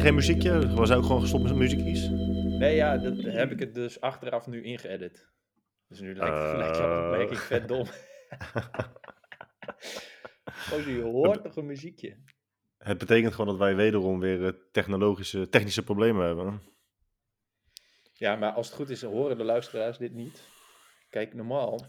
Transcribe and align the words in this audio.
Geen 0.00 0.14
muziekje? 0.14 0.74
Was 0.74 0.90
ook 0.90 1.02
gewoon 1.02 1.20
gestopt 1.20 1.42
met 1.42 1.54
muziekjes? 1.54 2.08
Nee, 2.58 2.74
ja, 2.74 2.98
dat 2.98 3.16
heb 3.22 3.50
ik 3.50 3.58
het 3.58 3.74
dus 3.74 4.00
achteraf 4.00 4.46
nu 4.46 4.62
ingeëdit. 4.62 5.28
Dus 5.88 6.00
nu 6.00 6.14
lijkt, 6.14 6.36
Uh. 6.36 6.54
lijkt 6.56 6.76
jouw 6.76 7.04
opmerking 7.04 7.38
vet 7.40 7.68
dom. 7.68 7.86
Oh, 10.72 10.86
je 10.86 11.00
hoort 11.02 11.42
toch 11.42 11.56
een 11.56 11.66
muziekje? 11.66 12.16
Het 12.78 12.98
betekent 12.98 13.32
gewoon 13.32 13.46
dat 13.46 13.58
wij 13.58 13.76
wederom 13.76 14.20
weer 14.20 14.46
eh, 14.46 14.52
technologische, 14.72 15.48
technische 15.48 15.84
problemen 15.84 16.26
hebben. 16.26 16.62
Ja, 18.12 18.36
maar 18.36 18.52
als 18.52 18.66
het 18.66 18.76
goed 18.76 18.90
is, 18.90 19.02
horen 19.02 19.38
de 19.38 19.44
luisteraars 19.44 19.98
dit 19.98 20.12
niet. 20.12 20.48
Kijk, 21.10 21.34
normaal, 21.34 21.86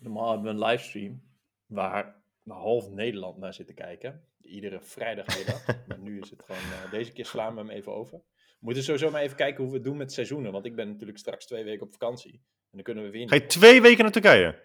normaal 0.00 0.32
hebben 0.32 0.56
we 0.56 0.62
een 0.64 0.70
livestream 0.70 1.22
waar 1.66 2.22
half 2.46 2.90
Nederland 2.90 3.38
naar 3.38 3.54
zit 3.54 3.66
te 3.66 3.74
kijken. 3.74 4.27
Iedere 4.48 4.80
vrijdagmiddag. 4.80 5.66
maar 5.88 5.98
nu 5.98 6.20
is 6.20 6.30
het 6.30 6.42
gewoon, 6.42 6.60
eh, 6.60 6.90
deze 6.90 7.12
keer 7.12 7.24
slaan 7.26 7.54
we 7.54 7.60
hem 7.60 7.70
even 7.70 7.92
over. 7.94 8.18
We 8.28 8.64
moeten 8.64 8.82
sowieso 8.82 9.10
maar 9.10 9.22
even 9.22 9.36
kijken 9.36 9.60
hoe 9.62 9.70
we 9.72 9.78
het 9.78 9.86
doen 9.86 9.96
met 9.96 10.12
seizoenen. 10.12 10.52
Want 10.52 10.64
ik 10.64 10.76
ben 10.76 10.88
natuurlijk 10.88 11.18
straks 11.18 11.46
twee 11.46 11.64
weken 11.64 11.86
op 11.86 11.92
vakantie. 11.92 12.32
En 12.32 12.70
dan 12.70 12.82
kunnen 12.82 13.04
we 13.04 13.10
weer 13.10 13.28
Ga 13.28 13.34
je 13.34 13.46
twee 13.46 13.82
weken 13.82 14.02
naar 14.02 14.12
Turkije? 14.12 14.62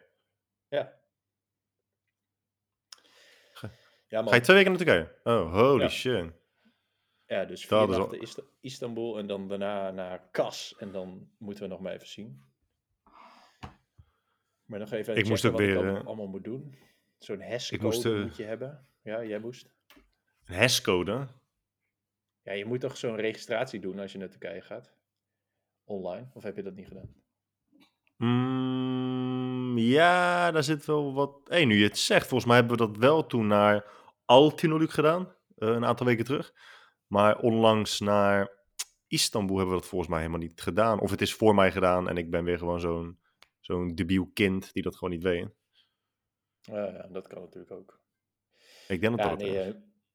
Ja. 0.67 1.01
Ja, 4.07 4.21
man. 4.21 4.29
Ga 4.29 4.35
je 4.35 4.41
twee 4.41 4.55
weken 4.57 4.71
naar 4.71 4.81
Turkije? 4.81 5.15
Oh, 5.23 5.53
holy 5.53 5.81
Ja. 5.81 5.89
shit. 5.89 6.31
Ja, 7.25 7.45
dus 7.45 7.65
vier 7.65 7.77
is 7.89 7.95
al- 7.95 7.99
nachten 7.99 8.19
Ist- 8.21 8.41
Istanbul 8.61 9.17
en 9.17 9.27
dan 9.27 9.47
daarna 9.47 9.91
naar 9.91 10.27
Kas. 10.31 10.75
En 10.77 10.91
dan 10.91 11.29
moeten 11.37 11.63
we 11.63 11.69
nog 11.69 11.79
maar 11.79 11.93
even 11.93 12.07
zien. 12.07 12.43
Maar 14.65 14.79
nog 14.79 14.91
even 14.91 15.15
Ik 15.15 15.27
moest 15.27 15.45
ook 15.45 15.51
wat 15.51 15.61
ik 15.61 15.75
allemaal, 15.75 15.95
eh, 15.95 16.05
allemaal 16.05 16.27
moet 16.27 16.43
doen. 16.43 16.75
Zo'n 17.17 17.41
hashcode 17.41 17.83
moest, 17.83 18.03
moet 18.05 18.35
je 18.35 18.43
hebben. 18.43 18.87
Ja, 19.03 19.23
jij 19.23 19.39
moest. 19.39 19.73
Een 20.45 20.55
hashcode? 20.55 21.27
Ja, 22.41 22.51
je 22.51 22.65
moet 22.65 22.79
toch 22.79 22.97
zo'n 22.97 23.15
registratie 23.15 23.79
doen 23.79 23.99
als 23.99 24.11
je 24.11 24.17
naar 24.17 24.29
Turkije 24.29 24.61
gaat? 24.61 24.93
Online? 25.83 26.29
Of 26.33 26.43
heb 26.43 26.55
je 26.55 26.63
dat 26.63 26.75
niet 26.75 26.87
gedaan? 26.87 27.13
Mm, 28.17 29.77
ja, 29.77 30.51
daar 30.51 30.63
zit 30.63 30.85
wel 30.85 31.13
wat... 31.13 31.39
Hé, 31.43 31.59
nu 31.59 31.77
je 31.77 31.83
het 31.83 31.97
zegt, 31.97 32.27
volgens 32.27 32.45
mij 32.49 32.59
hebben 32.59 32.77
we 32.77 32.85
dat 32.87 32.97
wel 32.97 33.25
toen 33.25 33.47
naar 33.47 33.85
Altinoluk 34.25 34.91
gedaan. 34.91 35.35
eh, 35.55 35.67
een 35.67 35.85
aantal 35.85 36.05
weken 36.05 36.25
terug. 36.25 36.53
Maar 37.07 37.39
onlangs 37.39 37.99
naar 37.99 38.51
Istanbul 39.07 39.57
hebben 39.57 39.75
we 39.75 39.79
dat 39.81 39.89
volgens 39.89 40.09
mij 40.09 40.19
helemaal 40.19 40.41
niet 40.41 40.61
gedaan. 40.61 40.99
Of 40.99 41.11
het 41.11 41.21
is 41.21 41.33
voor 41.33 41.55
mij 41.55 41.71
gedaan 41.71 42.09
en 42.09 42.17
ik 42.17 42.29
ben 42.29 42.43
weer 42.43 42.57
gewoon 42.57 42.79
zo'n 42.79 43.19
zo'n 43.59 43.95
debiel 43.95 44.29
kind 44.33 44.73
die 44.73 44.83
dat 44.83 44.95
gewoon 44.95 45.13
niet 45.13 45.23
weet. 45.23 45.49
Ja, 46.61 46.85
ja, 46.85 47.07
dat 47.11 47.27
kan 47.27 47.41
natuurlijk 47.41 47.71
ook. 47.71 48.02
Ik 48.87 49.01
denk 49.01 49.17
dat 49.17 49.25
Ja, 49.25 49.29
dat 49.29 49.39
nee, 49.39 49.57
is. 49.57 49.65
eh, 49.67 49.73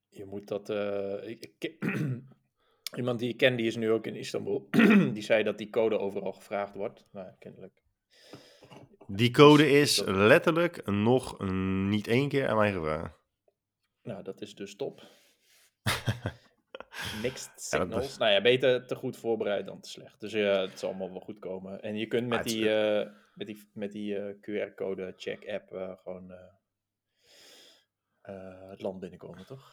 je 0.08 0.24
moet 0.24 0.48
dat... 0.48 0.70
eh, 0.70 1.28
ik, 1.28 1.40
ik 1.40 1.52
ken- 1.58 2.26
Iemand 2.96 3.18
die 3.18 3.28
ik 3.28 3.36
ken, 3.36 3.56
die 3.56 3.66
is 3.66 3.76
nu 3.76 3.90
ook 3.90 4.06
in 4.06 4.16
Istanbul. 4.16 4.68
die 5.14 5.22
zei 5.22 5.42
dat 5.42 5.58
die 5.58 5.70
code 5.70 5.98
overal 5.98 6.32
gevraagd 6.32 6.74
wordt. 6.74 7.06
Nou, 7.12 7.28
kennelijk. 7.38 7.82
Die 9.06 9.30
code 9.30 9.62
dus 9.62 9.72
is 9.72 10.02
letterlijk 10.06 10.86
nog 10.86 11.40
niet 11.88 12.06
één 12.06 12.28
keer 12.28 12.48
aan 12.48 12.56
mij 12.56 12.72
gevraagd. 12.72 13.18
Nou, 14.02 14.22
dat 14.22 14.40
is 14.40 14.54
dus 14.54 14.76
top. 14.76 15.02
Mixed 17.22 17.46
Ja, 17.54 17.78
signals. 17.78 18.06
is- 18.06 18.16
Nou 18.18 18.32
ja, 18.32 18.40
beter 18.40 18.86
te 18.86 18.94
goed 18.94 19.16
voorbereid 19.16 19.66
dan 19.66 19.80
te 19.80 19.88
slecht. 19.88 20.20
Dus 20.20 20.32
ja, 20.32 20.60
het 20.60 20.78
zal 20.78 20.88
allemaal 20.88 21.10
wel 21.10 21.20
goed 21.20 21.38
komen. 21.38 21.82
En 21.82 21.96
je 21.96 22.06
kunt 22.06 22.28
met 22.28 22.38
Ah, 22.38 22.44
die, 22.44 22.74
eh, 22.74 23.10
met 23.34 23.46
die, 23.46 23.68
met 23.72 23.92
die 23.92 24.16
QR-code 24.40 25.14
check 25.16 25.48
app 25.48 25.72
eh, 25.72 25.96
gewoon 25.96 26.32
het 28.68 28.82
land 28.82 29.00
binnenkomen, 29.00 29.46
toch? 29.46 29.72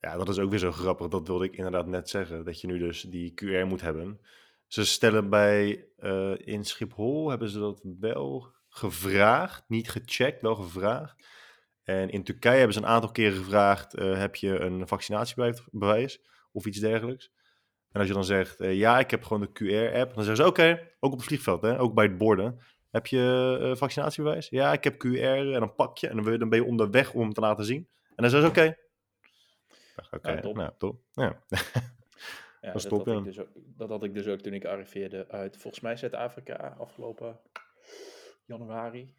Ja, 0.00 0.16
dat 0.16 0.28
is 0.28 0.38
ook 0.38 0.50
weer 0.50 0.58
zo 0.58 0.72
grappig. 0.72 1.08
Dat 1.08 1.26
wilde 1.26 1.44
ik 1.44 1.56
inderdaad 1.56 1.86
net 1.86 2.08
zeggen. 2.08 2.44
Dat 2.44 2.60
je 2.60 2.66
nu 2.66 2.78
dus 2.78 3.02
die 3.02 3.32
QR 3.34 3.66
moet 3.66 3.80
hebben. 3.80 4.20
Ze 4.66 4.84
stellen 4.84 5.30
bij 5.30 5.88
eh, 5.96 6.32
in 6.38 6.64
Schiphol 6.64 7.28
hebben 7.30 7.48
ze 7.48 7.58
dat 7.58 7.80
wel 8.00 8.54
gevraagd. 8.68 9.64
Niet 9.68 9.90
gecheckt, 9.90 10.42
wel 10.42 10.54
gevraagd. 10.54 11.26
En 11.82 12.10
in 12.10 12.24
Turkije 12.24 12.56
hebben 12.56 12.74
ze 12.74 12.80
een 12.80 12.86
aantal 12.86 13.10
keren 13.10 13.36
gevraagd: 13.36 13.94
eh, 13.94 14.18
heb 14.18 14.36
je 14.36 14.58
een 14.58 14.88
vaccinatiebewijs 14.88 16.20
of 16.52 16.66
iets 16.66 16.78
dergelijks? 16.78 17.32
En 17.90 18.00
als 18.00 18.08
je 18.08 18.14
dan 18.14 18.24
zegt: 18.24 18.60
eh, 18.60 18.78
ja, 18.78 18.98
ik 18.98 19.10
heb 19.10 19.22
gewoon 19.22 19.40
de 19.40 19.52
QR-app, 19.52 20.14
dan 20.14 20.24
zeggen 20.24 20.44
ze: 20.44 20.50
oké, 20.50 20.92
ook 21.00 21.12
op 21.12 21.18
het 21.18 21.26
vliegveld, 21.26 21.62
hè, 21.62 21.80
ook 21.80 21.94
bij 21.94 22.04
het 22.04 22.18
borden. 22.18 22.60
Heb 22.96 23.06
je 23.06 23.58
eh, 23.60 23.76
vaccinatiebewijs? 23.76 24.48
Ja, 24.48 24.72
ik 24.72 24.84
heb 24.84 24.94
QR. 25.06 25.52
En 25.54 25.60
dan 25.60 25.74
pak 25.74 25.98
je 25.98 26.08
en 26.08 26.14
dan 26.14 26.24
ben 26.24 26.32
je, 26.32 26.38
dan 26.38 26.48
ben 26.48 26.58
je 26.58 26.64
onderweg 26.64 27.14
om 27.14 27.20
hem 27.20 27.32
te 27.32 27.40
laten 27.40 27.64
zien. 27.64 27.88
En 28.08 28.22
dan 28.22 28.30
zeggen 28.30 28.54
ze: 28.54 28.60
oké. 28.60 28.76
Oké, 30.10 30.30
Ja, 30.30 30.40
top. 30.40 30.56
nou, 30.56 30.72
top. 30.78 31.00
Ja. 31.12 31.42
Ja, 32.60 32.72
Dat 32.72 32.88
top, 32.88 33.06
had 33.06 33.16
ik 33.18 33.24
dus 33.24 33.38
ook, 33.38 33.48
dat 33.54 33.88
had 33.88 34.02
ik 34.04 34.14
dus 34.14 34.26
ook 34.26 34.40
toen 34.40 34.52
ik 34.52 34.64
arriveerde 34.64 35.28
uit, 35.28 35.56
volgens 35.56 35.82
mij 35.82 35.96
Zuid-Afrika, 35.96 36.74
afgelopen 36.78 37.40
januari. 38.44 39.14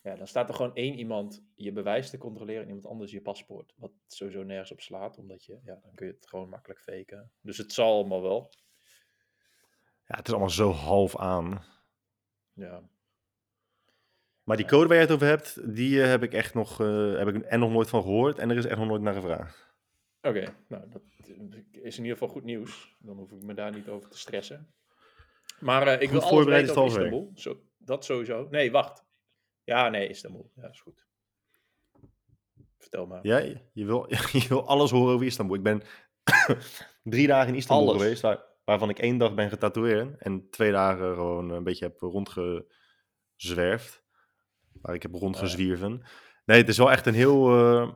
Ja, 0.00 0.16
dan 0.16 0.26
staat 0.26 0.48
er 0.48 0.54
gewoon 0.54 0.74
één 0.74 0.94
iemand 0.94 1.44
je 1.54 1.72
bewijs 1.72 2.10
te 2.10 2.18
controleren 2.18 2.62
en 2.62 2.66
iemand 2.66 2.86
anders 2.86 3.10
je 3.10 3.20
paspoort. 3.20 3.74
Wat 3.76 3.92
sowieso 4.06 4.42
nergens 4.42 4.72
op 4.72 4.80
slaat, 4.80 5.18
omdat 5.18 5.44
je, 5.44 5.58
ja, 5.64 5.78
dan 5.82 5.94
kun 5.94 6.06
je 6.06 6.12
het 6.12 6.28
gewoon 6.28 6.48
makkelijk 6.48 6.80
faken. 6.80 7.32
Dus 7.40 7.58
het 7.58 7.72
zal 7.72 7.92
allemaal 7.94 8.22
wel. 8.22 8.50
ja, 10.06 10.16
het 10.16 10.26
is 10.26 10.32
allemaal 10.32 10.50
zo 10.50 10.70
half 10.70 11.16
aan. 11.16 11.64
Ja, 12.52 12.88
Maar 14.46 14.56
die 14.56 14.66
code 14.66 14.86
waar 14.86 14.96
je 14.96 15.02
het 15.02 15.12
over 15.12 15.26
hebt, 15.26 15.74
die 15.74 16.02
eh, 16.02 16.08
heb 16.08 16.22
ik 16.22 16.32
echt 16.32 16.54
nog, 16.54 16.80
eh, 16.80 17.16
heb 17.16 17.28
ik 17.28 17.42
en 17.42 17.60
nog 17.60 17.70
nooit 17.70 17.88
van 17.88 18.02
gehoord. 18.02 18.38
En 18.38 18.50
er 18.50 18.56
is 18.56 18.64
echt 18.64 18.78
nog 18.78 18.88
nooit 18.88 19.02
naar 19.02 19.14
gevraagd. 19.14 19.66
oké. 20.22 20.54
Nou, 20.68 20.84
dat 20.90 21.02
is 21.70 21.96
in 21.96 22.02
ieder 22.02 22.18
geval 22.18 22.28
goed 22.28 22.44
nieuws. 22.44 22.96
Dan 22.98 23.16
hoef 23.16 23.32
ik 23.32 23.42
me 23.42 23.54
daar 23.54 23.72
niet 23.72 23.88
over 23.88 24.10
te 24.10 24.18
stressen. 24.18 24.74
Maar 25.60 25.86
eh, 25.86 26.00
ik 26.00 26.10
wil 26.10 26.22
alles 26.22 26.44
weten 26.44 26.76
over 26.76 26.86
Istanbul. 26.86 27.30
Zo, 27.34 27.60
dat 27.78 28.04
sowieso. 28.04 28.46
Nee, 28.50 28.70
wacht. 28.70 29.04
Ja, 29.64 29.88
nee, 29.88 30.08
Istanbul. 30.08 30.50
Ja, 30.54 30.68
is 30.68 30.80
goed. 30.80 31.06
Vertel 32.78 33.06
maar. 33.06 33.26
Ja, 33.26 33.38
je 33.72 33.84
wil, 33.84 34.06
je 34.42 34.48
wil 34.48 34.66
alles 34.66 34.90
horen 34.90 35.14
over 35.14 35.26
Istanbul. 35.26 35.56
Ik 35.56 35.62
ben 35.62 35.82
drie 37.14 37.26
dagen 37.26 37.48
in 37.48 37.54
Istanbul 37.54 37.88
Alles. 37.88 38.02
geweest, 38.02 38.22
waar, 38.22 38.44
waarvan 38.64 38.88
ik 38.88 38.98
één 38.98 39.18
dag 39.18 39.34
ben 39.34 39.50
getatoeëerd. 39.50 40.22
En 40.22 40.50
twee 40.50 40.72
dagen 40.72 41.14
gewoon 41.14 41.50
een 41.50 41.64
beetje 41.64 41.84
heb 41.84 42.00
rondgezwerfd. 42.00 44.04
Waar 44.86 44.94
ik 44.94 45.02
heb 45.02 45.14
rondgezwierven. 45.14 46.02
Nee, 46.44 46.58
het 46.58 46.68
is 46.68 46.78
wel 46.78 46.90
echt 46.90 47.06
een 47.06 47.14
heel, 47.14 47.56
eh, 47.56 47.92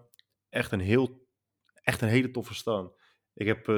echt 0.48 0.72
een 0.72 0.80
heel, 0.80 1.26
echt 1.82 2.00
een 2.00 2.08
hele 2.08 2.30
toffe 2.30 2.54
stad. 2.54 2.94
Ik 3.34 3.46
heb 3.46 3.68
eh, 3.68 3.76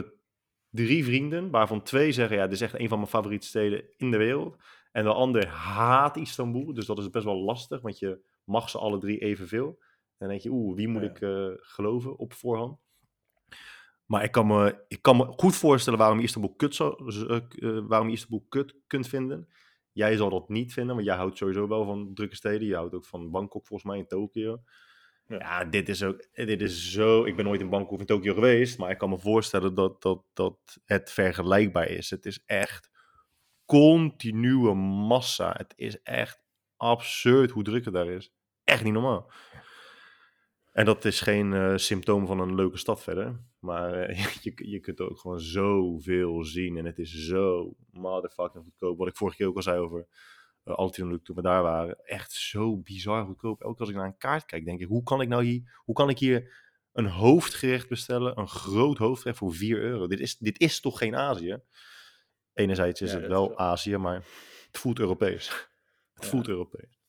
drie 0.70 1.04
vrienden, 1.04 1.50
waarvan 1.50 1.82
twee 1.82 2.12
zeggen, 2.12 2.36
ja, 2.36 2.42
dit 2.42 2.52
is 2.52 2.60
echt 2.60 2.78
een 2.78 2.88
van 2.88 2.98
mijn 2.98 3.10
favoriete 3.10 3.46
steden 3.46 3.84
in 3.96 4.10
de 4.10 4.16
wereld. 4.16 4.56
En 4.92 5.04
de 5.04 5.12
ander 5.12 5.46
haat 5.46 6.16
Istanbul, 6.16 6.74
dus 6.74 6.86
dat 6.86 6.98
is 6.98 7.10
best 7.10 7.24
wel 7.24 7.36
lastig, 7.42 7.80
want 7.80 7.98
je 7.98 8.20
mag 8.44 8.70
ze 8.70 8.78
alle 8.78 8.98
drie 8.98 9.18
evenveel. 9.18 9.68
En 9.68 10.18
dan 10.18 10.28
denk 10.28 10.40
je, 10.40 10.50
oeh, 10.50 10.76
wie 10.76 10.88
moet 10.88 11.02
Ja. 11.02 11.08
ik 11.08 11.20
eh, 11.20 11.46
geloven 11.56 12.18
op 12.18 12.32
voorhand? 12.32 12.78
Maar 14.06 14.24
ik 14.24 14.32
kan, 14.32 14.46
me, 14.46 14.84
ik 14.88 15.02
kan 15.02 15.16
me 15.16 15.24
goed 15.26 15.56
voorstellen 15.56 15.98
waarom 15.98 16.18
je 16.18 16.24
Istanbul 16.24 16.54
kut, 16.54 16.80
eh, 16.80 17.78
waarom 17.86 18.08
je 18.08 18.14
Istanbul 18.14 18.46
kut 18.48 18.74
kunt 18.86 19.08
vinden. 19.08 19.48
Jij 19.92 20.16
zal 20.16 20.30
dat 20.30 20.48
niet 20.48 20.72
vinden, 20.72 20.94
want 20.94 21.06
jij 21.06 21.16
houdt 21.16 21.36
sowieso 21.36 21.68
wel 21.68 21.84
van 21.84 22.14
drukke 22.14 22.36
steden. 22.36 22.66
Je 22.66 22.74
houdt 22.74 22.94
ook 22.94 23.04
van 23.04 23.30
Bangkok 23.30 23.66
volgens 23.66 23.90
mij, 23.90 23.98
in 23.98 24.06
Tokio. 24.06 24.62
Ja. 25.26 25.38
Ja, 25.38 25.64
dit 25.64 25.88
is 25.88 26.02
ook, 26.02 26.26
dit 26.32 26.60
is 26.60 26.92
zo, 26.92 27.24
ik 27.24 27.36
ben 27.36 27.44
nooit 27.44 27.60
in 27.60 27.70
Bangkok 27.70 27.92
of 27.92 28.00
in 28.00 28.06
Tokio 28.06 28.34
geweest, 28.34 28.78
maar 28.78 28.90
ik 28.90 28.98
kan 28.98 29.08
me 29.10 29.18
voorstellen 29.18 29.74
dat, 29.74 30.02
dat, 30.02 30.24
dat 30.32 30.58
het 30.84 31.12
vergelijkbaar 31.12 31.88
is. 31.88 32.10
Het 32.10 32.26
is 32.26 32.42
echt 32.46 32.90
continue 33.64 34.74
massa. 34.74 35.54
Het 35.56 35.72
is 35.76 36.02
echt 36.02 36.40
absurd 36.76 37.50
hoe 37.50 37.62
druk 37.62 37.84
het 37.84 37.94
daar 37.94 38.08
is. 38.08 38.32
Echt 38.64 38.84
niet 38.84 38.92
normaal. 38.92 39.30
En 40.72 40.84
dat 40.84 41.04
is 41.04 41.20
geen 41.20 41.52
eh, 41.52 41.76
symptoom 41.76 42.26
van 42.26 42.40
een 42.40 42.54
leuke 42.54 42.78
stad 42.78 43.02
verder. 43.02 43.40
Maar 43.58 43.92
eh, 43.92 44.24
je, 44.42 44.52
je 44.56 44.80
kunt 44.80 45.00
ook 45.00 45.18
gewoon 45.18 45.40
zoveel 45.40 46.44
zien. 46.44 46.76
En 46.76 46.84
het 46.84 46.98
is 46.98 47.26
zo 47.26 47.74
motherfucking 47.90 48.64
goedkoop. 48.64 48.98
Wat 48.98 49.08
ik 49.08 49.16
vorige 49.16 49.36
keer 49.36 49.46
ook 49.46 49.56
al 49.56 49.62
zei 49.62 49.78
over 49.78 50.06
uh, 50.64 50.88
toen 50.88 51.20
we 51.24 51.42
daar 51.42 51.62
waren. 51.62 52.04
Echt 52.04 52.32
zo 52.32 52.76
bizar 52.76 53.24
goedkoop. 53.24 53.60
Elke 53.60 53.72
keer 53.72 53.80
als 53.80 53.90
ik 53.90 53.96
naar 53.96 54.06
een 54.06 54.16
kaart 54.16 54.44
kijk, 54.44 54.64
denk 54.64 54.80
ik, 54.80 54.88
hoe 54.88 55.02
kan 55.02 55.20
ik 55.20 55.28
nou 55.28 55.44
hier, 55.44 55.80
hoe 55.84 55.94
kan 55.94 56.08
ik 56.08 56.18
hier 56.18 56.54
een 56.92 57.06
hoofdgerecht 57.06 57.88
bestellen? 57.88 58.38
Een 58.38 58.48
groot 58.48 58.98
hoofdgerecht 58.98 59.38
voor 59.38 59.54
4 59.54 59.78
euro. 59.78 60.06
Dit 60.06 60.20
is, 60.20 60.36
dit 60.38 60.60
is 60.60 60.80
toch 60.80 60.98
geen 60.98 61.16
Azië? 61.16 61.60
Enerzijds 62.52 63.00
is 63.00 63.12
Ja, 63.12 63.18
het 63.18 63.26
wel 63.26 63.50
is 63.50 63.56
Azië, 63.56 63.96
maar 63.96 64.14
het 64.66 64.78
voelt 64.78 64.98
Europees. 64.98 65.48
Het 66.12 66.24
Ja. 66.24 66.30
voelt 66.30 66.48
Europees. 66.48 67.01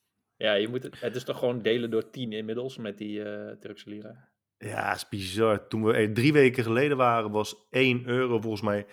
Ja, 0.43 0.53
je 0.53 0.67
moet 0.67 0.83
het, 0.83 0.99
het 0.99 1.15
is 1.15 1.23
toch 1.23 1.39
gewoon 1.39 1.61
delen 1.61 1.89
door 1.89 2.09
10 2.09 2.31
inmiddels 2.33 2.77
met 2.77 2.97
die 2.97 3.23
eh 3.23 3.55
Turkse 3.57 3.89
lira. 3.89 4.29
Ja, 4.57 4.87
het 4.89 4.97
is 4.97 5.09
bizar. 5.09 5.67
Toen 5.67 5.83
we 5.83 5.93
er 5.93 6.13
drie 6.13 6.33
weken 6.33 6.63
geleden 6.63 6.97
waren, 6.97 7.31
was 7.31 7.67
1 7.69 8.05
euro 8.07 8.39
volgens 8.39 8.61
mij 8.61 8.85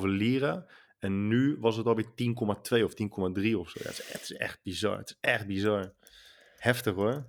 9,5 0.00 0.04
lira. 0.04 0.66
En 0.98 1.28
nu 1.28 1.56
was 1.60 1.76
het 1.76 1.86
alweer 1.86 2.04
10,2 2.06 2.84
of 2.84 2.92
10,3 2.94 3.56
of 3.56 3.70
zo. 3.70 3.80
Ja, 3.82 3.88
het, 3.88 3.98
is, 3.98 4.08
het 4.12 4.22
is 4.22 4.32
echt 4.32 4.62
bizar. 4.62 4.98
Het 4.98 5.08
is 5.10 5.16
echt 5.20 5.46
bizar. 5.46 5.94
Heftig 6.56 6.94
hoor. 6.94 7.24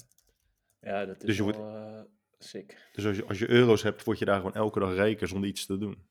Ja, 0.79 1.05
dat 1.05 1.17
is 1.21 1.25
Dus 1.25 1.37
je 1.37 1.43
wel 1.45 1.53
wordt- 1.53 1.75
eh, 1.75 2.01
sick. 2.39 2.89
Dus 2.93 3.05
als 3.05 3.15
je, 3.15 3.25
als 3.25 3.39
je 3.39 3.49
euro's 3.49 3.83
hebt, 3.83 4.03
word 4.03 4.19
je 4.19 4.25
daar 4.25 4.35
gewoon 4.37 4.53
elke 4.53 4.79
dag 4.79 4.93
rijker 4.93 5.27
zonder 5.27 5.49
iets 5.49 5.65
te 5.65 5.77
doen. 5.77 6.07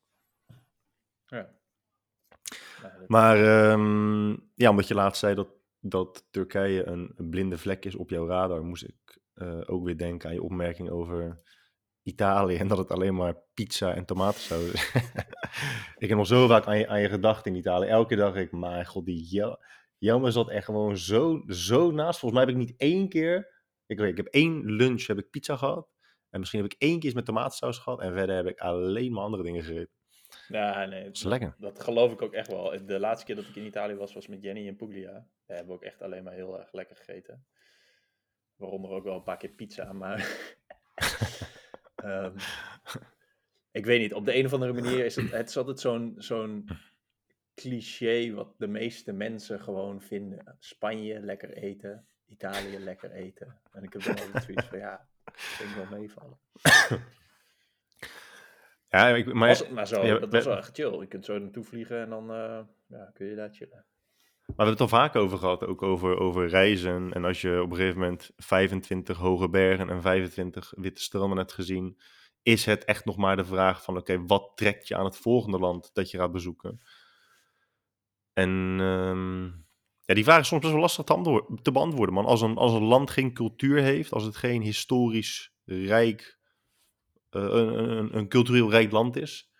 Ja. 1.26 1.50
Maar 3.06 3.36
ehm, 3.36 4.30
ja, 4.54 4.70
omdat 4.70 4.88
je 4.88 4.94
laatst 4.94 5.20
zei 5.20 5.34
dat, 5.34 5.48
dat 5.86 6.26
Turkije 6.30 6.86
een, 6.86 7.14
blinde 7.16 7.58
vlek 7.58 7.84
is 7.84 7.94
op 7.94 8.10
jouw 8.10 8.26
radar, 8.26 8.64
moest 8.64 8.84
ik 8.84 9.18
eh, 9.34 9.60
ook 9.66 9.84
weer 9.84 9.98
denken 9.98 10.28
aan 10.28 10.34
je 10.34 10.42
opmerking 10.42 10.90
over 10.90 11.42
Italië 12.02 12.56
en 12.56 12.68
dat 12.68 12.78
het 12.78 12.90
alleen 12.90 13.14
maar 13.14 13.36
pizza 13.54 13.94
en 13.94 14.04
tomatensaus 14.04 14.72
is. 14.72 14.92
ik 16.02 16.08
heb 16.08 16.18
nog 16.18 16.26
zo 16.26 16.46
vaak 16.46 16.66
aan 16.66 16.78
je, 16.78 16.88
aan 16.88 17.00
je 17.00 17.40
in 17.42 17.54
Italië. 17.54 17.88
Elke 17.88 18.16
dag 18.16 18.34
ik, 18.34 18.52
maar 18.52 18.86
god, 18.86 19.04
die 19.04 19.42
Jelmer 19.98 20.32
zat 20.32 20.50
echt 20.50 20.64
gewoon 20.64 20.96
zo, 20.96 21.42
zo 21.46 21.90
naast. 21.90 22.18
Volgens 22.18 22.40
mij 22.40 22.50
heb 22.50 22.60
ik 22.60 22.66
niet 22.68 22.80
één 22.80 23.08
keer, 23.08 23.62
ik, 23.86 23.98
weet, 23.98 24.10
ik 24.10 24.16
heb 24.16 24.26
één 24.26 24.64
lunch 24.64 25.06
heb 25.06 25.18
ik 25.18 25.30
pizza 25.30 25.56
gehad. 25.56 25.88
En 26.30 26.40
misschien 26.40 26.62
heb 26.62 26.72
ik 26.72 26.80
één 26.80 26.98
keer 26.98 27.04
iets 27.04 27.14
met 27.14 27.24
tomatensaus 27.24 27.78
gehad. 27.78 28.00
En 28.00 28.12
verder 28.12 28.36
heb 28.36 28.46
ik 28.46 28.58
alleen 28.58 29.12
maar 29.12 29.24
andere 29.24 29.42
dingen 29.42 29.62
gegeten. 29.62 29.92
Ja, 30.48 30.84
nee, 30.84 31.04
Dat 31.04 31.16
is 31.16 31.22
lekker. 31.22 31.54
dat 31.58 31.82
geloof 31.82 32.12
ik 32.12 32.22
ook 32.22 32.32
echt 32.32 32.48
wel. 32.48 32.86
De 32.86 32.98
laatste 32.98 33.26
keer 33.26 33.36
dat 33.36 33.44
ik 33.44 33.56
in 33.56 33.66
Italië 33.66 33.94
was, 33.94 34.14
was 34.14 34.26
met 34.26 34.42
Jenny 34.42 34.68
en 34.68 34.76
Puglia. 34.76 35.12
Daar 35.46 35.56
hebben 35.56 35.66
we 35.66 35.72
ook 35.72 35.82
echt 35.84 36.02
alleen 36.02 36.24
maar 36.24 36.32
heel 36.32 36.58
erg 36.58 36.72
lekker 36.72 36.96
gegeten. 36.96 37.46
Waaronder 38.56 38.90
ook 38.90 39.04
wel 39.04 39.16
een 39.16 39.22
paar 39.22 39.36
keer 39.36 39.50
pizza, 39.50 39.92
maar... 39.92 40.18
Ehm, 41.94 42.36
ik 43.70 43.84
weet 43.86 44.00
niet, 44.00 44.14
op 44.14 44.24
de 44.24 44.36
een 44.36 44.44
of 44.44 44.52
andere 44.52 44.72
manier 44.72 45.04
is 45.04 45.16
het, 45.16 45.30
het 45.30 45.48
is 45.48 45.56
altijd 45.56 45.80
zo'n 45.80 46.14
zo'n 46.16 46.68
cliché 47.54 48.32
wat 48.32 48.54
de 48.58 48.66
meeste 48.66 49.12
mensen 49.12 49.60
gewoon 49.60 50.00
vinden. 50.00 50.56
Spanje, 50.58 51.20
lekker 51.20 51.52
eten. 51.52 52.06
Italië, 52.26 52.78
lekker 52.78 53.10
eten. 53.10 53.60
En 53.72 53.82
ik 53.82 53.92
heb 53.92 54.02
dan 54.02 54.18
altijd 54.18 54.44
zoiets 54.44 54.66
van, 54.66 54.78
ja, 54.78 55.08
dat 55.24 55.34
vind 55.36 55.70
ik 55.70 55.76
wel 55.76 55.98
meevallen. 55.98 56.38
Ja, 58.94 59.08
ik, 59.08 59.32
maar 59.32 59.48
Was, 59.48 59.68
maar 59.68 59.86
zo, 59.86 60.06
ja, 60.06 60.18
dat 60.18 60.32
was 60.32 60.44
wel 60.44 60.56
echt 60.56 60.74
chill. 60.74 61.00
Je 61.00 61.06
kunt 61.06 61.24
zo 61.24 61.38
naartoe 61.38 61.64
vliegen 61.64 62.00
en 62.00 62.10
dan 62.10 62.30
eh, 62.30 62.60
ja, 62.86 63.10
kun 63.14 63.26
je 63.26 63.34
daar 63.34 63.50
chillen. 63.50 63.84
Maar 64.46 64.56
we 64.56 64.62
hebben 64.62 64.72
het 64.72 64.80
al 64.80 64.98
vaak 64.98 65.16
over 65.16 65.38
gehad, 65.38 65.66
ook 65.66 65.82
over, 65.82 66.18
over 66.18 66.48
reizen. 66.48 67.12
En 67.12 67.24
als 67.24 67.40
je 67.40 67.62
op 67.62 67.70
een 67.70 67.76
gegeven 67.76 68.00
moment 68.00 68.30
25 68.36 69.16
hoge 69.16 69.48
bergen 69.48 69.90
en 69.90 70.02
25 70.02 70.72
witte 70.76 71.02
stranden 71.02 71.38
hebt 71.38 71.52
gezien, 71.52 71.98
is 72.42 72.64
het 72.64 72.84
echt 72.84 73.04
nog 73.04 73.16
maar 73.16 73.36
de 73.36 73.44
vraag 73.44 73.82
van, 73.82 73.96
oké, 73.96 74.26
wat 74.26 74.52
trekt 74.54 74.88
je 74.88 74.96
aan 74.96 75.04
het 75.04 75.16
volgende 75.16 75.58
land 75.58 75.90
dat 75.94 76.10
je 76.10 76.18
gaat 76.18 76.32
bezoeken? 76.32 76.80
En 78.32 78.76
ehm, 78.80 79.44
ja, 80.04 80.14
die 80.14 80.24
vraag 80.24 80.40
is 80.40 80.46
soms 80.48 80.60
best 80.60 80.72
wel 80.72 80.82
lastig 80.82 81.04
te, 81.04 81.58
te 81.62 81.72
beantwoorden, 81.72 82.14
man. 82.14 82.24
Als 82.24 82.40
een, 82.40 82.56
als 82.56 82.72
een 82.72 82.84
land 82.84 83.10
geen 83.10 83.32
cultuur 83.32 83.82
heeft, 83.82 84.12
als 84.12 84.24
het 84.24 84.36
geen 84.36 84.62
historisch 84.62 85.54
rijk, 85.64 86.38
een, 87.34 87.88
een, 87.88 88.16
een 88.16 88.28
cultureel 88.28 88.70
rijk 88.70 88.90
land 88.90 89.16
is, 89.16 89.52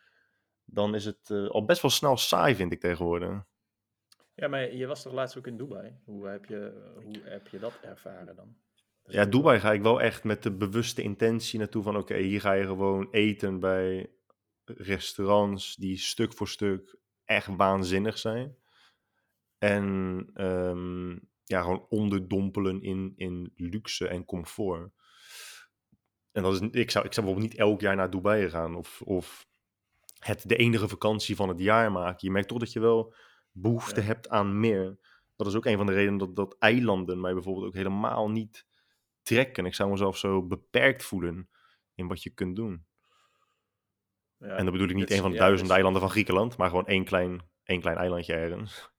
dan 0.64 0.94
is 0.94 1.04
het 1.04 1.30
eh, 1.30 1.48
al 1.48 1.64
best 1.64 1.82
wel 1.82 1.90
snel 1.90 2.16
saai, 2.16 2.54
vind 2.54 2.72
ik 2.72 2.80
tegenwoordig. 2.80 3.44
Ja, 4.34 4.48
maar 4.48 4.74
je 4.74 4.86
was 4.86 5.02
toch 5.02 5.12
laatst 5.12 5.38
ook 5.38 5.46
in 5.46 5.56
Dubai? 5.56 5.98
Hoe 6.04 6.26
heb 6.26 6.44
je, 6.44 6.90
hoe 6.94 7.20
heb 7.22 7.48
je 7.48 7.58
dat 7.58 7.78
ervaren 7.82 8.36
dan? 8.36 8.56
Dat 9.02 9.14
Ja, 9.14 9.24
Dubai 9.24 9.60
ga 9.60 9.72
ik 9.72 9.82
wel 9.82 10.00
echt 10.00 10.24
met 10.24 10.42
de 10.42 10.52
bewuste 10.52 11.02
intentie 11.02 11.58
naartoe 11.58 11.82
van 11.82 11.96
oké, 11.96 12.16
hier 12.16 12.40
ga 12.40 12.52
je 12.52 12.64
gewoon 12.64 13.08
eten 13.10 13.60
bij 13.60 14.10
restaurants 14.64 15.76
die 15.76 15.96
stuk 15.98 16.32
voor 16.32 16.48
stuk 16.48 16.96
echt 17.24 17.46
waanzinnig 17.56 18.18
zijn. 18.18 18.56
En 19.58 20.30
ehm, 20.34 21.10
ja, 21.44 21.60
gewoon 21.60 21.86
onderdompelen 21.88 22.82
in, 22.82 23.12
in 23.16 23.52
luxe 23.56 24.08
en 24.08 24.24
comfort. 24.24 24.92
En 26.34 26.42
dat 26.42 26.52
is, 26.52 26.60
ik, 26.60 26.90
zou, 26.90 27.04
ik 27.04 27.12
zou 27.12 27.26
bijvoorbeeld 27.26 27.52
niet 27.52 27.54
elk 27.54 27.80
jaar 27.80 27.96
naar 27.96 28.10
Dubai 28.10 28.50
gaan 28.50 28.74
of, 28.74 29.02
of 29.02 29.46
het 30.18 30.48
de 30.48 30.56
enige 30.56 30.88
vakantie 30.88 31.36
van 31.36 31.48
het 31.48 31.58
jaar 31.60 31.92
maken. 31.92 32.18
Je 32.20 32.30
merkt 32.30 32.48
toch 32.48 32.58
dat 32.58 32.72
je 32.72 32.80
wel 32.80 33.14
behoefte 33.52 34.00
Ja. 34.00 34.06
hebt 34.06 34.28
aan 34.28 34.60
meer. 34.60 34.98
Dat 35.36 35.46
is 35.46 35.54
ook 35.54 35.64
een 35.66 35.76
van 35.76 35.86
de 35.86 35.92
redenen 35.92 36.18
dat, 36.18 36.36
dat 36.36 36.56
eilanden 36.58 37.20
mij 37.20 37.32
bijvoorbeeld 37.32 37.66
ook 37.66 37.74
helemaal 37.74 38.30
niet 38.30 38.66
trekken. 39.22 39.66
Ik 39.66 39.74
zou 39.74 39.90
mezelf 39.90 40.16
zo 40.16 40.42
beperkt 40.46 41.02
voelen 41.02 41.48
in 41.94 42.06
wat 42.08 42.22
je 42.22 42.30
kunt 42.30 42.56
doen. 42.56 42.86
Ja, 44.38 44.46
En 44.56 44.64
dan 44.64 44.72
bedoel 44.72 44.88
ik 44.88 44.94
niet 44.94 45.10
een 45.10 45.20
van 45.20 45.30
de 45.30 45.36
ja, 45.36 45.50
dus- 45.50 45.68
eilanden 45.68 46.00
van 46.00 46.10
Griekenland, 46.10 46.56
maar 46.56 46.68
gewoon 46.68 46.86
één 46.86 47.04
klein, 47.04 47.42
één 47.64 47.80
klein 47.80 47.96
eilandje 47.96 48.34
ergens. 48.34 48.90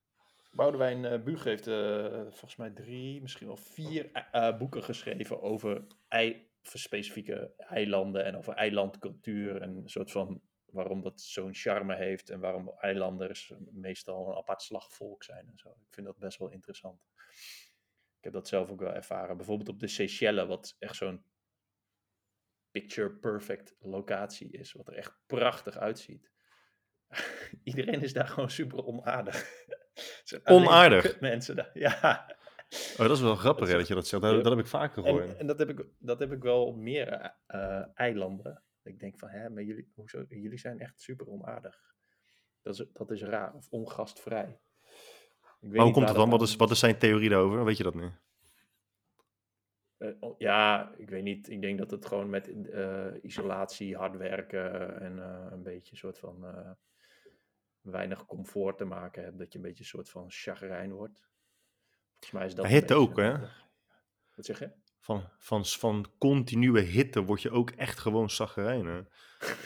Boudewijn 0.52 1.06
eh 1.06 1.24
Buug 1.24 1.44
heeft 1.44 1.68
eh, 1.68 2.06
volgens 2.22 2.56
mij 2.56 2.70
drie, 2.70 3.22
misschien 3.22 3.48
wel 3.48 3.58
vier 3.58 4.12
eh, 4.12 4.58
boeken 4.58 4.84
geschreven 4.84 5.42
over, 5.42 5.88
ei, 6.08 6.48
over 6.66 6.80
specifieke 6.80 7.54
eilanden 7.58 8.26
en 8.26 8.38
over 8.38 8.54
eilandcultuur 8.54 9.62
en 9.62 9.76
een 9.76 9.90
soort 9.90 10.12
van 10.12 10.42
waarom 10.66 11.02
dat 11.02 11.22
zo'n 11.22 11.54
charme 11.54 11.96
heeft 11.96 12.30
en 12.30 12.40
waarom 12.40 12.74
eilanders 12.80 13.54
meestal 13.72 14.30
een 14.30 14.38
apart 14.38 14.62
slagvolk 14.62 15.24
zijn 15.24 15.48
en 15.48 15.58
zo. 15.58 15.70
Ik 15.70 15.94
vind 15.94 16.06
dat 16.06 16.18
best 16.18 16.38
wel 16.38 16.50
interessant. 16.50 17.02
Ik 18.18 18.24
heb 18.24 18.34
dat 18.34 18.48
zelf 18.48 18.70
ook 18.70 18.80
wel 18.80 18.94
ervaren. 18.94 19.38
Bijvoorbeeld 19.38 19.70
op 19.70 19.80
de 19.80 19.88
Seychelles, 19.88 20.48
wat 20.48 20.76
echt 20.80 20.96
zo'n 20.96 21.24
picture 22.72 23.12
perfect 23.12 23.76
locatie 23.80 24.52
is, 24.52 24.74
wat 24.74 24.88
er 24.88 24.96
echt 24.96 25.18
prachtig 25.26 25.78
uitziet. 25.78 26.32
Iedereen 27.64 28.02
is 28.02 28.14
daar 28.14 28.28
gewoon 28.28 28.50
super 28.50 28.86
onaardig. 28.86 29.66
Onaardig? 30.44 31.04
kutmensen 31.12 31.56
daar. 31.56 31.72
Ja. 31.74 32.38
Oh, 32.70 32.98
dat 32.98 33.12
is 33.12 33.22
wel 33.22 33.36
grappig 33.36 33.68
hè, 33.68 33.78
dat 33.78 33.88
je 33.88 33.94
dat 33.94 34.08
zegt. 34.08 34.24
Dat, 34.24 34.32
Ja. 34.32 34.42
dat 34.42 34.52
heb 34.52 34.60
ik 34.60 34.68
vaker 34.68 35.04
gehoord. 35.04 35.28
En, 35.28 35.40
en 35.40 35.48
dat, 35.48 35.60
heb 35.60 35.70
ik, 35.70 35.86
dat 36.00 36.20
heb 36.20 36.32
ik 36.32 36.44
wel 36.44 36.66
op 36.66 36.76
meer 36.76 37.08
eh, 37.08 37.30
eh, 37.46 37.88
eilanden. 37.94 38.64
Ik 38.84 39.00
denk 39.00 39.20
van, 39.20 39.30
hè, 39.30 39.50
maar 39.50 39.64
jullie, 39.64 39.92
hoezo, 39.96 40.26
jullie 40.30 40.58
zijn 40.58 40.80
echt 40.80 41.00
super 41.00 41.28
onaardig. 41.28 41.94
Dat 42.62 42.80
is, 42.80 42.86
dat 42.94 43.12
is 43.12 43.24
raar, 43.24 43.54
of 43.54 43.68
ongastvrij. 43.70 44.60
Ik 45.60 45.72
weet 45.72 45.72
maar 45.72 45.78
hoe 45.78 45.86
niet 45.86 45.94
komt 45.94 46.08
het 46.08 46.16
dan? 46.16 46.30
dat 46.30 46.40
Wat 46.40 46.48
is, 46.48 46.56
wat 46.56 46.72
is 46.72 46.80
zijn 46.80 46.98
theorie 46.98 47.30
daarover? 47.30 47.66
Weet 47.66 47.78
je 47.78 47.84
dat 47.84 47.96
nu? 47.96 48.12
Eh, 49.98 50.10
oh, 50.20 50.36
ja, 50.38 50.92
ik 50.98 51.10
weet 51.10 51.24
niet. 51.24 51.50
Ik 51.50 51.62
denk 51.62 51.78
dat 51.78 51.92
het 51.92 52.06
gewoon 52.06 52.30
met 52.30 52.52
isolatie, 53.22 53.96
hard 53.96 54.18
werken 54.18 55.00
en 55.02 55.18
een 55.52 55.64
beetje 55.64 55.92
een 55.92 55.98
soort 55.98 56.20
van 56.20 56.46
weinig 57.82 58.26
comfort 58.26 58.78
te 58.78 58.86
maken 58.86 59.24
hebt. 59.24 59.38
Dat 59.38 59.52
je 59.52 59.58
een 59.58 59.66
beetje 59.66 59.84
een 59.84 59.90
soort 59.90 60.10
van 60.10 60.26
chagrijn 60.28 60.94
wordt. 60.94 61.28
Volgens 62.20 62.32
mij 62.32 62.46
is 62.46 62.56
dat. 62.56 62.66
Ja, 62.66 62.72
een 62.72 62.78
hitte 62.78 62.94
ook, 62.94 63.18
hè? 63.18 63.38
Wat 64.36 64.46
zeg 64.46 64.60
je? 64.60 64.72
Van, 65.00 65.30
van, 65.38 65.66
van 65.66 66.06
continue 66.18 66.80
hitte 66.80 67.24
word 67.24 67.42
je 67.42 67.52
ook 67.52 67.70
echt 67.70 68.00
gewoon 68.00 68.30
zaggerijnen. 68.30 69.10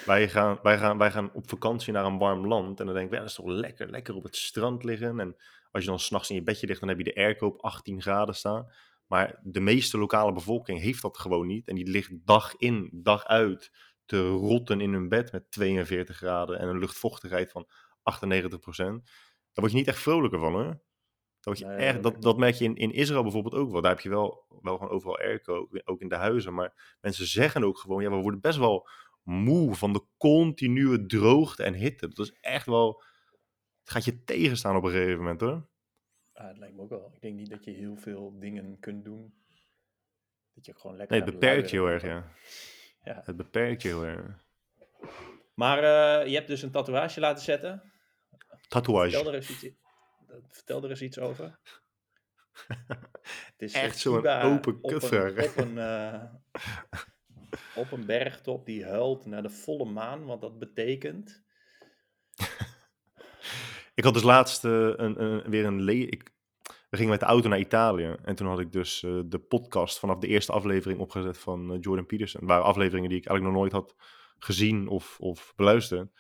wij, 0.05 0.29
gaan, 0.29 0.59
wij, 0.62 0.77
gaan, 0.77 0.97
wij 0.97 1.12
gaan 1.12 1.33
op 1.33 1.50
vakantie 1.50 1.93
naar 1.93 2.05
een 2.05 2.17
warm 2.17 2.47
land. 2.47 2.79
En 2.79 2.85
dan 2.85 2.95
denk 2.95 3.07
ik, 3.07 3.13
ja, 3.13 3.19
dat 3.19 3.29
is 3.29 3.35
toch 3.35 3.47
lekker, 3.47 3.89
lekker 3.89 4.15
op 4.15 4.23
het 4.23 4.35
strand 4.35 4.83
liggen. 4.83 5.19
En 5.19 5.35
als 5.71 5.83
je 5.83 5.89
dan 5.89 6.00
s'nachts 6.00 6.29
in 6.29 6.35
je 6.35 6.43
bedje 6.43 6.67
ligt, 6.67 6.79
dan 6.79 6.89
heb 6.89 6.97
je 6.97 7.03
de 7.03 7.15
airco 7.15 7.47
op 7.47 7.62
18 7.62 8.01
graden 8.01 8.35
staan. 8.35 8.71
Maar 9.07 9.39
de 9.43 9.59
meeste 9.59 9.97
lokale 9.97 10.33
bevolking 10.33 10.79
heeft 10.79 11.01
dat 11.01 11.17
gewoon 11.17 11.47
niet. 11.47 11.67
En 11.67 11.75
die 11.75 11.89
ligt 11.89 12.25
dag 12.25 12.55
in, 12.55 12.89
dag 12.91 13.25
uit 13.25 13.71
te 14.05 14.27
rotten 14.27 14.81
in 14.81 14.93
hun 14.93 15.09
bed 15.09 15.31
met 15.31 15.51
42 15.51 16.17
graden 16.17 16.59
en 16.59 16.67
een 16.67 16.79
luchtvochtigheid 16.79 17.51
van 17.51 17.67
98% 17.67 17.69
Daar 18.55 19.01
word 19.53 19.71
je 19.71 19.77
niet 19.77 19.88
echt 19.88 20.00
vrolijker 20.00 20.39
van, 20.39 20.53
hoor. 20.53 20.81
Dat, 21.39 21.60
echt, 21.62 22.03
dat, 22.03 22.22
dat 22.22 22.38
merk 22.38 22.55
je 22.55 22.63
in, 22.65 22.75
in 22.75 22.91
Israël 22.91 23.22
bijvoorbeeld 23.24 23.53
ook 23.55 23.72
wel. 23.72 23.81
Daar 23.81 23.91
heb 23.91 24.00
je 24.00 24.10
wel, 24.10 24.46
wel 24.62 24.77
gewoon 24.77 24.91
overal 24.93 25.17
airco, 25.19 25.67
ook- 25.84 26.01
in 26.01 26.08
de 26.10 26.15
huizen. 26.15 26.53
Maar 26.53 26.98
mensen 27.01 27.25
zeggen 27.27 27.63
ook 27.63 27.77
gewoon, 27.77 28.01
ja, 28.03 28.10
we 28.10 28.15
worden 28.15 28.39
best 28.39 28.58
wel 28.58 28.89
moe 29.24 29.75
van 29.75 29.93
de 29.93 30.03
continue 30.17 31.05
droogte 31.05 31.63
en 31.63 31.74
hitte. 31.74 32.08
Dat 32.08 32.25
is 32.25 32.38
echt 32.41 32.65
wel, 32.65 33.03
het 33.79 33.89
gaat 33.89 34.05
je 34.05 34.24
tegenstaan 34.24 34.75
op 34.75 34.84
een 34.84 34.91
gegeven 34.91 35.17
moment, 35.17 35.41
hoor. 35.41 35.67
Ah, 36.34 36.48
het 36.48 36.58
lijkt 36.58 36.75
me 36.75 36.81
ook 36.81 36.89
wel. 36.89 37.12
Ik 37.15 37.22
denk 37.22 37.36
niet 37.36 37.50
dat 37.50 37.63
je 37.65 37.72
heel 37.72 37.96
veel 37.96 38.39
dingen 38.39 38.77
kunt 38.79 39.05
doen. 39.05 39.34
Dat 40.53 40.65
je 40.65 40.74
gewoon 40.75 40.98
lekker. 40.98 41.17
Nee, 41.17 41.25
het 41.25 41.34
beperkt 41.39 41.69
je 41.69 41.75
heel 41.77 41.88
erg, 41.89 42.03
ja. 42.03 42.27
Ja. 43.03 43.22
Het 43.25 43.36
beperkt 43.36 43.81
je 43.81 43.88
heel 43.88 44.05
erg. 44.05 44.46
Maar 45.53 45.77
eh, 45.77 46.27
je 46.27 46.36
hebt 46.36 46.48
dus 46.48 46.62
een 46.62 46.72
tatoeage 46.72 47.19
laten 47.19 47.43
zetten. 47.43 47.81
Vertel 48.29 48.58
Tatoeage. 48.67 49.27
er 49.27 49.34
eens 49.34 49.50
iets, 49.50 49.75
vertel 50.48 50.83
er 50.83 50.89
eens 50.89 51.01
iets 51.01 51.19
over. 51.19 51.59
Het 53.51 53.53
is 53.57 53.74
Echt 53.74 53.98
zo'n 54.00 54.27
open 54.27 54.57
op 54.57 54.65
een- 54.65 54.81
kutvraag. 54.81 55.48
Op 55.48 55.57
een, 55.57 55.77
eh, 55.77 56.24
op 57.75 57.91
een 57.91 58.05
bergtop 58.05 58.65
die 58.65 58.86
huilt 58.86 59.25
naar 59.25 59.41
de 59.41 59.50
volle 59.50 59.86
maan, 59.86 60.25
wat 60.25 60.41
dat 60.41 60.59
betekent. 60.59 61.43
Ik 63.95 64.03
had 64.03 64.13
dus 64.13 64.24
laatst 64.24 64.65
eh, 64.65 64.71
een, 64.71 65.24
een, 65.24 65.50
weer 65.50 65.65
een... 65.65 65.81
Le 65.81 65.93
ik, 65.95 66.31
we 66.89 66.98
gingen 66.98 67.12
met 67.12 67.19
de 67.19 67.25
auto 67.25 67.50
naar 67.50 67.59
Italië. 67.59 68.15
En 68.24 68.36
toen 68.36 68.48
had 68.48 68.59
ik 68.59 68.71
dus 68.71 69.03
eh, 69.03 69.19
de 69.25 69.39
podcast 69.39 70.00
vanaf 70.00 70.17
de 70.19 70.27
eerste 70.27 70.51
aflevering 70.51 71.00
opgezet 71.00 71.38
van 71.38 71.77
Jordan 71.79 72.05
Peterson. 72.05 72.45
Waren 72.48 72.63
afleveringen 72.63 73.09
die 73.09 73.17
ik 73.17 73.25
eigenlijk 73.25 73.55
nog 73.55 73.63
nooit 73.63 73.83
had 73.83 73.95
gezien 74.38 74.88
of, 74.88 75.19
of 75.19 75.53
beluisterd. 75.55 76.12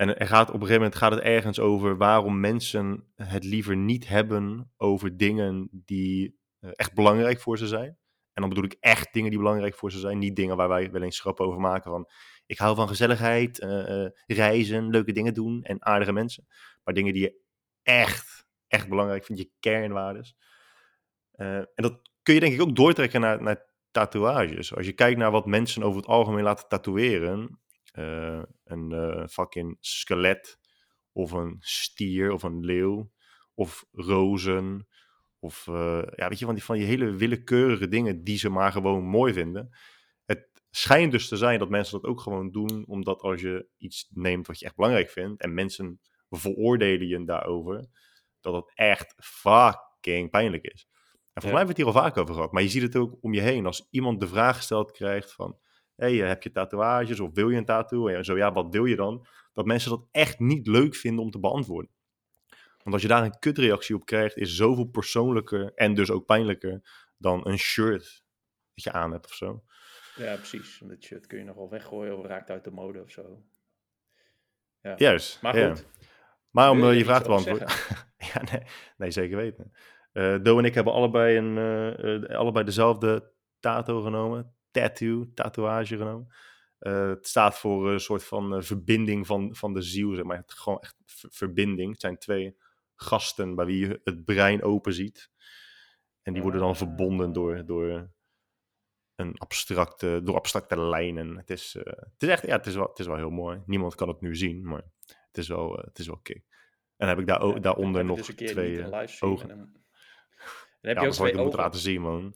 En 0.00 0.26
gaat, 0.26 0.48
op 0.48 0.54
een 0.54 0.60
gegeven 0.60 0.82
moment 0.82 0.94
gaat 0.94 1.12
het 1.12 1.20
ergens 1.20 1.58
over 1.58 1.96
waarom 1.96 2.40
mensen 2.40 3.12
het 3.14 3.44
liever 3.44 3.76
niet 3.76 4.08
hebben 4.08 4.72
over 4.76 5.16
dingen 5.16 5.68
die 5.72 6.38
eh, 6.58 6.70
echt 6.72 6.94
belangrijk 6.94 7.40
voor 7.40 7.58
ze 7.58 7.66
zijn. 7.66 7.98
En 8.32 8.40
dan 8.42 8.48
bedoel 8.48 8.64
ik 8.64 8.76
echt 8.80 9.12
dingen 9.12 9.30
die 9.30 9.38
belangrijk 9.38 9.74
voor 9.74 9.92
ze 9.92 9.98
zijn. 9.98 10.18
Niet 10.18 10.36
dingen 10.36 10.56
waar 10.56 10.68
wij 10.68 10.90
wel 10.90 11.02
eens 11.02 11.20
grappen 11.20 11.46
over 11.46 11.60
maken 11.60 11.90
van... 11.90 12.08
ik 12.46 12.58
hou 12.58 12.76
van 12.76 12.88
gezelligheid, 12.88 13.58
eh, 13.58 14.04
eh, 14.04 14.10
reizen, 14.26 14.90
leuke 14.90 15.12
dingen 15.12 15.34
doen 15.34 15.62
en 15.62 15.84
aardige 15.84 16.12
mensen. 16.12 16.46
Maar 16.84 16.94
dingen 16.94 17.12
die 17.12 17.22
je 17.22 17.40
echt, 17.82 18.46
echt 18.68 18.88
belangrijk 18.88 19.24
vindt, 19.24 19.42
je 19.42 19.50
kernwaardes. 19.60 20.36
En 21.32 21.68
dat 21.74 22.00
kun 22.22 22.34
je 22.34 22.40
denk 22.40 22.52
ik 22.52 22.60
ook 22.60 22.76
doortrekken 22.76 23.20
naar, 23.20 23.42
naar 23.42 23.66
tatoeages. 23.90 24.74
Als 24.74 24.86
je 24.86 24.92
kijkt 24.92 25.18
naar 25.18 25.30
wat 25.30 25.46
mensen 25.46 25.82
over 25.82 26.00
het 26.00 26.08
algemeen 26.08 26.44
laten 26.44 26.68
tatoeëren, 26.68 27.60
eh, 27.92 28.42
een 28.64 28.92
eh, 28.92 29.26
fucking 29.26 29.76
skelet, 29.80 30.58
of 31.12 31.30
een 31.32 31.56
stier, 31.60 32.32
of 32.32 32.42
een 32.42 32.64
leeuw, 32.64 33.10
of 33.54 33.84
rozen, 33.92 34.88
of 35.38 35.68
eh, 35.68 36.02
ja, 36.14 36.28
weet 36.28 36.38
je, 36.38 36.44
van 36.44 36.54
die, 36.54 36.64
van 36.64 36.76
die 36.76 36.84
hele 36.86 37.10
willekeurige 37.10 37.88
dingen 37.88 38.24
die 38.24 38.38
ze 38.38 38.48
maar 38.48 38.72
gewoon 38.72 39.04
mooi 39.04 39.32
vinden. 39.32 39.70
Het 40.24 40.48
schijnt 40.70 41.12
dus 41.12 41.28
te 41.28 41.36
zijn 41.36 41.58
dat 41.58 41.68
mensen 41.68 42.00
dat 42.00 42.10
ook 42.10 42.20
gewoon 42.20 42.50
doen, 42.50 42.84
omdat 42.86 43.20
als 43.20 43.40
je 43.40 43.66
iets 43.76 44.08
neemt 44.10 44.46
wat 44.46 44.58
je 44.58 44.64
echt 44.64 44.76
belangrijk 44.76 45.10
vindt, 45.10 45.40
en 45.40 45.54
mensen 45.54 46.00
veroordelen 46.28 47.08
je 47.08 47.24
daarover, 47.24 47.88
dat 48.40 48.54
het 48.54 48.72
echt 48.74 49.14
fucking 49.16 50.30
pijnlijk 50.30 50.64
is. 50.64 50.88
En 51.32 51.42
volgens 51.42 51.44
Ja. 51.44 51.50
mij 51.50 51.58
hebben 51.58 51.76
we 51.76 51.82
het 51.82 51.94
hier 51.94 52.02
al 52.02 52.10
vaak 52.10 52.16
over 52.22 52.34
gehad. 52.34 52.52
Maar 52.52 52.62
je 52.62 52.68
ziet 52.68 52.82
het 52.82 52.96
ook 52.96 53.16
om 53.20 53.34
je 53.34 53.40
heen. 53.40 53.66
Als 53.66 53.86
iemand 53.90 54.20
de 54.20 54.26
vraag 54.28 54.56
gesteld 54.56 54.92
krijgt 54.92 55.32
van... 55.32 55.58
Hey, 56.00 56.14
heb 56.14 56.42
je 56.42 56.50
tatoeages 56.50 57.20
of 57.20 57.34
wil 57.34 57.50
je 57.50 57.56
een 57.56 57.64
tattoo? 57.64 58.08
En 58.08 58.24
zo, 58.24 58.36
ja, 58.36 58.52
wat 58.52 58.66
wil 58.70 58.84
je 58.84 58.96
dan? 58.96 59.26
Dat 59.52 59.66
mensen 59.66 59.90
dat 59.90 60.06
echt 60.10 60.38
niet 60.38 60.66
leuk 60.66 60.94
vinden 60.94 61.24
om 61.24 61.30
te 61.30 61.38
beantwoorden. 61.38 61.90
Want 62.82 62.92
als 62.92 63.02
je 63.02 63.08
daar 63.08 63.24
een 63.24 63.38
kutreactie 63.38 63.94
op 63.94 64.04
krijgt... 64.04 64.36
is 64.36 64.56
zoveel 64.56 64.84
persoonlijker 64.84 65.72
en 65.74 65.94
dus 65.94 66.10
ook 66.10 66.26
pijnlijker... 66.26 66.80
dan 67.18 67.46
een 67.46 67.58
shirt 67.58 68.24
dat 68.74 68.84
je 68.84 68.92
aan 68.92 69.12
hebt 69.12 69.26
of 69.26 69.34
zo. 69.34 69.64
Ja, 70.14 70.36
precies. 70.36 70.82
Dat 70.84 71.02
shirt 71.02 71.26
kun 71.26 71.38
je 71.38 71.44
nog 71.44 71.56
wel 71.56 71.70
weggooien 71.70 72.18
of 72.18 72.26
raakt 72.26 72.50
uit 72.50 72.64
de 72.64 72.70
mode 72.70 73.02
of 73.02 73.10
zo. 73.10 73.42
Ja. 74.82 74.94
Juist, 74.96 75.42
Maar 75.42 75.58
ja. 75.58 75.68
goed, 75.68 75.86
Maar 76.50 76.70
om 76.70 76.82
eh, 76.82 76.90
je 76.90 76.98
je 76.98 77.04
vraag 77.04 77.22
te 77.22 77.28
beantwoorden... 77.28 77.68
ja, 78.32 78.42
nee, 78.52 78.62
nee, 78.96 79.10
zeker 79.10 79.36
weten. 79.36 79.72
Eh 80.12 80.36
Do 80.42 80.58
en 80.58 80.64
ik 80.64 80.74
hebben 80.74 80.92
allebei, 80.92 81.36
een, 81.36 81.58
eh, 81.58 82.14
eh, 82.14 82.38
allebei 82.38 82.64
dezelfde 82.64 83.32
tato 83.58 84.00
genomen. 84.00 84.54
Tattoo, 84.70 85.30
tatoeage 85.34 85.96
genomen. 85.96 86.32
Eh, 86.78 87.08
het 87.08 87.28
staat 87.28 87.58
voor 87.58 87.90
een 87.92 88.00
soort 88.00 88.24
van 88.24 88.54
eh, 88.54 88.62
verbinding 88.62 89.26
van, 89.26 89.54
van 89.54 89.72
de 89.74 89.82
ziel, 89.82 90.14
zeg 90.14 90.24
maar. 90.24 90.36
Het, 90.36 90.52
gewoon 90.52 90.80
echt 90.80 90.96
ver- 91.06 91.30
verbinding. 91.32 91.90
Het 91.92 92.00
zijn 92.00 92.18
twee 92.18 92.56
gasten 92.94 93.54
bij 93.54 93.64
wie 93.66 93.86
je 93.86 94.00
het 94.04 94.24
brein 94.24 94.62
open 94.62 94.92
ziet. 94.92 95.30
En 96.22 96.32
die 96.32 96.42
worden 96.42 96.60
dan 96.60 96.76
verbonden 96.76 97.32
door, 97.32 97.64
door, 97.66 98.10
een 99.14 99.38
abstracte, 99.38 100.20
door 100.24 100.34
abstracte 100.34 100.80
lijnen. 100.80 101.36
Het 101.36 101.50
is, 101.50 101.74
eh, 101.76 101.84
het 101.92 102.22
is 102.22 102.28
echt, 102.28 102.46
ja, 102.46 102.56
het 102.56 102.66
is, 102.66 102.74
wel, 102.74 102.86
het 102.88 102.98
is 102.98 103.06
wel 103.06 103.16
heel 103.16 103.30
mooi. 103.30 103.62
Niemand 103.66 103.94
kan 103.94 104.08
het 104.08 104.20
nu 104.20 104.36
zien, 104.36 104.64
maar 104.64 104.82
het 105.06 105.38
is 105.38 105.48
wel, 105.48 105.72
het 105.76 105.98
is 105.98 106.06
wel 106.06 106.18
kick. 106.22 106.44
En 106.96 107.08
heb 107.08 107.18
ik 107.18 107.26
daar, 107.26 107.46
ja, 107.46 107.58
daaronder 107.58 108.04
nog 108.04 108.16
dus 108.16 108.28
een 108.28 108.34
keer 108.34 108.48
twee 108.50 108.84
ogen. 109.20 109.50
en 109.50 109.56
dan- 109.58 109.78
heb 110.80 110.80
Ja, 110.80 110.88
je 110.88 110.94
dat 110.94 111.04
ook 111.06 111.12
twee 111.12 111.26
moeten 111.32 111.44
ogen? 111.46 111.58
laten 111.58 111.80
zien, 111.80 112.00
man. 112.00 112.32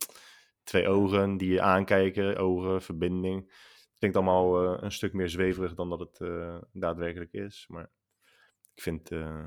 Twee 0.65 0.89
ogen 0.89 1.37
die 1.37 1.53
je 1.53 1.61
aankijken, 1.61 2.37
ogen, 2.37 2.83
verbinding. 2.83 3.51
Het 3.51 3.99
klinkt 3.99 4.17
allemaal 4.17 4.63
eh, 4.63 4.83
een 4.83 4.93
stuk 4.93 5.13
meer 5.13 5.29
zweverig 5.29 5.75
dan 5.75 5.89
dat 5.89 6.01
het 6.01 6.21
eh, 6.21 6.59
daadwerkelijk 6.73 7.33
is. 7.33 7.65
Maar 7.69 7.91
ik 8.75 8.83
vind 8.83 9.11
eh, 9.11 9.47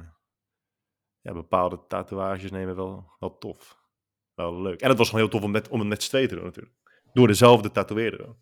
ja, 1.22 1.34
bepaalde 1.34 1.86
tatoeages 1.88 2.52
nemen 2.52 2.76
wel, 2.76 3.12
wel 3.20 3.38
tof. 3.38 3.86
Wel 4.34 4.62
leuk. 4.62 4.82
En 4.82 4.90
het 4.90 4.98
was 4.98 5.10
gewoon 5.10 5.22
heel 5.22 5.32
tof 5.34 5.44
om, 5.44 5.52
met, 5.52 5.70
om 5.70 5.80
het 5.80 5.88
met 5.88 6.04
z'n 6.04 6.10
tweeën 6.10 6.28
te 6.28 6.36
doen 6.36 6.44
natuurlijk. 6.44 6.76
Door 7.14 7.28
dezelfde 7.28 7.72
tatoeëerder. 7.72 8.36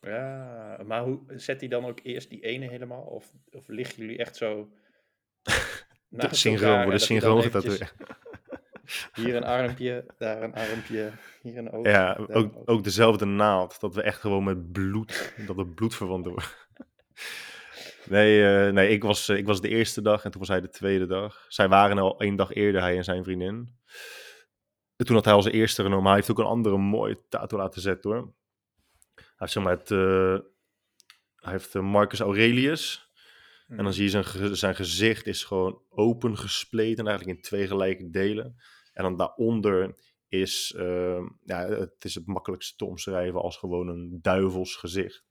Ja, 0.00 0.82
maar 0.86 1.02
hoe 1.02 1.22
zet 1.26 1.60
hij 1.60 1.68
dan 1.68 1.84
ook 1.84 2.00
eerst 2.02 2.30
die 2.30 2.40
ene 2.40 2.68
helemaal? 2.68 3.02
Of, 3.02 3.32
of 3.50 3.68
liggen 3.68 3.96
jullie 3.96 4.18
echt 4.18 4.36
zo 4.36 4.72
Synchroon, 6.30 6.82
worden 6.82 7.00
synchroon 7.00 7.42
getatoeëerd. 7.42 7.94
Hier 9.14 9.36
een 9.36 9.44
armpje, 9.44 10.04
daar 10.18 10.42
een 10.42 10.54
armpje, 10.54 11.10
hier 11.42 11.58
een 11.58 11.70
oog. 11.70 11.86
Ja, 11.86 12.16
ook, 12.20 12.30
oog. 12.30 12.66
ook 12.66 12.84
dezelfde 12.84 13.24
naald. 13.24 13.80
Dat 13.80 13.94
we 13.94 14.02
echt 14.02 14.20
gewoon 14.20 14.44
met 14.44 14.72
bloed, 14.72 15.34
dat 15.46 15.56
we 15.56 15.66
bloedverwanten 15.66 16.30
worden. 16.30 16.50
Nee, 18.04 18.66
eh, 18.66 18.72
nee 18.72 18.88
ik, 18.88 19.02
was, 19.02 19.28
eh, 19.28 19.36
ik 19.36 19.46
was 19.46 19.60
de 19.60 19.68
eerste 19.68 20.02
dag 20.02 20.24
en 20.24 20.30
toen 20.30 20.40
was 20.40 20.48
hij 20.48 20.60
de 20.60 20.68
tweede 20.68 21.06
dag. 21.06 21.44
Zij 21.48 21.68
waren 21.68 21.98
al 21.98 22.20
één 22.20 22.36
dag 22.36 22.52
eerder, 22.52 22.80
hij 22.80 22.96
en 22.96 23.04
zijn 23.04 23.24
vriendin. 23.24 23.78
En 24.96 25.06
toen 25.06 25.16
had 25.16 25.24
hij 25.24 25.34
als 25.34 25.46
eerste 25.46 25.82
genomen. 25.82 26.02
Maar 26.02 26.12
hij 26.12 26.20
heeft 26.20 26.30
ook 26.30 26.44
een 26.44 26.52
andere 26.52 26.76
mooie 26.76 27.18
tattoo 27.28 27.58
laten 27.58 27.80
zetten 27.80 28.10
hoor. 28.10 28.32
Hij 29.14 29.24
heeft 29.36 29.52
zeg 29.52 29.62
maar 29.62 29.72
het, 29.72 29.90
eh, 29.90 30.38
hij 31.36 31.52
heeft 31.52 31.74
Marcus 31.74 32.20
Aurelius. 32.20 33.11
En 33.76 33.84
dan 33.84 33.92
zie 33.92 34.04
je 34.04 34.10
zijn, 34.10 34.56
zijn 34.56 34.74
gezicht 34.74 35.26
is 35.26 35.44
gewoon 35.44 35.82
open 35.88 36.38
gespleten, 36.38 37.06
eigenlijk 37.06 37.36
in 37.36 37.44
twee 37.44 37.66
gelijke 37.66 38.10
delen. 38.10 38.56
En 38.92 39.02
dan 39.02 39.16
daaronder 39.16 39.94
is, 40.28 40.74
ehm, 40.76 41.28
ja, 41.44 41.68
het 41.68 42.04
is 42.04 42.14
het 42.14 42.26
makkelijkste 42.26 42.76
te 42.76 42.84
omschrijven 42.84 43.42
als 43.42 43.56
gewoon 43.56 43.88
een 43.88 44.18
duivels 44.22 44.76
gezicht. 44.76 45.24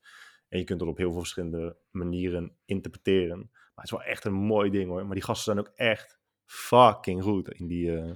En 0.48 0.60
je 0.60 0.64
kunt 0.64 0.80
het 0.80 0.90
op 0.90 0.98
heel 0.98 1.12
veel 1.12 1.20
verschillende 1.20 1.78
manieren 1.92 2.58
interpreteren. 2.66 3.38
Maar 3.52 3.70
het 3.74 3.84
is 3.84 3.92
wel 3.92 4.04
echt 4.04 4.26
een 4.26 4.34
mooi 4.34 4.70
ding 4.70 4.90
hoor. 4.90 5.06
Maar 5.06 5.16
die 5.16 5.24
gasten 5.24 5.54
zijn 5.54 5.68
ook 5.68 5.74
echt 5.76 6.20
fucking 6.46 7.24
goed 7.24 7.50
in 7.50 7.68
die, 7.68 7.98
eh, 7.98 8.14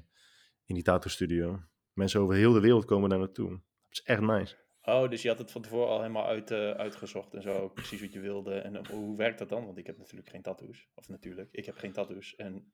in 0.66 0.76
die 0.76 0.84
tattoo 0.84 1.10
studio. 1.10 1.60
Mensen 1.94 2.20
over 2.20 2.36
heel 2.36 2.54
de 2.54 2.60
wereld 2.60 2.86
komen 2.86 3.10
daar 3.10 3.20
naartoe. 3.20 3.50
Dat 3.50 3.92
is 3.92 4.02
echt 4.04 4.22
nice. 4.22 4.65
Oh, 4.86 5.10
dus 5.10 5.22
je 5.22 5.28
had 5.28 5.38
het 5.38 5.52
van 5.52 5.62
tevoren 5.62 5.88
al 5.90 6.00
helemaal 6.02 6.26
uit, 6.26 6.52
eh, 6.52 6.72
uitgezocht 6.72 7.34
en 7.34 7.42
zo, 7.42 7.70
precies 7.70 8.02
wat 8.02 8.14
je 8.14 8.20
wilde. 8.20 8.54
En 8.54 8.76
eh, 8.76 8.86
hoe 8.90 9.18
werkt 9.18 9.40
dat 9.40 9.50
dan? 9.50 9.66
Want 9.66 9.78
ik 9.78 9.86
heb 9.88 9.98
natuurlijk 9.98 10.30
geen 10.30 10.42
tattoos. 10.42 10.88
Of 10.96 11.10
natuurlijk, 11.10 11.50
ik 11.52 11.66
heb 11.66 11.78
geen 11.78 11.92
tattoos. 11.92 12.36
En 12.36 12.72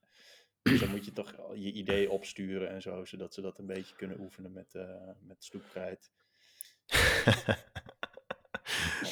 dus 0.61 0.79
dan 0.79 0.89
moet 0.89 1.05
je 1.05 1.11
toch 1.13 1.35
je 1.55 1.71
idee 1.71 2.09
opsturen 2.11 2.69
en 2.69 2.81
zo, 2.81 3.05
zodat 3.05 3.33
ze 3.33 3.41
dat 3.41 3.57
een 3.59 3.65
beetje 3.65 3.95
kunnen 3.95 4.19
oefenen 4.19 4.51
met, 4.51 4.75
eh 4.75 4.83
met 5.27 5.43
stoepkrijt. 5.43 6.11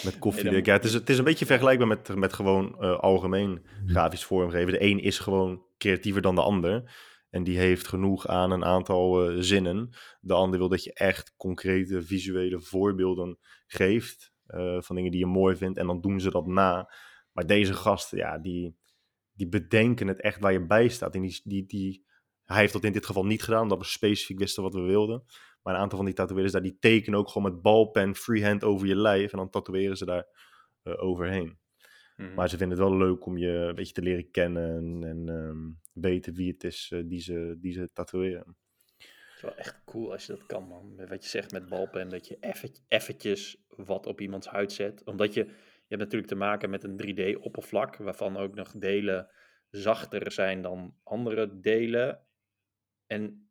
Met 0.03 0.19
koffie. 0.19 0.43
Nee, 0.43 0.53
dan- 0.53 0.63
ja, 0.65 0.73
het, 0.73 0.83
is, 0.83 0.93
het 0.93 1.09
is 1.09 1.17
een 1.17 1.23
beetje 1.23 1.45
vergelijkbaar 1.45 1.87
met, 1.87 2.15
met 2.15 2.33
gewoon 2.33 2.77
algemeen 2.99 3.65
grafisch 3.85 4.23
vormgeven. 4.25 4.71
De 4.71 4.81
een 4.83 4.99
is 4.99 5.19
gewoon 5.19 5.63
creatiever 5.77 6.21
dan 6.21 6.35
de 6.35 6.41
ander. 6.41 6.91
En 7.29 7.43
die 7.43 7.57
heeft 7.57 7.87
genoeg 7.87 8.27
aan 8.27 8.51
een 8.51 8.65
aantal 8.65 9.29
eh, 9.29 9.35
zinnen. 9.39 9.89
De 10.19 10.33
ander 10.33 10.59
wil 10.59 10.69
dat 10.69 10.83
je 10.83 10.93
echt 10.93 11.33
concrete 11.37 12.01
visuele 12.01 12.61
voorbeelden 12.61 13.37
geeft. 13.67 14.33
eh, 14.45 14.81
van 14.81 14.95
dingen 14.95 15.11
die 15.11 15.19
je 15.19 15.25
mooi 15.25 15.55
vindt. 15.55 15.77
En 15.77 15.87
dan 15.87 16.01
doen 16.01 16.19
ze 16.19 16.31
dat 16.31 16.47
na. 16.47 16.93
Maar 17.31 17.45
deze 17.45 17.73
gasten, 17.73 18.17
ja, 18.17 18.37
die, 18.37 18.77
die 19.31 19.47
bedenken 19.47 20.07
het 20.07 20.21
echt 20.21 20.39
waar 20.39 20.51
je 20.51 20.65
bij 20.65 20.87
staat. 20.87 21.15
En 21.15 21.21
die, 21.21 21.41
die, 21.43 21.65
die, 21.65 22.05
hij 22.45 22.59
heeft 22.59 22.73
dat 22.73 22.83
in 22.83 22.91
dit 22.91 23.05
geval 23.05 23.25
niet 23.25 23.43
gedaan, 23.43 23.61
omdat 23.61 23.77
we 23.77 23.85
specifiek 23.85 24.39
wisten 24.39 24.63
wat 24.63 24.73
we 24.73 24.81
wilden. 24.81 25.23
Maar 25.61 25.73
een 25.73 25.79
aantal 25.79 25.97
van 25.97 26.07
die 26.07 26.15
tatoeëerders 26.15 26.53
daar, 26.53 26.61
die 26.61 26.77
tekenen 26.79 27.19
ook 27.19 27.29
gewoon 27.29 27.51
met 27.51 27.61
balpen 27.61 28.15
freehand 28.15 28.63
over 28.63 28.87
je 28.87 28.95
lijf. 28.95 29.31
En 29.31 29.37
dan 29.37 29.49
tatoeëren 29.49 29.97
ze 29.97 30.05
daar 30.05 30.27
eh, 30.83 31.03
overheen. 31.03 31.58
Mhm. 32.19 32.33
Maar 32.33 32.49
ze 32.49 32.57
vinden 32.57 32.77
het 32.77 32.87
wel 32.87 32.97
leuk 32.97 33.25
om 33.25 33.37
je 33.37 33.49
een 33.49 33.75
beetje 33.75 33.93
te 33.93 34.01
leren 34.01 34.31
kennen 34.31 35.03
en, 35.03 35.29
ehm, 35.29 36.01
weten 36.03 36.33
wie 36.33 36.51
het 36.51 36.63
is 36.63 36.89
eh, 36.93 37.01
die, 37.05 37.21
ze, 37.21 37.57
die 37.59 37.73
ze 37.73 37.89
tatoeëren. 37.93 38.57
Het 38.97 39.35
is 39.35 39.41
wel 39.41 39.55
echt 39.55 39.81
cool 39.85 40.11
als 40.11 40.25
je 40.25 40.33
dat 40.33 40.45
kan, 40.45 40.67
man. 40.67 41.07
Wat 41.07 41.23
je 41.23 41.29
zegt 41.29 41.51
met 41.51 41.69
balpen, 41.69 42.09
dat 42.09 42.27
je 42.27 42.37
even, 42.39 42.71
eventjes 42.87 43.65
wat 43.67 44.05
op 44.05 44.21
iemands 44.21 44.47
huid 44.47 44.71
zet. 44.71 45.03
Omdat 45.03 45.33
je, 45.33 45.43
je 45.43 45.95
hebt 45.95 46.01
natuurlijk 46.01 46.31
te 46.31 46.35
maken 46.35 46.69
met 46.69 46.83
een 46.83 46.97
3D-oppervlak, 46.97 47.95
waarvan 47.97 48.37
ook 48.37 48.55
nog 48.55 48.71
delen 48.71 49.29
zachter 49.69 50.31
zijn 50.31 50.61
dan 50.61 50.95
andere 51.03 51.59
delen. 51.59 52.25
En, 53.07 53.49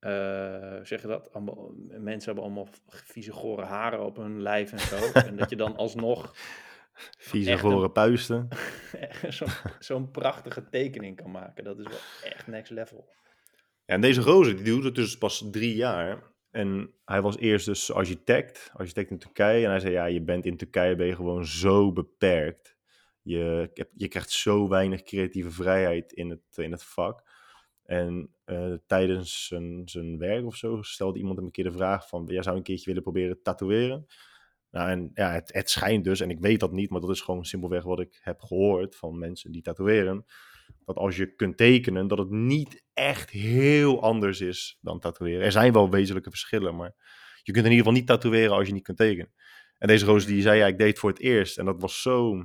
hoe 0.00 0.80
zeg 0.82 1.00
je 1.00 1.06
dat? 1.06 1.32
Allemaal, 1.32 1.74
mensen 1.88 2.24
hebben 2.24 2.44
allemaal 2.44 2.68
vieze 2.86 3.32
gore 3.32 3.64
haren 3.64 4.04
op 4.04 4.16
hun 4.16 4.42
lijf 4.42 4.72
en 4.72 4.78
zo. 4.78 5.12
en 5.28 5.36
dat 5.36 5.50
je 5.50 5.56
dan 5.56 5.76
alsnog 5.76 6.34
Vieze 7.18 7.58
gore 7.58 7.90
puisten. 7.90 8.48
zo'n 9.78 10.10
prachtige 10.10 10.68
tekening 10.70 11.16
kan 11.16 11.30
maken. 11.30 11.64
Dat 11.64 11.78
is 11.78 11.86
wel 11.86 12.30
echt 12.30 12.46
next 12.46 12.70
level. 12.70 13.08
Ja, 13.84 13.94
en 13.94 14.00
deze 14.00 14.22
gozer, 14.22 14.56
die 14.56 14.64
doet 14.64 14.84
het 14.84 14.94
dus 14.94 15.18
pas 15.18 15.48
drie 15.50 15.74
jaar. 15.74 16.30
En 16.50 16.94
hij 17.04 17.22
was 17.22 17.38
eerst 17.38 17.66
dus 17.66 17.92
architect, 17.92 18.70
architect 18.72 19.10
in 19.10 19.18
Turkije. 19.18 19.64
En 19.64 19.70
hij 19.70 19.80
zei, 19.80 19.92
ja, 19.92 20.04
je 20.04 20.22
bent 20.22 20.46
in 20.46 20.56
Turkije 20.56 20.96
ben 20.96 21.06
je 21.06 21.14
gewoon 21.14 21.46
zo 21.46 21.92
beperkt. 21.92 22.76
Je, 23.22 23.70
je 23.96 24.08
krijgt 24.08 24.30
zo 24.30 24.68
weinig 24.68 25.02
creatieve 25.02 25.50
vrijheid 25.50 26.12
in 26.12 26.30
het, 26.30 26.56
in 26.56 26.72
het 26.72 26.84
vak. 26.84 27.22
En 27.84 28.34
eh, 28.44 28.72
tijdens 28.86 29.46
zijn, 29.46 29.82
zijn 29.84 30.18
werk 30.18 30.46
of 30.46 30.56
zo 30.56 30.82
stelde 30.82 31.18
iemand 31.18 31.36
hem 31.36 31.46
een 31.46 31.52
keer 31.52 31.64
de 31.64 31.72
vraag 31.72 32.08
van... 32.08 32.24
Jij 32.26 32.42
zou 32.42 32.56
een 32.56 32.62
keertje 32.62 32.86
willen 32.86 33.02
proberen 33.02 33.42
tatoeëren? 33.42 34.06
Nou, 34.72 34.90
en 34.90 35.10
ja, 35.14 35.32
het, 35.32 35.52
het 35.52 35.70
schijnt 35.70 36.04
dus, 36.04 36.20
en 36.20 36.30
ik 36.30 36.40
weet 36.40 36.60
dat 36.60 36.72
niet, 36.72 36.90
maar 36.90 37.00
dat 37.00 37.10
is 37.10 37.20
gewoon 37.20 37.44
simpelweg 37.44 37.82
wat 37.82 38.00
ik 38.00 38.18
heb 38.22 38.40
gehoord 38.40 38.96
van 38.96 39.18
mensen 39.18 39.52
die 39.52 39.62
tatoeëren. 39.62 40.24
Dat 40.84 40.96
als 40.96 41.16
je 41.16 41.34
kunt 41.34 41.56
tekenen, 41.56 42.08
dat 42.08 42.18
het 42.18 42.30
niet 42.30 42.84
echt 42.94 43.30
heel 43.30 44.02
anders 44.02 44.40
is 44.40 44.78
dan 44.80 45.00
tatoeëren. 45.00 45.44
Er 45.44 45.52
zijn 45.52 45.72
wel 45.72 45.90
wezenlijke 45.90 46.30
verschillen, 46.30 46.76
maar 46.76 46.94
je 47.42 47.52
kunt 47.52 47.64
in 47.64 47.70
ieder 47.70 47.86
geval 47.86 47.92
niet 47.92 48.06
tatoeëren 48.06 48.52
als 48.56 48.66
je 48.66 48.72
niet 48.72 48.82
kunt 48.82 48.96
tekenen. 48.98 49.32
En 49.78 49.88
deze 49.88 50.04
roos 50.04 50.26
die 50.26 50.42
zei, 50.42 50.58
ja, 50.58 50.66
ik 50.66 50.78
deed 50.78 50.88
het 50.88 50.98
voor 50.98 51.10
het 51.10 51.20
eerst. 51.20 51.58
En 51.58 51.64
dat 51.64 51.80
was 51.80 52.02
zo, 52.02 52.36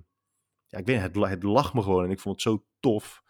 ja, 0.68 0.78
ik 0.78 0.86
weet 0.86 1.02
het, 1.02 1.16
het 1.16 1.44
lag 1.44 1.74
me 1.74 1.82
gewoon 1.82 2.04
en 2.04 2.12
ik 2.12 2.20
vond 2.20 2.36
het 2.36 2.44
zo 2.44 2.66
tof. 2.80 3.22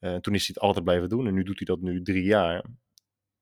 Uh, 0.00 0.16
toen 0.16 0.34
is 0.34 0.46
hij 0.46 0.54
het 0.54 0.62
altijd 0.62 0.84
blijven 0.84 1.08
doen 1.08 1.26
en 1.26 1.34
nu 1.34 1.42
doet 1.42 1.58
hij 1.58 1.66
dat 1.66 1.80
nu 1.80 2.02
drie 2.02 2.24
jaar. 2.24 2.64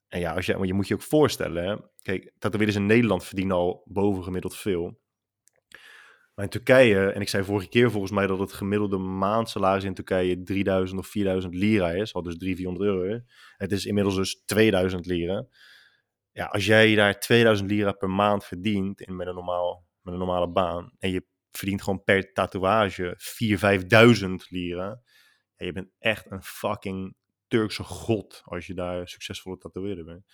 En 0.08 0.20
ja, 0.20 0.34
als 0.34 0.46
je, 0.46 0.58
je 0.66 0.74
moet 0.74 0.88
je 0.88 0.94
ook 0.94 1.02
voorstellen, 1.02 1.64
hè? 1.64 1.76
kijk, 2.02 2.32
tatoeëerders 2.38 2.76
in 2.76 2.86
Nederland 2.86 3.24
verdienen 3.24 3.56
al 3.56 3.82
bovengemiddeld 3.84 4.56
veel. 4.56 5.00
Maar 6.34 6.46
in 6.46 6.52
Turkije, 6.52 7.12
en 7.12 7.20
ik 7.20 7.28
zei 7.28 7.44
vorige 7.44 7.68
keer 7.68 7.90
volgens 7.90 8.12
mij 8.12 8.26
dat 8.26 8.38
het 8.38 8.52
gemiddelde 8.52 8.98
maandsalaris 8.98 9.84
in 9.84 9.94
Turkije 9.94 10.42
3000 10.42 11.00
of 11.00 11.06
4000 11.06 11.54
lira 11.54 11.90
is, 11.90 12.14
al 12.14 12.22
dus 12.22 12.36
300, 12.36 12.78
400 12.78 12.90
euro. 12.90 13.24
Het 13.56 13.72
is 13.72 13.86
inmiddels 13.86 14.14
dus 14.16 14.42
2000 14.44 15.06
lira. 15.06 15.46
Ja, 16.32 16.44
als 16.44 16.66
jij 16.66 16.94
daar 16.94 17.20
2000 17.20 17.70
lira 17.70 17.92
per 17.92 18.10
maand 18.10 18.44
verdient 18.44 19.00
in, 19.00 19.16
met, 19.16 19.26
een 19.26 19.34
normaal, 19.34 19.86
met 20.02 20.12
een 20.12 20.18
normale 20.18 20.50
baan, 20.50 20.92
en 20.98 21.10
je 21.10 21.26
verdient 21.50 21.82
gewoon 21.82 22.02
per 22.02 22.32
tatoeage 22.32 23.16
4.000, 24.18 24.20
5.000 24.20 24.28
lira, 24.48 25.00
ja, 25.56 25.66
je 25.66 25.72
bent 25.72 25.90
echt 25.98 26.30
een 26.30 26.42
fucking 26.42 27.16
Turkse 27.48 27.84
god 27.84 28.42
als 28.44 28.66
je 28.66 28.74
daar 28.74 29.08
succesvolle 29.08 29.58
tatoeëerder 29.58 30.04
bent. 30.04 30.26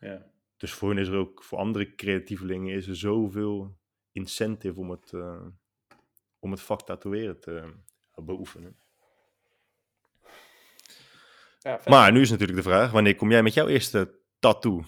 Ja. 0.00 0.26
Dus 0.56 0.72
voor 0.72 0.88
hen 0.88 0.98
is 0.98 1.08
er 1.08 1.16
ook, 1.16 1.42
voor 1.42 1.58
andere 1.58 1.94
creatievelingen 1.94 2.74
is 2.74 2.88
er 2.88 2.96
zoveel 2.96 3.76
incentive 4.12 4.80
om 4.80 4.90
het, 4.90 5.12
uh, 5.12 5.46
om 6.38 6.50
het 6.50 6.60
vak 6.60 6.82
tatoeëren 6.82 7.40
te 7.40 7.50
uh, 8.18 8.24
beoefenen. 8.24 8.76
Ja, 11.58 11.80
maar 11.84 12.12
nu 12.12 12.20
is 12.20 12.30
natuurlijk 12.30 12.58
de 12.58 12.64
vraag, 12.64 12.90
wanneer 12.90 13.14
kom 13.14 13.30
jij 13.30 13.42
met 13.42 13.54
jouw 13.54 13.68
eerste 13.68 14.20
tattoo? 14.38 14.84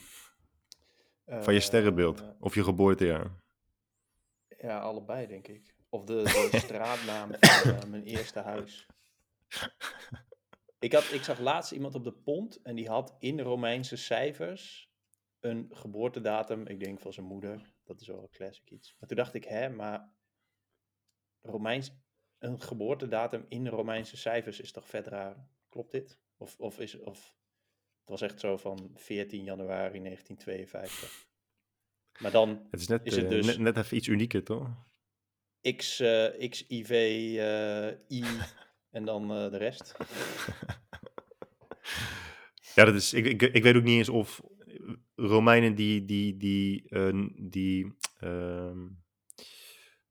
Van 1.26 1.54
je 1.54 1.60
sterrenbeeld 1.60 2.20
Uh, 2.20 2.28
of 2.38 2.54
je 2.54 2.64
geboortejaar? 2.64 3.30
Ja, 4.58 4.78
allebei 4.78 5.26
denk 5.26 5.48
ik. 5.48 5.74
Of 5.88 6.04
de, 6.04 6.22
de 6.50 6.58
straatnaam 6.66 7.30
van 7.40 7.90
mijn 7.90 8.04
eerste 8.04 8.40
huis. 8.40 8.86
Ik, 10.80 10.92
had, 10.92 11.12
ik 11.12 11.22
zag 11.22 11.38
laatst 11.38 11.72
iemand 11.72 11.94
op 11.94 12.04
de 12.04 12.12
pont 12.12 12.62
en 12.62 12.74
die 12.74 12.88
had 12.88 13.16
in 13.18 13.40
Romeinse 13.40 13.96
cijfers 13.96 14.90
een 15.40 15.68
geboortedatum, 15.70 16.66
ik 16.66 16.80
denk 16.80 17.00
van 17.00 17.12
zijn 17.12 17.26
moeder. 17.26 17.74
Dat 17.84 18.00
is 18.00 18.06
wel 18.06 18.22
een 18.22 18.30
classic 18.30 18.70
iets. 18.70 18.96
Maar 18.98 19.08
toen 19.08 19.16
dacht 19.16 19.34
ik, 19.34 19.44
hè, 19.44 19.68
maar 19.68 20.12
Romeins, 21.40 21.90
een 22.38 22.60
geboortedatum 22.60 23.44
in 23.48 23.68
Romeinse 23.68 24.16
cijfers 24.16 24.60
is 24.60 24.72
toch 24.72 24.88
vet 24.88 25.06
raar? 25.06 25.48
Klopt 25.68 25.92
dit? 25.92 26.18
Of, 26.36 26.58
of, 26.58 26.78
is, 26.78 26.98
of 26.98 27.36
het 28.00 28.08
was 28.08 28.20
echt 28.20 28.40
zo 28.40 28.56
van 28.56 28.90
14 28.94 29.44
januari 29.44 30.02
1952. 30.02 31.28
Maar 32.20 32.30
dan 32.30 32.66
Het 32.70 32.80
is 32.80 32.88
net, 32.88 33.06
is 33.06 33.16
het 33.16 33.24
eh, 33.24 33.30
dus 33.30 33.46
net, 33.46 33.58
net 33.58 33.76
even 33.76 33.96
iets 33.96 34.06
unieker, 34.06 34.44
toch? 34.44 34.68
X, 35.76 36.00
eh 36.00 36.48
XIV, 36.48 36.90
eh, 36.90 38.18
I 38.18 38.24
en 38.90 39.04
dan 39.04 39.22
eh, 39.22 39.50
de 39.50 39.56
rest. 39.56 39.96
Ja, 42.74 42.84
dat 42.84 42.94
is, 42.94 43.12
ik, 43.12 43.26
ik, 43.26 43.42
ik 43.42 43.62
weet 43.62 43.76
ook 43.76 43.82
niet 43.82 43.96
eens 43.96 44.08
of 44.08 44.42
Romeinen 45.14 45.74
die, 45.74 46.04
die, 46.04 46.36
die, 46.36 46.88
eh, 46.88 47.26
die 47.36 47.94
ehm, 48.18 48.78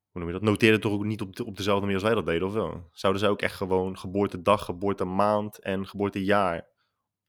hoe 0.09 0.21
noem 0.21 0.27
je 0.27 0.31
dat, 0.31 0.41
noteerden 0.41 0.81
toch 0.81 0.91
ook 0.91 1.05
niet 1.05 1.21
op, 1.21 1.35
de, 1.35 1.45
op 1.45 1.57
dezelfde 1.57 1.81
manier 1.81 1.95
als 1.95 2.05
wij 2.05 2.15
dat 2.15 2.25
deden, 2.25 2.47
of 2.47 2.53
wel? 2.53 2.89
Zouden 2.91 3.21
zij 3.21 3.31
ook 3.31 3.41
echt 3.41 3.55
gewoon 3.55 3.97
geboortedag, 3.97 4.65
geboortemaand 4.65 5.59
en 5.59 5.87
geboortejaar 5.87 6.67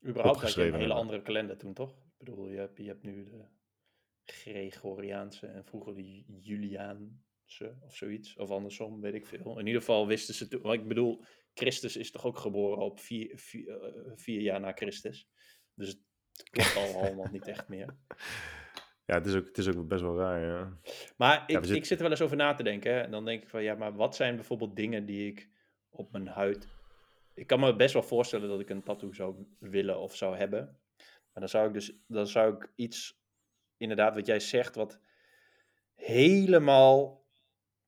Überhaupt 0.06 0.40
had 0.40 0.54
je 0.54 0.66
een 0.66 0.74
hele 0.74 0.92
andere 0.92 1.22
kalender 1.22 1.56
toen, 1.56 1.74
toch? 1.74 1.90
Ik 1.90 2.18
bedoel, 2.18 2.48
je 2.48 2.58
hebt, 2.58 2.78
je 2.78 2.86
hebt 2.86 3.02
nu 3.02 3.24
de 3.24 4.32
Gregoriaanse 4.32 5.46
en 5.46 5.64
vroeger 5.64 5.94
de 5.94 6.24
Juliaanse 6.26 7.76
of 7.80 7.96
zoiets. 7.96 8.36
Of 8.36 8.50
andersom, 8.50 9.00
weet 9.00 9.14
ik 9.14 9.26
veel. 9.26 9.58
In 9.58 9.66
ieder 9.66 9.80
geval 9.80 10.06
wisten 10.06 10.34
ze 10.34 10.48
toen... 10.48 10.72
Ik 10.72 10.88
bedoel, 10.88 11.24
Christus 11.60 11.96
is 11.96 12.10
toch 12.10 12.24
ook 12.24 12.38
geboren 12.38 12.84
op 12.84 13.00
vier, 13.00 13.30
vier, 13.38 13.68
eh, 13.68 14.12
vier 14.14 14.40
jaar 14.40 14.60
na 14.60 14.72
Christus. 14.72 15.28
Dus 15.74 15.88
het 15.88 16.50
klopt 16.50 16.76
al 16.76 16.94
allemaal 17.02 17.28
niet 17.32 17.46
echt 17.48 17.68
meer. 17.68 17.96
Ja, 19.04 19.14
het 19.16 19.26
is 19.26 19.34
ook, 19.34 19.46
het 19.46 19.58
is 19.58 19.68
ook 19.68 19.88
best 19.88 20.02
wel 20.02 20.16
raar, 20.18 20.40
ja. 20.46 20.78
Maar 21.16 21.42
ik, 21.46 21.56
zitten- 21.56 21.74
ik 21.76 21.84
zit 21.84 21.96
er 21.96 22.02
wel 22.02 22.10
eens 22.12 22.22
over 22.22 22.36
na 22.36 22.54
te 22.54 22.62
denken. 22.62 22.92
Hè? 22.92 23.00
En 23.00 23.10
dan 23.10 23.24
denk 23.24 23.42
ik 23.42 23.48
van, 23.48 23.62
ja, 23.62 23.74
maar 23.74 23.94
wat 23.94 24.16
zijn 24.16 24.34
bijvoorbeeld 24.34 24.76
dingen 24.76 25.06
die 25.06 25.26
ik 25.30 25.48
op 25.88 26.12
mijn 26.12 26.26
huid... 26.26 26.68
Ik 27.34 27.46
kan 27.46 27.60
me 27.60 27.76
best 27.76 27.92
wel 27.92 28.02
voorstellen 28.02 28.48
dat 28.48 28.60
ik 28.60 28.70
een 28.70 28.82
tattoo 28.82 29.12
zou 29.12 29.46
willen 29.58 29.98
of 29.98 30.16
zou 30.16 30.36
hebben. 30.36 30.64
Maar 31.32 31.40
dan 31.42 31.48
zou 31.48 31.66
ik 31.66 31.72
dus, 31.72 31.92
dan 32.06 32.26
zou 32.26 32.54
ik 32.54 32.72
iets, 32.74 33.20
inderdaad 33.76 34.14
wat 34.14 34.26
jij 34.26 34.40
zegt, 34.40 34.74
wat 34.74 35.00
helemaal 35.94 37.26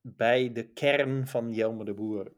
bij 0.01 0.51
de 0.51 0.67
kern 0.73 1.27
van 1.27 1.53
Jelme 1.53 1.85
de 1.85 1.93
Boer. 1.93 2.33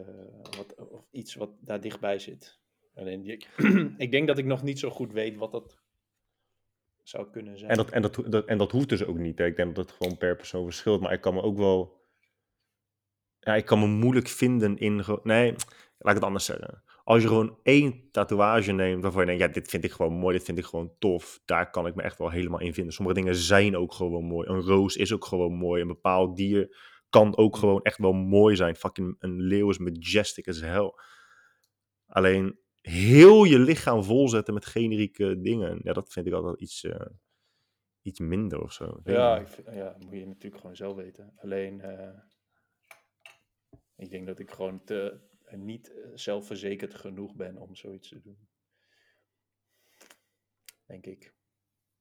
Eh, 0.00 0.56
wat, 0.56 0.74
of 0.90 1.06
iets 1.10 1.34
wat 1.34 1.50
daar 1.60 1.80
dichtbij 1.80 2.18
zit. 2.18 2.58
Alleen 2.94 3.22
die, 3.22 3.46
ik 3.96 4.10
denk 4.10 4.26
dat 4.26 4.38
ik 4.38 4.44
nog 4.44 4.62
niet 4.62 4.78
zo 4.78 4.90
goed 4.90 5.12
weet 5.12 5.36
wat 5.36 5.52
dat 5.52 5.78
zou 7.02 7.30
kunnen 7.30 7.58
zijn. 7.58 7.70
En 7.70 7.76
dat, 7.76 7.90
en, 7.90 8.02
dat, 8.02 8.44
en 8.44 8.58
dat 8.58 8.72
hoeft 8.72 8.88
dus 8.88 9.04
ook 9.04 9.18
niet. 9.18 9.38
Hè. 9.38 9.46
Ik 9.46 9.56
denk 9.56 9.74
dat 9.74 9.88
het 9.88 9.96
gewoon 9.96 10.16
per 10.16 10.36
persoon 10.36 10.64
verschilt. 10.64 11.00
Maar 11.00 11.12
ik 11.12 11.20
kan 11.20 11.34
me 11.34 11.42
ook 11.42 11.58
wel. 11.58 12.04
Ja, 13.40 13.54
ik 13.54 13.64
kan 13.64 13.78
me 13.78 13.86
moeilijk 13.86 14.28
vinden 14.28 14.78
in. 14.78 15.04
Nee, 15.22 15.52
laat 15.98 16.14
ik 16.14 16.20
het 16.20 16.24
anders 16.24 16.44
zeggen. 16.44 16.82
Als 17.04 17.22
je 17.22 17.28
gewoon 17.28 17.58
één 17.62 18.08
tatoeage 18.10 18.72
neemt 18.72 19.02
waarvan 19.02 19.20
je 19.20 19.26
denkt, 19.26 19.42
ja, 19.42 19.48
dit 19.48 19.68
vind 19.68 19.84
ik 19.84 19.92
gewoon 19.92 20.12
mooi, 20.12 20.36
dit 20.36 20.44
vind 20.44 20.58
ik 20.58 20.64
gewoon 20.64 20.92
tof. 20.98 21.42
Daar 21.44 21.70
kan 21.70 21.86
ik 21.86 21.94
me 21.94 22.02
echt 22.02 22.18
wel 22.18 22.30
helemaal 22.30 22.60
in 22.60 22.74
vinden. 22.74 22.92
Sommige 22.92 23.18
dingen 23.18 23.34
zijn 23.34 23.76
ook 23.76 23.92
gewoon 23.92 24.24
mooi. 24.24 24.48
Een 24.48 24.60
roos 24.60 24.96
is 24.96 25.12
ook 25.12 25.24
gewoon 25.24 25.52
mooi. 25.52 25.82
Een 25.82 25.88
bepaald 25.88 26.36
dier 26.36 26.76
kan 27.16 27.36
ook 27.36 27.56
gewoon 27.56 27.82
echt 27.82 27.98
wel 27.98 28.12
mooi 28.12 28.56
zijn. 28.56 28.76
Fucking 28.76 29.16
een 29.18 29.40
leeuw 29.40 29.70
is 29.70 29.78
majestic 29.78 30.48
as 30.48 30.60
hell. 30.60 30.92
Alleen 32.06 32.58
heel 32.80 33.44
je 33.44 33.58
lichaam 33.58 34.04
volzetten 34.04 34.54
met 34.54 34.66
generieke 34.66 35.40
dingen. 35.40 35.80
Ja, 35.82 35.92
dat 35.92 36.12
vind 36.12 36.26
ik 36.26 36.32
altijd 36.32 36.60
iets, 36.60 36.84
eh, 36.84 37.06
iets 38.02 38.20
minder 38.20 38.62
of 38.62 38.72
zo. 38.72 39.00
Ja, 39.04 39.38
niet. 39.38 39.48
ik 39.48 39.54
vind- 39.54 39.66
ja, 39.76 39.96
moet 39.98 40.18
je 40.18 40.26
natuurlijk 40.26 40.60
gewoon 40.60 40.76
zelf 40.76 40.96
weten. 40.96 41.32
Alleen, 41.36 41.80
eh, 41.80 42.18
ik 43.96 44.10
denk 44.10 44.26
dat 44.26 44.38
ik 44.38 44.50
gewoon 44.50 44.84
te, 44.84 45.20
eh, 45.44 45.58
niet 45.58 45.94
zelfverzekerd 46.14 46.94
genoeg 46.94 47.34
ben 47.34 47.56
om 47.56 47.74
zoiets 47.74 48.08
te 48.08 48.20
doen. 48.20 48.48
Denk 50.86 51.06
ik. 51.06 51.34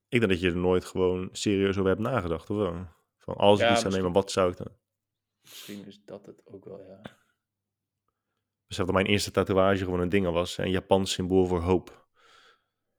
Ik 0.08 0.20
denk 0.20 0.32
dat 0.32 0.42
je 0.42 0.50
er 0.50 0.58
nooit 0.58 0.86
gewoon 0.86 1.30
serieus 1.32 1.78
over 1.78 1.90
hebt 1.90 2.02
nagedacht, 2.02 2.50
of 2.50 2.58
wel? 2.58 2.88
Van 3.18 3.36
als 3.36 3.60
ik 3.60 3.66
Ja, 3.66 3.72
iets 3.72 3.82
zou 3.82 3.94
nemen, 3.94 4.12
wat 4.12 4.32
zou 4.32 4.52
ik 4.52 4.58
dan? 4.58 4.84
Misschien 5.50 5.86
is 5.86 6.02
dat 6.06 6.26
het 6.26 6.46
ook 6.46 6.66
wel, 6.66 6.84
ja. 6.84 7.02
Besef 8.68 8.86
dat 8.86 8.94
mijn 8.96 9.06
eerste 9.06 9.32
tatoeage 9.32 9.84
gewoon 9.84 10.00
een 10.00 10.10
ding 10.10 10.26
was. 10.26 10.58
Een 10.58 10.70
Japans 10.70 11.12
symbool 11.14 11.46
voor 11.46 11.62
hoop. 11.62 12.08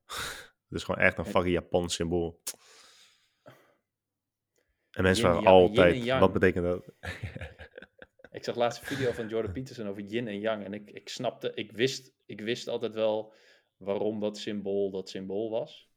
Het 0.69 0.79
is 0.79 0.85
gewoon 0.85 1.05
echt 1.05 1.19
een 1.19 1.25
En- 1.25 1.31
fucking 1.31 1.55
Japans 1.55 1.95
symbool. 1.95 2.41
En 4.91 5.03
mensen 5.03 5.25
Yin 5.29 5.37
en 5.37 5.43
vragen 5.43 5.61
yang, 5.63 5.75
yin 5.75 5.83
en 5.85 5.99
altijd, 6.01 6.21
wat 6.21 6.33
betekent 6.33 6.65
dat? 6.65 6.93
Ik 8.31 8.45
zag 8.45 8.55
laatst 8.57 8.81
een 8.81 8.87
video 8.87 9.13
van 9.13 9.29
Jordan 9.29 9.53
Peterson 9.53 9.89
over 9.89 10.03
yin 10.03 10.29
en 10.29 10.41
yang. 10.41 10.65
En 10.65 10.75
ik, 10.75 10.91
ik 10.91 11.09
snapte, 11.09 11.53
ik 11.55 11.73
wist, 11.73 12.13
ik 12.27 12.41
wist 12.41 12.69
altijd 12.69 12.95
wel 12.95 13.35
waarom 13.77 14.21
dat 14.21 14.39
symbool 14.39 14.91
dat 14.91 15.09
symbool 15.09 15.51
was. 15.51 15.91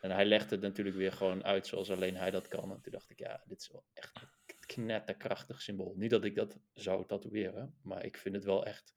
En 0.00 0.10
hij 0.10 0.24
legde 0.24 0.54
het 0.54 0.60
natuurlijk 0.64 0.96
weer 0.96 1.12
gewoon 1.12 1.44
uit 1.44 1.66
zoals 1.66 1.90
alleen 1.90 2.16
hij 2.16 2.30
dat 2.30 2.48
kan. 2.48 2.70
En 2.72 2.80
toen 2.80 2.92
dacht 2.92 3.10
ik, 3.10 3.18
ja, 3.18 3.42
dit 3.46 3.60
is 3.60 3.68
wel 3.72 3.84
echt 3.92 4.12
knetterkrachtig 4.68 5.62
symbool. 5.62 5.94
Niet 5.96 6.10
dat 6.10 6.24
ik 6.24 6.34
dat 6.34 6.58
zou 6.72 7.06
tatoeëren, 7.06 7.74
maar 7.82 8.04
ik 8.04 8.16
vind 8.16 8.34
het 8.34 8.44
wel 8.44 8.66
echt 8.66 8.94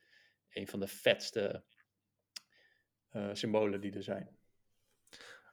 een 0.54 0.68
van 0.68 0.80
de 0.80 0.88
vetste 0.88 1.64
eh, 3.10 3.30
symbolen 3.34 3.82
die 3.82 3.94
er 3.94 4.04
zijn. 4.04 4.30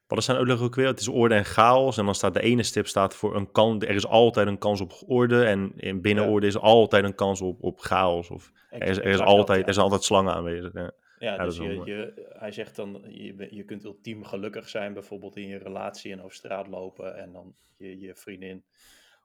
Wat 0.07 0.19
is 0.19 0.25
zijn 0.25 0.37
uitleg 0.37 0.61
ook 0.61 0.75
weer? 0.75 0.87
Het 0.87 1.01
is 1.01 1.09
orde 1.09 1.35
en 1.35 1.45
chaos. 1.45 1.99
En 1.99 2.05
dan 2.05 2.15
staat 2.15 2.35
de 2.35 2.41
ene 2.41 2.63
stip 2.63 2.87
staat 2.87 3.15
voor 3.15 3.37
een 3.37 3.51
kans. 3.51 3.85
Er 3.85 3.95
is 3.95 4.07
altijd 4.07 4.47
een 4.47 4.59
kans 4.59 4.81
op 4.81 4.93
orde. 5.07 5.45
En 5.45 5.73
in 5.77 6.01
binnen 6.01 6.25
Ja. 6.25 6.31
orde 6.31 6.47
is 6.47 6.59
altijd 6.59 7.05
een 7.05 7.15
kans 7.15 7.41
op, 7.41 7.63
op 7.63 7.81
chaos. 7.81 8.31
Of 8.31 8.53
er 8.71 8.83
is, 8.83 8.97
er, 8.97 9.05
is 9.05 9.17
dat, 9.17 9.27
altijd, 9.27 9.61
ja. 9.61 9.67
er 9.67 9.73
zijn 9.73 9.85
altijd 9.85 10.05
slangen 10.05 10.35
aanwezig. 10.35 10.73
Ja. 11.19 11.45
Dus 11.45 11.57
je, 11.57 12.29
hij 12.39 12.53
zegt 12.53 12.77
dan, 12.77 13.05
je, 13.09 13.49
je 13.51 13.65
kunt 13.65 13.85
ultiem 13.85 14.25
gelukkig 14.25 14.69
zijn, 14.69 14.93
bijvoorbeeld 14.93 15.37
in 15.37 15.47
je 15.49 15.59
relatie 15.59 16.13
en 16.13 16.23
over 16.23 16.37
straat 16.37 16.69
lopen 16.69 17.17
en 17.17 17.33
dan 17.33 17.55
je, 17.77 17.99
je 18.01 18.15
vriendin 18.15 18.65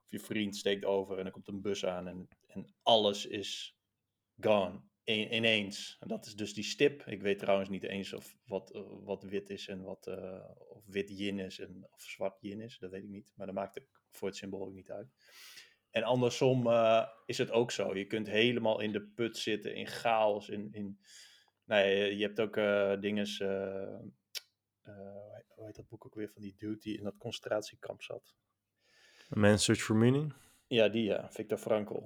of 0.04 0.10
je 0.10 0.18
vriend 0.18 0.56
steekt 0.56 0.84
over 0.84 1.18
en 1.18 1.26
er 1.26 1.32
komt 1.32 1.48
een 1.48 1.60
bus 1.60 1.86
aan 1.86 2.08
en, 2.08 2.28
en 2.46 2.74
alles 2.82 3.26
is 3.26 3.78
gone, 4.40 4.80
in, 5.04 5.34
ineens. 5.34 5.96
En 6.00 6.08
dat 6.08 6.26
is 6.26 6.36
dus 6.36 6.54
die 6.54 6.64
stip. 6.64 7.02
Ik 7.06 7.22
weet 7.22 7.38
trouwens 7.38 7.68
niet 7.68 7.84
eens 7.84 8.12
of 8.12 8.36
wat, 8.46 8.72
eh, 8.74 8.82
wat 9.02 9.22
wit 9.22 9.50
is 9.50 9.68
en 9.68 9.82
wat 9.82 10.06
eh, 10.06 10.50
of 10.68 10.86
wit 10.86 11.10
yin 11.10 11.38
is 11.38 11.58
en 11.58 11.86
of 11.90 12.02
zwart 12.02 12.40
yin 12.40 12.60
is, 12.60 12.78
dat 12.78 12.90
weet 12.90 13.02
ik 13.02 13.08
niet. 13.08 13.32
Maar 13.36 13.46
dat 13.46 13.54
maakt 13.54 13.80
voor 14.10 14.28
het 14.28 14.36
symbool 14.36 14.66
ook 14.66 14.74
niet 14.74 14.90
uit. 14.90 15.08
En 15.90 16.02
andersom 16.02 16.66
eh, 16.66 17.06
is 17.26 17.38
het 17.38 17.50
ook 17.50 17.70
zo. 17.70 17.96
Je 17.96 18.06
kunt 18.06 18.26
helemaal 18.26 18.80
in 18.80 18.92
de 18.92 19.02
put 19.02 19.36
zitten, 19.36 19.74
in 19.74 19.86
chaos, 19.86 20.48
in, 20.48 20.68
in 20.72 20.98
Nee, 21.64 22.16
je 22.16 22.22
hebt 22.24 22.40
ook 22.40 22.56
eh, 22.56 22.92
hoe 25.48 25.66
heet 25.66 25.76
dat 25.76 25.88
boek 25.88 26.06
ook 26.06 26.14
weer 26.14 26.30
van 26.30 26.42
die 26.42 26.54
dude 26.56 26.78
die 26.78 26.98
in 26.98 27.04
dat 27.04 27.16
concentratiekamp 27.16 28.02
zat? 28.02 28.34
Man's 29.34 29.64
Search 29.64 29.82
for 29.82 29.96
Meaning? 29.96 30.32
Ja, 30.66 30.88
die 30.88 31.04
ja, 31.04 31.28
Viktor 31.30 31.58
Frankl. 31.58 32.02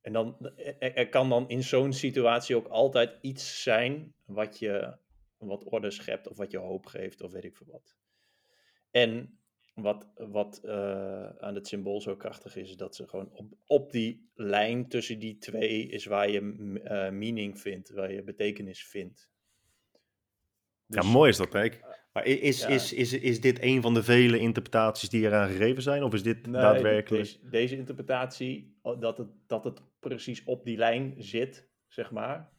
En 0.00 0.12
dan, 0.12 0.36
er, 0.78 1.08
kan 1.08 1.28
dan 1.28 1.48
in 1.48 1.62
zo'n 1.62 1.92
situatie 1.92 2.56
ook 2.56 2.66
altijd 2.66 3.18
iets 3.20 3.62
zijn 3.62 4.14
wat 4.24 4.58
je 4.58 4.96
wat 5.38 5.64
orde 5.64 5.90
schept 5.90 6.28
of 6.28 6.36
wat 6.36 6.50
je 6.50 6.58
hoop 6.58 6.86
geeft 6.86 7.22
of 7.22 7.32
weet 7.32 7.44
ik 7.44 7.56
veel 7.56 7.66
wat. 7.70 7.96
En 8.90 9.38
wat, 9.74 10.08
wat 10.14 10.60
uh, 10.64 11.28
aan 11.28 11.54
het 11.54 11.66
symbool 11.66 12.00
zo 12.00 12.16
krachtig 12.16 12.56
is, 12.56 12.68
is 12.68 12.76
dat 12.76 12.96
ze 12.96 13.08
gewoon 13.08 13.32
op, 13.32 13.52
op 13.66 13.92
die 13.92 14.30
lijn 14.34 14.88
tussen 14.88 15.18
die 15.18 15.38
twee 15.38 15.86
is 15.86 16.04
waar 16.04 16.30
je 16.30 16.40
uh, 16.40 17.10
meaning 17.10 17.60
vindt, 17.60 17.90
waar 17.90 18.12
je 18.12 18.22
betekenis 18.22 18.86
vindt. 18.86 19.30
Dus, 20.86 21.04
ja, 21.04 21.10
mooi 21.10 21.30
is 21.30 21.36
dat, 21.36 21.52
hè? 21.52 21.68
Maar 22.12 22.26
is, 22.26 22.60
ja. 22.60 22.68
is, 22.68 22.92
is, 22.92 23.12
is 23.12 23.40
dit 23.40 23.62
een 23.62 23.82
van 23.82 23.94
de 23.94 24.02
vele 24.02 24.38
interpretaties 24.38 25.08
die 25.08 25.26
eraan 25.26 25.48
gegeven 25.48 25.82
zijn? 25.82 26.02
Of 26.02 26.14
is 26.14 26.22
dit 26.22 26.46
nee, 26.46 26.60
daadwerkelijk... 26.60 27.24
Deze, 27.24 27.48
deze 27.48 27.76
interpretatie, 27.76 28.78
dat 28.82 29.18
het, 29.18 29.28
dat 29.46 29.64
het 29.64 29.80
precies 30.00 30.44
op 30.44 30.64
die 30.64 30.76
lijn 30.76 31.14
zit, 31.18 31.68
zeg 31.88 32.10
maar. 32.10 32.52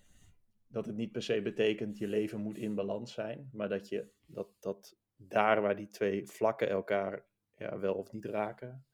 Dat 0.67 0.85
het 0.85 0.95
niet 0.95 1.11
per 1.11 1.21
se 1.21 1.41
betekent 1.41 1.97
je 1.97 2.07
leven 2.07 2.39
moet 2.39 2.57
in 2.57 2.75
balans 2.75 3.13
zijn. 3.13 3.49
Maar 3.51 3.69
dat, 3.69 3.89
je, 3.89 4.07
dat, 4.25 4.47
dat 4.59 4.97
daar 5.15 5.61
waar 5.61 5.75
die 5.75 5.87
twee 5.87 6.27
vlakken 6.27 6.69
elkaar 6.69 7.25
ja, 7.55 7.79
wel 7.79 7.93
of 7.93 8.11
niet 8.11 8.25
raken... 8.25 8.85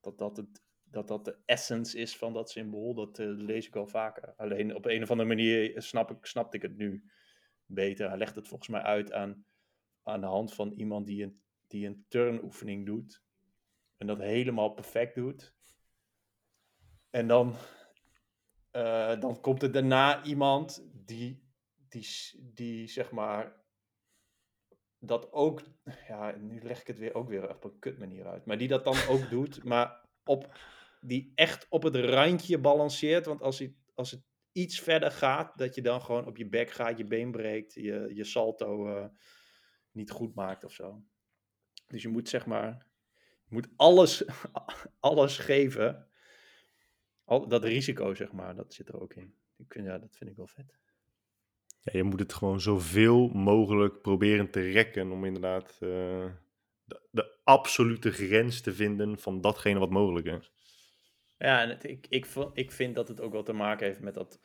Dat 0.00 0.18
dat, 0.18 0.36
het, 0.36 0.62
dat 0.84 1.08
dat 1.08 1.24
de 1.24 1.36
essence 1.46 1.98
is 1.98 2.16
van 2.16 2.32
dat 2.32 2.50
symbool. 2.50 2.94
Dat 2.94 3.18
uh, 3.18 3.26
lees 3.36 3.66
ik 3.66 3.76
al 3.76 3.86
vaker. 3.86 4.34
Alleen 4.36 4.74
op 4.74 4.86
een 4.86 5.02
of 5.02 5.10
andere 5.10 5.28
manier 5.28 5.82
snap 5.82 6.10
ik, 6.10 6.26
snapte 6.26 6.56
ik 6.56 6.62
het 6.62 6.76
nu 6.76 7.04
beter. 7.70 8.08
Hij 8.08 8.18
legt 8.18 8.34
het 8.34 8.48
volgens 8.48 8.68
mij 8.68 8.82
uit 8.82 9.12
aan 9.12 9.44
aan 10.02 10.20
de 10.20 10.26
hand 10.26 10.54
van 10.54 10.72
iemand 10.72 11.06
die 11.06 11.22
een, 11.22 11.40
die 11.66 11.86
een 11.86 12.04
turnoefening 12.08 12.86
doet. 12.86 13.22
En 13.96 14.06
dat 14.06 14.18
helemaal 14.18 14.70
perfect 14.70 15.14
doet. 15.14 15.54
En 17.10 17.26
dan, 17.26 17.54
uh, 18.72 19.20
dan 19.20 19.40
komt 19.40 19.62
er 19.62 19.72
daarna 19.72 20.24
iemand 20.24 20.88
die, 20.92 21.48
die, 21.88 22.06
die 22.54 22.88
zeg 22.88 23.10
maar 23.10 23.58
dat 24.98 25.32
ook, 25.32 25.62
ja, 26.08 26.36
nu 26.36 26.62
leg 26.62 26.80
ik 26.80 26.86
het 26.86 26.98
weer 26.98 27.14
ook 27.14 27.28
weer 27.28 27.48
op 27.48 27.64
een 27.64 27.78
kut 27.78 27.98
manier 27.98 28.26
uit, 28.26 28.46
maar 28.46 28.58
die 28.58 28.68
dat 28.68 28.84
dan 28.84 28.96
ook 29.08 29.30
doet, 29.30 29.64
maar 29.64 30.08
op, 30.24 30.58
die 31.00 31.32
echt 31.34 31.66
op 31.68 31.82
het 31.82 31.96
randje 31.96 32.58
balanceert, 32.58 33.26
want 33.26 33.42
als, 33.42 33.58
hij, 33.58 33.74
als 33.94 34.10
het 34.10 34.22
iets 34.52 34.80
verder 34.80 35.10
gaat, 35.10 35.58
dat 35.58 35.74
je 35.74 35.82
dan 35.82 36.02
gewoon 36.02 36.26
op 36.26 36.36
je 36.36 36.48
bek 36.48 36.70
gaat, 36.70 36.98
je 36.98 37.04
been 37.04 37.30
breekt, 37.30 37.74
je, 37.74 38.10
je 38.14 38.24
salto 38.24 38.86
uh, 38.88 39.06
niet 39.90 40.10
goed 40.10 40.34
maakt 40.34 40.64
of 40.64 40.72
zo. 40.72 41.04
Dus 41.86 42.02
je 42.02 42.08
moet 42.08 42.28
zeg 42.28 42.46
maar, 42.46 42.86
je 43.44 43.54
moet 43.54 43.68
alles, 43.76 44.24
alles 45.00 45.38
geven. 45.38 46.08
Al, 47.24 47.48
dat 47.48 47.64
risico 47.64 48.14
zeg 48.14 48.32
maar, 48.32 48.54
dat 48.54 48.74
zit 48.74 48.88
er 48.88 49.00
ook 49.00 49.14
in. 49.14 49.34
Ik 49.56 49.74
ja, 49.74 49.98
dat 49.98 50.16
vind 50.16 50.30
ik 50.30 50.36
wel 50.36 50.46
vet. 50.46 50.78
Ja, 51.80 51.92
je 51.98 52.02
moet 52.02 52.20
het 52.20 52.32
gewoon 52.32 52.60
zoveel 52.60 53.28
mogelijk 53.28 54.00
proberen 54.00 54.50
te 54.50 54.60
rekken 54.60 55.10
om 55.10 55.24
inderdaad 55.24 55.76
de, 55.78 56.30
de, 57.10 57.38
absolute 57.44 58.12
grens 58.12 58.60
te 58.60 58.74
vinden 58.74 59.18
van 59.18 59.40
datgene 59.40 59.78
wat 59.78 59.90
mogelijk 59.90 60.26
is. 60.26 60.52
Ja, 61.40 61.62
en 61.62 61.78
ik, 61.82 62.06
ik, 62.08 62.26
ik 62.52 62.70
vind 62.70 62.94
dat 62.94 63.08
het 63.08 63.20
ook 63.20 63.32
wel 63.32 63.42
te 63.42 63.52
maken 63.52 63.86
heeft 63.86 64.00
met 64.00 64.14
dat, 64.14 64.40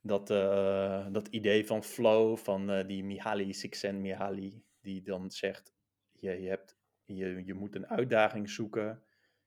dat, 0.00 0.30
uh, 0.30 1.06
dat 1.12 1.28
idee 1.28 1.66
van 1.66 1.84
flow 1.84 2.36
van 2.36 2.70
uh, 2.70 2.86
die 2.86 3.04
Mihaly 3.04 3.52
Csikszentmihalyi 3.52 4.64
die 4.80 5.02
dan 5.02 5.30
zegt, 5.30 5.74
je, 6.12 6.30
je, 6.30 6.48
hebt, 6.48 6.76
je, 7.04 7.44
je 7.44 7.54
moet 7.54 7.74
een 7.74 7.86
uitdaging 7.86 8.50
zoeken 8.50 9.02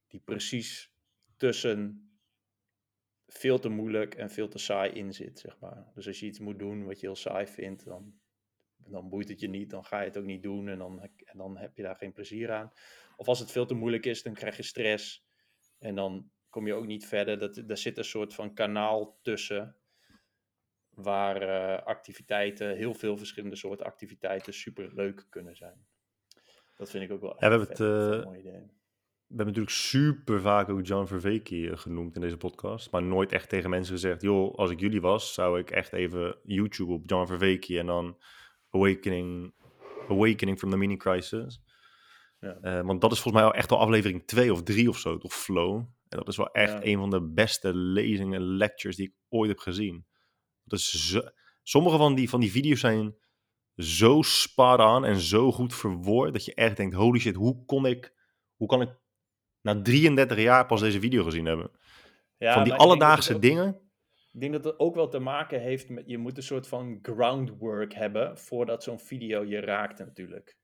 die 0.08 0.19
precies 0.19 0.93
tussen 1.38 2.12
veel 3.28 3.60
te 3.60 3.69
moeilijk 3.69 4.15
en 4.15 4.30
veel 4.30 4.48
te 4.48 4.58
saai 4.58 4.91
in 4.91 5.13
zit, 5.13 5.39
zeg 5.39 5.60
maar. 5.60 5.91
Dus 5.96 6.08
als 6.08 6.19
je 6.19 6.26
iets 6.26 6.39
moet 6.39 6.60
doen 6.60 6.86
wat 6.86 7.00
je 7.00 7.06
heel 7.06 7.15
saai 7.15 7.48
vindt, 7.48 7.86
dan, 7.86 8.13
dan 8.78 9.10
boeit 9.10 9.30
het 9.30 9.39
je 9.39 9.50
niet, 9.50 9.69
dan 9.69 9.86
ga 9.86 10.00
je 10.00 10.08
het 10.08 10.17
ook 10.17 10.26
niet 10.26 10.43
doen 10.43 10.67
en 10.67 10.78
dan, 10.78 11.02
en 11.02 11.38
dan 11.38 11.58
heb 11.58 11.78
je 11.78 11.84
daar 11.84 11.96
geen 11.96 12.13
plezier 12.13 12.52
aan. 12.52 12.72
Of 13.15 13.28
als 13.28 13.39
het 13.39 13.52
veel 13.52 13.65
te 13.65 13.74
moeilijk 13.74 14.06
is, 14.06 14.24
dan 14.24 14.34
krijg 14.34 14.58
je 14.58 14.63
stress 14.63 15.26
en 15.80 15.96
dan 15.96 16.32
kom 16.54 16.68
je 16.68 16.74
ook 16.74 16.86
niet 16.86 17.06
verder. 17.06 17.39
Dat, 17.39 17.63
daar 17.66 17.78
zit 17.78 17.98
een 17.98 18.04
soort 18.04 18.34
van 18.34 18.54
kanaal 18.54 19.20
tussen 19.22 19.76
waar 20.89 21.42
uh, 21.42 21.86
activiteiten, 21.86 22.76
heel 22.76 22.94
veel 22.94 23.18
verschillende 23.18 23.56
soorten 23.56 23.86
activiteiten, 23.86 24.54
super 24.54 24.94
leuk 24.94 25.26
kunnen 25.30 25.56
zijn. 25.56 25.86
Dat 26.76 26.89
vind 26.89 27.04
ik 27.04 27.12
ook 27.12 27.22
wel 27.22 27.36
ja, 27.39 27.50
we 27.50 27.56
hebben 27.56 27.68
het, 27.68 27.80
uh, 27.80 28.26
mooi 28.26 28.39
idee. 28.39 28.62
We 29.28 29.39
hebben 29.39 29.46
natuurlijk 29.46 29.76
super 29.76 30.42
vaak 30.42 30.70
ook 30.70 30.86
John 30.86 31.06
Verveke 31.06 31.70
eh, 31.70 31.78
genoemd 31.78 32.16
in 32.16 32.22
deze 32.22 32.38
podcast, 32.38 32.92
maar 32.92 33.04
nooit 33.04 33.32
echt 33.32 33.50
tegen 33.50 33.70
mensen 33.70 33.94
gezegd, 33.94 34.22
joh, 34.22 34.56
als 34.56 34.72
ik 34.72 34.80
jullie 34.80 35.02
was, 35.02 35.34
zou 35.34 35.60
ik 35.60 35.72
echt 35.72 35.94
even 35.94 36.38
YouTube 36.44 36.92
op 36.92 37.10
John 37.10 37.28
Verveke 37.28 37.80
en 37.80 37.86
dan 37.86 38.18
Awakening, 38.70 39.54
Awakening 40.10 40.58
from 40.58 40.70
the 40.70 40.78
Mini 40.78 40.98
Crisis. 40.98 41.62
Ja. 42.39 42.58
Uh, 42.62 42.86
want 42.86 43.02
dat 43.02 43.12
is 43.12 43.20
volgens 43.20 43.44
mij 43.44 43.52
al 43.52 43.58
echt 43.58 43.72
al 43.72 43.80
aflevering 43.80 44.28
2 44.28 44.52
of 44.52 44.63
3 44.63 44.89
of 44.89 44.98
zo, 44.98 45.18
toch 45.18 45.34
Flow. 45.34 45.86
En 46.13 46.19
dat 46.19 46.28
is 46.28 46.38
wel 46.38 46.52
echt 46.52 46.71
ja. 46.71 46.84
een 46.84 46.97
van 46.97 47.10
de 47.10 47.21
beste 47.21 47.76
lezingen, 47.76 48.41
lectures 48.41 48.95
die 48.95 49.08
ik 49.08 49.13
ooit 49.30 49.49
heb 49.49 49.60
gezien. 49.60 50.06
Dus 50.63 51.10
zo, 51.10 51.21
sommige 51.63 51.97
van 51.97 52.15
die, 52.15 52.30
van 52.30 52.39
die 52.39 52.52
video's 52.52 52.80
zijn 52.80 53.15
zo 53.76 54.21
spot 54.21 54.80
aan 54.80 55.06
en 55.06 55.19
zo 55.19 55.52
goed 55.52 55.76
verwoord 55.76 56.34
dat 56.34 56.45
je 56.45 56.54
echt 56.54 56.78
denkt: 56.78 56.95
holy 56.95 57.19
shit, 57.19 57.36
hoe 57.36 57.65
kon 57.65 57.86
ik, 57.86 58.13
hoe 58.56 58.67
kan 58.67 58.82
ik 58.82 58.89
na 59.62 59.82
33 59.82 60.38
jaar 60.38 60.65
pas 60.65 60.82
deze 60.82 60.99
video 60.99 61.23
gezien 61.23 61.45
hebben? 61.45 61.71
Ja, 62.38 62.54
van 62.54 62.63
die 62.63 62.73
alledaagse 62.73 63.39
dingen. 63.39 63.82
Ik 64.32 64.39
denk 64.39 64.54
dat 64.54 64.63
het 64.63 64.80
ook 64.80 64.95
wel 64.95 65.10
te 65.10 65.19
maken 65.19 65.62
heeft 65.62 65.89
met, 65.89 66.04
je 66.08 66.17
moet 66.17 66.38
een 66.38 66.43
soort 66.43 66.67
van 66.67 66.99
groundwork 67.02 67.93
hebben 67.93 68.38
voordat 68.38 68.84
zo'n 68.84 68.99
video 68.99 69.43
je 69.43 69.60
raakt 69.60 69.99
natuurlijk. 69.99 70.58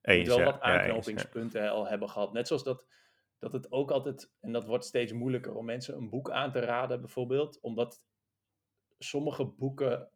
Eens, 0.00 0.22
je 0.22 0.28
moet 0.28 0.42
wel 0.42 0.52
wat 0.52 0.60
aanknopingspunten 0.60 1.62
ja, 1.62 1.68
al 1.68 1.88
hebben 1.88 2.10
gehad. 2.10 2.32
Net 2.32 2.46
zoals 2.46 2.64
dat, 2.64 2.86
dat 3.44 3.52
het 3.52 3.72
ook 3.72 3.90
altijd, 3.90 4.30
en 4.40 4.52
dat 4.52 4.64
wordt 4.64 4.84
steeds 4.84 5.12
moeilijker 5.12 5.54
om 5.54 5.64
mensen 5.64 5.96
een 5.96 6.10
boek 6.10 6.30
aan 6.30 6.52
te 6.52 6.58
raden 6.58 7.00
bijvoorbeeld, 7.00 7.60
omdat 7.60 8.04
sommige 8.98 9.44
boeken, 9.44 10.10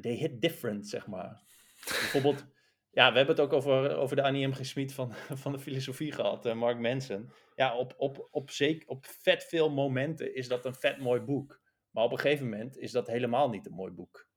they 0.00 0.12
hit 0.12 0.40
different, 0.40 0.88
zeg 0.88 1.06
maar. 1.06 1.42
Bijvoorbeeld, 1.84 2.46
ja, 2.90 3.10
we 3.10 3.16
hebben 3.16 3.36
het 3.36 3.44
ook 3.44 3.52
over, 3.52 3.96
over 3.96 4.16
de 4.16 4.22
Annie 4.22 4.46
M. 4.46 4.88
Van, 4.88 5.14
van 5.42 5.52
de 5.52 5.58
filosofie 5.58 6.12
gehad, 6.12 6.46
uh, 6.46 6.54
Mark 6.54 6.78
Manson. 6.78 7.32
Ja, 7.54 7.76
op, 7.76 7.94
op, 7.96 8.28
op, 8.30 8.50
zeker, 8.50 8.88
op 8.88 9.06
vet 9.06 9.44
veel 9.44 9.70
momenten 9.70 10.34
is 10.34 10.48
dat 10.48 10.64
een 10.64 10.74
vet 10.74 10.98
mooi 10.98 11.20
boek. 11.20 11.60
Maar 11.90 12.04
op 12.04 12.12
een 12.12 12.18
gegeven 12.18 12.48
moment 12.48 12.76
is 12.76 12.92
dat 12.92 13.06
helemaal 13.06 13.48
niet 13.48 13.66
een 13.66 13.74
mooi 13.74 13.92
boek. 13.92 14.28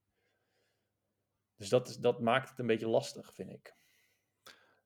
Dus 1.56 1.70
dat, 1.70 1.98
dat 2.02 2.20
maakt 2.20 2.50
het 2.50 2.60
een 2.60 2.68
beetje 2.68 2.88
lastig, 2.88 3.34
vind 3.34 3.50
ik. 3.50 3.76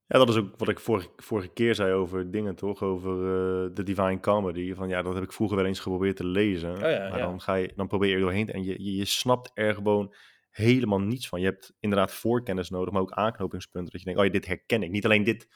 Ja, 0.07 0.17
dat 0.17 0.29
is 0.29 0.35
ook 0.35 0.57
wat 0.57 0.69
ik 0.69 0.79
vorige, 0.79 1.09
vorige 1.15 1.47
keer 1.47 1.75
zei 1.75 1.93
over 1.93 2.31
dingen, 2.31 2.55
toch? 2.55 2.81
Over 2.81 3.13
uh, 3.13 3.75
de 3.75 3.83
Divine 3.83 4.19
Comedy. 4.19 4.73
Van 4.73 4.89
ja, 4.89 5.01
dat 5.01 5.13
heb 5.13 5.23
ik 5.23 5.33
vroeger 5.33 5.57
wel 5.57 5.65
eens 5.65 5.79
geprobeerd 5.79 6.15
te 6.15 6.25
lezen. 6.25 6.73
Oh 6.73 6.79
ja, 6.79 7.09
maar 7.09 7.19
dan, 7.19 7.41
ga 7.41 7.55
je, 7.55 7.71
dan 7.75 7.87
probeer 7.87 8.09
je 8.09 8.15
er 8.15 8.21
doorheen 8.21 8.49
en 8.49 8.63
je, 8.63 8.83
je, 8.83 8.95
je, 8.95 9.05
snapt 9.05 9.51
er 9.53 9.73
gewoon 9.73 10.13
helemaal 10.49 10.99
niets 10.99 11.27
van. 11.27 11.39
Je 11.39 11.45
hebt 11.45 11.75
inderdaad 11.79 12.11
voorkennis 12.11 12.69
nodig, 12.69 12.93
maar 12.93 13.01
ook 13.01 13.11
aanknopingspunten. 13.11 13.91
Dat 13.91 14.01
je 14.01 14.05
denkt, 14.05 14.19
oh 14.19 14.25
ja, 14.25 14.31
dit 14.31 14.45
herken 14.45 14.83
ik. 14.83 14.91
Niet 14.91 15.05
alleen 15.05 15.23
dit, 15.23 15.47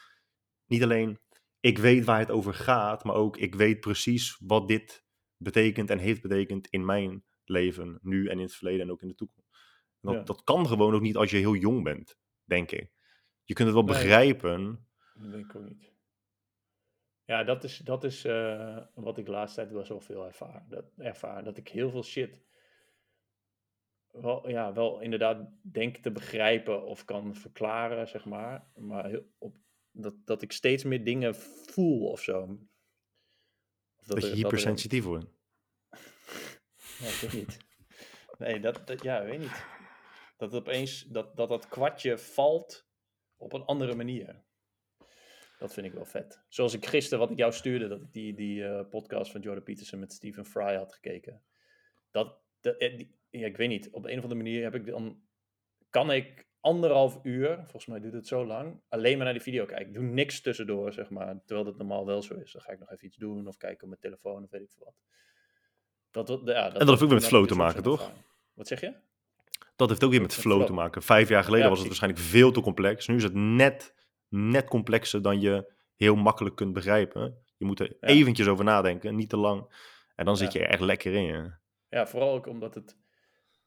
niet 0.66 0.82
alleen 0.82 1.18
ik 1.60 1.78
weet 1.78 2.04
waar 2.04 2.18
het 2.18 2.30
over 2.30 2.54
gaat, 2.54 3.04
maar 3.04 3.14
ook 3.14 3.36
ik 3.36 3.54
weet 3.54 3.80
precies 3.80 4.36
wat 4.46 4.68
dit 4.68 5.04
betekent 5.36 5.90
en 5.90 5.98
heeft 5.98 6.22
betekend 6.22 6.66
in 6.66 6.84
mijn 6.84 7.24
leven, 7.44 7.98
nu 8.02 8.26
en 8.26 8.36
in 8.36 8.44
het 8.44 8.54
verleden 8.54 8.80
en 8.80 8.90
ook 8.90 9.02
in 9.02 9.08
de 9.08 9.14
toekomst. 9.14 9.48
Dat, 10.00 10.14
ja. 10.14 10.22
dat 10.22 10.44
kan 10.44 10.66
gewoon 10.66 10.94
ook 10.94 11.00
niet 11.00 11.16
als 11.16 11.30
je 11.30 11.36
heel 11.36 11.54
jong 11.54 11.82
bent, 11.82 12.18
denk 12.44 12.70
ik. 12.70 12.90
Je 13.44 13.54
kunt 13.54 13.68
het 13.68 13.76
wel 13.76 13.86
nee, 13.86 13.94
begrijpen. 13.94 14.86
Dat 15.14 15.30
denk 15.30 15.44
ik 15.44 15.56
ook 15.56 15.68
niet. 15.68 15.92
Ja, 17.24 17.44
dat 17.44 17.64
is, 17.64 17.78
dat 17.78 18.04
is 18.04 18.24
uh, 18.24 18.78
wat 18.94 19.18
ik 19.18 19.24
de 19.24 19.30
laatste 19.30 19.60
tijd 19.60 19.72
wel 19.72 19.84
zoveel 19.84 20.26
ervaar. 20.26 20.64
Dat, 20.68 20.84
ervaar. 20.96 21.44
dat 21.44 21.56
ik 21.56 21.68
heel 21.68 21.90
veel 21.90 22.04
shit 22.04 22.42
wel, 24.12 24.48
ja, 24.48 24.72
wel 24.72 25.00
inderdaad 25.00 25.48
denk 25.62 25.96
te 25.96 26.10
begrijpen 26.10 26.84
of 26.84 27.04
kan 27.04 27.34
verklaren, 27.34 28.08
zeg 28.08 28.24
maar. 28.24 28.66
Maar 28.74 29.06
heel, 29.06 29.24
op, 29.38 29.56
dat, 29.90 30.14
dat 30.24 30.42
ik 30.42 30.52
steeds 30.52 30.84
meer 30.84 31.04
dingen 31.04 31.34
voel 31.34 32.10
of 32.10 32.20
zo. 32.20 32.42
Of 33.96 34.06
dat, 34.06 34.20
dat, 34.20 34.30
je 34.30 34.34
hypersensitief 34.34 35.04
wordt. 35.04 35.24
ja, 37.00 37.06
ik 37.06 37.18
weet 37.20 37.32
niet. 37.32 37.56
Nee, 38.38 38.60
dat, 38.60 38.86
dat, 38.86 39.02
ja, 39.02 39.24
weet 39.24 39.38
niet. 39.38 39.64
Dat 40.36 40.54
opeens, 40.54 41.02
dat, 41.02 41.36
dat 41.36 41.48
dat 41.48 41.68
kwartje 41.68 42.18
valt 42.18 42.86
op 43.42 43.52
een 43.52 43.64
andere 43.64 43.94
manier. 43.94 44.42
Dat 45.58 45.72
vind 45.72 45.86
ik 45.86 45.92
wel 45.92 46.04
vet. 46.04 46.44
Zoals 46.48 46.74
ik 46.74 46.86
gisteren, 46.86 47.18
wat 47.18 47.30
ik 47.30 47.38
jou 47.38 47.52
stuurde, 47.52 47.88
dat 47.88 48.00
ik 48.00 48.12
die, 48.12 48.34
die 48.34 48.60
uh, 48.60 48.80
podcast 48.90 49.30
van 49.30 49.40
Jordan 49.40 49.62
Peterson 49.62 49.98
met 49.98 50.12
Stephen 50.12 50.44
Fry 50.44 50.74
had 50.74 50.92
gekeken. 50.92 51.42
Dat, 52.10 52.38
dat 52.60 52.76
eh, 52.76 53.06
ja, 53.30 53.46
ik 53.46 53.56
weet 53.56 53.68
niet, 53.68 53.90
op 53.90 54.04
een 54.04 54.16
of 54.16 54.22
andere 54.22 54.42
manier 54.42 54.62
heb 54.62 54.74
ik 54.74 54.86
dan, 54.86 55.22
kan 55.90 56.10
ik 56.10 56.46
anderhalf 56.60 57.18
uur, 57.22 57.56
volgens 57.56 57.86
mij 57.86 58.00
duurt 58.00 58.12
het 58.12 58.26
zo 58.26 58.46
lang, 58.46 58.80
alleen 58.88 59.16
maar 59.16 59.24
naar 59.24 59.34
die 59.34 59.42
video 59.42 59.64
kijken. 59.64 59.86
Ik 59.86 59.94
doe 59.94 60.02
niks 60.02 60.40
tussendoor, 60.40 60.92
zeg 60.92 61.10
maar. 61.10 61.40
Terwijl 61.44 61.66
dat 61.66 61.76
normaal 61.76 62.06
wel 62.06 62.22
zo 62.22 62.34
is. 62.34 62.52
Dan 62.52 62.62
ga 62.62 62.72
ik 62.72 62.78
nog 62.78 62.90
even 62.90 63.06
iets 63.06 63.16
doen 63.16 63.46
of 63.46 63.56
kijken 63.56 63.82
op 63.82 63.88
mijn 63.88 64.00
telefoon 64.00 64.42
of 64.44 64.50
weet 64.50 64.62
ik 64.62 64.70
veel 64.70 64.84
wat. 64.84 64.96
Dat, 66.10 66.28
ja, 66.28 66.70
dat 66.70 66.72
en 66.72 66.78
dat 66.78 66.88
heeft 66.88 67.02
ook 67.02 67.08
weer 67.08 67.18
met 67.18 67.26
flow 67.26 67.46
te 67.46 67.54
maken, 67.54 67.82
toch? 67.82 68.12
Wat 68.54 68.66
zeg 68.66 68.80
je? 68.80 68.94
Dat 69.82 69.90
heeft 69.90 70.04
ook 70.04 70.10
weer 70.10 70.28
met 70.28 70.34
flow 70.34 70.66
te 70.66 70.72
maken. 70.72 71.02
Vijf 71.02 71.28
jaar 71.28 71.44
geleden 71.44 71.64
Ja, 71.64 71.70
was 71.70 71.78
het 71.78 71.88
waarschijnlijk 71.88 72.22
veel 72.22 72.52
te 72.52 72.60
complex. 72.60 73.06
Nu 73.06 73.16
is 73.16 73.22
het 73.22 73.34
net, 73.34 73.94
net 74.28 74.68
complexer 74.68 75.22
dan 75.22 75.40
je 75.40 75.72
heel 75.96 76.16
makkelijk 76.16 76.56
kunt 76.56 76.72
begrijpen. 76.72 77.44
Je 77.56 77.64
moet 77.64 77.80
er 77.80 77.96
eventjes 78.00 78.46
over 78.46 78.64
nadenken, 78.64 79.16
niet 79.16 79.28
te 79.28 79.36
lang. 79.36 79.74
En 80.14 80.24
dan 80.24 80.36
zit 80.36 80.52
je 80.52 80.58
er 80.58 80.68
echt 80.68 80.80
lekker 80.80 81.14
in. 81.14 81.24
Ja. 81.24 81.60
Ja, 81.88 82.06
vooral 82.06 82.34
ook 82.34 82.46
omdat 82.46 82.74
het... 82.74 82.96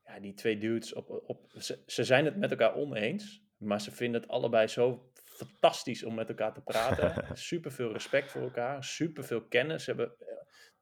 Ja, 0.04 0.19
die 0.19 0.34
twee 0.34 0.58
dudes 0.58 0.93
op... 0.93 1.10
op 1.25 1.54
ze, 1.58 1.84
ze 1.86 2.04
zijn 2.04 2.25
het 2.25 2.38
met 2.38 2.51
elkaar 2.51 2.75
oneens, 2.75 3.43
maar 3.58 3.82
ze 3.82 3.91
vinden 3.91 4.21
het 4.21 4.30
allebei 4.30 4.67
zo 4.67 5.12
fantastisch 5.23 6.04
om 6.04 6.15
met 6.15 6.30
elkaar 6.30 6.54
te 6.54 6.62
praten. 6.62 7.25
super 7.38 7.71
veel 7.71 7.91
respect 7.91 8.32
voor 8.32 8.41
elkaar, 8.41 8.84
super 8.84 9.23
veel 9.23 9.41
kennis. 9.41 9.84
Ze 9.84 9.89
hebben, 9.89 10.15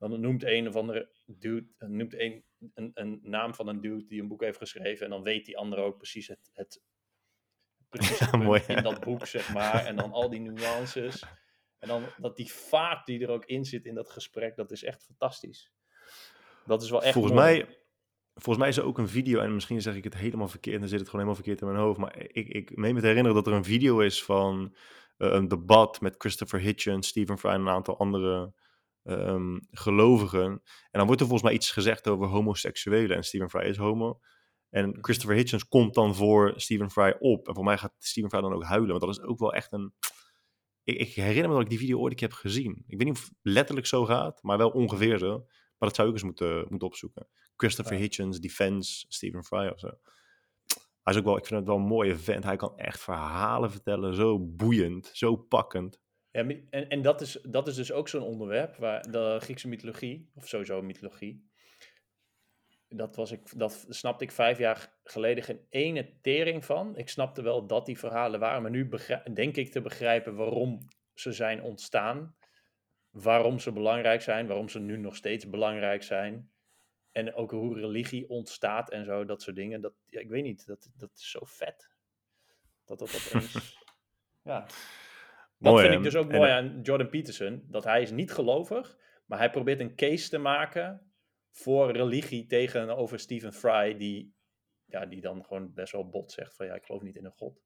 dan 0.09 0.19
noemt 0.19 0.43
een 0.43 0.67
of 0.67 0.75
andere 0.75 1.09
dude, 1.25 1.67
eh, 1.77 1.87
noemt 1.87 2.19
een, 2.19 2.43
een, 2.73 2.91
een 2.93 3.19
naam 3.23 3.53
van 3.55 3.67
een 3.67 3.81
dude 3.81 4.05
die 4.05 4.21
een 4.21 4.27
boek 4.27 4.41
heeft 4.41 4.57
geschreven 4.57 5.05
en 5.05 5.11
dan 5.11 5.23
weet 5.23 5.45
die 5.45 5.57
andere 5.57 5.81
ook 5.81 5.97
precies 5.97 6.27
het, 6.27 6.49
het, 6.53 6.81
precies 7.89 8.19
het 8.19 8.31
punt 8.31 8.43
mooi, 8.43 8.61
in 8.67 8.83
dat 8.83 8.99
boek, 8.99 9.25
zeg 9.25 9.53
maar. 9.53 9.85
En 9.85 9.95
dan 9.95 10.11
al 10.11 10.29
die 10.29 10.39
nuances. 10.39 11.23
En 11.79 11.87
dan 11.87 12.03
dat 12.17 12.35
die 12.35 12.51
vaart 12.51 13.05
die 13.05 13.21
er 13.21 13.29
ook 13.29 13.45
in 13.45 13.65
zit 13.65 13.85
in 13.85 13.95
dat 13.95 14.09
gesprek, 14.09 14.55
dat 14.55 14.71
is 14.71 14.83
echt 14.83 15.03
fantastisch. 15.03 15.71
Dat 16.65 16.83
is 16.83 16.89
wel 16.89 17.03
echt 17.03 17.13
volgens, 17.13 17.33
mooi. 17.33 17.45
mij, 17.45 17.77
volgens 18.33 18.57
mij 18.57 18.67
is 18.67 18.77
er 18.77 18.83
ook 18.83 18.97
een 18.97 19.09
video, 19.09 19.39
en 19.39 19.53
misschien 19.53 19.81
zeg 19.81 19.95
ik 19.95 20.03
het 20.03 20.15
helemaal 20.15 20.47
verkeerd, 20.47 20.75
en 20.75 20.81
dan 20.81 20.89
zit 20.89 20.99
het 20.99 21.09
gewoon 21.09 21.25
helemaal 21.25 21.43
verkeerd 21.43 21.61
in 21.61 21.73
mijn 21.73 21.85
hoofd. 21.85 21.99
Maar 21.99 22.17
ik, 22.17 22.47
ik 22.47 22.75
meen 22.75 22.93
me 22.93 22.99
te 22.99 23.07
herinneren 23.07 23.35
dat 23.43 23.47
er 23.47 23.53
een 23.53 23.63
video 23.63 23.99
is 23.99 24.23
van 24.23 24.75
eh, 25.17 25.31
een 25.31 25.47
debat 25.47 26.01
met 26.01 26.15
Christopher 26.17 26.59
Hitchens, 26.59 27.07
Stephen 27.07 27.37
Fry 27.37 27.49
en 27.49 27.61
een 27.61 27.69
aantal 27.69 27.97
andere 27.97 28.53
ehm, 29.03 29.59
gelovigen. 29.71 30.49
En 30.51 30.61
dan 30.91 31.05
wordt 31.05 31.21
er 31.21 31.27
volgens 31.27 31.49
mij 31.49 31.57
iets 31.57 31.71
gezegd 31.71 32.07
over 32.07 32.27
homoseksuelen. 32.27 33.17
En 33.17 33.23
Stephen 33.23 33.49
Fry 33.49 33.61
is 33.61 33.77
homo. 33.77 34.19
En 34.69 34.97
Christopher 35.01 35.35
Hitchens 35.35 35.67
komt 35.67 35.93
dan 35.93 36.15
voor 36.15 36.53
Stephen 36.55 36.91
Fry 36.91 37.15
op. 37.19 37.47
En 37.47 37.55
voor 37.55 37.63
mij 37.63 37.77
gaat 37.77 37.93
Stephen 37.97 38.29
Fry 38.29 38.41
dan 38.41 38.53
ook 38.53 38.63
huilen. 38.63 38.89
Want 38.89 39.01
dat 39.01 39.09
is 39.09 39.21
ook 39.21 39.39
wel 39.39 39.53
echt 39.53 39.71
een. 39.71 39.93
Ik, 40.83 40.97
ik 40.97 41.13
herinner 41.13 41.47
me 41.47 41.53
dat 41.53 41.63
ik 41.63 41.69
die 41.69 41.79
video 41.79 41.99
ooit 41.99 42.19
heb 42.19 42.33
gezien. 42.33 42.83
Ik 42.87 42.97
weet 42.97 43.07
niet 43.07 43.17
of 43.17 43.23
het 43.23 43.33
letterlijk 43.41 43.87
zo 43.87 44.05
gaat, 44.05 44.43
maar 44.43 44.57
wel 44.57 44.69
ongeveer 44.69 45.17
zo. 45.17 45.37
Maar 45.77 45.89
dat 45.89 45.95
zou 45.95 46.07
ik 46.07 46.13
eens 46.13 46.23
moeten, 46.23 46.65
moeten 46.69 46.87
opzoeken. 46.87 47.27
Christopher 47.55 47.93
Ja. 47.93 47.99
Hitchens, 47.99 48.39
Defense, 48.39 49.05
Stephen 49.07 49.43
Fry 49.43 49.67
of 49.67 49.79
zo. 49.79 49.91
Hij 51.03 51.13
is 51.13 51.19
ook 51.19 51.25
wel, 51.25 51.37
ik 51.37 51.45
vind 51.45 51.59
het 51.59 51.69
wel 51.69 51.77
een 51.77 51.87
mooie 51.87 52.17
vent. 52.17 52.43
Hij 52.43 52.55
kan 52.55 52.77
echt 52.77 52.99
verhalen 52.99 53.71
vertellen. 53.71 54.15
Zo 54.15 54.39
boeiend, 54.39 55.09
zo 55.13 55.35
pakkend. 55.35 56.01
Ja, 56.33 56.45
en, 56.69 56.89
en 56.89 57.01
dat, 57.01 57.21
is, 57.21 57.39
dat 57.43 57.67
is 57.67 57.75
dus 57.75 57.91
ook 57.91 58.07
zo'n 58.07 58.21
onderwerp 58.21 58.75
waar 58.75 59.11
de 59.11 59.37
Griekse 59.39 59.67
mythologie, 59.67 60.29
of 60.35 60.47
sowieso 60.47 60.81
mythologie, 60.81 61.51
dat, 62.87 63.15
was 63.15 63.31
ik, 63.31 63.59
dat 63.59 63.85
snapte 63.89 64.23
ik 64.23 64.31
vijf 64.31 64.57
jaar 64.57 64.93
geleden 65.03 65.43
geen 65.43 65.65
ene 65.69 66.19
tering 66.21 66.65
van. 66.65 66.97
Ik 66.97 67.09
snapte 67.09 67.41
wel 67.41 67.67
dat 67.67 67.85
die 67.85 67.97
verhalen 67.99 68.39
waren, 68.39 68.61
maar 68.61 68.71
nu 68.71 68.87
begrijp, 68.87 69.35
denk 69.35 69.55
ik 69.55 69.71
te 69.71 69.81
begrijpen 69.81 70.35
waarom 70.35 70.87
ze 71.13 71.31
zijn 71.31 71.61
ontstaan, 71.61 72.35
waarom 73.09 73.59
ze 73.59 73.71
belangrijk 73.71 74.21
zijn, 74.21 74.47
waarom 74.47 74.69
ze 74.69 74.79
nu 74.79 74.97
nog 74.97 75.15
steeds 75.15 75.49
belangrijk 75.49 76.03
zijn. 76.03 76.51
En 77.11 77.33
ook 77.33 77.51
hoe 77.51 77.79
religie 77.79 78.29
ontstaat 78.29 78.89
en 78.89 79.05
zo, 79.05 79.25
dat 79.25 79.41
soort 79.41 79.55
dingen. 79.55 79.81
Dat, 79.81 79.93
ja, 80.05 80.19
ik 80.19 80.29
weet 80.29 80.43
niet, 80.43 80.65
dat, 80.65 80.89
dat 80.97 81.11
is 81.15 81.31
zo 81.31 81.39
vet. 81.43 81.89
Dat 82.85 82.99
dat 82.99 83.15
opeens... 83.15 83.77
ja, 84.43 84.65
dat 85.63 85.73
Mooi, 85.73 85.85
vind 85.85 85.97
ik 85.97 86.03
dus 86.03 86.15
ook 86.15 86.31
mooi 86.31 86.51
aan 86.51 86.79
Jordan 86.81 87.09
Peterson. 87.09 87.65
Dat 87.67 87.83
hij 87.83 88.01
is 88.01 88.11
niet 88.11 88.31
gelovig, 88.31 88.97
maar 89.25 89.37
hij 89.37 89.49
probeert 89.49 89.79
een 89.79 89.95
case 89.95 90.29
te 90.29 90.37
maken 90.37 91.13
voor 91.51 91.91
religie 91.91 92.45
tegenover 92.45 93.19
Stephen 93.19 93.53
Fry, 93.53 93.97
die, 93.97 94.35
ja, 94.85 95.05
die 95.05 95.21
dan 95.21 95.45
gewoon 95.45 95.73
best 95.73 95.91
wel 95.91 96.09
bot 96.09 96.31
zegt 96.31 96.55
van 96.55 96.65
ja, 96.65 96.73
ik 96.73 96.85
geloof 96.85 97.01
niet 97.01 97.15
in 97.15 97.25
een 97.25 97.31
god. 97.31 97.61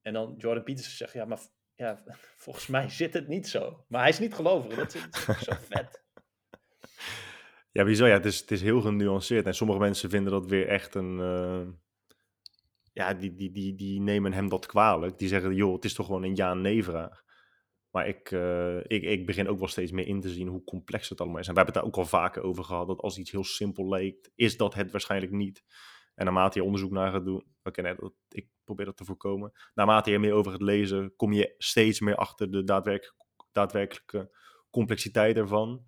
En 0.00 0.12
dan 0.12 0.34
Jordan 0.38 0.64
Peterson 0.64 0.92
zegt, 0.92 1.12
ja, 1.12 1.24
maar 1.24 1.40
ja, 1.74 2.02
volgens 2.44 2.66
mij 2.66 2.88
zit 2.88 3.14
het 3.14 3.28
niet 3.28 3.48
zo. 3.48 3.84
Maar 3.88 4.00
hij 4.00 4.10
is 4.10 4.18
niet 4.18 4.34
gelovig, 4.34 4.74
dat 4.74 4.94
is, 4.94 5.02
dat 5.26 5.36
is 5.36 5.44
zo 5.48 5.52
vet. 5.58 6.04
Ja, 7.72 7.84
wieso? 7.84 8.06
Ja, 8.06 8.12
het 8.12 8.24
is, 8.24 8.40
het 8.40 8.50
is 8.50 8.62
heel 8.62 8.80
genuanceerd. 8.80 9.46
En 9.46 9.54
sommige 9.54 9.78
mensen 9.78 10.10
vinden 10.10 10.32
dat 10.32 10.46
weer 10.46 10.68
echt 10.68 10.94
een... 10.94 11.20
eh, 11.20 11.68
ja, 12.92 13.14
die, 13.14 13.34
die, 13.34 13.50
die, 13.50 13.74
die 13.74 14.00
nemen 14.00 14.32
hem 14.32 14.48
dat 14.48 14.66
kwalijk. 14.66 15.18
Die 15.18 15.28
zeggen, 15.28 15.54
joh, 15.54 15.74
het 15.74 15.84
is 15.84 15.94
toch 15.94 16.06
gewoon 16.06 16.22
een 16.22 16.34
ja-nee 16.34 16.84
vraag. 16.84 17.22
Maar 17.90 18.08
ik, 18.08 18.30
eh, 18.30 18.76
ik, 18.76 19.02
ik 19.02 19.26
begin 19.26 19.48
ook 19.48 19.58
wel 19.58 19.68
steeds 19.68 19.92
meer 19.92 20.06
in 20.06 20.20
te 20.20 20.28
zien 20.28 20.48
hoe 20.48 20.64
complex 20.64 21.08
het 21.08 21.20
allemaal 21.20 21.38
is. 21.38 21.46
En 21.46 21.52
we 21.54 21.58
hebben 21.60 21.74
het 21.74 21.84
daar 21.84 21.92
ook 21.92 22.04
al 22.04 22.10
vaker 22.10 22.42
over 22.42 22.64
gehad, 22.64 22.86
dat 22.86 23.00
als 23.00 23.18
iets 23.18 23.30
heel 23.30 23.44
simpel 23.44 23.88
lijkt, 23.88 24.30
is 24.34 24.56
dat 24.56 24.74
het 24.74 24.90
waarschijnlijk 24.90 25.32
niet. 25.32 25.64
En 26.14 26.24
naarmate 26.24 26.58
je 26.58 26.64
onderzoek 26.64 26.90
naar 26.90 27.12
gaat 27.12 27.24
doen, 27.24 27.44
ik 28.28 28.48
probeer 28.64 28.84
dat 28.86 28.96
te 28.96 29.04
voorkomen. 29.04 29.52
Naarmate 29.74 30.10
je 30.10 30.14
er 30.14 30.22
meer 30.22 30.32
over 30.32 30.52
gaat 30.52 30.62
lezen, 30.62 31.16
kom 31.16 31.32
je 31.32 31.54
steeds 31.58 32.00
meer 32.00 32.16
achter 32.16 32.50
de 32.50 32.64
daadwerk, 32.64 33.14
daadwerkelijke 33.52 34.36
complexiteit 34.70 35.36
ervan. 35.36 35.84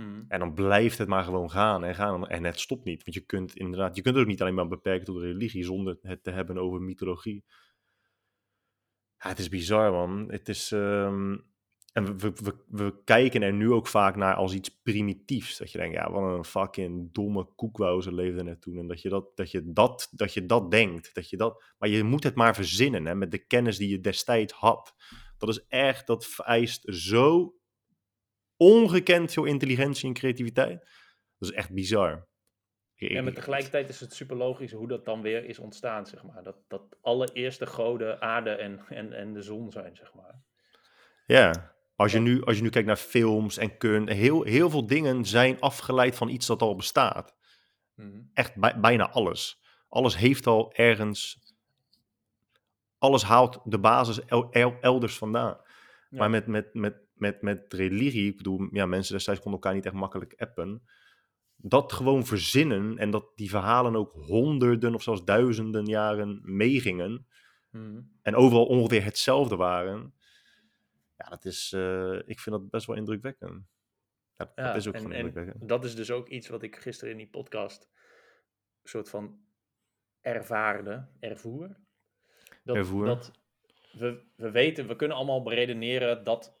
Mhm. 0.00 0.24
En 0.28 0.38
dan 0.38 0.54
blijft 0.54 0.98
het 0.98 1.08
maar 1.08 1.24
gewoon 1.24 1.50
gaan 1.50 1.84
en 1.84 1.94
gaan. 1.94 2.28
En 2.28 2.44
het 2.44 2.60
stopt 2.60 2.84
niet. 2.84 3.02
Want 3.04 3.16
je 3.16 3.20
kunt 3.20 3.56
inderdaad, 3.56 3.96
je 3.96 4.02
kunt 4.02 4.14
het 4.14 4.24
ook 4.24 4.30
niet 4.30 4.40
alleen 4.40 4.54
maar 4.54 4.68
beperken 4.68 5.04
tot 5.04 5.22
religie 5.22 5.64
zonder 5.64 5.98
het 6.02 6.22
te 6.22 6.30
hebben 6.30 6.58
over 6.58 6.80
mythologie. 6.80 7.44
Ja, 9.18 9.28
het 9.28 9.38
is 9.38 9.48
bizar, 9.48 9.92
man. 9.92 10.30
Het 10.30 10.48
is. 10.48 10.72
ehm, 10.72 11.36
en 11.92 12.18
we, 12.18 12.32
we, 12.34 12.54
we, 12.68 13.02
kijken 13.04 13.42
er 13.42 13.52
nu 13.52 13.72
ook 13.72 13.86
vaak 13.86 14.16
naar 14.16 14.34
als 14.34 14.54
iets 14.54 14.80
primitiefs. 14.82 15.58
Dat 15.58 15.72
je 15.72 15.78
denkt, 15.78 15.94
ja, 15.94 16.10
wat 16.10 16.36
een 16.36 16.44
fucking 16.44 17.12
domme 17.12 17.44
koekwauze 17.56 18.14
leefde 18.14 18.44
er 18.44 18.58
toen. 18.58 18.78
En 18.78 18.86
dat 18.86 19.02
je 19.02 19.08
dat, 19.08 19.36
dat, 19.36 19.50
je 19.50 19.72
dat, 19.72 20.08
dat 20.12 20.34
je 20.34 20.46
dat 20.46 20.70
denkt. 20.70 21.14
Dat 21.14 21.30
je 21.30 21.36
dat, 21.36 21.64
maar 21.78 21.88
je 21.88 22.04
moet 22.04 22.22
het 22.24 22.34
maar 22.34 22.54
verzinnen, 22.54 23.06
hè, 23.06 23.14
met 23.14 23.30
de 23.30 23.46
kennis 23.46 23.76
die 23.76 23.88
je 23.88 24.00
destijds 24.00 24.52
had. 24.52 24.94
Dat 25.38 25.48
is 25.48 25.66
echt, 25.68 26.06
dat 26.06 26.26
vereist 26.26 26.82
zo 26.94 27.54
ongekend 28.60 29.32
veel 29.32 29.44
intelligentie 29.44 30.08
en 30.08 30.14
creativiteit. 30.14 30.80
Dat 31.38 31.48
is 31.50 31.52
echt 31.52 31.70
bizar. 31.72 32.28
En 32.96 33.24
met 33.24 33.26
ik- 33.26 33.34
tegelijkertijd 33.34 33.88
is 33.88 34.00
het 34.00 34.14
super 34.14 34.36
logisch 34.36 34.72
hoe 34.72 34.88
dat 34.88 35.04
dan 35.04 35.22
weer 35.22 35.44
is 35.44 35.58
ontstaan, 35.58 36.06
zeg 36.06 36.22
maar. 36.22 36.42
Dat, 36.42 36.56
dat 36.68 36.82
allereerste 37.00 37.66
goden 37.66 38.20
aarde 38.20 38.50
en, 38.50 38.80
en, 38.88 39.12
en 39.12 39.32
de 39.32 39.42
zon 39.42 39.70
zijn, 39.70 39.96
zeg 39.96 40.14
maar. 40.14 40.42
Ja, 41.26 41.74
als 41.96 42.12
je, 42.12 42.18
nu, 42.18 42.42
als 42.44 42.56
je 42.56 42.62
nu 42.62 42.68
kijkt 42.68 42.86
naar 42.86 42.96
films 42.96 43.56
en 43.56 43.76
kunst, 43.76 44.12
heel, 44.12 44.42
heel 44.42 44.70
veel 44.70 44.86
dingen 44.86 45.24
zijn 45.24 45.60
afgeleid 45.60 46.16
van 46.16 46.28
iets 46.28 46.46
dat 46.46 46.62
al 46.62 46.76
bestaat. 46.76 47.34
Mhm. 47.94 48.20
Echt 48.34 48.56
bij- 48.56 48.80
bijna 48.80 49.10
alles. 49.10 49.60
Alles 49.88 50.16
heeft 50.16 50.46
al 50.46 50.72
ergens, 50.74 51.38
alles 52.98 53.22
haalt 53.22 53.60
de 53.64 53.78
basis 53.78 54.24
el- 54.24 54.50
el- 54.50 54.76
elders 54.80 55.18
vandaan. 55.18 55.56
Ja. 56.10 56.18
Maar 56.18 56.30
met, 56.30 56.46
met, 56.46 56.74
met, 56.74 56.94
met, 57.20 57.42
met 57.42 57.72
religie, 57.72 58.30
ik 58.30 58.36
bedoel, 58.36 58.68
ja, 58.72 58.86
mensen 58.86 59.14
destijds 59.14 59.40
konden 59.40 59.60
elkaar 59.60 59.76
niet 59.76 59.86
echt 59.86 59.94
makkelijk 59.94 60.34
appen. 60.36 60.82
Dat 61.56 61.92
gewoon 61.92 62.26
verzinnen 62.26 62.98
en 62.98 63.10
dat 63.10 63.32
die 63.34 63.48
verhalen 63.48 63.96
ook 63.96 64.12
honderden 64.12 64.94
of 64.94 65.02
zelfs 65.02 65.24
duizenden 65.24 65.86
jaren 65.86 66.40
meegingen. 66.44 67.26
Mhm. 67.70 68.00
en 68.22 68.34
overal 68.34 68.66
ongeveer 68.66 69.04
hetzelfde 69.04 69.56
waren. 69.56 70.14
Ja, 71.16 71.28
dat 71.28 71.44
is, 71.44 71.72
eh, 71.72 72.18
ik 72.24 72.40
vind 72.40 72.56
dat 72.56 72.70
best 72.70 72.86
wel 72.86 72.96
indrukwekkend. 72.96 73.64
Ja, 74.36 74.52
Ja, 74.54 74.66
dat 74.66 74.76
is 74.76 74.88
ook 74.88 74.94
en, 74.94 75.56
dat 75.60 75.84
is 75.84 75.94
dus 75.94 76.10
ook 76.10 76.28
iets 76.28 76.48
wat 76.48 76.62
ik 76.62 76.76
gisteren 76.76 77.12
in 77.12 77.16
die 77.18 77.28
podcast 77.28 77.88
soort 78.82 79.08
van 79.08 79.40
ervaarde, 80.20 81.06
ervoer. 81.20 81.76
Dat, 82.64 82.76
Ervoer. 82.76 83.04
dat 83.04 83.32
we, 83.92 84.22
we 84.36 84.50
weten, 84.50 84.86
we 84.86 84.96
kunnen 84.96 85.16
allemaal 85.16 85.42
beredeneren 85.42 86.24
dat, 86.24 86.58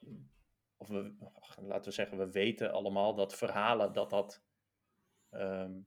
of 0.80 0.88
we, 0.88 1.14
laten 1.60 1.84
we 1.84 1.90
zeggen, 1.90 2.18
we 2.18 2.30
weten 2.30 2.72
allemaal 2.72 3.14
dat 3.14 3.34
verhalen, 3.34 3.92
dat 3.92 4.10
dat 4.10 4.42
ehm, 5.30 5.80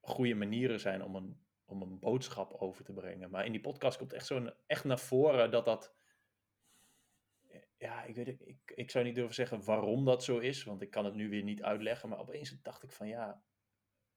goede 0.00 0.34
manieren 0.34 0.80
zijn 0.80 1.02
om 1.02 1.16
een, 1.16 1.46
om 1.64 1.82
een 1.82 1.98
boodschap 1.98 2.52
over 2.52 2.84
te 2.84 2.92
brengen. 2.92 3.30
Maar 3.30 3.44
in 3.44 3.52
die 3.52 3.60
podcast 3.60 3.98
komt 3.98 4.12
echt 4.12 4.26
zo 4.26 4.50
echt 4.66 4.84
naar 4.84 4.98
voren 4.98 5.50
dat 5.50 5.64
dat 5.64 5.96
ja, 7.78 8.02
ik 8.04 8.14
weet 8.14 8.28
ik, 8.28 8.72
ik 8.74 8.90
zou 8.90 9.04
niet 9.04 9.14
durven 9.14 9.34
zeggen 9.34 9.64
waarom 9.64 10.04
dat 10.04 10.24
zo 10.24 10.38
is, 10.38 10.64
want 10.64 10.82
ik 10.82 10.90
kan 10.90 11.04
het 11.04 11.14
nu 11.14 11.28
weer 11.28 11.42
niet 11.42 11.62
uitleggen. 11.62 12.08
Maar 12.08 12.18
opeens 12.18 12.62
dacht 12.62 12.82
ik 12.82 12.92
van 12.92 13.08
ja, 13.08 13.42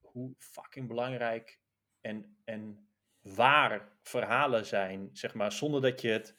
hoe 0.00 0.34
fucking 0.38 0.88
belangrijk 0.88 1.60
en, 2.00 2.40
en 2.44 2.88
waar 3.20 3.98
verhalen 4.02 4.66
zijn, 4.66 5.10
zeg 5.12 5.34
maar, 5.34 5.52
zonder 5.52 5.80
dat 5.80 6.00
je 6.00 6.08
het 6.08 6.36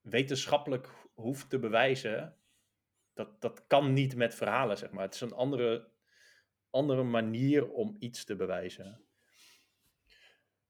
wetenschappelijk 0.00 1.03
hoeft 1.14 1.50
te 1.50 1.58
bewijzen. 1.58 2.36
Dat, 3.12 3.40
dat 3.40 3.66
kan 3.66 3.92
niet 3.92 4.16
met 4.16 4.34
verhalen, 4.34 4.78
zeg 4.78 4.90
maar. 4.90 5.04
Het 5.04 5.14
is 5.14 5.20
een 5.20 5.32
andere, 5.32 5.88
andere 6.70 7.02
manier 7.02 7.70
om 7.70 7.96
iets 7.98 8.24
te 8.24 8.36
bewijzen. 8.36 9.04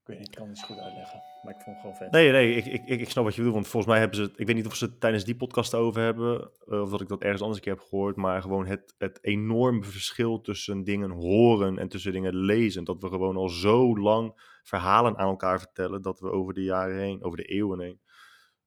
Ik 0.06 0.10
weet 0.10 0.18
niet, 0.18 0.36
kan 0.36 0.48
het 0.48 0.62
goed 0.62 0.78
uitleggen. 0.78 1.22
Maar 1.42 1.54
ik 1.54 1.60
vond 1.60 1.76
het 1.76 1.80
gewoon 1.80 1.96
vet. 1.96 2.10
Nee, 2.10 2.30
nee, 2.30 2.54
ik, 2.54 2.64
ik, 2.86 3.00
ik, 3.00 3.10
snap 3.10 3.24
wat 3.24 3.34
je 3.34 3.38
bedoelt. 3.38 3.56
Want 3.56 3.68
volgens 3.68 3.92
mij 3.92 4.00
hebben 4.00 4.18
ze. 4.18 4.32
Ik 4.36 4.46
weet 4.46 4.56
niet 4.56 4.66
of 4.66 4.74
ze 4.74 4.84
het 4.84 5.00
tijdens 5.00 5.24
die 5.24 5.36
podcast 5.36 5.74
over 5.74 6.02
hebben. 6.02 6.50
eh, 6.66 6.80
of 6.80 6.90
dat 6.90 7.00
ik 7.00 7.08
dat 7.08 7.22
ergens 7.22 7.40
anders 7.40 7.58
een 7.58 7.64
keer 7.64 7.74
heb 7.74 7.88
gehoord. 7.88 8.16
Maar 8.16 8.42
gewoon 8.42 8.66
het, 8.66 8.94
het 8.98 9.18
enorme 9.22 9.82
verschil 9.82 10.40
tussen 10.40 10.84
dingen 10.84 11.10
horen 11.10 11.78
en 11.78 11.88
tussen 11.88 12.12
dingen 12.12 12.34
lezen. 12.34 12.84
Dat 12.84 13.02
we 13.02 13.08
gewoon 13.08 13.36
al 13.36 13.48
zo 13.48 13.98
lang 13.98 14.58
verhalen 14.62 15.16
aan 15.16 15.28
elkaar 15.28 15.58
vertellen. 15.58 16.02
Dat 16.02 16.20
we 16.20 16.30
over 16.30 16.54
de 16.54 16.62
jaren 16.62 16.98
heen, 16.98 17.22
over 17.22 17.36
de 17.36 17.44
eeuwen 17.44 17.80
heen... 17.80 18.00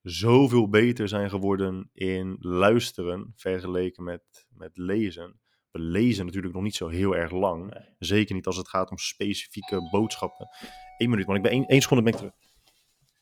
zoveel 0.09 0.69
beter 0.69 1.07
zijn 1.07 1.29
geworden 1.29 1.89
in 1.93 2.35
luisteren. 2.39 3.33
Vergeleken 3.35 4.03
met, 4.03 4.47
met 4.49 4.77
lezen. 4.77 5.39
We 5.71 5.79
lezen 5.79 6.25
natuurlijk 6.25 6.53
nog 6.53 6.63
niet 6.63 6.75
zo 6.75 6.87
heel 6.87 7.15
erg 7.15 7.31
lang. 7.31 7.73
Nee. 7.73 7.95
Zeker 7.99 8.35
niet 8.35 8.45
als 8.45 8.57
het 8.57 8.69
gaat 8.69 8.91
om 8.91 8.97
specifieke 8.97 9.89
boodschappen. 9.91 10.47
Eén 10.97 11.09
minuut, 11.09 11.25
want 11.25 11.37
ik 11.37 11.43
ben 11.43 11.51
één, 11.51 11.65
één 11.65 11.81
seconde 11.81 12.03
ben 12.03 12.13
ik 12.13 12.19
terug. 12.19 12.33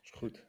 is 0.01 0.11
goed. 0.17 0.45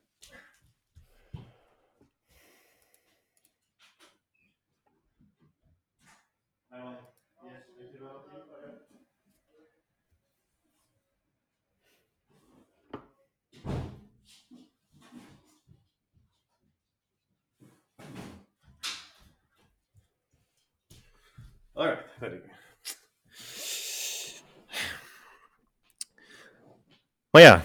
Alright, 21.76 22.18
weet 22.18 22.32
ik. 22.32 22.44
Maar 27.36 27.44
ja, 27.44 27.64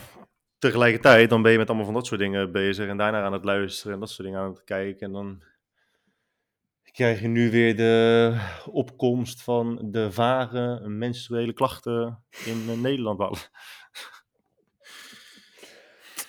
tegelijkertijd 0.60 1.29
dan 1.29 1.41
ben 1.41 1.51
je 1.51 1.57
met 1.57 1.67
allemaal 1.67 1.86
van 1.86 1.93
dat 1.93 2.05
soort 2.05 2.19
dingen 2.19 2.51
bezig 2.51 2.88
en 2.88 2.97
daarna 2.97 3.21
aan 3.21 3.34
het 3.34 3.43
luisteren 3.43 3.93
en 3.93 3.99
dat 3.99 4.10
soort 4.10 4.27
dingen 4.27 4.43
aan 4.43 4.49
het 4.49 4.63
kijken. 4.63 5.07
En 5.07 5.12
dan 5.12 5.43
krijg 6.91 7.21
je 7.21 7.27
nu 7.27 7.51
weer 7.51 7.75
de 7.75 8.36
opkomst 8.65 9.41
van 9.43 9.91
de 9.91 10.12
vage 10.12 10.81
menstruele 10.88 11.53
klachten 11.53 12.23
in 12.45 12.65
eh, 12.69 12.77
Nederland. 12.77 13.49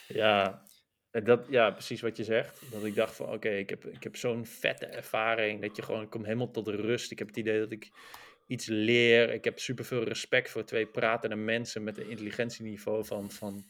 Ja, 0.08 0.62
en 1.10 1.24
dat, 1.24 1.46
ja, 1.48 1.70
precies 1.70 2.00
wat 2.00 2.16
je 2.16 2.24
zegt. 2.24 2.62
Dat 2.70 2.84
ik 2.84 2.94
dacht 2.94 3.16
van, 3.16 3.32
oké, 3.32 3.48
ik 3.48 3.70
heb, 3.70 3.84
ik 3.84 4.02
heb 4.02 4.16
zo'n 4.16 4.46
vette 4.46 4.86
ervaring. 4.86 5.60
Dat 5.60 5.76
je 5.76 5.82
gewoon, 5.82 6.02
ik 6.02 6.10
kom 6.10 6.24
helemaal 6.24 6.50
tot 6.50 6.68
rust. 6.68 7.10
Ik 7.10 7.18
heb 7.18 7.28
het 7.28 7.36
idee 7.36 7.58
dat 7.58 7.72
ik 7.72 7.90
iets 8.46 8.66
leer. 8.66 9.30
Ik 9.32 9.44
heb 9.44 9.58
superveel 9.58 10.02
respect 10.02 10.50
voor 10.50 10.64
twee 10.64 10.86
pratende 10.86 11.36
mensen 11.36 11.82
met 11.82 11.98
een 11.98 12.10
intelligentieniveau 12.10 13.04
van, 13.04 13.30
van 13.30 13.64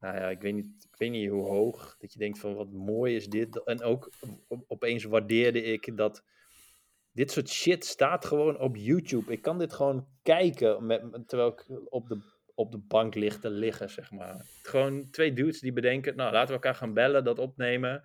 nou 0.00 0.16
ja, 0.16 0.28
ik 0.30 0.40
weet, 0.40 0.54
niet, 0.54 0.66
ik 0.90 0.98
weet 0.98 1.10
niet 1.10 1.30
hoe 1.30 1.46
hoog. 1.46 1.96
Dat 1.98 2.12
je 2.12 2.18
denkt 2.18 2.38
van, 2.38 2.54
wat 2.54 2.72
mooi 2.72 3.16
is 3.16 3.26
dit. 3.28 3.64
En 3.64 3.82
ook 3.82 4.10
op- 4.48 4.64
opeens 4.66 5.04
waardeerde 5.04 5.62
ik 5.62 5.96
dat 5.96 6.24
dit 7.12 7.30
soort 7.30 7.48
shit 7.48 7.84
staat 7.84 8.24
gewoon 8.24 8.58
op 8.58 8.76
YouTube. 8.76 9.32
Ik 9.32 9.42
kan 9.42 9.58
dit 9.58 9.72
gewoon 9.72 10.06
kijken 10.22 10.86
met, 10.86 11.28
terwijl 11.28 11.48
ik 11.50 11.66
op 11.88 12.08
de, 12.08 12.18
op 12.54 12.72
de 12.72 12.78
bank 12.78 13.14
lig 13.14 13.38
te 13.38 13.50
liggen, 13.50 13.90
zeg 13.90 14.10
maar. 14.10 14.46
Gewoon 14.62 15.10
twee 15.10 15.32
dudes 15.32 15.60
die 15.60 15.72
bedenken, 15.72 16.16
nou, 16.16 16.32
laten 16.32 16.48
we 16.48 16.54
elkaar 16.54 16.74
gaan 16.74 16.94
bellen, 16.94 17.24
dat 17.24 17.38
opnemen. 17.38 18.02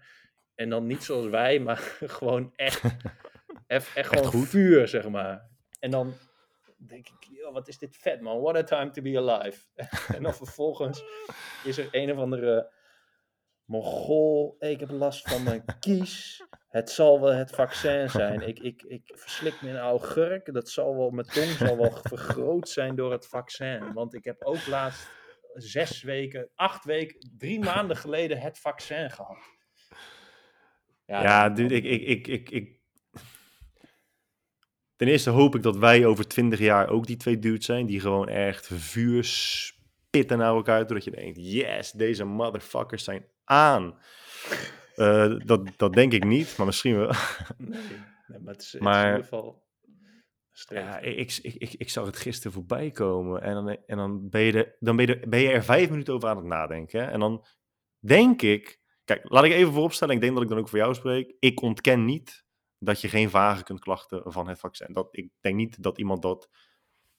En 0.55 0.69
dan 0.69 0.85
niet 0.85 1.03
zoals 1.03 1.25
wij, 1.27 1.59
maar 1.59 1.77
gewoon 2.19 2.53
echt, 2.55 2.81
echt, 3.67 3.95
echt 3.95 4.09
gewoon 4.09 4.25
goed. 4.25 4.47
vuur, 4.47 4.87
zeg 4.87 5.09
maar. 5.09 5.49
En 5.79 5.91
dan 5.91 6.13
denk 6.77 7.07
ik, 7.07 7.27
"Yo, 7.29 7.51
wat 7.51 7.67
is 7.67 7.77
dit 7.77 7.97
vet, 7.97 8.21
man. 8.21 8.41
What 8.41 8.55
a 8.55 8.63
time 8.63 8.89
to 8.89 9.01
be 9.01 9.17
alive. 9.17 9.61
en 10.15 10.23
dan 10.23 10.33
vervolgens 10.33 11.03
is 11.63 11.77
er 11.77 11.87
een 11.91 12.11
of 12.11 12.17
andere 12.17 12.71
Mongool. 13.65 14.55
"Hey, 14.59 14.71
Ik 14.71 14.79
heb 14.79 14.89
last 14.89 15.29
van 15.29 15.43
mijn 15.43 15.63
kies. 15.79 16.43
Het 16.67 16.89
zal 16.89 17.21
wel 17.21 17.33
het 17.33 17.51
vaccin 17.51 18.09
zijn. 18.09 18.41
Ik, 18.41 18.59
ik, 18.59 18.81
ik 18.83 19.11
verslik 19.15 19.61
me 19.61 19.69
een 19.69 19.77
augurk. 19.77 20.53
Dat 20.53 20.69
zal 20.69 20.97
wel, 20.97 21.09
mijn 21.09 21.27
tong 21.27 21.45
zal 21.49 21.77
wel 21.77 21.91
vergroot 21.91 22.69
zijn 22.69 22.95
door 22.95 23.11
het 23.11 23.27
vaccin. 23.27 23.93
Want 23.93 24.13
ik 24.13 24.23
heb 24.23 24.43
ook 24.43 24.67
laatst 24.67 25.07
zes 25.53 26.01
weken, 26.03 26.49
acht 26.55 26.85
weken, 26.85 27.31
drie 27.37 27.59
maanden 27.59 27.97
geleden 27.97 28.39
het 28.39 28.59
vaccin 28.59 29.09
gehad. 29.11 29.37
Ja, 31.05 31.45
dan- 31.47 31.55
dude, 31.55 31.75
ik, 31.75 31.83
ik, 31.83 32.01
ik, 32.01 32.27
ik, 32.27 32.49
ik... 32.49 32.76
Ten 34.97 35.07
eerste 35.07 35.29
hoop 35.29 35.55
ik 35.55 35.63
dat 35.63 35.77
wij 35.77 36.05
over 36.05 36.27
twintig 36.27 36.59
jaar 36.59 36.89
ook 36.89 37.07
die 37.07 37.17
twee 37.17 37.39
dudes 37.39 37.65
zijn, 37.65 37.85
die 37.85 37.99
gewoon 37.99 38.27
echt 38.29 38.67
vuur 38.73 39.23
spitten 39.23 40.37
naar 40.37 40.53
elkaar 40.55 40.85
toe, 40.85 40.95
dat 40.95 41.03
je 41.05 41.11
denkt, 41.11 41.37
yes, 41.41 41.91
deze 41.91 42.23
motherfuckers 42.25 43.03
zijn 43.03 43.25
aan. 43.43 43.97
Eh, 44.95 45.33
dat, 45.45 45.67
dat 45.77 45.93
denk 45.93 46.13
ik 46.13 46.23
niet, 46.23 46.57
maar 46.57 46.65
misschien 46.65 46.97
wel. 46.97 47.11
Nee, 47.57 47.79
nee, 48.27 48.39
maar 48.39 48.53
het 48.53 48.61
is, 48.61 48.71
het 48.71 48.73
is 48.73 48.79
Maar- 48.87 49.03
in 49.05 49.09
ieder 49.09 49.23
geval. 49.23 49.65
Ja, 50.69 50.99
ik, 50.99 51.39
ik, 51.41 51.53
ik, 51.53 51.73
ik 51.73 51.89
zag 51.89 52.05
het 52.05 52.17
gisteren 52.17 52.51
voorbij 52.51 52.91
komen 52.91 53.41
en 53.41 53.53
dan, 53.53 53.69
en 53.85 53.97
dan, 53.97 54.29
ben, 54.29 54.41
je 54.41 54.51
er, 54.51 54.75
dan 54.79 54.95
ben, 54.95 55.05
je 55.07 55.15
er, 55.15 55.29
ben 55.29 55.39
je 55.39 55.49
er 55.49 55.63
vijf 55.63 55.89
minuten 55.89 56.13
over 56.13 56.29
aan 56.29 56.37
het 56.37 56.45
nadenken. 56.45 56.99
hè. 57.03 57.11
En 57.11 57.19
dan 57.19 57.45
denk 57.99 58.41
ik, 58.41 58.79
kijk, 59.05 59.21
laat 59.23 59.43
ik 59.43 59.51
even 59.51 59.73
vooropstellen, 59.73 60.15
ik 60.15 60.21
denk 60.21 60.33
dat 60.33 60.43
ik 60.43 60.49
dan 60.49 60.57
ook 60.57 60.69
voor 60.69 60.79
jou 60.79 60.93
spreek. 60.93 61.35
Ik 61.39 61.61
ontken 61.61 62.05
niet 62.05 62.45
dat 62.79 63.01
je 63.01 63.09
geen 63.09 63.29
vage 63.29 63.63
kunt 63.63 63.79
klachten 63.79 64.31
van 64.31 64.47
het 64.47 64.59
vaccin. 64.59 64.93
Dat, 64.93 65.07
ik 65.11 65.29
denk 65.39 65.55
niet 65.55 65.83
dat 65.83 65.97
iemand 65.97 66.21
dat 66.21 66.49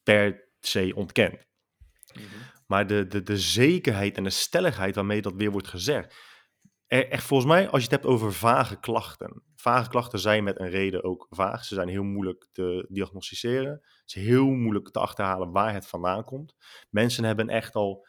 per 0.02 0.48
se 0.60 0.92
ontkent. 0.94 1.46
Mhm. 2.14 2.24
Maar 2.66 2.86
de, 2.86 3.06
de, 3.06 3.22
de 3.22 3.38
zekerheid 3.38 4.16
en 4.16 4.24
de 4.24 4.30
stelligheid 4.30 4.94
waarmee 4.94 5.22
dat 5.22 5.34
weer 5.34 5.50
wordt 5.50 5.68
gezegd. 5.68 6.14
Er, 6.86 7.08
echt, 7.08 7.24
volgens 7.24 7.50
mij, 7.50 7.68
als 7.68 7.84
je 7.84 7.88
het 7.90 8.02
hebt 8.02 8.14
over 8.14 8.32
vage 8.32 8.80
klachten. 8.80 9.42
Vage 9.56 9.88
klachten 9.88 10.18
zijn 10.18 10.44
met 10.44 10.60
een 10.60 10.70
reden 10.70 11.04
ook 11.04 11.26
vaag. 11.30 11.64
Ze 11.64 11.74
zijn 11.74 11.88
heel 11.88 12.02
moeilijk 12.02 12.48
te 12.52 12.86
diagnosticeren. 12.88 13.72
Het 13.72 14.02
is 14.04 14.14
heel 14.14 14.46
moeilijk 14.46 14.90
te 14.90 14.98
achterhalen 14.98 15.52
waar 15.52 15.72
het 15.72 15.86
vandaan 15.86 16.24
komt. 16.24 16.54
Mensen 16.90 17.24
hebben 17.24 17.48
echt 17.48 17.74
al 17.74 18.06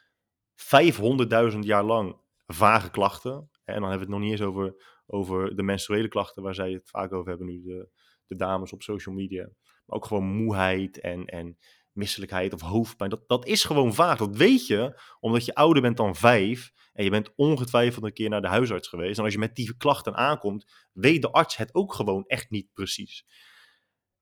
500.000 1.53 1.59
jaar 1.59 1.83
lang 1.83 2.21
vage 2.45 2.89
klachten. 2.89 3.49
En 3.63 3.81
dan 3.81 3.89
hebben 3.89 3.91
we 3.91 3.99
het 3.99 4.09
nog 4.09 4.19
niet 4.19 4.31
eens 4.31 4.41
over, 4.41 4.98
over 5.11 5.55
de 5.55 5.63
menstruele 5.63 6.07
klachten, 6.07 6.43
waar 6.43 6.55
zij 6.55 6.71
het 6.71 6.89
vaak 6.89 7.13
over 7.13 7.29
hebben 7.29 7.47
nu, 7.47 7.61
de, 7.61 7.89
de 8.27 8.35
dames 8.35 8.73
op 8.73 8.81
social 8.81 9.15
media. 9.15 9.43
Maar 9.85 9.97
ook 9.97 10.05
gewoon 10.05 10.25
moeheid 10.25 10.99
en, 10.99 11.25
en 11.25 11.57
misselijkheid 11.91 12.53
of 12.53 12.61
hoofdpijn. 12.61 13.09
Dat, 13.09 13.27
dat 13.27 13.45
is 13.45 13.63
gewoon 13.63 13.93
vaag. 13.93 14.17
Dat 14.17 14.35
weet 14.35 14.67
je 14.67 15.01
omdat 15.19 15.45
je 15.45 15.55
ouder 15.55 15.81
bent 15.81 15.97
dan 15.97 16.15
vijf 16.15 16.71
en 16.93 17.03
je 17.03 17.09
bent 17.09 17.35
ongetwijfeld 17.35 18.05
een 18.05 18.13
keer 18.13 18.29
naar 18.29 18.41
de 18.41 18.47
huisarts 18.47 18.87
geweest. 18.87 19.17
En 19.17 19.23
als 19.23 19.33
je 19.33 19.39
met 19.39 19.55
die 19.55 19.77
klachten 19.77 20.15
aankomt, 20.15 20.71
weet 20.93 21.21
de 21.21 21.31
arts 21.31 21.57
het 21.57 21.73
ook 21.73 21.93
gewoon 21.93 22.23
echt 22.25 22.49
niet 22.49 22.73
precies. 22.73 23.25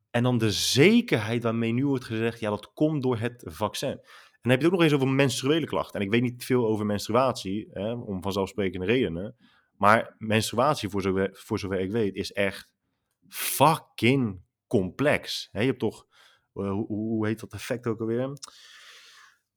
En 0.10 0.24
dan 0.24 0.38
de 0.38 0.52
zekerheid 0.52 1.44
waarmee 1.44 1.72
nu 1.72 1.86
wordt 1.86 2.06
gezegd, 2.06 2.40
ja, 2.40 2.50
dat 2.50 2.74
komt 2.74 3.04
door 3.04 3.18
het 3.18 3.44
vaccin. 3.46 3.90
En 3.90 4.00
dan 4.42 4.52
heb 4.52 4.60
je 4.62 4.66
het 4.66 4.66
ook 4.66 4.80
nog 4.82 4.82
eens 4.82 4.94
over 4.94 5.16
menstruele 5.16 5.66
klachten. 5.66 6.00
En 6.00 6.06
ik 6.06 6.12
weet 6.12 6.22
niet 6.22 6.46
veel 6.46 6.68
over 6.68 6.86
menstruatie, 6.86 7.68
hè, 7.72 7.92
om 7.92 8.22
vanzelfsprekende 8.22 8.86
redenen. 8.86 9.36
Maar 9.78 10.16
menstruatie, 10.18 10.90
voor 10.90 11.02
zover, 11.02 11.30
voor 11.34 11.60
zover 11.60 11.80
ik 11.80 11.92
weet, 11.92 12.16
is 12.16 12.32
echt 12.32 12.74
fucking 13.30 14.42
complex. 14.68 15.50
Hè, 15.52 15.60
je 15.60 15.68
hebt 15.68 15.80
toch, 15.80 16.06
eh, 16.54 16.70
hoe, 16.72 16.88
hoe 16.88 17.28
heet 17.28 17.40
dat 17.40 17.54
effect 17.54 17.88
ook 17.88 18.00
alweer? 18.00 18.38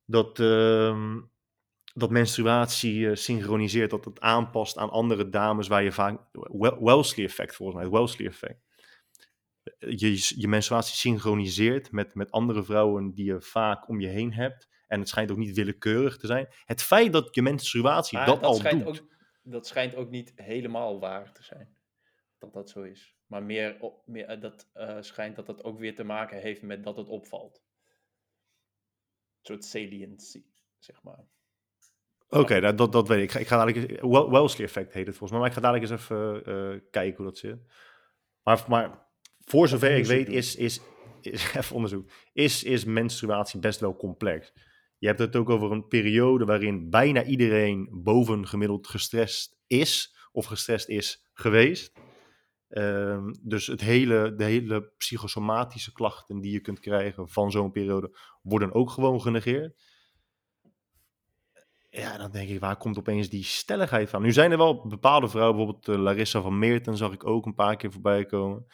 Dat, 0.05 0.39
ehm, 0.39 1.21
dat 1.95 2.11
menstruatie 2.11 3.11
eh, 3.11 3.17
synchroniseert, 3.17 3.91
dat 3.91 4.05
het 4.05 4.21
aanpast 4.21 4.77
aan 4.77 4.91
andere 4.91 5.29
dames 5.29 5.69
waar 5.69 5.83
je 5.83 5.93
vaak... 5.93 6.21
Wel- 6.33 6.85
Wellesley 6.85 7.27
effect 7.27 7.55
volgens 7.55 7.77
mij, 7.79 7.87
het 7.87 7.95
Wellesley 7.95 8.27
effect. 8.27 8.69
Je, 9.79 10.35
je 10.37 10.49
menstruatie 10.49 10.97
synchroniseert 10.97 11.93
met, 11.93 12.15
met 12.15 12.31
andere 12.31 12.65
vrouwen 12.65 13.15
die 13.15 13.25
je 13.25 13.41
vaak 13.41 13.89
om 13.89 14.01
je 14.01 14.07
heen 14.07 14.33
hebt. 14.33 14.69
En 14.87 14.99
het 14.99 15.09
schijnt 15.09 15.31
ook 15.31 15.37
niet 15.37 15.57
willekeurig 15.57 16.17
te 16.17 16.27
zijn. 16.27 16.49
Het 16.65 16.83
feit 16.83 17.13
dat 17.13 17.35
je 17.35 17.43
menstruatie 17.43 18.19
Maar 18.19 18.27
dat, 18.27 18.43
al 18.43 18.63
doet... 18.63 18.87
Ook, 18.87 19.09
dat 19.43 19.67
schijnt 19.67 19.95
ook 19.95 20.11
niet 20.11 20.33
helemaal 20.37 21.01
waar 21.01 21.33
te 21.33 21.43
zijn. 21.43 21.77
Dat 22.39 22.53
dat 22.53 22.71
zo 22.71 22.83
is. 22.83 23.17
Maar 23.27 23.43
meer, 23.43 23.77
op, 23.81 24.03
meer 24.07 24.25
eh, 24.27 24.41
dat 24.41 24.71
eh, 24.73 24.97
schijnt 25.01 25.37
dat 25.37 25.47
dat 25.47 25.65
ook 25.65 25.79
weer 25.79 25.95
te 25.95 26.05
maken 26.05 26.41
heeft 26.41 26.63
met 26.63 26.85
dat 26.85 26.97
het 26.97 27.09
opvalt. 27.09 27.63
Een 29.41 29.47
soort 29.47 29.65
saliency, 29.65 30.45
zeg 30.79 31.03
maar. 31.03 31.25
Oké, 32.29 32.61
dat, 32.61 32.79
dat, 32.79 32.93
dat 32.93 33.09
weet 33.09 33.19
ik. 33.19 33.25
Ik 33.25 33.31
ga, 33.31 33.39
ik 33.39 33.47
ga 33.47 33.57
dadelijk 33.57 33.91
eens- 33.91 34.01
Wel- 34.01 34.31
Wellesley 34.31 34.67
effect 34.67 34.93
heet 34.93 35.07
het 35.07 35.17
volgens 35.17 35.31
mij. 35.31 35.41
Maar 35.41 35.49
ik 35.49 35.55
ga 35.55 35.61
dadelijk 35.61 35.91
eens 35.91 36.01
even 36.01 36.45
eh, 36.45 36.81
kijken 36.91 37.17
hoe 37.17 37.27
dat 37.27 37.39
zit. 37.39 37.59
Maar, 38.43 38.65
maar 38.69 39.07
voor 39.39 39.69
zover 39.69 39.97
ik 39.97 40.05
weet 40.05 40.29
is, 40.29 40.57
is, 40.57 40.81
is 41.21 41.55
even 41.57 41.75
onderzoek, 41.75 42.11
is, 42.33 42.65
is 42.65 42.85
menstruatie 42.85 43.61
best 43.61 43.81
wel 43.81 43.97
complex. 43.97 44.53
Je 45.01 45.07
hebt 45.07 45.19
het 45.19 45.37
ook 45.37 45.51
over 45.51 45.73
een 45.73 45.87
periode 45.87 46.45
waarin 46.45 46.91
bijna 46.91 47.25
iedereen 47.25 47.89
bovengemiddeld 47.93 48.89
gestrest 48.89 49.59
is 49.67 50.17
of 50.33 50.47
gestrest 50.47 50.89
is 50.89 51.29
geweest. 51.33 51.93
Ehm, 52.69 53.33
dus 53.43 53.67
het 53.67 53.81
hele, 53.81 54.35
de 54.35 54.45
hele 54.45 54.93
psychosomatische 54.99 55.93
klachten 55.93 56.41
die 56.41 56.53
je 56.53 56.61
kunt 56.61 56.81
krijgen 56.81 57.29
van 57.29 57.51
zo'n 57.51 57.71
periode 57.71 58.19
worden 58.43 58.73
ook 58.73 58.91
gewoon 58.91 59.21
genegeerd. 59.21 59.89
ja, 61.91 62.19
dan 62.19 62.31
denk 62.31 62.49
ik, 62.49 62.61
waar 62.61 62.77
komt 62.77 62.99
opeens 62.99 63.29
die 63.29 63.45
stelligheid 63.45 64.11
van? 64.11 64.23
Nu 64.23 64.33
zijn 64.33 64.51
er 64.51 64.59
wel 64.59 64.87
bepaalde 64.87 65.29
vrouwen, 65.29 65.57
bijvoorbeeld 65.57 65.89
uh, 65.89 66.03
Larissa 66.03 66.41
van 66.41 66.59
Meerten 66.59 66.97
zag 66.97 67.13
ik 67.13 67.27
ook 67.27 67.47
een 67.47 67.55
paar 67.55 67.77
keer 67.77 67.93
voorbij 67.93 68.25
komen. 68.25 68.67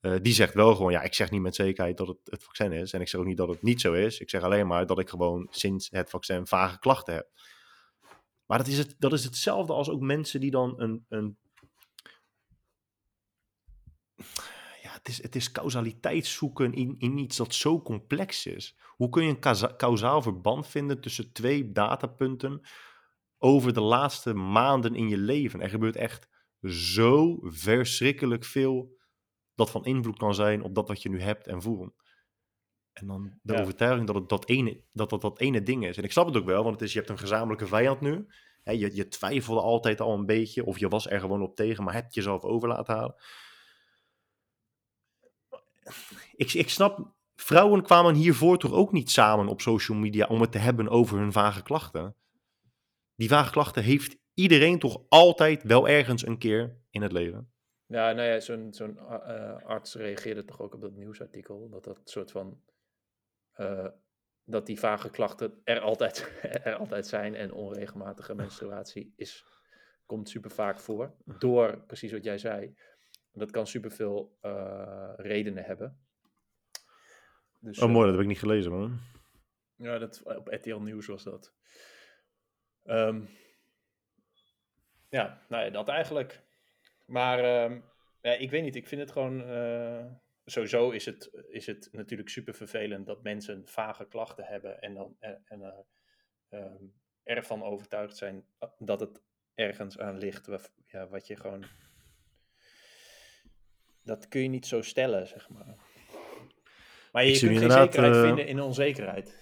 Uh, 0.00 0.16
die 0.22 0.32
zegt 0.32 0.54
wel 0.54 0.74
gewoon, 0.74 0.92
ja, 0.92 1.02
ik 1.02 1.14
zeg 1.14 1.30
niet 1.30 1.40
met 1.40 1.54
zekerheid 1.54 1.96
dat 1.96 2.06
het 2.06 2.18
het 2.24 2.44
vaccin 2.44 2.72
is. 2.72 2.92
En 2.92 3.00
ik 3.00 3.08
zeg 3.08 3.20
ook 3.20 3.26
niet 3.26 3.36
dat 3.36 3.48
het 3.48 3.62
niet 3.62 3.80
zo 3.80 3.92
is. 3.92 4.20
Ik 4.20 4.30
zeg 4.30 4.42
alleen 4.42 4.66
maar 4.66 4.86
dat 4.86 4.98
ik 4.98 5.08
gewoon 5.08 5.46
sinds 5.50 5.90
het 5.90 6.10
vaccin 6.10 6.46
vage 6.46 6.78
klachten 6.78 7.14
heb. 7.14 7.28
Maar 8.46 8.58
dat 8.58 8.66
is, 8.66 8.78
het, 8.78 8.94
dat 8.98 9.12
is 9.12 9.24
hetzelfde 9.24 9.72
als 9.72 9.90
ook 9.90 10.00
mensen 10.00 10.40
die 10.40 10.50
dan 10.50 10.80
een, 10.80 11.04
een 11.08 11.38
ja, 14.82 14.92
het 14.92 15.08
is, 15.08 15.22
het 15.22 15.36
is 15.36 15.52
causaliteit 15.52 16.26
zoeken 16.26 16.72
in, 16.72 16.94
in 16.98 17.18
iets 17.18 17.36
dat 17.36 17.54
zo 17.54 17.82
complex 17.82 18.46
is. 18.46 18.76
Hoe 18.86 19.08
kun 19.08 19.24
je 19.24 19.36
een 19.40 19.76
kausaal 19.76 20.22
verband 20.22 20.66
vinden 20.66 21.00
tussen 21.00 21.32
twee 21.32 21.72
datapunten 21.72 22.60
over 23.38 23.74
de 23.74 23.80
laatste 23.80 24.34
maanden 24.34 24.94
in 24.94 25.08
je 25.08 25.18
leven? 25.18 25.60
Er 25.60 25.70
gebeurt 25.70 25.96
echt 25.96 26.28
zo 26.62 27.38
verschrikkelijk 27.42 28.44
veel 28.44 28.98
dat 29.60 29.70
van 29.70 29.84
invloed 29.84 30.18
kan 30.18 30.34
zijn 30.34 30.62
op 30.62 30.74
dat 30.74 30.88
wat 30.88 31.02
je 31.02 31.08
nu 31.08 31.20
hebt 31.20 31.46
en 31.46 31.62
voelt. 31.62 31.92
En 32.92 33.06
dan 33.06 33.38
de 33.42 33.60
overtuiging 33.60 34.06
dat 34.06 34.16
het 34.16 34.28
dat 34.28 34.48
ene, 34.48 34.80
dat, 34.92 35.10
dat, 35.10 35.20
dat 35.20 35.40
ene 35.40 35.62
ding 35.62 35.86
is. 35.86 35.96
En 35.96 36.04
ik 36.04 36.12
snap 36.12 36.26
het 36.26 36.36
ook 36.36 36.44
wel, 36.44 36.62
want 36.62 36.74
het 36.74 36.84
is, 36.84 36.92
je 36.92 36.98
hebt 36.98 37.10
een 37.10 37.18
gezamenlijke 37.18 37.66
vijand 37.66 38.00
nu. 38.00 38.26
je, 38.64 38.94
je 38.94 39.08
twijfelde 39.08 39.60
altijd 39.60 40.00
al 40.00 40.14
een 40.14 40.26
beetje, 40.26 40.64
of 40.64 40.78
je 40.78 40.88
was 40.88 41.10
er 41.10 41.20
gewoon 41.20 41.42
op 41.42 41.56
tegen, 41.56 41.84
maar 41.84 41.94
hebt 41.94 42.14
jezelf 42.14 42.42
over 42.42 42.68
laten 42.68 42.94
halen 42.94 43.14
ik, 46.36 46.52
ik 46.52 46.70
snap, 46.70 47.12
vrouwen 47.36 47.82
kwamen 47.82 48.14
hiervoor 48.14 48.58
toch 48.58 48.72
ook 48.72 48.92
niet 48.92 49.10
samen 49.10 49.48
op 49.48 49.60
social 49.60 49.98
media 49.98 50.26
om 50.26 50.40
het 50.40 50.52
te 50.52 50.58
hebben 50.58 50.88
over 50.88 51.18
hun 51.18 51.32
vage 51.32 51.62
klachten. 51.62 52.14
Die 53.14 53.28
vage 53.28 53.50
klachten 53.50 53.82
heeft 53.82 54.16
iedereen 54.34 54.78
toch 54.78 55.00
altijd 55.08 55.62
wel 55.62 55.88
ergens 55.88 56.26
een 56.26 56.38
keer 56.38 56.76
in 56.90 57.02
het 57.02 57.12
leven. 57.12 57.52
Ja, 57.90 58.12
nou 58.12 58.28
ja, 58.28 58.40
zo'n 58.40 58.74
zo'n 58.74 58.98
uh, 59.08 59.62
arts 59.62 59.94
reageerde 59.94 60.44
toch 60.44 60.60
ook 60.60 60.74
op 60.74 60.80
dat 60.80 60.92
nieuwsartikel. 60.92 61.68
Dat 61.68 61.84
dat 61.84 62.00
soort 62.04 62.30
van. 62.30 62.62
Uh, 63.56 63.86
dat 64.44 64.66
die 64.66 64.78
vage 64.78 65.10
klachten 65.10 65.60
er 65.64 65.80
altijd, 65.80 66.40
er 66.64 66.74
altijd 66.74 67.06
zijn. 67.06 67.34
En 67.34 67.52
onregelmatige 67.52 68.34
menstruatie 68.34 69.12
is, 69.16 69.44
komt 70.06 70.28
super 70.28 70.50
vaak 70.50 70.78
voor. 70.78 71.14
Door 71.24 71.84
precies 71.86 72.12
wat 72.12 72.24
jij 72.24 72.38
zei. 72.38 72.74
Dat 73.32 73.50
kan 73.50 73.66
superveel 73.66 74.38
uh, 74.42 75.12
redenen 75.16 75.64
hebben. 75.64 76.00
Dus, 77.58 77.78
oh, 77.78 77.90
mooi, 77.90 78.04
dat 78.04 78.12
heb 78.12 78.22
ik 78.22 78.28
niet 78.28 78.38
gelezen, 78.38 78.72
man. 78.72 78.98
Ja, 79.76 79.98
dat, 79.98 80.22
op 80.22 80.48
RTL 80.48 80.76
Nieuws 80.76 81.06
was 81.06 81.22
dat. 81.24 81.54
Um, 82.84 83.28
ja, 85.08 85.42
nou 85.48 85.64
ja, 85.64 85.70
dat 85.70 85.88
eigenlijk. 85.88 86.48
Maar 87.10 87.64
um, 87.64 87.84
ja, 88.20 88.32
ik 88.32 88.50
weet 88.50 88.62
niet, 88.62 88.76
ik 88.76 88.86
vind 88.86 89.00
het 89.00 89.10
gewoon. 89.10 89.40
Uh, 89.50 90.04
sowieso 90.44 90.90
is 90.90 91.04
het, 91.04 91.30
is 91.48 91.66
het 91.66 91.88
natuurlijk 91.92 92.28
super 92.28 92.54
vervelend 92.54 93.06
dat 93.06 93.22
mensen 93.22 93.66
vage 93.66 94.06
klachten 94.08 94.44
hebben 94.44 94.80
en 94.80 94.94
dan 94.94 95.16
en, 95.18 95.42
en 95.44 95.60
uh, 95.60 96.60
um, 96.60 96.92
ervan 97.22 97.62
overtuigd 97.62 98.16
zijn 98.16 98.44
dat 98.78 99.00
het 99.00 99.22
ergens 99.54 99.98
aan 99.98 100.18
ligt 100.18 100.46
wat, 100.46 100.72
ja, 100.86 101.08
wat 101.08 101.26
je 101.26 101.36
gewoon 101.36 101.64
dat 104.02 104.28
kun 104.28 104.42
je 104.42 104.48
niet 104.48 104.66
zo 104.66 104.82
stellen, 104.82 105.26
zeg 105.26 105.48
maar. 105.48 105.74
Maar 107.12 107.24
je 107.24 107.38
kunt 107.38 107.58
geen 107.58 107.70
zekerheid 107.70 108.14
uh... 108.14 108.22
vinden 108.22 108.46
in 108.46 108.60
onzekerheid. 108.60 109.38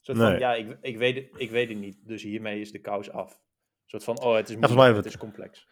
Soort 0.00 0.18
van, 0.18 0.38
ja, 0.38 0.54
ik, 0.54 0.78
ik, 0.80 0.96
weet 0.98 1.14
het, 1.14 1.40
ik 1.40 1.50
weet 1.50 1.68
het 1.68 1.78
niet, 1.78 1.98
dus 2.06 2.22
hiermee 2.22 2.60
is 2.60 2.72
de 2.72 2.80
kous 2.80 3.10
af. 3.10 3.30
Een 3.32 3.88
soort 4.00 4.04
van, 4.04 4.20
oh, 4.20 4.34
het 4.34 4.48
is 4.48 4.56
moeilijk, 4.56 4.88
ja, 4.88 4.94
het 4.96 5.06
is 5.06 5.16
complex. 5.16 5.68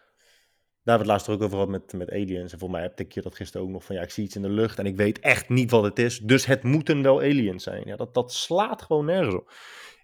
Daar 0.83 0.99
hebben 0.99 1.07
we 1.07 1.13
het 1.13 1.29
laatst 1.29 1.43
ook 1.43 1.47
over 1.47 1.67
gehad 1.67 1.83
met, 1.83 1.93
met 1.93 2.11
aliens. 2.11 2.53
En 2.53 2.59
voor 2.59 2.71
mij 2.71 2.83
heb 2.83 3.01
ik 3.01 3.13
je 3.13 3.23
dat 3.23 3.35
gisteren 3.35 3.67
ook 3.67 3.73
nog 3.73 3.85
van, 3.85 3.97
ja, 3.97 4.03
ik 4.03 4.11
zie 4.11 4.25
iets 4.25 4.37
in 4.37 4.43
de 4.43 4.49
lucht 4.49 4.79
en 4.79 4.87
ik 4.87 4.97
weet 4.97 5.19
echt 5.19 5.49
niet 5.49 5.71
wat 5.71 5.83
het 5.83 5.99
is. 5.99 6.19
Dus 6.19 6.47
het 6.47 6.63
moeten 6.63 7.03
wel 7.03 7.21
aliens 7.21 7.63
zijn. 7.63 7.87
Ja, 7.87 7.97
dat, 7.97 8.15
dat 8.15 8.33
slaat 8.33 8.83
gewoon 8.83 9.05
nergens 9.05 9.35
op. 9.35 9.53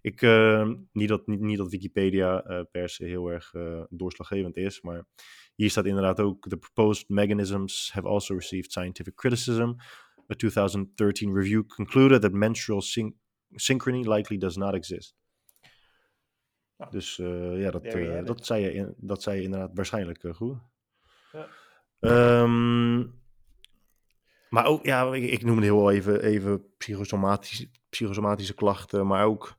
Ik, 0.01 0.23
uh, 0.23 0.71
niet, 0.93 1.09
dat, 1.09 1.27
niet, 1.27 1.41
niet 1.41 1.59
dat 1.59 1.71
Wikipedia 1.71 2.51
uh, 2.51 2.61
per 2.71 2.89
se 2.89 3.05
heel 3.05 3.29
erg 3.29 3.55
uh, 3.55 3.83
doorslaggevend 3.89 4.57
is, 4.57 4.81
maar 4.81 5.07
hier 5.55 5.71
staat 5.71 5.87
inderdaad 5.87 6.21
ook: 6.21 6.49
The 6.49 6.57
proposed 6.57 7.09
mechanisms 7.09 7.91
have 7.93 8.07
also 8.07 8.35
received 8.35 8.73
scientific 8.73 9.15
criticism. 9.15 9.75
A 10.33 10.35
2013 10.37 11.35
review 11.35 11.67
concluded 11.67 12.21
that 12.21 12.33
menstrual 12.33 12.81
syn 12.81 13.15
synchrony 13.55 14.05
likely 14.05 14.39
does 14.39 14.57
not 14.57 14.75
exist. 14.75 15.15
Nou, 16.77 16.91
dus 16.91 17.19
uh, 17.19 17.61
ja, 17.61 17.71
dat, 17.71 17.85
uh, 17.85 18.25
dat, 18.25 18.47
zei 18.47 18.63
je 18.63 18.73
in, 18.73 18.95
dat 18.97 19.23
zei 19.23 19.37
je 19.37 19.43
inderdaad 19.43 19.71
waarschijnlijk 19.75 20.23
uh, 20.23 20.35
goed. 20.35 20.59
Ja. 22.01 22.43
Um, 22.43 23.21
maar 24.49 24.65
ook, 24.67 24.85
ja, 24.85 25.15
ik, 25.15 25.31
ik 25.31 25.43
noemde 25.43 25.63
heel 25.63 25.91
even, 25.91 26.23
even 26.23 26.77
psychosomatische, 26.77 27.71
psychosomatische 27.89 28.55
klachten, 28.55 29.07
maar 29.07 29.25
ook 29.25 29.59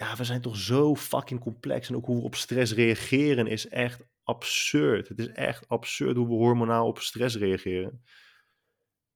ja, 0.00 0.16
we 0.16 0.24
zijn 0.24 0.40
toch 0.40 0.56
zo 0.56 0.94
fucking 0.94 1.40
complex. 1.40 1.88
En 1.88 1.96
ook 1.96 2.06
hoe 2.06 2.16
we 2.16 2.22
op 2.22 2.34
stress 2.34 2.74
reageren 2.74 3.46
is 3.46 3.68
echt 3.68 4.02
absurd. 4.22 5.08
Het 5.08 5.18
is 5.18 5.28
echt 5.28 5.68
absurd 5.68 6.16
hoe 6.16 6.26
we 6.26 6.34
hormonaal 6.34 6.86
op 6.86 6.98
stress 6.98 7.36
reageren. 7.36 8.02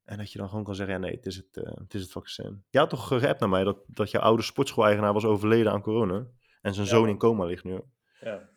En 0.04 0.18
dat 0.18 0.32
je 0.32 0.38
dan 0.38 0.48
gewoon 0.48 0.64
kan 0.64 0.74
zeggen, 0.74 0.94
ja 0.94 1.00
nee, 1.00 1.14
het 1.14 1.26
is 1.26 1.36
het, 1.36 1.56
uh, 1.56 1.64
het, 1.64 1.94
is 1.94 2.02
het 2.02 2.10
vaccin. 2.10 2.64
Je 2.70 2.78
had 2.78 2.90
toch 2.90 3.06
gerapt 3.06 3.40
naar 3.40 3.48
mij 3.48 3.64
dat, 3.64 3.78
dat 3.86 4.10
jouw 4.10 4.22
oude 4.22 4.42
sportschool-eigenaar 4.42 5.12
was 5.12 5.24
overleden 5.24 5.72
aan 5.72 5.82
corona. 5.82 6.26
En 6.64 6.74
zijn 6.74 6.86
zoon 6.86 7.08
in 7.08 7.18
coma 7.18 7.44
ligt 7.44 7.64
nu. 7.64 7.80
Ja. 8.20 8.48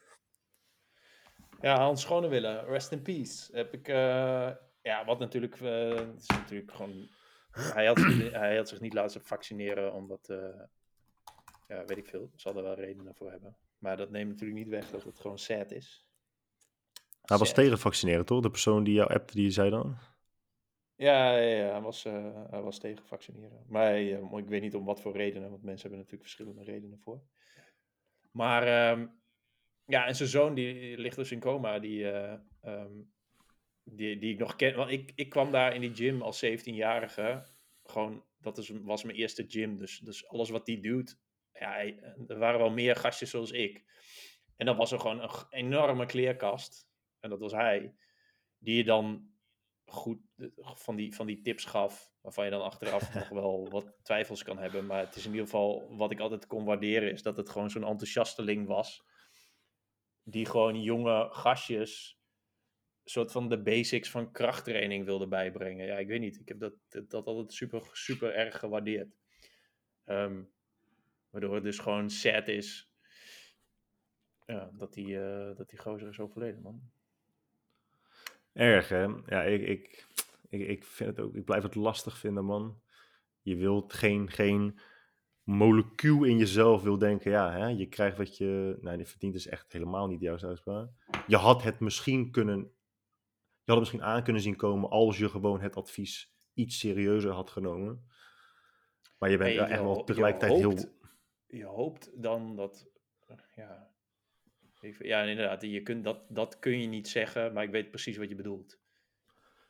Ja, 1.61 1.79
Hans 1.79 2.01
Schonewille, 2.01 2.65
rest 2.65 2.91
in 2.91 3.01
peace. 3.01 3.55
Heb 3.55 3.73
ik, 3.73 3.87
uh, 3.87 4.49
ja, 4.81 5.05
wat 5.05 5.19
natuurlijk, 5.19 5.59
uh, 5.59 6.15
is 6.15 6.27
natuurlijk 6.27 6.71
gewoon... 6.71 7.07
Hij 7.51 7.85
had, 7.85 7.97
hij 8.31 8.57
had 8.57 8.69
zich 8.69 8.79
niet 8.79 8.93
laten 8.93 9.21
vaccineren 9.21 9.93
omdat, 9.93 10.27
ja, 11.67 11.85
weet 11.85 11.97
ik 11.97 12.07
veel, 12.07 12.31
zal 12.35 12.57
er 12.57 12.63
wel 12.63 12.73
redenen 12.73 13.15
voor 13.15 13.31
hebben. 13.31 13.57
Maar 13.77 13.97
dat 13.97 14.09
neemt 14.09 14.29
natuurlijk 14.29 14.59
niet 14.59 14.69
weg 14.69 14.89
dat 14.89 15.03
het 15.03 15.19
gewoon 15.19 15.39
sad 15.39 15.71
is. 15.71 16.07
Hij 17.21 17.37
was 17.37 17.53
tegen 17.53 17.79
vaccineren, 17.79 18.25
toch? 18.25 18.41
De 18.41 18.49
persoon 18.49 18.83
die 18.83 18.93
jou 18.93 19.13
appte, 19.13 19.35
die 19.35 19.51
zei 19.51 19.69
dan? 19.69 19.97
Ja, 20.95 21.37
ja, 21.37 21.55
ja 21.55 21.71
hij, 21.71 21.81
was, 21.81 22.03
hij 22.03 22.61
was 22.61 22.79
tegen 22.79 23.05
vaccineren. 23.05 23.65
Maar 23.67 23.97
ik 23.97 24.47
weet 24.47 24.61
niet 24.61 24.75
om 24.75 24.85
wat 24.85 25.01
voor 25.01 25.15
redenen, 25.15 25.49
want 25.49 25.63
mensen 25.63 25.89
hebben 25.89 25.99
natuurlijk 25.99 26.29
verschillende 26.29 26.63
redenen 26.63 26.99
voor. 26.99 27.21
Maar 28.37 28.91
um, 28.91 29.11
ja, 29.85 30.05
en 30.05 30.15
zijn 30.15 30.29
zoon 30.29 30.53
die 30.53 30.97
ligt 30.97 31.15
dus 31.15 31.31
in 31.31 31.39
coma, 31.39 31.79
die, 31.79 31.99
uh, 31.99 32.33
um, 32.65 33.13
die, 33.83 34.17
die 34.17 34.33
ik 34.33 34.39
nog 34.39 34.55
ken. 34.55 34.75
Want 34.75 34.91
ik, 34.91 35.11
ik 35.15 35.29
kwam 35.29 35.51
daar 35.51 35.75
in 35.75 35.81
die 35.81 35.95
gym 35.95 36.21
als 36.21 36.45
17-jarige. 36.45 37.45
Gewoon, 37.83 38.23
dat 38.41 38.57
is, 38.57 38.69
was 38.69 39.03
mijn 39.03 39.17
eerste 39.17 39.45
gym. 39.47 39.77
Dus, 39.77 39.99
dus 39.99 40.27
alles 40.27 40.49
wat 40.49 40.65
die 40.65 40.79
doet, 40.79 41.19
ja, 41.53 41.77
er 42.27 42.37
waren 42.37 42.59
wel 42.59 42.69
meer 42.69 42.95
gastjes 42.95 43.29
zoals 43.29 43.51
ik. 43.51 43.83
En 44.55 44.65
dan 44.65 44.77
was 44.77 44.91
er 44.91 44.99
gewoon 44.99 45.21
een 45.21 45.29
enorme 45.49 46.05
kleerkast 46.05 46.87
en 47.19 47.29
dat 47.29 47.39
was 47.39 47.51
hij, 47.51 47.95
die 48.57 48.75
je 48.75 48.83
dan 48.83 49.31
goed 49.89 50.19
van 50.57 50.95
die, 50.95 51.15
van 51.15 51.25
die 51.25 51.41
tips 51.41 51.65
gaf, 51.65 52.11
waarvan 52.21 52.45
je 52.45 52.51
dan 52.51 52.61
achteraf 52.61 53.13
nog 53.13 53.29
wel 53.29 53.69
wat 53.69 53.93
twijfels 54.03 54.43
kan 54.43 54.57
hebben. 54.57 54.85
Maar 54.85 55.05
het 55.05 55.15
is 55.15 55.25
in 55.25 55.31
ieder 55.31 55.45
geval, 55.45 55.95
wat 55.95 56.11
ik 56.11 56.19
altijd 56.19 56.47
kon 56.47 56.65
waarderen, 56.65 57.11
is 57.11 57.21
dat 57.21 57.37
het 57.37 57.49
gewoon 57.49 57.69
zo'n 57.69 57.83
enthousiasteling 57.83 58.67
was, 58.67 59.05
die 60.23 60.45
gewoon 60.45 60.81
jonge 60.81 61.27
gastjes 61.31 62.17
soort 63.09 63.31
van 63.31 63.49
de 63.49 63.61
basics 63.61 64.09
van 64.09 64.31
krachttraining 64.31 65.05
wilde 65.05 65.27
bijbrengen. 65.27 65.85
Ja, 65.85 65.97
ik 65.97 66.07
weet 66.07 66.19
niet. 66.19 66.39
Ik 66.39 66.47
heb 66.47 66.59
dat, 66.59 66.73
dat 66.89 67.25
altijd 67.25 67.53
super, 67.53 67.89
super 67.91 68.33
erg 68.33 68.59
gewaardeerd. 68.59 69.15
Um, 70.05 70.51
waardoor 71.29 71.55
het 71.55 71.63
dus 71.63 71.79
gewoon 71.79 72.09
sad 72.09 72.47
is 72.47 72.91
ja, 74.45 74.69
dat 74.73 74.93
die, 74.93 75.07
uh, 75.07 75.55
dat 75.55 75.69
die 75.69 75.79
gozer 75.79 76.07
is 76.07 76.19
overleden, 76.19 76.61
man. 76.61 76.91
Erg, 78.57 78.89
hè? 78.89 79.05
Ja, 79.25 79.43
ik, 79.43 79.61
ik, 79.61 80.07
ik, 80.49 80.67
ik 80.67 80.83
vind 80.83 81.09
het 81.09 81.25
ook, 81.25 81.35
ik 81.35 81.45
blijf 81.45 81.63
het 81.63 81.75
lastig 81.75 82.17
vinden, 82.17 82.45
man. 82.45 82.81
Je 83.41 83.55
wilt 83.55 83.93
geen, 83.93 84.29
geen 84.29 84.79
molecuul 85.43 86.23
in 86.23 86.37
jezelf 86.37 86.81
wil 86.81 86.97
denken, 86.97 87.31
ja, 87.31 87.51
hè, 87.51 87.67
je 87.67 87.87
krijgt 87.87 88.17
wat 88.17 88.37
je, 88.37 88.77
nou, 88.81 88.97
je 88.97 89.05
verdient 89.05 89.35
is 89.35 89.47
echt 89.47 89.73
helemaal 89.73 90.07
niet 90.07 90.21
jouw 90.21 90.37
uitspraak. 90.39 90.89
Je 91.27 91.35
had 91.35 91.63
het 91.63 91.79
misschien 91.79 92.31
kunnen, 92.31 92.57
je 92.57 93.71
had 93.71 93.75
het 93.75 93.79
misschien 93.79 94.03
aan 94.03 94.23
kunnen 94.23 94.41
zien 94.41 94.55
komen 94.55 94.89
als 94.89 95.17
je 95.17 95.29
gewoon 95.29 95.61
het 95.61 95.75
advies 95.75 96.33
iets 96.53 96.79
serieuzer 96.79 97.31
had 97.31 97.49
genomen. 97.49 98.07
Maar 99.17 99.29
je 99.29 99.37
bent 99.37 99.57
echt 99.57 99.81
wel 99.81 100.03
tegelijkertijd 100.03 100.53
heel... 100.53 100.75
Je 101.47 101.65
hoopt 101.65 102.21
dan 102.21 102.55
dat, 102.55 102.89
ja, 103.55 103.91
ja, 104.79 105.21
inderdaad. 105.21 105.61
Je 105.61 105.81
kunt, 105.81 106.03
dat, 106.03 106.25
dat 106.29 106.59
kun 106.59 106.79
je 106.81 106.87
niet 106.87 107.07
zeggen, 107.07 107.53
maar 107.53 107.63
ik 107.63 107.71
weet 107.71 107.89
precies 107.89 108.17
wat 108.17 108.29
je 108.29 108.35
bedoelt. 108.35 108.79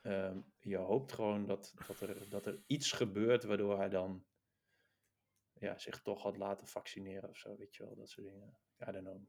Um, 0.03 0.45
je 0.60 0.78
hoopt 0.78 1.14
gewoon 1.14 1.45
dat, 1.45 1.74
dat, 1.88 1.99
er, 1.99 2.30
dat 2.30 2.45
er 2.45 2.64
iets 2.68 2.91
gebeurt 2.91 3.43
waardoor 3.43 3.78
hij 3.78 3.89
dan 3.89 4.26
ja, 5.53 5.78
zich 5.78 6.01
toch 6.01 6.22
had 6.22 6.38
laten 6.38 6.68
vaccineren 6.68 7.30
of 7.30 7.38
zo, 7.38 7.55
weet 7.58 7.76
je 7.76 7.84
wel, 7.84 7.95
dat 7.95 8.10
soort 8.10 8.28
dingen. 8.28 8.58
I 8.88 8.91
don't. 8.91 9.28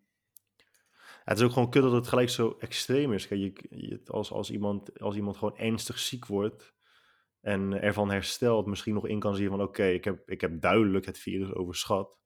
Ja, 0.99 1.25
het 1.25 1.39
is 1.39 1.45
ook 1.45 1.53
gewoon 1.53 1.71
kut 1.71 1.83
dat 1.83 1.93
het 1.93 2.09
gelijk 2.09 2.29
zo 2.29 2.57
extreem 2.59 3.13
is. 3.13 3.25
Je- 3.25 4.01
als, 4.07 4.31
als, 4.31 4.51
iemand, 4.51 5.01
als 5.01 5.17
iemand 5.17 5.37
gewoon 5.37 5.59
ernstig 5.59 5.99
ziek 5.99 6.27
wordt 6.27 6.75
en 7.41 7.73
ervan 7.73 8.11
herstelt, 8.11 8.67
misschien 8.67 8.95
nog 8.95 9.07
in 9.07 9.21
kan 9.21 9.37
zien 9.37 9.49
van 9.49 9.63
oké, 9.63 9.85
ik, 9.85 10.05
heb, 10.05 10.31
ik 10.31 10.41
heb 10.41 10.61
duidelijk 10.61 11.07
het 11.07 11.19
virus 11.19 11.53
overschat. 11.53 12.17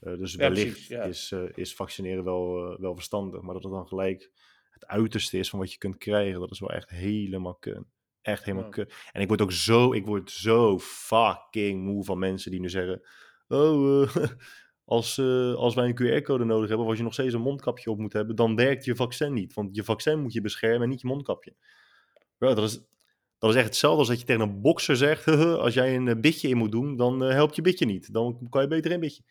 Eh, 0.00 0.18
dus 0.18 0.32
Ja, 0.32 0.38
wellicht 0.38 0.70
precies, 0.70 0.88
ja. 0.88 1.02
is, 1.02 1.32
eh, 1.32 1.42
is 1.54 1.74
vaccineren 1.74 2.24
wel, 2.24 2.72
eh, 2.72 2.78
wel 2.78 2.94
verstandig. 2.94 3.40
Maar 3.40 3.54
dat 3.54 3.62
het 3.62 3.72
dan 3.72 3.86
gelijk 3.86 4.30
het 4.70 4.86
uiterste 4.86 5.38
is 5.38 5.50
van 5.50 5.58
wat 5.58 5.72
je 5.72 5.78
kunt 5.78 5.96
krijgen, 5.96 6.40
dat 6.40 6.50
is 6.50 6.60
wel 6.60 6.72
echt 6.72 6.90
helemaal 6.90 7.54
kut. 7.54 7.82
Echt 8.22 8.44
helemaal 8.44 8.64
Ja. 8.64 8.70
kut. 8.70 8.94
En 9.12 9.20
ik 9.20 9.28
word 9.28 9.40
ook 9.42 9.52
zo, 9.52 9.92
ik 9.92 10.06
word 10.06 10.30
zo 10.30 10.78
fucking 10.78 11.82
moe 11.82 12.04
van 12.04 12.18
mensen 12.18 12.50
die 12.50 12.60
nu 12.60 12.68
zeggen, 12.68 13.02
oh, 13.48 14.14
als, 14.84 15.18
als 15.56 15.74
wij 15.74 15.88
een 15.88 15.94
QR-code 16.22 16.44
nodig 16.44 16.68
hebben, 16.68 16.84
of 16.84 16.88
als 16.90 16.98
je 16.98 17.04
nog 17.04 17.12
steeds 17.12 17.34
een 17.34 17.40
mondkapje 17.40 17.90
op 17.90 17.98
moet 17.98 18.12
hebben, 18.12 18.36
dan 18.36 18.56
werkt 18.56 18.84
je 18.84 18.96
vaccin 18.96 19.32
niet. 19.32 19.54
Want 19.54 19.76
je 19.76 19.84
vaccin 19.84 20.20
moet 20.20 20.32
je 20.32 20.40
beschermen 20.40 20.82
en 20.82 20.88
niet 20.88 21.00
je 21.00 21.06
mondkapje. 21.06 21.54
Bro, 22.38 22.54
dat 22.54 22.64
is, 22.64 22.80
dat 23.38 23.50
is 23.50 23.56
echt 23.56 23.66
hetzelfde 23.66 23.98
als 23.98 24.08
dat 24.08 24.20
je 24.20 24.26
tegen 24.26 24.42
een 24.42 24.60
bokser 24.60 24.96
zegt, 24.96 25.26
als 25.64 25.74
jij 25.74 25.96
een 25.96 26.20
bitje 26.20 26.48
in 26.48 26.56
moet 26.56 26.72
doen, 26.72 26.96
dan 26.96 27.20
helpt 27.20 27.56
je 27.56 27.62
bitje 27.62 27.86
niet. 27.86 28.12
Dan 28.12 28.46
kan 28.50 28.62
je 28.62 28.68
beter 28.68 28.92
een 28.92 29.00
bitje. 29.00 29.22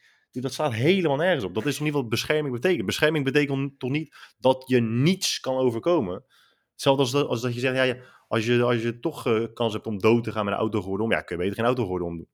Dat 0.41 0.53
staat 0.53 0.73
helemaal 0.73 1.17
nergens 1.17 1.43
op. 1.43 1.53
Dat 1.53 1.65
is 1.65 1.79
in 1.79 1.85
ieder 1.85 1.87
geval 1.87 2.01
wat 2.01 2.09
bescherming 2.09 2.53
betekent. 2.53 2.85
Bescherming 2.85 3.25
betekent 3.25 3.79
toch 3.79 3.89
niet 3.89 4.15
dat 4.39 4.63
je 4.67 4.81
niets 4.81 5.39
kan 5.39 5.55
overkomen. 5.55 6.23
Hetzelfde 6.71 7.01
als 7.01 7.11
dat, 7.11 7.27
als 7.27 7.41
dat 7.41 7.53
je 7.53 7.59
zegt, 7.59 7.75
ja, 7.75 7.83
ja, 7.83 7.97
als, 8.27 8.45
je, 8.45 8.63
als 8.63 8.81
je 8.81 8.99
toch 8.99 9.25
eh, 9.27 9.43
kans 9.53 9.73
hebt 9.73 9.85
om 9.85 9.99
dood 9.99 10.23
te 10.23 10.31
gaan 10.31 10.45
met 10.45 10.53
een 10.53 10.59
autogordel 10.59 11.05
om, 11.05 11.11
ja, 11.11 11.21
kun 11.21 11.35
je 11.35 11.41
beter 11.41 11.57
geen 11.57 11.65
autogordel 11.65 12.07
om 12.07 12.17
doen. 12.17 12.29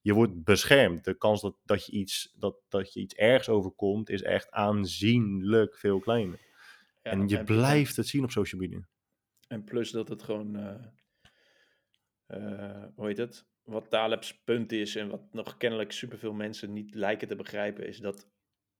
Je 0.00 0.12
wordt 0.14 0.44
beschermd. 0.44 1.04
De 1.04 1.14
kans 1.14 1.40
dat, 1.40 1.56
dat, 1.64 1.86
je 1.86 1.92
iets, 1.92 2.34
dat, 2.38 2.56
dat 2.68 2.92
je 2.92 3.00
iets 3.00 3.14
ergs 3.14 3.48
overkomt 3.48 4.10
is 4.10 4.22
echt 4.22 4.50
aanzienlijk 4.50 5.76
veel 5.76 5.98
kleiner. 5.98 6.38
Ja, 7.02 7.10
en 7.10 7.28
je 7.28 7.38
en- 7.38 7.44
blijft 7.44 7.96
het 7.96 8.06
zien 8.06 8.24
op 8.24 8.30
social 8.30 8.60
media. 8.60 8.88
En 9.48 9.64
plus 9.64 9.90
dat 9.90 10.08
het 10.08 10.22
gewoon, 10.22 10.56
eh, 10.56 10.74
eh, 12.26 12.84
hoe 12.94 13.06
heet 13.06 13.16
het? 13.16 13.46
Wat 13.66 13.90
Taleb's 13.90 14.42
punt 14.44 14.72
is 14.72 14.96
en 14.96 15.08
wat 15.08 15.32
nog 15.32 15.56
kennelijk 15.56 15.92
superveel 15.92 16.32
mensen 16.32 16.72
niet 16.72 16.94
lijken 16.94 17.28
te 17.28 17.36
begrijpen, 17.36 17.86
is 17.86 17.98
dat 17.98 18.28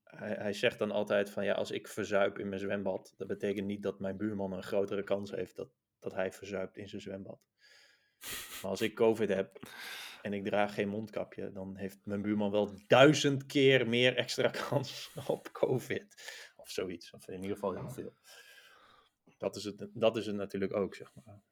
hij, 0.03 0.35
hij 0.35 0.53
zegt 0.53 0.79
dan 0.79 0.91
altijd 0.91 1.31
van 1.31 1.45
ja, 1.45 1.55
als 1.55 1.71
ik 1.71 1.89
verzuip 1.89 2.39
in 2.39 2.49
mijn 2.49 2.61
zwembad, 2.61 3.15
dat 3.17 3.27
betekent 3.27 3.67
niet 3.67 3.83
dat 3.83 4.01
mijn 4.01 4.17
buurman 4.17 4.53
een 4.53 4.63
grotere 4.63 5.03
kans 5.03 5.31
heeft 5.31 5.57
dat, 5.57 5.69
dat 5.99 6.13
hij 6.13 6.33
verzuipt 6.33 6.77
in 6.77 6.89
zijn 6.89 7.03
zwembad. 7.03 7.41
Maar 8.63 8.71
als 8.71 8.81
ik 8.81 8.95
COVID 8.95 9.29
heb 9.29 9.59
en 10.23 10.33
ik 10.33 10.45
draag 10.45 10.75
geen 10.75 10.89
mondkapje, 10.89 11.53
dan 11.53 11.77
heeft 11.77 11.99
mijn 12.05 12.23
buurman 12.23 12.51
wel 12.51 12.71
duizend 12.87 13.47
keer 13.47 13.89
meer 13.89 14.17
extra 14.17 14.49
kans 14.69 15.11
op 15.27 15.53
COVID. 15.53 16.07
Of 16.57 16.71
zoiets, 16.71 17.11
of 17.11 17.29
in 17.29 17.41
ieder 17.41 17.55
geval 17.55 17.75
heel 17.75 17.91
veel. 17.91 18.17
Dat 19.39 19.57
is 19.57 19.65
het, 19.65 19.89
dat 19.93 20.17
is 20.17 20.27
het 20.27 20.37
natuurlijk 20.37 20.75
ook, 20.75 20.95
zeg 20.95 21.15
maar. 21.15 21.43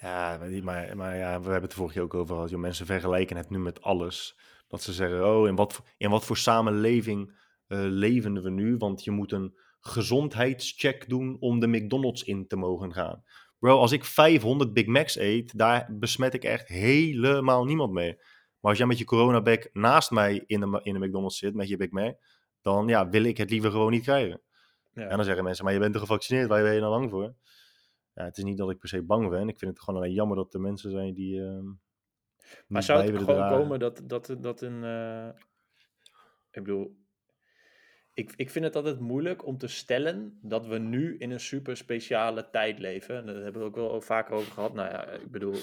Ja, 0.00 0.38
maar, 0.62 1.16
ja, 1.16 1.40
we 1.40 1.50
hebben 1.50 1.62
het 1.62 1.74
vorige 1.74 1.94
keer 1.94 2.02
ook 2.02 2.14
over 2.14 2.34
gehad. 2.34 2.50
Mensen 2.50 2.86
vergelijken 2.86 3.36
het 3.36 3.50
nu 3.50 3.58
met 3.58 3.82
alles. 3.82 4.38
Dat 4.68 4.82
ze 4.82 4.92
zeggen, 4.92 5.26
oh, 5.26 5.46
in 5.48 5.54
wat, 5.56 5.72
voor- 5.72 5.84
in 5.96 6.10
wat 6.10 6.24
voor 6.24 6.36
samenleving 6.36 7.38
eh, 7.66 7.78
leven 7.80 8.42
we 8.42 8.50
nu? 8.50 8.76
Want 8.76 9.04
je 9.04 9.10
moet 9.10 9.32
een 9.32 9.58
gezondheidscheck 9.80 11.08
doen 11.08 11.36
om 11.40 11.60
de 11.60 11.66
McDonald's 11.66 12.22
in 12.22 12.46
te 12.46 12.56
mogen 12.56 12.92
gaan. 12.92 13.24
Bro, 13.58 13.78
als 13.78 13.92
ik 13.92 14.04
500 14.04 14.72
Big 14.72 14.86
Macs 14.86 15.16
eet, 15.16 15.58
daar 15.58 15.88
besmet 15.90 16.34
ik 16.34 16.44
echt 16.44 16.68
helemaal 16.68 17.64
niemand 17.64 17.92
mee. 17.92 18.14
Maar 18.60 18.70
als 18.70 18.78
jij 18.78 18.86
met 18.86 18.98
je 18.98 19.04
coronabek 19.04 19.70
naast 19.72 20.10
mij 20.10 20.42
in 20.46 20.60
de, 20.60 20.80
in 20.82 20.92
de 21.00 21.06
McDonald's 21.06 21.38
zit, 21.38 21.54
met 21.54 21.68
je 21.68 21.76
Big 21.76 21.90
Mac, 21.90 22.14
dan 22.62 22.88
ja, 22.88 23.08
wil 23.08 23.22
ik 23.24 23.36
het 23.36 23.50
liever 23.50 23.70
gewoon 23.70 23.90
niet 23.90 24.02
krijgen. 24.02 24.40
Ja. 24.92 25.02
En 25.02 25.16
dan 25.16 25.24
zeggen 25.24 25.44
mensen, 25.44 25.64
maar 25.64 25.72
je 25.72 25.78
bent 25.78 25.94
er 25.94 26.00
gevaccineerd, 26.00 26.48
waar 26.48 26.62
ben 26.62 26.74
je 26.74 26.80
nou 26.80 26.98
bang 26.98 27.10
voor? 27.10 27.34
Ja, 28.16 28.24
het 28.24 28.36
is 28.36 28.44
niet 28.44 28.58
dat 28.58 28.70
ik 28.70 28.78
per 28.78 28.88
se 28.88 29.02
bang 29.02 29.28
ben. 29.28 29.48
Ik 29.48 29.58
vind 29.58 29.70
het 29.70 29.80
gewoon 29.80 30.00
alleen 30.00 30.12
jammer 30.12 30.36
dat 30.36 30.54
er 30.54 30.60
mensen 30.60 30.90
zijn 30.90 31.14
die. 31.14 31.40
ehm 31.40 31.66
Maar 32.66 32.82
zou 32.82 33.02
het 33.02 33.10
gewoon 33.10 33.34
dragen. 33.34 33.58
komen 33.58 33.78
dat, 33.78 34.02
dat, 34.04 34.36
dat 34.40 34.60
een. 34.60 34.84
eh, 34.84 35.28
ik 36.50 36.64
bedoel. 36.64 36.96
Ik, 38.14 38.32
ik 38.36 38.50
vind 38.50 38.64
het 38.64 38.76
altijd 38.76 39.00
moeilijk 39.00 39.46
om 39.46 39.58
te 39.58 39.66
stellen 39.66 40.38
dat 40.42 40.66
we 40.66 40.78
nu 40.78 41.18
in 41.18 41.30
een 41.30 41.40
super 41.40 41.76
speciale 41.76 42.50
tijd 42.50 42.78
leven. 42.78 43.16
En 43.16 43.26
daar 43.26 43.34
hebben 43.34 43.62
we 43.62 43.68
ook 43.68 43.74
wel 43.74 44.00
vaker 44.00 44.34
over 44.34 44.52
gehad. 44.52 44.74
Nou 44.74 44.90
ja, 44.90 45.06
ik 45.06 45.30
bedoel, 45.30 45.54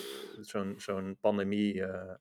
zo'n 0.42 0.74
zo'n 0.78 1.18
pandemie 1.20 1.84
eh, 1.84 2.16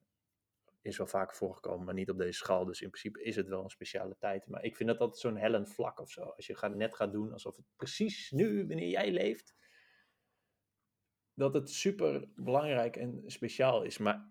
is 0.82 0.96
wel 0.96 1.06
vaker 1.06 1.36
voorgekomen, 1.36 1.84
maar 1.84 1.94
niet 1.94 2.10
op 2.10 2.18
deze 2.18 2.38
schaal. 2.38 2.64
Dus 2.64 2.80
in 2.80 2.90
principe 2.90 3.22
is 3.22 3.36
het 3.36 3.48
wel 3.48 3.64
een 3.64 3.70
speciale 3.70 4.16
tijd. 4.18 4.46
Maar 4.46 4.64
ik 4.64 4.76
vind 4.76 4.88
dat 4.88 4.98
altijd 4.98 5.20
zo'n 5.20 5.36
hellend 5.36 5.74
vlak 5.74 6.00
of 6.00 6.10
zo. 6.10 6.22
Als 6.22 6.46
je 6.46 6.56
gaat, 6.56 6.74
net 6.74 6.94
gaat 6.94 7.12
doen 7.12 7.32
alsof 7.32 7.56
het 7.56 7.66
precies 7.76 8.30
nu, 8.30 8.66
wanneer 8.66 8.88
jij 8.88 9.10
leeft, 9.12 9.54
dat 11.34 11.54
het 11.54 11.70
super 11.70 12.28
belangrijk 12.34 12.96
en 12.96 13.22
speciaal 13.26 13.82
is. 13.82 13.98
Maar, 13.98 14.30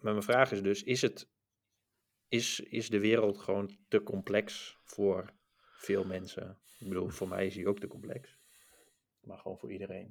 mijn 0.00 0.22
vraag 0.22 0.52
is 0.52 0.62
dus, 0.62 0.82
is, 0.82 1.02
het, 1.02 1.30
is, 2.28 2.60
is 2.60 2.88
de 2.88 3.00
wereld 3.00 3.38
gewoon 3.38 3.76
te 3.88 4.02
complex 4.02 4.76
voor 4.84 5.32
veel 5.76 6.04
mensen? 6.04 6.58
Ik 6.78 6.88
bedoel, 6.88 7.08
voor 7.08 7.28
mij 7.28 7.46
is 7.46 7.54
die 7.54 7.68
ook 7.68 7.78
te 7.78 7.86
complex. 7.86 8.38
Maar 9.20 9.38
gewoon 9.38 9.58
voor 9.58 9.72
iedereen. 9.72 10.06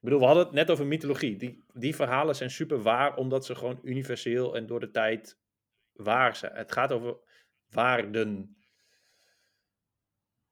Ik 0.00 0.06
bedoel, 0.06 0.18
we 0.18 0.26
hadden 0.26 0.44
het 0.44 0.54
net 0.54 0.70
over 0.70 0.86
mythologie. 0.86 1.36
Die, 1.36 1.64
die 1.72 1.94
verhalen 1.94 2.36
zijn 2.36 2.50
super 2.50 2.82
waar, 2.82 3.16
omdat 3.16 3.44
ze 3.44 3.54
gewoon 3.54 3.78
universeel 3.82 4.56
en 4.56 4.66
door 4.66 4.80
de 4.80 4.90
tijd 4.90 5.38
waar 5.92 6.36
zijn. 6.36 6.54
Het 6.54 6.72
gaat 6.72 6.92
over 6.92 7.16
waarden 7.70 8.56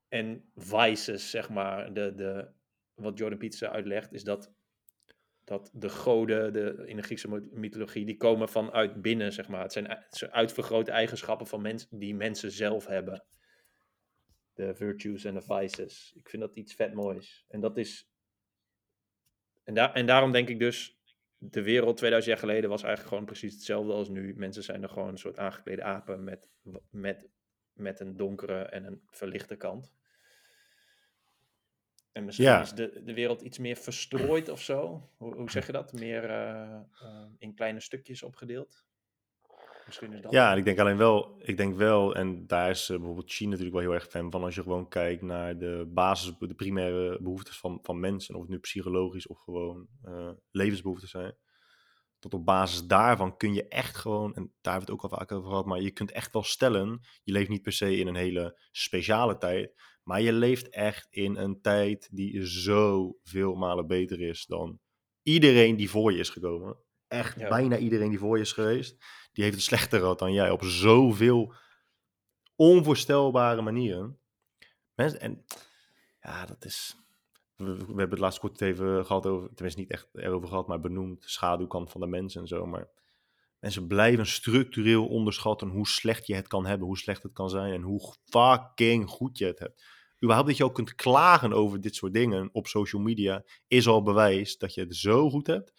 en 0.09 0.51
vices, 0.55 1.30
zeg 1.30 1.49
maar. 1.49 1.93
De, 1.93 2.14
de, 2.14 2.49
wat 2.95 3.18
Jordan 3.18 3.39
Peterson 3.39 3.68
uitlegt, 3.68 4.12
is 4.12 4.24
dat, 4.24 4.53
dat 5.49 5.70
de 5.72 5.88
goden 5.88 6.53
de, 6.53 6.82
in 6.86 6.96
de 6.96 7.03
Griekse 7.03 7.28
myth- 7.28 7.53
mythologie, 7.53 8.05
die 8.05 8.16
komen 8.16 8.49
vanuit 8.49 9.03
binnen, 9.03 9.32
zeg 9.32 9.49
maar. 9.49 9.62
Het 9.62 9.72
zijn, 9.72 9.88
het 9.88 10.16
zijn 10.16 10.32
uitvergrote 10.32 10.90
eigenschappen 10.90 11.46
van 11.46 11.62
mensen 11.62 11.99
die 11.99 12.14
mensen 12.14 12.51
zelf 12.51 12.86
hebben. 12.86 13.24
De 14.55 14.74
virtues 14.74 15.24
en 15.24 15.34
de 15.34 15.42
vices. 15.42 16.12
Ik 16.16 16.28
vind 16.28 16.42
dat 16.42 16.57
iets 16.57 16.74
vet 16.74 16.94
moois. 16.94 17.44
En 17.49 17.61
dat 17.61 17.76
is... 17.76 18.11
En, 19.64 19.74
daar 19.74 19.92
en 19.92 20.07
daarom 20.07 20.32
denk 20.32 20.49
ik 20.49 20.59
dus, 20.59 20.99
de 21.38 21.62
wereld 21.62 21.96
2000 21.96 22.34
jaar 22.34 22.49
geleden 22.49 22.70
was 22.70 22.82
eigenlijk 22.82 23.14
gewoon 23.14 23.28
precies 23.28 23.55
hetzelfde 23.55 23.92
als 23.92 24.09
nu. 24.09 24.34
Mensen 24.36 24.62
zijn 24.62 24.82
er 24.82 24.88
gewoon 24.88 25.09
een 25.09 25.18
soort 25.18 25.38
aangeklede 25.38 25.82
apen 25.82 26.24
met, 26.24 26.51
met, 26.90 27.28
met 27.72 28.01
een 28.01 28.16
donkere 28.16 28.62
en 28.62 28.84
een 28.84 29.03
verlichte 29.07 29.57
kant. 29.57 29.97
En 32.13 32.25
misschien 32.25 32.47
Ja. 32.47 32.61
is 32.61 32.73
de, 32.73 33.01
de 33.05 33.15
wereld 33.15 33.41
iets 33.41 33.59
meer 33.59 33.77
verstrooid 33.77 34.49
of 34.49 34.63
zo. 34.63 35.09
Hoe, 35.17 35.35
hoe 35.35 35.51
zeg 35.51 35.67
je 35.67 35.73
dat? 35.73 35.93
Meer 35.93 36.25
eh, 36.25 36.75
eh, 36.75 37.27
in 37.39 37.55
kleine 37.55 37.81
stukjes 37.81 38.23
opgedeeld? 38.23 38.87
Misschien 39.87 40.13
is 40.13 40.21
dat. 40.23 40.33
Ja, 40.33 40.53
en 40.53 40.59
ik 40.59 40.65
denk 40.65 40.79
alleen 40.79 40.97
wel, 40.97 41.37
ik 41.39 41.57
denk 41.57 41.77
wel, 41.77 42.15
en 42.15 42.47
daar 42.47 42.71
is 42.71 42.89
eh, 42.89 42.97
bijvoorbeeld 42.97 43.31
China 43.33 43.51
natuurlijk 43.51 43.77
wel 43.77 43.85
heel 43.85 43.95
erg 43.95 44.09
fan 44.09 44.31
van, 44.31 44.43
als 44.43 44.55
je 44.55 44.63
gewoon 44.63 44.89
kijkt 44.89 45.23
naar 45.23 45.59
de 45.59 45.91
basis, 45.95 46.35
de 46.39 46.55
primaire 46.55 47.19
behoeftes 47.23 47.59
van, 47.59 47.79
van 47.83 48.01
mensen, 48.01 48.35
of 48.35 48.41
het 48.41 48.51
nu 48.51 48.59
psychologisch 48.59 49.27
of 49.27 49.39
gewoon 49.39 49.87
eh, 50.03 50.31
levensbehoeften 50.51 51.09
zijn. 51.09 51.37
Tot 52.19 52.35
op 52.35 52.45
basis 52.45 52.87
daarvan 52.87 53.37
kun 53.37 53.55
je 53.55 53.69
echt 53.69 53.97
gewoon, 53.97 54.35
en 54.35 54.43
daar 54.61 54.73
hebben 54.73 54.89
we 54.89 54.93
het 54.93 55.05
ook 55.05 55.11
al 55.11 55.19
vaak 55.19 55.33
over 55.33 55.49
gehad, 55.49 55.67
maar 55.67 55.81
je 55.81 55.91
kunt 55.91 56.11
echt 56.13 56.33
wel 56.33 56.43
stellen, 56.43 57.01
je 57.23 57.33
leeft 57.33 57.49
niet 57.49 57.63
per 57.63 57.73
se 57.73 57.97
in 57.97 58.07
een 58.07 58.15
hele 58.15 58.61
speciale 58.71 59.39
tijd, 59.39 59.73
maar 60.09 60.21
je 60.21 60.33
leeft 60.33 60.69
echt 60.69 61.07
in 61.11 61.37
een 61.37 61.61
tijd 61.61 62.09
die 62.13 62.47
zoveel 62.47 63.55
malen 63.55 63.87
beter 63.87 64.21
is 64.21 64.47
dan 64.47 64.79
iedereen 65.23 65.77
die 65.77 65.91
voor 65.91 66.13
je 66.13 66.19
is 66.19 66.31
gekomen. 66.31 66.77
Echt 67.09 67.41
Ja. 67.41 67.49
bijna 67.49 67.77
iedereen 67.77 68.09
die 68.09 68.19
voor 68.19 68.37
je 68.37 68.43
is 68.43 68.53
geweest, 68.53 68.97
die 69.33 69.45
heeft 69.45 69.57
het 69.57 69.65
slechter 69.65 70.01
gehad 70.01 70.19
dan 70.19 70.33
jij 70.33 70.51
op 70.51 70.65
zoveel 70.65 71.55
onvoorstelbare 72.57 73.63
manieren. 73.63 74.19
Mensen, 74.95 75.21
en 75.21 75.45
ja, 76.21 76.47
dat 76.47 76.65
is. 76.65 76.97
We, 77.57 77.77
we 77.77 77.85
hebben 77.85 78.11
het 78.11 78.19
laatst 78.19 78.41
kort 78.41 78.61
even 78.61 79.07
gehad 79.07 79.27
over, 79.27 79.49
tenminste 79.55 79.81
niet 79.81 79.91
echt 79.91 80.09
erover 80.13 80.49
gehad, 80.49 80.67
maar 80.67 80.81
benoemd, 80.81 81.25
schaduwkant 81.27 81.91
van 81.91 82.01
de 82.01 82.07
mens 82.07 82.37
en 82.37 82.47
zo. 82.47 82.67
Maar 82.67 82.89
mensen 83.59 83.87
blijven 83.87 84.27
structureel 84.27 85.07
onderschatten 85.07 85.69
hoe 85.69 85.87
slecht 85.87 86.27
je 86.27 86.35
het 86.35 86.49
kan 86.49 86.67
hebben, 86.67 86.87
hoe 86.87 86.99
slecht 86.99 87.23
het 87.23 87.33
kan 87.33 87.51
zijn 87.51 87.73
en 87.73 87.83
hoe 87.83 88.15
fucking 88.25 89.09
goed 89.09 89.39
je 89.39 89.47
het 89.47 89.59
hebt. 89.59 89.97
Überhaupt 90.23 90.49
dat 90.49 90.57
je 90.57 90.64
ook 90.64 90.75
kunt 90.75 90.95
klagen 90.95 91.53
over 91.53 91.81
dit 91.81 91.95
soort 91.95 92.12
dingen 92.12 92.49
op 92.53 92.66
social 92.66 93.03
media, 93.03 93.45
is 93.69 93.87
al 93.87 94.03
bewijs 94.03 94.59
dat 94.59 94.75
je 94.75 94.81
het 94.81 94.97
zo 94.97 95.31
goed 95.31 95.47
hebt. 95.47 95.73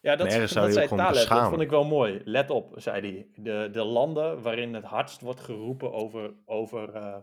Ja, 0.00 0.16
dat, 0.16 0.30
dat 0.30 0.50
zei 0.50 0.88
Taleb, 0.88 1.28
dat 1.28 1.48
vond 1.48 1.60
ik 1.60 1.70
wel 1.70 1.84
mooi. 1.84 2.20
Let 2.24 2.50
op, 2.50 2.72
zei 2.76 3.00
hij. 3.00 3.28
De, 3.34 3.68
de 3.72 3.84
landen 3.84 4.42
waarin 4.42 4.74
het 4.74 4.84
hardst 4.84 5.20
wordt 5.20 5.40
geroepen 5.40 5.92
over, 5.92 6.34
over 6.44 6.94
eh, 6.94 7.18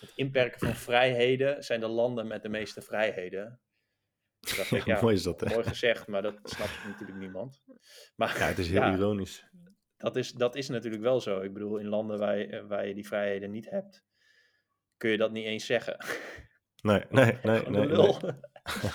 het 0.00 0.12
inperken 0.14 0.58
van 0.58 0.74
vrijheden, 0.74 1.64
zijn 1.64 1.80
de 1.80 1.88
landen 1.88 2.26
met 2.26 2.42
de 2.42 2.48
meeste 2.48 2.82
vrijheden. 2.82 3.60
Ik, 4.40 4.54
Ja, 4.70 4.82
ja, 4.84 5.00
mooi 5.00 5.14
is 5.14 5.22
dat, 5.22 5.40
hè? 5.40 5.48
mooi 5.48 5.64
gezegd, 5.64 6.06
maar 6.06 6.22
dat 6.22 6.38
snapt 6.42 6.84
natuurlijk 6.86 7.18
niemand. 7.18 7.62
Maar, 8.16 8.38
Ja, 8.38 8.46
het 8.46 8.58
is 8.58 8.68
heel 8.68 8.80
ja, 8.80 8.94
ironisch. 8.94 9.46
dat 9.96 10.16
is, 10.16 10.32
dat 10.32 10.56
is 10.56 10.68
natuurlijk 10.68 11.02
wel 11.02 11.20
zo. 11.20 11.40
Ik 11.40 11.52
bedoel, 11.52 11.76
in 11.76 11.88
landen 11.88 12.18
waar 12.18 12.66
waar 12.66 12.86
je 12.86 12.94
die 12.94 13.06
vrijheden 13.06 13.50
niet 13.50 13.70
hebt, 13.70 14.04
kun 14.96 15.10
je 15.10 15.16
dat 15.16 15.32
niet 15.32 15.44
eens 15.44 15.66
zeggen. 15.66 15.96
Nee, 16.82 17.04
nee, 17.10 17.38
nee. 17.42 17.62
Nee, 17.68 17.86
nee. 17.86 18.16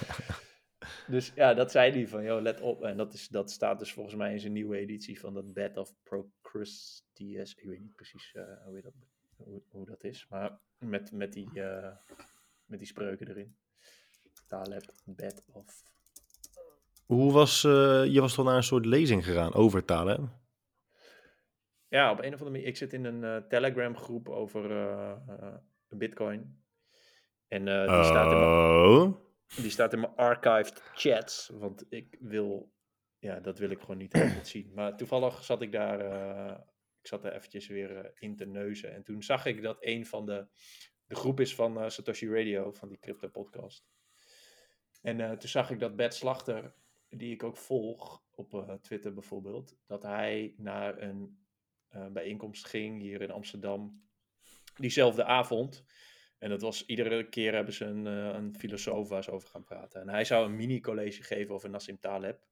dus 1.08 1.32
ja, 1.36 1.54
dat 1.54 1.72
zei 1.72 1.92
hij 1.92 2.08
van, 2.08 2.24
joh, 2.24 2.42
let 2.42 2.62
op. 2.62 2.84
En 2.84 2.98
dat, 2.98 3.14
is, 3.14 3.28
dat 3.28 3.52
staat 3.52 3.80
dus 3.80 3.94
volgens 3.94 4.16
mij 4.16 4.32
in 4.32 4.40
zijn 4.40 4.54
nieuwe 4.54 4.78
editie 4.78 5.20
van 5.20 5.34
dat 5.34 5.54
Bed 5.54 5.78
of 5.78 5.94
Procrustes. 6.04 7.54
Ik 7.56 7.70
weet 7.70 7.80
niet 7.80 7.96
precies 7.96 8.32
eh, 8.34 8.44
hoe, 8.66 8.82
dat, 8.82 8.94
hoe, 9.36 9.62
hoe 9.70 9.86
dat 9.86 10.04
is, 10.04 10.26
maar 10.30 10.60
met, 10.78 11.12
met, 11.12 11.34
die, 11.34 11.62
eh, 11.62 11.96
met 12.66 12.80
die 12.80 12.88
spreuken 12.88 13.28
erin. 13.28 13.56
Taleb, 14.48 14.94
Bed 15.06 15.44
of... 15.52 15.84
Hoe 17.06 17.32
was, 17.32 17.64
eh, 17.64 18.06
je 18.06 18.22
was 18.22 18.34
toch 18.34 18.46
naar 18.46 18.56
een 18.56 18.64
soort 18.64 18.86
lezing 18.86 19.26
gegaan 19.26 19.54
over 19.54 19.86
talen, 19.86 20.22
hè? 20.22 20.40
Ja, 21.88 22.12
op 22.12 22.18
een 22.18 22.26
of 22.26 22.32
andere 22.32 22.50
manier. 22.50 22.68
Ik 22.68 22.78
zit 22.78 22.94
in 22.94 23.06
een 23.06 23.48
Telegram 23.48 23.98
groep 23.98 24.30
over 24.30 24.70
Bitcoin. 25.98 26.60
En 27.52 27.68
eh, 27.68 27.96
die, 27.96 28.04
staat 28.04 28.32
in 28.32 28.40
mijn, 28.40 28.52
Oh. 28.52 29.18
die 29.56 29.70
staat 29.70 29.94
in 29.94 30.00
mijn 30.00 30.16
archived 30.16 30.82
chats. 30.94 31.50
Want 31.54 31.86
ik 31.90 32.18
wil, 32.20 32.74
ja, 33.20 33.40
dat 33.40 33.60
wil 33.60 33.70
ik 33.70 33.80
gewoon 33.80 33.98
niet 33.98 34.18
zien. 34.44 34.72
Maar 34.74 34.98
toevallig 34.98 35.44
zat 35.44 35.62
ik 35.62 35.72
daar, 35.72 36.00
eh, 36.00 36.60
ik 37.02 37.08
zat 37.08 37.26
er 37.26 37.34
eventjes 37.34 37.68
weer 37.68 37.98
eh, 37.98 38.12
in 38.20 38.36
te 38.36 38.46
neuzen. 38.46 38.94
En 38.94 39.04
toen 39.04 39.24
zag 39.24 39.46
ik 39.46 39.62
dat 39.62 39.78
een 39.80 40.06
van 40.06 40.26
de, 40.26 40.48
de 41.06 41.16
groep 41.16 41.40
is 41.40 41.56
van 41.56 41.92
Satoshi 41.92 42.30
Radio, 42.30 42.72
van 42.72 42.90
die 42.90 43.00
crypto 43.00 43.28
podcast. 43.28 43.90
En 45.02 45.40
toen 45.40 45.50
zag 45.50 45.72
ik 45.72 45.80
dat 45.80 45.96
Bert 45.96 46.14
Slachter, 46.14 46.74
die 47.10 47.34
ik 47.34 47.44
ook 47.44 47.58
volg 47.58 48.24
op 48.32 48.78
Twitter 48.82 49.14
bijvoorbeeld, 49.14 49.78
dat 49.86 50.04
hij 50.04 50.54
naar 50.58 51.02
een 51.02 51.40
bijeenkomst 52.12 52.66
ging 52.66 53.02
hier 53.02 53.22
in 53.22 53.32
Amsterdam 53.32 54.02
diezelfde 54.82 55.24
avond. 55.24 55.84
En 56.38 56.50
dat 56.50 56.62
was 56.62 56.86
iedere 56.86 57.30
keer 57.30 57.54
hebben 57.54 57.74
ze 57.74 57.86
een, 57.86 58.08
eh, 58.08 58.34
een 58.34 58.56
filosoof 58.58 59.10
waar 59.10 59.24
ze 59.24 59.32
over 59.32 59.50
gaan 59.50 59.64
praten. 59.64 60.02
En 60.02 60.10
hij 60.10 60.24
zou 60.26 60.46
een 60.46 60.56
mini-college 60.56 61.24
geven 61.24 61.54
over 61.54 61.70
Nassim 61.70 62.00
Taleb. 62.00 62.50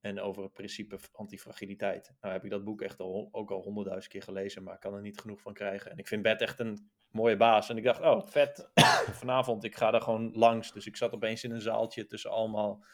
En 0.00 0.20
over 0.20 0.42
het 0.42 0.52
principe 0.52 0.98
antifragiliteit. 1.12 2.14
Nou 2.20 2.34
heb 2.34 2.44
ik 2.44 2.50
dat 2.50 2.64
boek 2.64 2.80
echt 2.82 3.00
al, 3.00 3.28
ook 3.32 3.50
al 3.50 3.62
honderdduizend 3.62 4.12
keer 4.12 4.22
gelezen, 4.22 4.62
maar 4.62 4.74
ik 4.74 4.80
kan 4.80 4.94
er 4.94 5.00
niet 5.00 5.20
genoeg 5.20 5.40
van 5.40 5.52
krijgen. 5.52 5.90
En 5.90 5.98
ik 5.98 6.08
vind 6.08 6.22
Bert 6.22 6.40
echt 6.40 6.58
een 6.58 6.90
mooie 7.10 7.36
baas. 7.36 7.68
En 7.68 7.76
ik 7.76 7.84
dacht, 7.84 8.00
oh 8.00 8.26
vet, 8.26 8.70
vanavond, 9.20 9.64
ik 9.64 9.76
ga 9.76 9.90
daar 9.90 10.00
gewoon 10.00 10.32
langs. 10.34 10.72
Dus 10.72 10.86
ik 10.86 10.96
zat 10.96 11.12
opeens 11.12 11.44
in 11.44 11.50
een 11.50 11.60
zaaltje 11.60 12.06
tussen 12.06 12.30
allemaal, 12.30 12.84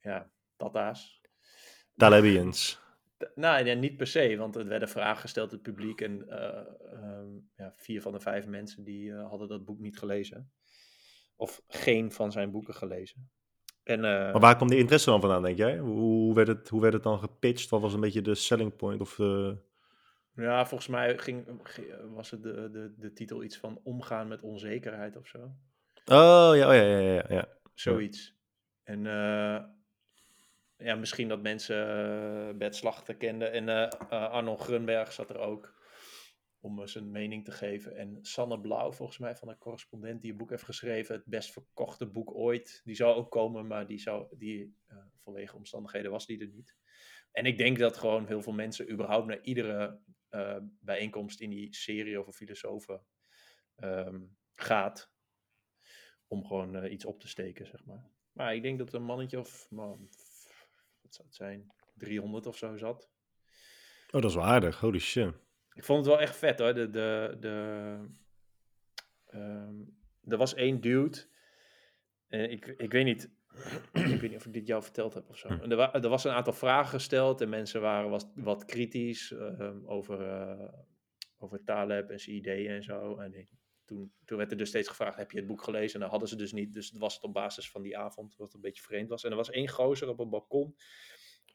ja, 0.00 0.30
tata's. 0.56 1.20
Talebians. 1.96 2.81
Nou, 3.34 3.64
ja, 3.64 3.74
niet 3.74 3.96
per 3.96 4.06
se, 4.06 4.36
want 4.36 4.56
er 4.56 4.66
werden 4.66 4.88
vragen 4.88 5.20
gesteld 5.20 5.50
het 5.50 5.62
publiek. 5.62 6.00
En 6.00 6.28
eh, 6.28 6.64
ehm, 6.92 7.28
ja, 7.56 7.72
vier 7.76 8.02
van 8.02 8.12
de 8.12 8.20
vijf 8.20 8.46
mensen 8.46 8.84
die 8.84 9.12
eh, 9.12 9.28
hadden 9.28 9.48
dat 9.48 9.64
boek 9.64 9.78
niet 9.78 9.98
gelezen. 9.98 10.52
Of 11.36 11.62
geen 11.68 12.12
van 12.12 12.32
zijn 12.32 12.50
boeken 12.50 12.74
gelezen. 12.74 13.30
En, 13.82 14.04
eh, 14.04 14.32
Maar 14.32 14.40
waar 14.40 14.56
kwam 14.56 14.68
die 14.68 14.78
interesse 14.78 15.10
dan 15.10 15.20
vandaan, 15.20 15.42
denk 15.42 15.56
jij? 15.56 15.78
Hoe 15.78 16.34
werd 16.34 16.48
het, 16.48 16.68
hoe 16.68 16.80
werd 16.80 16.92
het 16.92 17.02
dan 17.02 17.18
gepitcht? 17.18 17.70
Wat 17.70 17.80
was 17.80 17.94
een 17.94 18.00
beetje 18.00 18.22
de 18.22 18.34
selling 18.34 18.76
point? 18.76 19.00
Of 19.00 19.14
de... 19.14 19.56
ja, 20.34 20.66
volgens 20.66 20.88
mij 20.88 21.18
ging, 21.18 21.46
was 22.14 22.30
het 22.30 22.42
de, 22.42 22.70
de, 22.70 22.94
de 22.96 23.12
titel 23.12 23.42
iets 23.42 23.58
van 23.58 23.80
omgaan 23.82 24.28
met 24.28 24.42
onzekerheid 24.42 25.16
of 25.16 25.26
zo. 25.26 25.38
Oh, 26.04 26.52
ja, 26.54 26.68
oh, 26.68 26.74
ja, 26.74 26.82
ja, 26.82 26.98
ja, 26.98 27.24
ja. 27.28 27.48
Zoiets. 27.74 28.34
En 28.82 29.06
ja, 30.82 30.94
misschien 30.94 31.28
dat 31.28 31.42
mensen 31.42 31.88
eh 31.88 32.56
Bert 32.56 32.76
Slachter 32.76 33.16
kenden. 33.16 33.52
En 33.52 33.68
eh 33.68 33.82
eh, 33.82 34.30
Arnold 34.30 34.60
Grunberg 34.60 35.12
zat 35.12 35.30
er 35.30 35.38
ook 35.38 35.80
om 36.60 36.86
zijn 36.86 37.10
mening 37.10 37.44
te 37.44 37.50
geven. 37.50 37.96
En 37.96 38.18
Sanne 38.20 38.60
Blauw, 38.60 38.92
volgens 38.92 39.18
mij, 39.18 39.36
van 39.36 39.48
de 39.48 39.58
correspondent 39.58 40.22
die 40.22 40.30
een 40.30 40.36
boek 40.36 40.50
heeft 40.50 40.62
geschreven. 40.62 41.14
Het 41.14 41.24
best 41.24 41.52
verkochte 41.52 42.06
boek 42.06 42.34
ooit. 42.34 42.80
Die 42.84 42.94
zou 42.94 43.14
ook 43.14 43.30
komen, 43.30 43.66
maar 43.66 43.86
die, 43.86 43.98
zou, 43.98 44.36
die 44.38 44.76
eh, 44.86 44.96
vanwege 45.18 45.56
omstandigheden 45.56 46.10
was 46.10 46.26
die 46.26 46.40
er 46.40 46.48
niet. 46.48 46.76
En 47.32 47.46
ik 47.46 47.58
denk 47.58 47.78
dat 47.78 47.96
gewoon 47.96 48.26
heel 48.26 48.42
veel 48.42 48.52
mensen 48.52 48.90
überhaupt 48.90 49.26
naar 49.26 49.42
iedere 49.42 50.00
bijeenkomst 50.80 51.40
in 51.40 51.50
die 51.50 51.74
serie 51.74 52.18
over 52.18 52.32
filosofen 52.32 53.04
ehm, 53.76 54.20
gaat 54.54 55.12
om 56.26 56.44
gewoon 56.46 56.84
iets 56.84 57.04
op 57.04 57.20
te 57.20 57.28
steken, 57.28 57.66
zeg 57.66 57.84
maar. 57.84 58.10
Maar 58.32 58.54
ik 58.54 58.62
denk 58.62 58.78
dat 58.78 58.92
een 58.92 59.02
mannetje 59.02 59.38
of, 59.38 59.66
wat 61.18 61.34
zou 61.34 61.50
het 61.52 61.66
zijn, 61.66 61.72
300 61.94 62.46
of 62.46 62.56
zo 62.56 62.76
zat. 62.76 63.10
Oh, 64.10 64.20
dat 64.20 64.24
is 64.30 64.34
wel 64.34 64.44
aardig. 64.44 64.80
Holy 64.80 64.98
shit. 64.98 65.34
Ik 65.74 65.84
vond 65.84 65.98
het 65.98 66.08
wel 66.14 66.20
echt 66.20 66.36
vet 66.36 66.58
hoor. 66.58 66.74
De, 66.74 66.90
de, 66.90 67.36
de, 67.40 67.96
ehm, 69.26 69.74
er 70.24 70.36
was 70.36 70.54
één 70.54 70.80
dude. 70.80 71.18
En 72.28 72.50
ik, 72.50 72.66
ik 72.66 72.92
weet 72.92 73.04
niet. 73.04 73.30
ik 73.92 74.20
weet 74.20 74.22
niet 74.22 74.34
of 74.36 74.46
ik 74.46 74.52
dit 74.52 74.66
jou 74.66 74.82
verteld 74.82 75.14
heb 75.14 75.28
of 75.28 75.36
zo. 75.38 75.48
Hm. 75.48 75.60
En 75.62 75.70
er, 75.70 75.76
wa- 75.76 75.92
er 75.94 76.08
was 76.08 76.24
een 76.24 76.32
aantal 76.32 76.52
vragen 76.52 76.90
gesteld. 76.90 77.40
En 77.40 77.48
mensen 77.48 77.80
waren 77.80 78.10
wat, 78.10 78.32
wat 78.34 78.64
kritisch 78.64 79.32
ehm, 79.32 79.86
over, 79.86 80.28
eh, 80.28 80.72
over 81.38 81.64
Taleb 81.64 82.10
en 82.10 82.20
zijn 82.20 82.36
ideeën 82.36 82.70
en 82.70 82.82
zo. 82.82 83.16
En 83.18 83.34
ik- 83.34 83.50
toen, 83.92 84.12
toen 84.24 84.38
werd 84.38 84.50
er 84.50 84.56
dus 84.56 84.68
steeds 84.68 84.88
gevraagd: 84.88 85.16
heb 85.16 85.30
je 85.30 85.38
het 85.38 85.46
boek 85.46 85.62
gelezen? 85.62 85.94
En 85.94 86.00
dat 86.00 86.10
hadden 86.10 86.28
ze 86.28 86.36
dus 86.36 86.52
niet. 86.52 86.72
Dus 86.72 86.90
het 86.90 86.98
was 86.98 87.14
het 87.14 87.22
op 87.22 87.32
basis 87.32 87.70
van 87.70 87.82
die 87.82 87.98
avond. 87.98 88.36
Wat 88.36 88.54
een 88.54 88.60
beetje 88.60 88.82
vreemd 88.82 89.08
was. 89.08 89.24
En 89.24 89.30
er 89.30 89.36
was 89.36 89.50
één 89.50 89.68
gozer 89.68 90.08
op 90.08 90.18
een 90.18 90.30
balkon. 90.30 90.76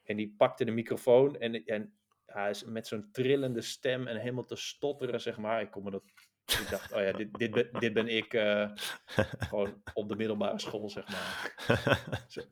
En 0.03 0.17
die 0.17 0.33
pakte 0.37 0.65
de 0.65 0.71
microfoon. 0.71 1.37
En, 1.37 1.65
en 1.65 1.93
hij 2.25 2.49
is 2.49 2.63
met 2.63 2.87
zo'n 2.87 3.11
trillende 3.11 3.61
stem 3.61 4.07
en 4.07 4.17
helemaal 4.17 4.45
te 4.45 4.55
stotteren, 4.55 5.21
zeg 5.21 5.37
maar. 5.37 5.61
Ik 5.61 5.71
kon 5.71 5.83
me 5.83 5.91
dat. 5.91 6.03
Ik 6.45 6.67
dacht, 6.69 6.93
oh 6.93 7.01
ja, 7.01 7.11
dit, 7.11 7.33
dit, 7.33 7.51
ben, 7.51 7.69
dit 7.79 7.93
ben 7.93 8.07
ik 8.07 8.33
eh, 8.33 8.71
gewoon 9.49 9.81
op 9.93 10.09
de 10.09 10.15
middelbare 10.15 10.59
school, 10.59 10.89
zeg 10.89 11.07
maar. 11.07 11.55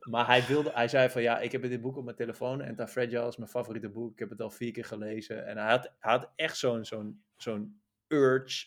Maar 0.00 0.26
hij, 0.26 0.46
wilde, 0.46 0.70
hij 0.74 0.88
zei 0.88 1.08
van, 1.08 1.22
ja, 1.22 1.40
ik 1.40 1.52
heb 1.52 1.62
dit 1.62 1.80
boek 1.80 1.96
op 1.96 2.04
mijn 2.04 2.16
telefoon. 2.16 2.62
Anti-Fragile 2.62 3.26
is 3.26 3.36
mijn 3.36 3.50
favoriete 3.50 3.88
boek. 3.88 4.12
Ik 4.12 4.18
heb 4.18 4.30
het 4.30 4.40
al 4.40 4.50
vier 4.50 4.72
keer 4.72 4.84
gelezen. 4.84 5.46
En 5.46 5.56
hij 5.56 5.70
had, 5.70 5.92
hij 5.98 6.12
had 6.12 6.32
echt 6.34 6.56
zo'n 6.56 6.84
zo'n 6.84 7.24
zo'n 7.36 7.80
urge 8.08 8.66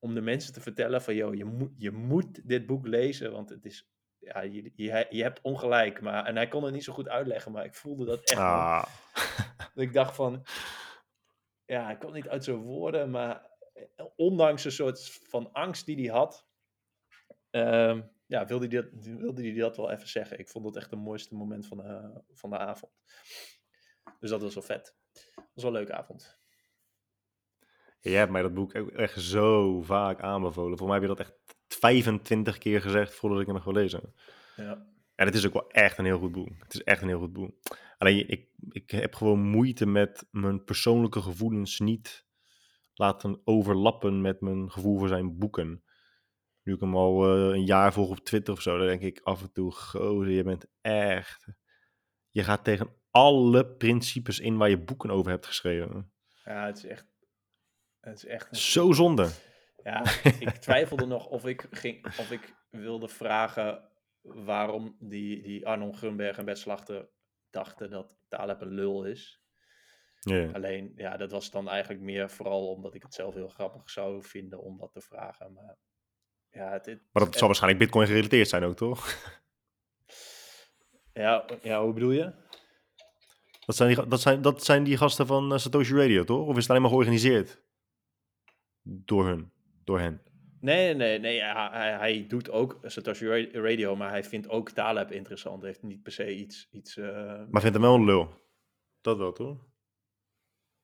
om 0.00 0.14
de 0.14 0.20
mensen 0.20 0.52
te 0.52 0.60
vertellen 0.60 1.02
van, 1.02 1.14
joh, 1.14 1.34
je 1.34 1.44
moet, 1.44 1.70
je 1.76 1.90
moet 1.90 2.48
dit 2.48 2.66
boek 2.66 2.86
lezen, 2.86 3.32
want 3.32 3.48
het 3.48 3.64
is... 3.64 3.88
Ja, 4.18 4.40
je, 4.40 4.72
je, 4.74 5.06
je 5.10 5.22
hebt 5.22 5.40
ongelijk. 5.40 6.00
Maar, 6.00 6.24
en 6.26 6.36
hij 6.36 6.48
kon 6.48 6.64
het 6.64 6.72
niet 6.72 6.84
zo 6.84 6.92
goed 6.92 7.08
uitleggen, 7.08 7.52
maar 7.52 7.64
ik 7.64 7.74
voelde 7.74 8.04
dat 8.04 8.20
echt. 8.20 8.40
ah. 8.40 8.84
Dat 9.74 9.84
ik 9.84 9.92
dacht 9.92 10.14
van, 10.14 10.46
ja, 11.64 11.90
ik 11.90 11.98
kwam 11.98 12.12
niet 12.12 12.28
uit 12.28 12.44
zijn 12.44 12.56
woorden, 12.56 13.10
maar 13.10 13.50
eh, 13.72 14.06
ondanks 14.16 14.64
een 14.64 14.72
soort 14.72 15.10
van 15.28 15.52
angst 15.52 15.86
die 15.86 15.96
hij 15.96 16.18
had, 16.18 16.46
ehm, 17.50 18.02
ja, 18.26 18.46
wilde 18.46 18.66
hij, 18.66 18.82
dat, 18.82 19.04
wilde 19.18 19.42
hij 19.42 19.52
dat 19.52 19.76
wel 19.76 19.90
even 19.90 20.08
zeggen. 20.08 20.38
Ik 20.38 20.48
vond 20.48 20.64
dat 20.64 20.76
echt 20.76 20.90
het 20.90 21.00
mooiste 21.00 21.34
moment 21.34 21.66
van 21.66 21.76
de, 21.76 22.22
van 22.32 22.50
de 22.50 22.58
avond. 22.58 22.92
Dus 24.18 24.30
dat 24.30 24.40
was 24.40 24.54
wel 24.54 24.62
vet. 24.62 24.96
Dat 25.34 25.50
was 25.54 25.64
wel 25.64 25.72
een 25.72 25.78
leuke 25.78 25.94
avond. 25.94 26.39
Jij 28.00 28.18
hebt 28.18 28.32
mij 28.32 28.42
dat 28.42 28.54
boek 28.54 28.72
echt 28.72 29.20
zo 29.20 29.82
vaak 29.82 30.20
aanbevolen. 30.20 30.78
Voor 30.78 30.86
mij 30.86 30.96
heb 30.98 31.08
je 31.08 31.16
dat 31.16 31.26
echt 31.26 31.34
25 31.68 32.58
keer 32.58 32.80
gezegd 32.80 33.14
voordat 33.14 33.40
ik 33.40 33.46
hem 33.46 33.54
heb 33.54 33.64
gelezen. 33.64 34.14
Ja. 34.56 34.86
En 35.14 35.26
het 35.26 35.34
is 35.34 35.46
ook 35.46 35.52
wel 35.52 35.70
echt 35.70 35.98
een 35.98 36.04
heel 36.04 36.18
goed 36.18 36.32
boek. 36.32 36.48
Het 36.58 36.74
is 36.74 36.82
echt 36.82 37.02
een 37.02 37.08
heel 37.08 37.18
goed 37.18 37.32
boek. 37.32 37.54
Alleen 37.98 38.28
ik, 38.28 38.48
ik 38.68 38.90
heb 38.90 39.14
gewoon 39.14 39.40
moeite 39.40 39.86
met 39.86 40.26
mijn 40.30 40.64
persoonlijke 40.64 41.22
gevoelens 41.22 41.78
niet 41.78 42.26
laten 42.94 43.40
overlappen 43.44 44.20
met 44.20 44.40
mijn 44.40 44.70
gevoel 44.70 44.98
voor 44.98 45.08
zijn 45.08 45.38
boeken. 45.38 45.82
Nu 46.62 46.74
ik 46.74 46.80
hem 46.80 46.96
al 46.96 47.24
eh, 47.24 47.54
een 47.54 47.64
jaar 47.64 47.92
volg 47.92 48.10
op 48.10 48.18
Twitter 48.18 48.54
of 48.54 48.60
zo, 48.60 48.78
dan 48.78 48.86
denk 48.86 49.02
ik 49.02 49.20
af 49.22 49.42
en 49.42 49.52
toe, 49.52 49.72
gozer, 49.72 50.30
je 50.30 50.42
bent 50.42 50.66
echt... 50.80 51.46
Je 52.28 52.44
gaat 52.44 52.64
tegen 52.64 52.94
alle 53.10 53.66
principes 53.66 54.40
in 54.40 54.56
waar 54.56 54.70
je 54.70 54.84
boeken 54.84 55.10
over 55.10 55.30
hebt 55.30 55.46
geschreven. 55.46 56.12
ja, 56.44 56.66
het 56.66 56.76
is 56.76 56.84
echt, 56.84 57.06
het 58.00 58.16
is 58.16 58.24
echt 58.24 58.48
een 58.50 58.56
Zo 58.56 58.92
zonde. 58.92 59.28
Ja, 59.84 60.02
ik 60.46 60.50
twijfelde 60.50 61.06
nog 61.06 61.26
of 61.26 61.46
ik, 61.46 61.66
ging, 61.70 62.06
of 62.06 62.30
ik 62.30 62.54
wilde 62.70 63.08
vragen 63.08 63.88
waarom 64.22 64.96
die, 64.98 65.42
die 65.42 65.66
Arnold 65.66 65.96
Grunberg 65.96 66.38
en 66.38 66.44
Bert 66.44 66.58
Slachter 66.58 67.08
dachten 67.50 67.90
dat 67.90 68.16
Taleb 68.28 68.60
een 68.60 68.74
lul 68.74 69.04
is. 69.04 69.40
Ja. 70.20 70.50
Alleen, 70.52 70.92
ja, 70.96 71.16
dat 71.16 71.30
was 71.30 71.50
dan 71.50 71.68
eigenlijk 71.68 72.02
meer 72.02 72.30
vooral 72.30 72.68
omdat 72.68 72.94
ik 72.94 73.02
het 73.02 73.14
zelf 73.14 73.34
heel 73.34 73.48
grappig 73.48 73.90
zou 73.90 74.22
vinden 74.22 74.60
om 74.62 74.78
dat 74.78 74.92
te 74.92 75.00
vragen. 75.00 75.52
Maar 75.52 75.76
ja, 76.50 76.72
het, 76.72 76.86
het- 76.86 77.02
Maar 77.12 77.24
dat 77.24 77.36
zal 77.36 77.46
waarschijnlijk 77.46 77.82
Bitcoin 77.82 78.06
gerelateerd 78.06 78.48
zijn 78.48 78.64
ook, 78.64 78.76
toch? 78.76 79.14
ja, 81.12 81.44
ja, 81.62 81.82
hoe 81.82 81.92
bedoel 81.92 82.10
je? 82.10 82.32
Dat 83.66 83.76
zijn 83.76 83.94
die, 83.94 84.06
dat 84.06 84.20
zijn, 84.20 84.42
dat 84.42 84.64
zijn 84.64 84.84
die 84.84 84.96
gasten 84.96 85.26
van 85.26 85.52
eh, 85.52 85.58
Satoshi 85.58 85.94
Radio, 85.94 86.24
toch? 86.24 86.46
Of 86.46 86.56
is 86.56 86.60
het 86.60 86.70
alleen 86.70 86.82
maar 86.82 86.90
georganiseerd? 86.90 87.62
Door 88.92 89.26
hun, 89.26 89.52
door 89.84 90.00
hen. 90.00 90.22
Nee, 90.60 90.94
nee, 90.94 91.18
nee, 91.18 91.42
hij, 91.42 91.92
hij 91.92 92.26
doet 92.26 92.50
ook 92.50 92.78
Satoshi 92.82 93.26
Ra- 93.26 93.60
Radio, 93.62 93.96
maar 93.96 94.10
hij 94.10 94.24
vindt 94.24 94.48
ook 94.48 94.70
Taleb 94.70 95.10
interessant. 95.10 95.60
Hij 95.60 95.70
heeft 95.70 95.82
niet 95.82 96.02
per 96.02 96.12
se 96.12 96.36
iets... 96.36 96.68
iets 96.70 96.96
eh, 96.96 97.42
Maar 97.50 97.60
vindt 97.60 97.76
hem 97.76 97.86
wel 97.86 97.94
een 97.94 98.04
lul. 98.04 98.28
Dat 99.00 99.18
wel, 99.18 99.32
toch? 99.32 99.68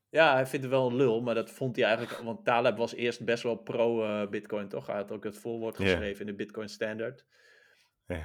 Ja, 0.08 0.34
hij 0.34 0.46
vindt 0.46 0.64
het 0.64 0.74
wel 0.74 0.86
een 0.86 0.96
lul, 0.96 1.20
maar 1.20 1.34
dat 1.34 1.50
vond 1.50 1.76
hij 1.76 1.84
eigenlijk... 1.84 2.18
Want 2.22 2.44
Taleb 2.44 2.76
was 2.76 2.94
eerst 2.94 3.24
best 3.24 3.42
wel 3.42 3.56
pro-Bitcoin, 3.56 4.68
toch? 4.68 4.86
Hij 4.86 4.96
had 4.96 5.12
ook 5.12 5.24
het 5.24 5.38
voorwoord 5.38 5.76
geschreven 5.76 6.20
in 6.20 6.26
de 6.26 6.34
Bitcoin 6.34 6.68
Standard, 6.68 7.26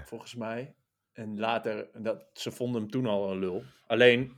volgens 0.04 0.36
mij. 0.36 0.76
En 1.12 1.40
later, 1.40 1.90
dat, 2.02 2.30
ze 2.34 2.52
vonden 2.52 2.82
hem 2.82 2.92
toen 2.92 3.06
al 3.06 3.32
een 3.32 3.40
lul. 3.40 3.64
Alleen, 3.88 4.36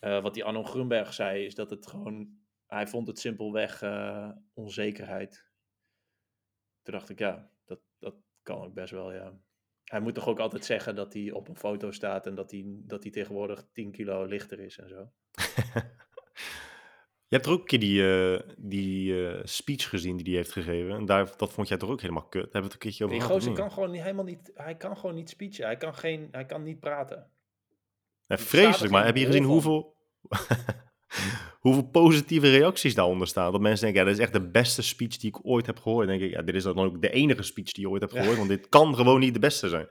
eh, 0.00 0.22
wat 0.22 0.34
die 0.34 0.44
Arno 0.44 0.62
Grunberg 0.62 1.14
zei, 1.14 1.44
is 1.44 1.54
dat 1.54 1.70
het 1.70 1.86
gewoon... 1.86 2.40
Hij 2.72 2.86
vond 2.86 3.06
het 3.06 3.18
simpelweg 3.18 3.82
eh, 3.82 4.28
onzekerheid. 4.54 5.50
Toen 6.82 6.94
dacht 6.94 7.08
ik, 7.08 7.18
ja, 7.18 7.50
dat, 7.64 7.80
dat 7.98 8.14
kan 8.42 8.62
ook 8.62 8.74
best 8.74 8.92
wel, 8.92 9.12
ja. 9.12 9.32
Hij 9.84 10.00
moet 10.00 10.14
toch 10.14 10.28
ook 10.28 10.38
altijd 10.38 10.64
zeggen 10.64 10.94
dat 10.94 11.12
hij 11.12 11.30
op 11.30 11.48
een 11.48 11.56
foto 11.56 11.90
staat 11.90 12.26
en 12.26 12.34
dat 12.34 12.50
hij, 12.50 12.64
dat 12.66 13.02
hij 13.02 13.12
tegenwoordig 13.12 13.66
10 13.72 13.92
kilo 13.92 14.24
lichter 14.24 14.60
is 14.60 14.78
en 14.78 14.88
zo. 14.88 15.10
Je 17.28 17.38
hebt 17.38 17.46
er 17.46 17.52
ook 17.52 17.60
een 17.60 17.66
keer 17.66 17.80
die, 17.80 18.32
eh, 18.36 18.54
die 18.56 19.26
eh, 19.26 19.40
speech 19.44 19.88
gezien 19.88 20.16
die 20.16 20.26
hij 20.26 20.36
heeft 20.36 20.52
gegeven. 20.52 20.94
En 20.94 21.04
daar, 21.04 21.36
dat 21.36 21.52
vond 21.52 21.68
jij 21.68 21.76
toch 21.76 21.90
ook 21.90 22.00
helemaal 22.00 22.28
kut? 22.28 22.42
Daar 22.42 22.52
hebben 22.52 22.60
we 22.60 22.66
het 22.66 22.72
een 22.72 22.78
keertje 22.78 23.04
over 23.04 23.18
Die 23.18 23.26
gehad. 23.26 23.56
kan 23.56 23.72
gewoon 23.72 23.90
niet, 23.90 24.02
helemaal 24.02 24.24
niet, 24.24 24.50
hij 24.54 24.76
kan 24.76 24.96
gewoon 24.96 25.14
niet 25.14 25.30
speechen. 25.30 25.64
Hij 25.64 25.76
kan, 25.76 25.94
geen, 25.94 26.28
hij 26.30 26.46
kan 26.46 26.62
niet 26.62 26.80
praten. 26.80 27.16
Ja, 28.26 28.36
staat 28.36 28.48
vreselijk, 28.48 28.92
maar 28.92 29.04
heb 29.04 29.16
je 29.16 29.26
gezien 29.26 29.44
hoeveel, 29.44 29.96
hoeveel 31.62 31.88
positieve 31.90 32.50
reacties 32.50 32.94
daaronder 32.94 33.26
staan? 33.26 33.52
Dat 33.52 33.60
mensen 33.60 33.84
denken, 33.84 34.02
ja, 34.02 34.08
dit 34.08 34.18
is 34.18 34.24
echt 34.24 34.32
de 34.32 34.50
beste 34.50 34.82
speech 34.82 35.16
die 35.16 35.28
ik 35.28 35.46
ooit 35.46 35.66
heb 35.66 35.78
gehoord. 35.78 36.06
Dan 36.06 36.18
denk 36.18 36.30
ik, 36.30 36.36
ja, 36.36 36.42
dit 36.42 36.54
is 36.54 36.62
dan 36.62 36.78
ook 36.78 37.00
de 37.02 37.10
enige 37.10 37.42
speech 37.42 37.72
die 37.72 37.84
je 37.84 37.90
ooit 37.90 38.00
hebt 38.00 38.12
Ja. 38.12 38.18
gehoord, 38.18 38.36
want 38.36 38.48
dit 38.48 38.68
kan 38.68 38.94
gewoon 38.94 39.20
niet 39.20 39.34
de 39.34 39.40
beste 39.40 39.68
zijn. 39.68 39.88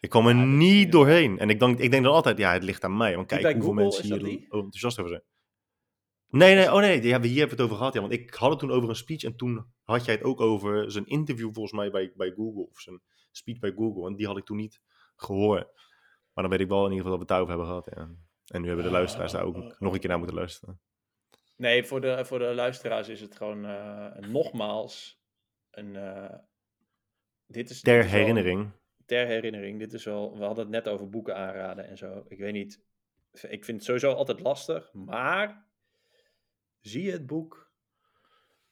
Ik 0.00 0.10
kwam 0.10 0.26
er 0.26 0.34
Ja, 0.34 0.40
is 0.40 0.46
niet 0.46 0.92
doorheen. 0.92 1.38
En 1.38 1.50
ik 1.50 1.58
denk, 1.58 1.78
ik 1.78 1.90
denk 1.90 2.04
dan 2.04 2.12
altijd, 2.12 2.38
ja, 2.38 2.52
het 2.52 2.62
ligt 2.62 2.84
aan 2.84 2.96
mij. 2.96 3.16
Want 3.16 3.26
kijk 3.26 3.42
hoeveel 3.42 3.60
Google, 3.62 3.82
mensen 3.82 4.26
hier 4.26 4.46
oh, 4.48 4.62
enthousiast 4.62 4.98
over 4.98 5.10
zijn. 5.10 5.24
Nee, 6.30 6.54
nee, 6.54 6.72
oh 6.72 6.80
nee, 6.80 7.00
die 7.00 7.10
hebben, 7.10 7.30
hier 7.30 7.38
hebben 7.38 7.56
we 7.56 7.62
het 7.62 7.72
over 7.72 7.76
gehad. 7.76 7.94
Ja, 7.94 8.00
want 8.00 8.12
ik 8.12 8.34
had 8.34 8.50
het 8.50 8.58
toen 8.58 8.70
over 8.70 8.88
een 8.88 8.96
speech 8.96 9.22
en 9.22 9.36
toen 9.36 9.66
had 9.82 10.04
jij 10.04 10.14
het 10.14 10.24
ook 10.24 10.40
over 10.40 10.90
zijn 10.90 11.06
interview 11.06 11.50
volgens 11.52 11.74
mij 11.74 11.90
bij, 11.90 12.12
bij 12.14 12.30
Google. 12.30 12.68
Of 12.70 12.80
zijn 12.80 13.00
speech 13.30 13.58
bij 13.58 13.72
Google. 13.72 14.06
En 14.06 14.16
die 14.16 14.26
had 14.26 14.36
ik 14.36 14.44
toen 14.44 14.56
niet 14.56 14.80
gehoord. 15.16 15.66
Maar 16.32 16.44
dan 16.44 16.50
weet 16.50 16.60
ik 16.60 16.68
wel 16.68 16.84
in 16.84 16.92
ieder 16.92 17.04
geval 17.04 17.18
dat 17.18 17.28
we 17.28 17.34
het 17.34 17.46
daarover 17.46 17.54
hebben 17.54 17.94
gehad. 17.94 18.08
Ja. 18.10 18.26
En 18.48 18.60
nu 18.60 18.66
hebben 18.66 18.84
de 18.84 18.90
luisteraars 18.90 19.32
daar 19.32 19.44
ook 19.44 19.56
oh, 19.56 19.78
nog 19.78 19.92
een 19.92 19.98
keer 20.00 20.08
naar 20.08 20.18
moeten 20.18 20.36
luisteren. 20.36 20.80
Nee, 21.56 21.84
voor 21.84 22.00
de, 22.00 22.24
voor 22.24 22.38
de 22.38 22.54
luisteraars 22.54 23.08
is 23.08 23.20
het 23.20 23.36
gewoon 23.36 23.64
eh, 23.64 24.16
nogmaals 24.16 25.22
een. 25.70 25.96
eh, 25.96 26.34
dit 27.46 27.70
is, 27.70 27.80
Ter 27.80 27.94
dit 27.96 28.04
is 28.04 28.10
wel- 28.10 28.20
herinnering. 28.20 28.70
ter 29.06 29.26
herinnering. 29.26 29.78
Dit 29.78 29.92
is 29.92 30.04
wel. 30.04 30.38
We 30.38 30.44
hadden 30.44 30.64
het 30.64 30.72
net 30.84 30.88
over 30.88 31.08
boeken 31.08 31.36
aanraden 31.36 31.84
en 31.88 31.96
zo. 31.96 32.24
Ik 32.28 32.38
weet 32.38 32.52
niet. 32.52 32.82
Ik 33.32 33.64
vind 33.64 33.76
het 33.76 33.84
sowieso 33.84 34.12
altijd 34.12 34.40
lastig. 34.40 34.92
Maar. 34.92 35.66
Zie 36.80 37.02
je 37.02 37.12
het 37.12 37.26
boek 37.26 37.72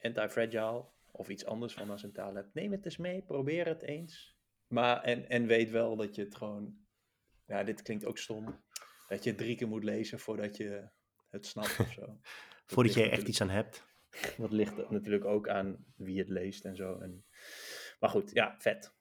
Anti-Fragile 0.00 0.84
of 1.10 1.28
iets 1.28 1.44
anders 1.44 1.74
van 1.74 1.90
als 1.90 2.02
een 2.02 2.12
taal 2.12 2.34
hebt. 2.34 2.54
Neem 2.54 2.72
het 2.72 2.84
eens 2.84 2.96
mee. 2.96 3.22
Probeer 3.22 3.66
het 3.66 3.82
eens. 3.82 4.36
Maar 4.66 5.02
en, 5.02 5.28
en 5.28 5.46
weet 5.46 5.70
wel 5.70 5.96
dat 5.96 6.14
je 6.14 6.22
het 6.22 6.34
gewoon. 6.36 6.76
Ja, 7.46 7.62
dit 7.64 7.82
klinkt 7.82 8.04
ook 8.04 8.18
stom. 8.18 8.64
Dat 9.08 9.24
je 9.24 9.30
het 9.30 9.38
drie 9.38 9.56
keer 9.56 9.68
moet 9.68 9.84
lezen 9.84 10.18
voordat 10.18 10.56
je 10.56 10.88
het 11.30 11.46
snapt 11.46 11.80
of 11.80 11.92
zo. 11.92 12.06
Dat 12.66 12.74
Voordat 12.74 12.94
je 12.94 13.02
er 13.02 13.10
echt 13.10 13.28
iets 13.28 13.40
aan 13.40 13.50
hebt. 13.50 13.86
dat 14.36 14.52
ligt 14.52 14.90
natuurlijk 14.90 15.24
ook 15.24 15.48
aan 15.48 15.84
wie 15.96 16.18
het 16.18 16.28
leest 16.28 16.64
en 16.64 16.76
zo. 16.76 16.98
En, 16.98 17.24
maar 18.00 18.10
goed, 18.10 18.30
ja, 18.32 18.54
vet. 18.58 18.94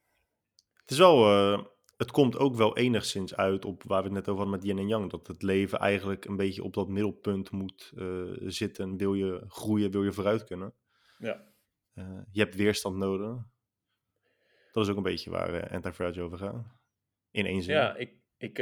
Het 0.74 0.92
is 0.92 0.98
wel, 0.98 1.26
eh, 1.26 1.66
het 1.98 2.12
komt 2.12 2.38
ook 2.38 2.56
wel 2.56 2.78
enigszins 2.78 3.36
uit 3.36 3.66
op 3.66 3.84
waar 3.84 4.02
we 4.02 4.08
het 4.08 4.14
net 4.14 4.28
over 4.28 4.42
hadden 4.42 4.60
met 4.60 4.70
yin 4.70 4.78
en 4.78 4.88
yang. 4.88 5.10
Dat 5.12 5.28
het 5.28 5.42
leven 5.42 5.80
eigenlijk 5.80 6.26
een 6.26 6.36
beetje 6.36 6.64
op 6.64 6.74
dat 6.74 6.88
middelpunt 6.88 7.52
moet 7.52 7.92
eh, 7.98 8.24
zitten. 8.38 8.98
Wil 8.98 9.14
je 9.14 9.44
groeien, 9.48 9.92
wil 9.92 10.04
je 10.04 10.12
vooruit 10.12 10.44
kunnen. 10.44 10.74
Ja. 11.18 11.54
Eh, 11.94 12.20
je 12.32 12.40
hebt 12.40 12.56
weerstand 12.56 12.96
nodig. 12.96 13.44
Dat 14.72 14.84
is 14.84 14.90
ook 14.90 14.98
een 14.98 15.04
beetje 15.04 15.30
waar 15.30 15.70
Anti-Fragile 15.70 16.24
over 16.24 16.38
gaat. 16.38 16.66
In 17.32 17.46
één 17.46 17.64
zin. 17.64 17.76
Ja, 17.76 17.96
ik, 17.96 18.14
ik, 18.38 18.58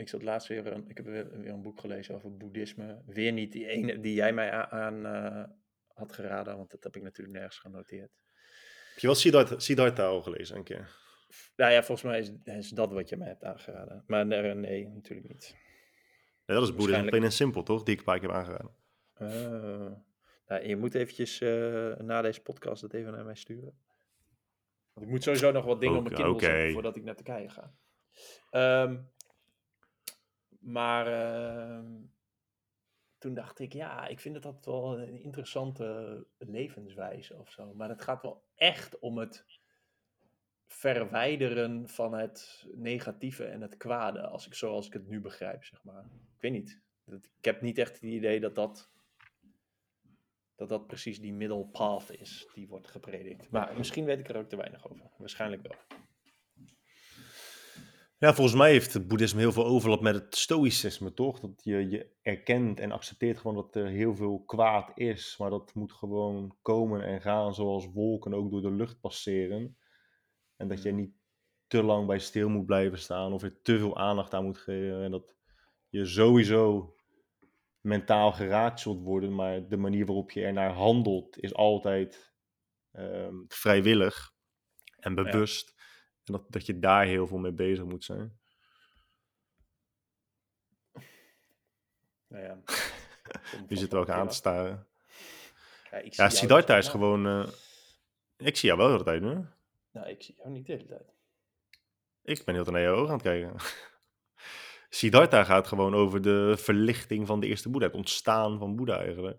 ik 0.00 0.08
zat 0.08 0.22
laatst 0.22 0.48
weer, 0.48 0.66
een, 0.66 0.88
ik 0.88 0.96
heb 0.96 1.06
weer, 1.06 1.40
weer 1.40 1.52
een 1.52 1.62
boek 1.62 1.80
gelezen 1.80 2.14
over 2.14 2.36
boeddhisme. 2.36 3.02
Weer 3.06 3.32
niet 3.32 3.52
die 3.52 3.66
ene 3.66 4.00
die 4.00 4.14
jij 4.14 4.32
mij 4.32 4.50
aan 4.52 5.06
eh, 5.06 5.44
had 5.86 6.12
geraden, 6.12 6.56
want 6.56 6.70
dat 6.70 6.84
heb 6.84 6.96
ik 6.96 7.02
natuurlijk 7.02 7.36
nergens 7.38 7.58
genoteerd. 7.58 8.10
Heb 8.90 8.98
je 8.98 9.06
wel 9.06 9.16
Siddhartha, 9.16 9.58
Siddhartha 9.58 10.06
al 10.06 10.22
gelezen 10.22 10.56
een 10.56 10.64
keer? 10.64 10.98
Nou 11.56 11.72
ja, 11.72 11.82
volgens 11.82 12.06
mij 12.06 12.18
is, 12.18 12.32
is 12.44 12.68
dat 12.68 12.92
wat 12.92 13.08
je 13.08 13.16
mij 13.16 13.28
hebt 13.28 13.44
aangeraden. 13.44 14.04
Maar 14.06 14.26
nee, 14.26 14.54
nee 14.54 14.88
natuurlijk 14.88 15.28
niet. 15.28 15.56
Nee, 16.46 16.58
dat 16.58 16.68
is 16.68 16.74
boeddhisme 16.74 17.08
plain 17.08 17.24
en 17.24 17.32
simpel, 17.32 17.62
toch? 17.62 17.82
Die 17.82 17.92
ik 17.92 17.98
een 17.98 18.04
paar 18.04 18.18
keer 18.18 18.28
heb 18.28 18.38
aangeraden. 18.38 18.74
Uh, 19.18 19.96
nou, 20.46 20.68
je 20.68 20.76
moet 20.76 20.94
eventjes 20.94 21.40
uh, 21.40 21.96
na 21.96 22.22
deze 22.22 22.40
podcast 22.40 22.80
dat 22.80 22.92
even 22.92 23.12
naar 23.12 23.24
mij 23.24 23.34
sturen. 23.34 23.78
Want 24.92 25.06
ik 25.06 25.12
moet 25.12 25.22
sowieso 25.22 25.52
nog 25.52 25.64
wat 25.64 25.80
dingen 25.80 25.96
op 25.96 26.02
mijn 26.02 26.14
Kindle 26.14 26.34
oké. 26.34 26.44
zetten 26.44 26.72
voordat 26.72 26.96
ik 26.96 27.04
naar 27.04 27.14
Turkije 27.14 27.48
ga. 27.48 27.72
Um, 28.82 29.10
maar 30.60 31.08
uh, 31.08 31.84
toen 33.18 33.34
dacht 33.34 33.58
ik, 33.58 33.72
ja, 33.72 34.06
ik 34.06 34.20
vind 34.20 34.34
het 34.34 34.44
altijd 34.44 34.66
wel 34.66 34.98
een 34.98 35.22
interessante 35.22 36.26
levenswijze 36.38 37.38
of 37.38 37.50
zo. 37.50 37.74
Maar 37.74 37.88
het 37.88 38.02
gaat 38.02 38.22
wel 38.22 38.44
echt 38.54 38.98
om 38.98 39.18
het 39.18 39.44
verwijderen 40.66 41.88
van 41.88 42.14
het 42.14 42.66
negatieve 42.74 43.44
en 43.44 43.60
het 43.60 43.76
kwade, 43.76 44.20
als 44.20 44.46
ik, 44.46 44.54
zoals 44.54 44.86
ik 44.86 44.92
het 44.92 45.08
nu 45.08 45.20
begrijp, 45.20 45.64
zeg 45.64 45.82
maar. 45.82 46.04
Ik 46.34 46.40
weet 46.40 46.52
niet. 46.52 46.80
Ik 47.38 47.44
heb 47.44 47.60
niet 47.60 47.78
echt 47.78 47.94
het 47.94 48.02
idee 48.02 48.40
dat 48.40 48.54
dat, 48.54 48.90
dat 50.54 50.68
dat 50.68 50.86
precies 50.86 51.20
die 51.20 51.32
middle 51.32 51.66
path 51.66 52.10
is 52.10 52.48
die 52.54 52.68
wordt 52.68 52.88
gepredikt. 52.88 53.50
Maar 53.50 53.76
misschien 53.76 54.04
weet 54.04 54.18
ik 54.18 54.28
er 54.28 54.36
ook 54.36 54.48
te 54.48 54.56
weinig 54.56 54.90
over. 54.90 55.10
Waarschijnlijk 55.16 55.62
wel. 55.62 55.76
Ja, 58.20 58.34
volgens 58.34 58.56
mij 58.56 58.70
heeft 58.70 58.92
het 58.92 59.08
boeddhisme 59.08 59.40
heel 59.40 59.52
veel 59.52 59.66
overlap 59.66 60.00
met 60.00 60.14
het 60.14 60.36
stoïcisme, 60.36 61.14
toch? 61.14 61.40
Dat 61.40 61.60
je, 61.62 61.88
je 61.88 62.10
erkent 62.22 62.80
en 62.80 62.92
accepteert 62.92 63.38
gewoon 63.38 63.56
dat 63.56 63.74
er 63.74 63.86
heel 63.86 64.14
veel 64.16 64.42
kwaad 64.44 64.90
is, 64.94 65.36
maar 65.38 65.50
dat 65.50 65.74
moet 65.74 65.92
gewoon 65.92 66.56
komen 66.62 67.02
en 67.02 67.20
gaan 67.20 67.54
zoals 67.54 67.92
wolken 67.92 68.34
ook 68.34 68.50
door 68.50 68.62
de 68.62 68.70
lucht 68.70 69.00
passeren. 69.00 69.76
En 70.56 70.68
dat 70.68 70.82
je 70.82 70.92
niet 70.92 71.12
te 71.66 71.82
lang 71.82 72.06
bij 72.06 72.18
stil 72.18 72.48
moet 72.48 72.66
blijven 72.66 72.98
staan 72.98 73.32
of 73.32 73.42
er 73.42 73.62
te 73.62 73.78
veel 73.78 73.98
aandacht 73.98 74.34
aan 74.34 74.44
moet 74.44 74.58
geven. 74.58 75.02
En 75.02 75.10
dat 75.10 75.34
je 75.88 76.06
sowieso 76.06 76.94
mentaal 77.80 78.32
geraakt 78.32 78.80
zult 78.80 79.00
worden, 79.02 79.34
maar 79.34 79.68
de 79.68 79.76
manier 79.76 80.06
waarop 80.06 80.30
je 80.30 80.44
ernaar 80.44 80.72
handelt 80.72 81.38
is 81.38 81.54
altijd 81.54 82.34
um, 82.92 83.44
vrijwillig 83.48 84.32
en 84.96 85.14
bewust. 85.14 85.72
Ja. 85.76 85.79
En 86.30 86.36
dat, 86.36 86.52
dat 86.52 86.66
je 86.66 86.78
daar 86.78 87.04
heel 87.06 87.26
veel 87.26 87.38
mee 87.38 87.52
bezig 87.52 87.84
moet 87.84 88.04
zijn. 88.04 88.38
Nou 92.26 92.44
ja. 92.44 92.58
Je 93.68 93.76
zit 93.76 93.92
er 93.92 93.98
ook 93.98 94.08
aan 94.08 94.28
te 94.28 94.34
staren. 94.34 94.86
Ja, 95.90 95.98
ik 95.98 96.12
ja 96.12 96.28
Siddhartha 96.28 96.76
is 96.76 96.88
gewoon... 96.88 97.26
Uh, 97.26 97.46
ik 98.36 98.56
zie 98.56 98.68
jou 98.68 98.78
wel 98.78 98.86
de 98.86 98.92
hele 98.92 99.04
tijd 99.04 99.22
nu. 99.22 99.46
Nou, 99.92 100.08
ik 100.08 100.22
zie 100.22 100.34
jou 100.36 100.50
niet 100.50 100.66
de 100.66 100.72
hele 100.72 100.86
tijd. 100.86 101.14
Ik 102.22 102.44
ben 102.44 102.54
heel 102.54 102.64
naar 102.64 102.80
je 102.80 102.88
ogen 102.88 103.08
aan 103.08 103.12
het 103.12 103.22
kijken. 103.22 103.56
Siddhartha 104.98 105.44
gaat 105.44 105.66
gewoon 105.66 105.94
over 105.94 106.22
de 106.22 106.54
verlichting 106.56 107.26
van 107.26 107.40
de 107.40 107.46
eerste 107.46 107.68
Boeddha. 107.68 107.86
Het 107.88 107.96
ontstaan 107.96 108.58
van 108.58 108.76
Boeddha 108.76 108.98
eigenlijk. 108.98 109.38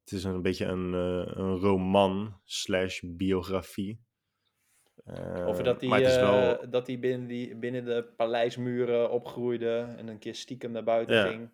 Het 0.00 0.12
is 0.12 0.24
een 0.24 0.42
beetje 0.42 0.64
een, 0.64 0.92
uh, 0.92 1.36
een 1.36 1.56
roman 1.56 2.40
slash 2.44 3.00
biografie. 3.04 4.04
Uh, 5.06 5.46
over 5.46 5.64
dat 5.64 5.80
hij, 5.80 6.20
wel... 6.20 6.62
uh, 6.62 6.70
dat 6.70 6.86
hij 6.86 6.98
binnen, 6.98 7.26
die, 7.26 7.56
binnen 7.56 7.84
de 7.84 8.12
paleismuren 8.16 9.10
opgroeide 9.10 9.94
en 9.96 10.08
een 10.08 10.18
keer 10.18 10.34
stiekem 10.34 10.70
naar 10.70 10.84
buiten 10.84 11.16
ja. 11.16 11.26
ging. 11.26 11.50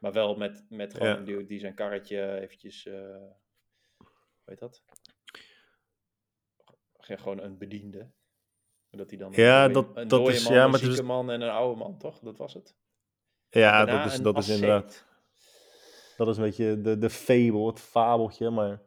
Maar 0.00 0.12
wel 0.12 0.34
met, 0.34 0.64
met 0.68 0.94
gewoon 0.94 1.08
ja. 1.08 1.20
die, 1.20 1.46
die 1.46 1.58
zijn 1.58 1.74
karretje 1.74 2.40
eventjes... 2.40 2.84
Hoe 2.84 4.52
heet 4.52 4.58
dat? 4.58 4.82
Gewoon 6.98 7.40
een 7.40 7.58
bediende. 7.58 8.10
Dat 8.90 9.10
hij 9.10 9.18
dan 9.18 9.32
ja, 9.32 9.64
een, 9.64 9.72
dat, 9.72 9.86
een 9.94 10.08
dat 10.08 10.28
is, 10.28 10.44
man, 10.44 10.52
ja, 10.52 10.64
een 10.64 10.70
maar 10.70 10.78
zieke 10.78 10.94
is, 10.94 11.02
man 11.02 11.30
en 11.30 11.40
een 11.40 11.50
oude 11.50 11.78
man, 11.78 11.98
toch? 11.98 12.18
Dat 12.18 12.38
was 12.38 12.54
het. 12.54 12.76
Ja, 13.48 13.84
dat 13.84 14.12
is, 14.12 14.20
dat 14.20 14.38
is 14.38 14.48
inderdaad... 14.48 15.06
Dat 16.16 16.28
is 16.28 16.36
een 16.36 16.42
beetje 16.42 16.80
de, 16.80 16.98
de 16.98 17.10
fable, 17.10 17.66
het 17.66 17.80
fabeltje, 17.80 18.50
maar 18.50 18.82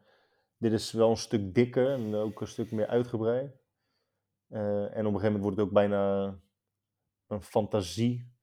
dit 0.56 0.72
is 0.72 0.92
wel 0.92 1.10
een 1.10 1.16
stuk 1.16 1.54
dikker 1.54 1.90
en 1.90 2.14
ook 2.14 2.40
een 2.40 2.46
stuk 2.46 2.70
meer 2.70 2.86
uitgebreid. 2.86 3.57
Uh, 4.50 4.96
en 4.96 5.06
op 5.06 5.14
een 5.14 5.20
gegeven 5.20 5.22
moment 5.22 5.42
wordt 5.42 5.56
het 5.56 5.66
ook 5.66 5.72
bijna 5.72 6.34
een 7.26 7.42
fantasie. 7.42 8.36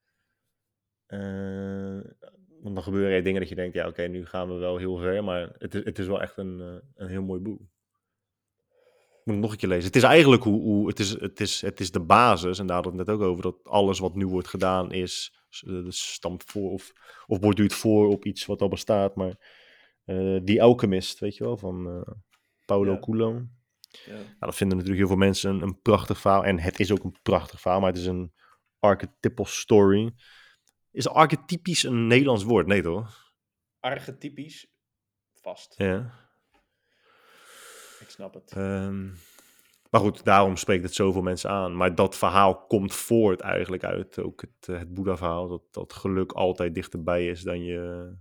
Uh, 1.08 2.00
want 2.62 2.76
dan 2.76 2.84
gebeuren 2.84 3.16
er 3.16 3.24
dingen 3.24 3.40
dat 3.40 3.50
je 3.50 3.56
denkt, 3.56 3.74
ja 3.74 3.82
oké, 3.82 3.90
okay, 3.90 4.08
nu 4.08 4.26
gaan 4.26 4.48
we 4.48 4.54
wel 4.54 4.78
heel 4.78 4.98
ver, 4.98 5.24
maar 5.24 5.56
het 5.58 5.76
is, 5.76 5.84
het 5.84 6.00
is 6.00 6.08
wel 6.08 6.22
echt 6.22 6.38
een, 6.38 6.60
uh, 6.60 6.76
een 6.96 7.08
heel 7.08 7.24
mooi 7.24 7.42
boek. 7.42 7.60
moet 7.60 9.34
het 9.34 9.44
nog 9.44 9.52
een 9.52 9.58
keer 9.58 9.70
lezen. 9.70 9.86
Het 9.86 9.96
is 9.96 10.04
eigenlijk 10.04 10.44
hoe, 10.44 10.62
hoe 10.62 10.88
het, 10.88 11.00
is, 11.00 11.20
het, 11.20 11.40
is, 11.40 11.62
het 11.62 11.80
is 11.80 11.92
de 11.92 12.00
basis, 12.00 12.60
en 12.60 12.66
daar 12.66 12.76
hadden 12.76 12.94
we 12.94 13.00
het 13.00 13.08
net 13.08 13.18
ook 13.18 13.24
over, 13.24 13.44
dat 13.44 13.64
alles 13.64 14.00
wat 14.00 14.16
nu 14.16 14.28
wordt 14.28 14.48
gedaan 14.48 14.92
is, 14.92 15.46
uh, 15.66 15.86
stamt 15.90 16.44
voor 16.44 16.72
of, 16.72 16.94
of 17.28 17.40
borduurt 17.40 17.74
voor 17.74 18.08
op 18.08 18.26
iets 18.26 18.46
wat 18.46 18.62
al 18.62 18.68
bestaat. 18.68 19.16
Maar 19.16 19.36
uh, 20.06 20.40
die 20.44 20.64
Alchemist, 20.64 21.20
weet 21.20 21.36
je 21.36 21.44
wel, 21.44 21.58
van 21.58 21.88
uh, 21.88 22.02
Paulo 22.66 22.92
Ja. 22.92 23.00
Coelho. 23.00 23.48
Ja. 24.06 24.14
Nou, 24.14 24.36
dat 24.40 24.56
vinden 24.56 24.78
natuurlijk 24.78 25.06
heel 25.06 25.16
veel 25.16 25.26
mensen 25.26 25.54
een, 25.54 25.62
een 25.62 25.82
prachtig 25.82 26.20
verhaal. 26.20 26.46
En 26.46 26.60
het 26.60 26.80
is 26.80 26.92
ook 26.92 27.04
een 27.04 27.18
prachtig 27.22 27.62
verhaal, 27.62 27.80
maar 27.80 27.90
het 27.90 28.00
is 28.00 28.06
een 28.06 28.34
archetypal 28.80 29.46
story. 29.46 30.14
Is 30.92 31.08
archetypisch 31.08 31.84
een 31.84 32.08
Nederlands 32.08 32.44
woord? 32.44 32.68
Nee, 32.68 32.82
toch? 32.82 33.34
Archetypisch, 33.80 34.68
vast. 35.34 35.74
Ja. 35.78 36.24
Ik 38.00 38.10
snap 38.10 38.34
het. 38.34 38.52
Ehm, 38.52 39.08
maar 39.90 40.02
goed, 40.02 40.24
daarom 40.24 40.56
spreekt 40.56 40.84
het 40.84 40.94
zoveel 40.94 41.22
mensen 41.22 41.50
aan. 41.50 41.76
Maar 41.76 41.96
dat 41.96 42.18
verhaal 42.18 42.66
komt 42.66 42.94
voort 42.94 43.42
eigenlijk 43.42 43.84
uit 43.84 44.20
ook 44.20 44.42
het, 44.42 44.70
eh, 44.70 44.78
het 44.78 44.94
Boeddha-verhaal. 44.94 45.48
Dat, 45.48 45.74
dat 45.74 45.94
geluk 45.94 46.32
altijd 46.32 46.76
dichterbij 46.76 47.28
is 47.28 47.42
dan 47.42 47.64
je, 47.64 48.12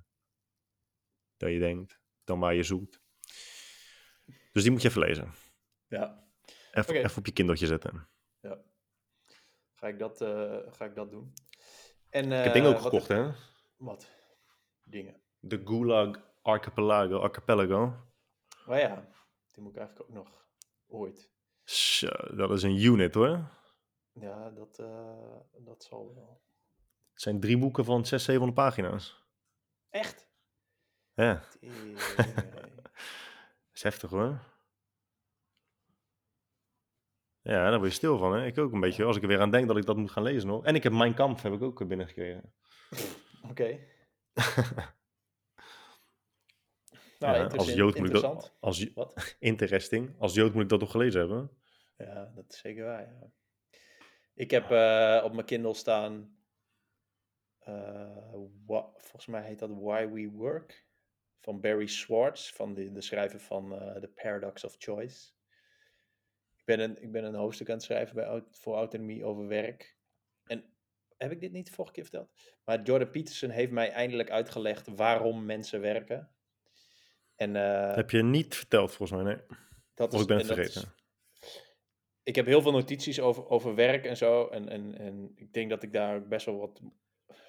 dan 1.37 1.53
je 1.53 1.59
denkt, 1.59 2.01
dan 2.25 2.39
waar 2.39 2.55
je 2.55 2.63
zoekt. 2.63 3.01
Dus 4.53 4.63
die 4.63 4.71
moet 4.71 4.83
je 4.83 4.89
even 4.89 5.01
lezen. 5.01 5.33
Ja, 5.99 6.25
Even, 6.73 6.95
even 6.95 7.19
op 7.19 7.27
je 7.27 7.33
kindertje 7.33 7.67
zetten. 7.67 8.09
ja. 8.41 8.59
Ga 9.75 9.87
ik 9.89 9.99
dat, 9.99 10.21
eh, 10.21 10.59
ga 10.73 10.85
ik 10.85 10.95
dat 10.95 11.11
doen. 11.11 11.33
En, 12.11 12.25
Ik 12.33 12.45
heb 12.45 12.53
dingen 12.53 12.69
ook 12.69 12.77
eh, 12.77 12.83
wat 12.83 12.93
gekocht, 12.93 13.09
heb- 13.09 13.19
hè? 13.27 13.33
Wat? 13.77 14.09
Dingen. 14.83 15.21
De 15.39 15.61
Gulag 15.65 16.21
Archipelago. 16.43 17.19
Archipelago. 17.19 17.95
Maar 18.67 18.79
ja, 18.81 19.09
die 19.53 19.63
moet 19.63 19.73
ik 19.73 19.79
eigenlijk 19.79 20.09
ook 20.11 20.15
nog 20.17 20.47
ooit. 20.87 21.31
Zo, 21.65 22.09
dat 22.37 22.51
is 22.51 22.63
een 22.63 22.77
unit 22.83 23.15
hoor. 23.15 23.49
Ja, 24.13 24.51
dat, 24.51 24.79
eh, 24.79 25.37
dat 25.59 25.85
zal 25.85 26.15
wel. 26.15 26.43
Het 27.13 27.23
zijn 27.23 27.41
drie 27.41 27.59
boeken 27.59 27.85
van 27.85 28.07
600, 28.07 28.23
700 28.23 28.59
pagina's. 28.59 29.25
Echt? 29.91 30.29
Ja, 31.15 31.43
dat 32.17 33.73
is 33.73 33.83
heftig 33.83 34.11
hoor. 34.11 34.53
Ja, 37.47 37.71
daar 37.71 37.79
word 37.79 37.91
je 37.91 37.97
stil 37.97 38.19
van 38.19 38.35
hè. 38.35 38.47
Ik 38.47 38.59
ook 38.59 38.73
een 38.73 38.81
beetje. 38.81 39.05
Als 39.05 39.17
ik 39.17 39.23
er 39.23 39.29
weer 39.29 39.41
aan 39.41 39.51
denk 39.51 39.69
dat 39.69 39.77
ik 39.77 39.85
dat 39.87 39.97
moet 39.97 40.11
gaan 40.11 40.23
lezen 40.23 40.49
nog. 40.49 40.65
En 40.65 40.75
ik 40.75 40.83
heb 40.83 40.93
Mijn 40.93 41.15
Kamp 41.15 41.43
heb 41.43 41.53
ik 41.53 41.63
ook 41.63 41.87
binnengekregen. 41.89 42.53
Oké. 43.51 43.79
Nou, 47.19 47.37
Ja, 47.37 47.43
interesse- 47.43 47.69
als 47.71 47.77
Jood 47.79 47.99
moet 47.99 48.07
ik 48.07 48.13
dat... 48.13 48.23
interessant. 48.23 48.57
Als, 48.61 48.93
Wat? 48.95 49.37
interesting. 49.39 50.15
Als 50.19 50.35
Jood 50.35 50.53
moet 50.55 50.63
ik 50.63 50.69
dat 50.69 50.81
toch 50.81 50.91
gelezen 50.91 51.21
hebben? 51.21 51.51
Ja, 51.97 52.33
dat 52.35 52.45
is 52.49 52.59
zeker 52.59 52.85
waar. 52.85 53.01
Ja. 53.01 53.31
Ik 54.35 54.51
heb 54.51 54.71
eh, 54.71 55.21
op 55.25 55.33
mijn 55.33 55.47
Kindle 55.47 55.75
staan. 55.75 56.37
eh, 57.59 58.33
volgens 58.97 59.27
mij 59.27 59.43
heet 59.43 59.59
dat 59.59 59.71
Why 59.71 60.09
We 60.09 60.31
Work. 60.31 60.87
Van 61.41 61.61
Barry 61.61 61.87
Schwartz, 61.87 62.53
van 62.53 62.75
de, 62.75 62.93
de 62.93 63.01
schrijver 63.01 63.41
van 63.41 63.73
eh, 63.81 64.01
The 64.01 64.09
Paradox 64.09 64.65
of 64.65 64.75
Choice. 64.79 65.33
Ik 66.65 66.77
ben, 66.77 66.81
een, 66.81 67.03
ik 67.03 67.13
ben 67.13 67.25
een 67.25 67.35
hoofdstuk 67.35 67.69
aan 67.69 67.75
het 67.75 67.85
schrijven 67.85 68.15
bij, 68.15 68.43
voor 68.51 68.77
Autonomie 68.77 69.25
over 69.25 69.47
werk. 69.47 69.97
En 70.45 70.65
heb 71.17 71.31
ik 71.31 71.41
dit 71.41 71.53
niet 71.53 71.67
de 71.67 71.73
vorige 71.73 71.95
keer 71.95 72.03
verteld? 72.03 72.31
Maar 72.65 72.83
Jordan 72.83 73.11
Peterson 73.11 73.51
heeft 73.51 73.73
mij 73.73 73.91
eindelijk 73.91 74.31
uitgelegd 74.31 74.89
waarom 74.97 75.45
mensen 75.45 75.81
werken. 75.81 76.31
En, 77.37 77.57
eh, 77.57 77.95
heb 77.95 78.11
je 78.11 78.23
niet 78.23 78.55
verteld 78.55 78.93
volgens 78.93 79.23
mij, 79.23 79.35
nee. 79.35 79.59
dat 79.95 80.15
Of 80.15 80.21
ik 80.21 80.27
ben 80.27 80.37
het 80.37 80.47
vergeten. 80.47 80.95
ik 82.23 82.35
heb 82.35 82.47
heel 82.47 82.63
veel 82.63 82.73
notities 82.73 83.21
over, 83.21 83.49
over 83.49 83.75
werk 83.75 84.05
en 84.05 84.17
zo. 84.17 84.49
En, 84.49 84.69
en, 84.69 84.99
en 84.99 85.33
ik 85.35 85.53
denk 85.53 85.71
dat 85.71 85.83
ik 85.83 85.93
daar 85.93 86.29
best 86.29 86.47
wel 86.47 86.59
wat 86.59 86.81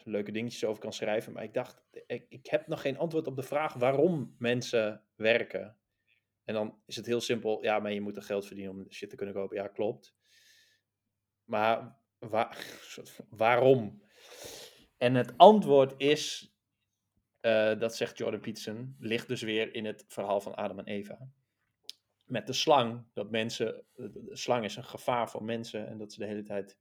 leuke 0.04 0.32
dingetjes 0.32 0.66
over 0.66 0.82
kan 0.82 0.94
schrijven. 0.94 1.34
Maar 1.34 1.44
ik 1.44 1.54
dacht, 1.54 1.84
ik, 2.08 2.26
ik 2.30 2.48
heb 2.48 2.68
nog 2.68 2.82
geen 2.82 2.98
antwoord 2.98 3.28
op 3.28 3.36
de 3.36 3.44
vraag 3.44 3.74
waarom 3.74 4.36
mensen 4.38 5.04
werken. 5.16 5.78
En 6.46 6.54
dan 6.54 6.82
is 6.86 6.96
het 6.96 7.06
heel 7.06 7.22
simpel. 7.22 7.64
Ja, 7.64 7.80
maar 7.80 7.94
je 7.94 8.02
moet 8.02 8.16
er 8.16 8.24
geld 8.24 8.46
verdienen 8.46 8.74
om 8.74 8.92
shit 8.92 9.10
te 9.10 9.16
kunnen 9.16 9.36
kopen. 9.36 9.58
Ja, 9.58 9.68
klopt. 9.68 10.16
Maar 11.44 12.00
wa- 12.18 12.54
waarom? 13.30 14.04
En 14.98 15.16
het 15.16 15.34
antwoord 15.38 15.94
is, 15.98 16.54
eh, 17.40 17.80
dat 17.80 17.96
zegt 17.96 18.18
Jordan 18.18 18.40
Peterson, 18.40 18.96
ligt 19.00 19.28
dus 19.28 19.42
weer 19.42 19.74
in 19.74 19.86
het 19.86 20.06
verhaal 20.08 20.42
van 20.42 20.56
Adam 20.56 20.80
en 20.80 20.86
Eva 20.86 21.30
met 22.26 22.48
de 22.48 22.54
slang, 22.54 23.04
dat 23.14 23.32
mensen, 23.32 23.86
de 23.94 24.30
slang 24.32 24.64
is 24.64 24.76
een 24.76 24.84
gevaar 24.84 25.30
voor 25.30 25.44
mensen 25.44 25.88
en 25.88 25.98
dat 25.98 26.14
ze 26.14 26.20
de 26.20 26.26
hele 26.26 26.44
tijd 26.44 26.78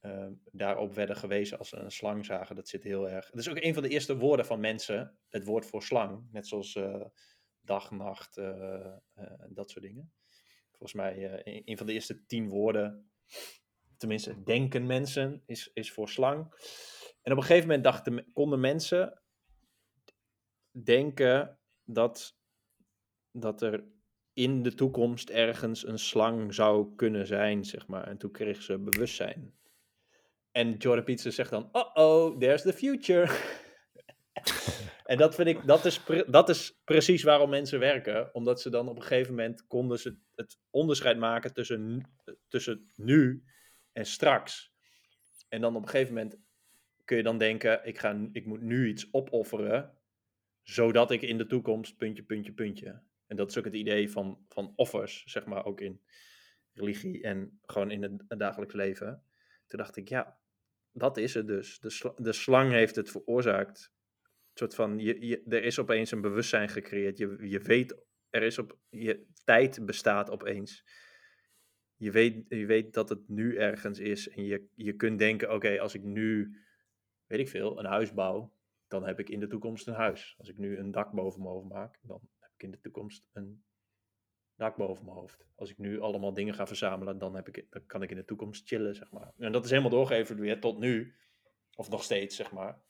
eh, 0.00 0.26
daarop 0.52 0.94
werden 0.94 1.16
gewezen 1.16 1.58
als 1.58 1.68
ze 1.68 1.76
een 1.76 1.90
slang 1.90 2.24
zagen. 2.24 2.56
Dat 2.56 2.68
zit 2.68 2.82
heel 2.82 3.08
erg. 3.08 3.30
Dat 3.30 3.40
is 3.40 3.48
ook 3.48 3.62
een 3.62 3.74
van 3.74 3.82
de 3.82 3.88
eerste 3.88 4.16
woorden 4.16 4.46
van 4.46 4.60
mensen, 4.60 5.18
het 5.28 5.44
woord 5.44 5.66
voor 5.66 5.82
slang, 5.82 6.28
net 6.32 6.46
zoals 6.46 6.74
eh, 6.74 7.04
dag, 7.70 7.90
nacht, 7.90 8.36
eh, 8.36 8.86
eh, 9.14 9.32
dat 9.48 9.70
soort 9.70 9.84
dingen. 9.84 10.12
Volgens 10.70 10.92
mij 10.92 11.12
eh, 11.30 11.54
een- 11.54 11.62
een 11.64 11.76
van 11.76 11.86
de 11.86 11.92
eerste 11.92 12.26
tien 12.26 12.48
woorden, 12.48 13.10
tenminste 13.96 14.42
denken 14.42 14.86
mensen, 14.86 15.42
is, 15.46 15.70
is 15.72 15.92
voor 15.92 16.08
slang. 16.08 16.38
En 17.22 17.32
op 17.32 17.38
een 17.38 17.44
gegeven 17.44 17.66
moment 17.66 17.84
dachten, 17.84 18.32
konden 18.32 18.60
mensen 18.60 19.22
denken 20.84 21.58
dat, 21.84 22.36
dat 23.30 23.62
er 23.62 23.84
in 24.32 24.62
de 24.62 24.74
toekomst 24.74 25.30
ergens 25.30 25.86
een 25.86 25.98
slang 25.98 26.54
zou 26.54 26.94
kunnen 26.94 27.26
zijn, 27.26 27.64
zeg 27.64 27.86
maar. 27.86 28.06
En 28.06 28.18
toen 28.18 28.30
kreeg 28.30 28.62
ze 28.62 28.78
bewustzijn. 28.78 29.58
En 30.50 30.76
Jordan 30.76 31.04
Peterson 31.04 31.32
zegt 31.32 31.50
dan, 31.50 31.68
oh-oh, 31.72 32.38
there's 32.38 32.62
the 32.62 32.72
future. 32.72 33.26
en 35.10 35.16
dat 35.16 35.34
vind 35.34 35.48
ik, 35.48 35.66
dat 35.66 35.84
is, 35.84 36.00
dat 36.26 36.48
is 36.48 36.80
precies 36.84 37.22
waarom 37.22 37.50
mensen 37.50 37.78
werken. 37.78 38.34
Omdat 38.34 38.60
ze 38.60 38.70
dan 38.70 38.88
op 38.88 38.96
een 38.96 39.02
gegeven 39.02 39.34
moment 39.34 39.66
konden 39.66 39.98
ze 39.98 40.16
het 40.34 40.58
onderscheid 40.70 41.18
maken 41.18 41.52
tussen, 41.52 42.10
tussen 42.48 42.90
nu 42.96 43.44
en 43.92 44.06
straks. 44.06 44.72
En 45.48 45.60
dan 45.60 45.76
op 45.76 45.82
een 45.82 45.88
gegeven 45.88 46.14
moment 46.14 46.38
kun 47.04 47.16
je 47.16 47.22
dan 47.22 47.38
denken, 47.38 47.86
ik, 47.86 47.98
ga, 47.98 48.28
ik 48.32 48.46
moet 48.46 48.60
nu 48.60 48.88
iets 48.88 49.08
opofferen, 49.10 49.98
zodat 50.62 51.10
ik 51.10 51.22
in 51.22 51.38
de 51.38 51.46
toekomst 51.46 51.96
puntje, 51.96 52.22
puntje, 52.22 52.52
puntje. 52.52 53.02
En 53.26 53.36
dat 53.36 53.50
is 53.50 53.58
ook 53.58 53.64
het 53.64 53.74
idee 53.74 54.10
van, 54.10 54.44
van 54.48 54.72
offers, 54.76 55.22
zeg 55.26 55.44
maar, 55.46 55.64
ook 55.64 55.80
in 55.80 56.00
religie 56.72 57.22
en 57.22 57.60
gewoon 57.62 57.90
in 57.90 58.02
het, 58.02 58.38
dagelijks 58.38 58.74
leven. 58.74 59.22
Toen 59.66 59.78
dacht 59.78 59.96
ik, 59.96 60.08
ja, 60.08 60.38
dat 60.92 61.16
is 61.16 61.34
het 61.34 61.46
dus. 61.46 61.80
De, 61.80 62.12
de 62.16 62.32
slang 62.32 62.72
heeft 62.72 62.96
het 62.96 63.10
veroorzaakt. 63.10 63.98
Soort 64.60 64.74
van, 64.74 64.98
je, 64.98 65.26
je, 65.26 65.42
er 65.48 65.64
is 65.64 65.78
opeens 65.78 66.10
een 66.10 66.20
bewustzijn 66.20 66.68
gecreëerd. 66.68 67.18
Je, 67.18 67.36
je 67.40 67.58
weet, 67.58 68.04
er 68.30 68.42
is 68.42 68.58
op, 68.58 68.78
je 68.88 69.26
tijd 69.44 69.86
bestaat 69.86 70.30
opeens. 70.30 70.84
Je 71.96 72.10
weet, 72.10 72.44
je 72.48 72.66
weet 72.66 72.94
dat 72.94 73.08
het 73.08 73.28
nu 73.28 73.56
ergens 73.56 73.98
is. 73.98 74.28
En 74.28 74.44
je, 74.44 74.68
je 74.74 74.92
kunt 74.92 75.18
denken, 75.18 75.54
oké, 75.54 75.80
als 75.80 75.94
ik 75.94 76.02
nu, 76.02 76.56
weet 77.26 77.40
ik 77.40 77.48
veel, 77.48 77.78
een 77.78 77.84
huis 77.84 78.14
bouw, 78.14 78.52
dan 78.88 79.06
heb 79.06 79.18
ik 79.18 79.28
in 79.28 79.40
de 79.40 79.46
toekomst 79.46 79.86
een 79.86 79.94
huis. 79.94 80.34
Als 80.38 80.48
ik 80.48 80.58
nu 80.58 80.78
een 80.78 80.90
dak 80.90 81.12
boven 81.12 81.40
mijn 81.40 81.52
hoofd 81.52 81.68
maak, 81.68 81.98
dan 82.02 82.20
heb 82.38 82.50
ik 82.54 82.62
in 82.62 82.70
de 82.70 82.80
toekomst 82.80 83.28
een 83.32 83.64
dak 84.56 84.76
boven 84.76 85.04
mijn 85.04 85.16
hoofd. 85.16 85.46
Als 85.54 85.70
ik 85.70 85.78
nu 85.78 86.00
allemaal 86.00 86.34
dingen 86.34 86.54
ga 86.54 86.66
verzamelen, 86.66 87.18
dan, 87.18 87.34
heb 87.34 87.48
ik, 87.48 87.66
dan 87.70 87.86
kan 87.86 88.02
ik 88.02 88.10
in 88.10 88.16
de 88.16 88.24
toekomst 88.24 88.68
chillen, 88.68 88.94
zeg 88.94 89.10
maar. 89.10 89.32
En 89.36 89.52
dat 89.52 89.64
is 89.64 89.70
helemaal 89.70 89.90
doorgeëvalueerd 89.90 90.60
tot 90.60 90.78
nu. 90.78 91.14
Of 91.74 91.90
nog 91.90 92.02
steeds, 92.02 92.36
zeg 92.36 92.52
maar. 92.52 92.88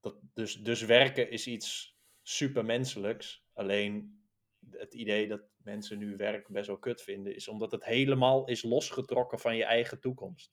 Dat, 0.00 0.20
dus, 0.34 0.54
dus 0.54 0.82
werken 0.82 1.30
is 1.30 1.46
iets 1.46 1.98
supermenselijks. 2.22 3.44
Alleen 3.52 4.22
het 4.70 4.94
idee 4.94 5.28
dat 5.28 5.42
mensen 5.56 5.98
nu 5.98 6.16
werk 6.16 6.48
best 6.48 6.66
wel 6.66 6.78
kut 6.78 7.02
vinden, 7.02 7.34
is 7.34 7.48
omdat 7.48 7.72
het 7.72 7.84
helemaal 7.84 8.46
is 8.46 8.62
losgetrokken 8.62 9.38
van 9.38 9.56
je 9.56 9.64
eigen 9.64 10.00
toekomst. 10.00 10.52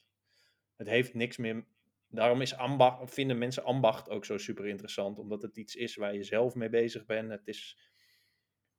Het 0.76 0.88
heeft 0.88 1.14
niks 1.14 1.38
meer. 1.38 1.66
Daarom 2.08 2.42
is 2.42 2.56
ambacht, 2.56 3.14
vinden 3.14 3.38
mensen 3.38 3.64
ambacht 3.64 4.10
ook 4.10 4.26
zo 4.26 4.38
super 4.38 4.68
interessant, 4.68 5.20
omdat 5.20 5.42
het 5.42 5.58
iets 5.58 5.76
is 5.76 5.96
waar 5.96 6.14
je 6.14 6.24
zelf 6.24 6.56
mee 6.56 6.70
bezig 6.70 7.06
bent. 7.06 7.32
Het 7.32 7.48
is, 7.48 7.78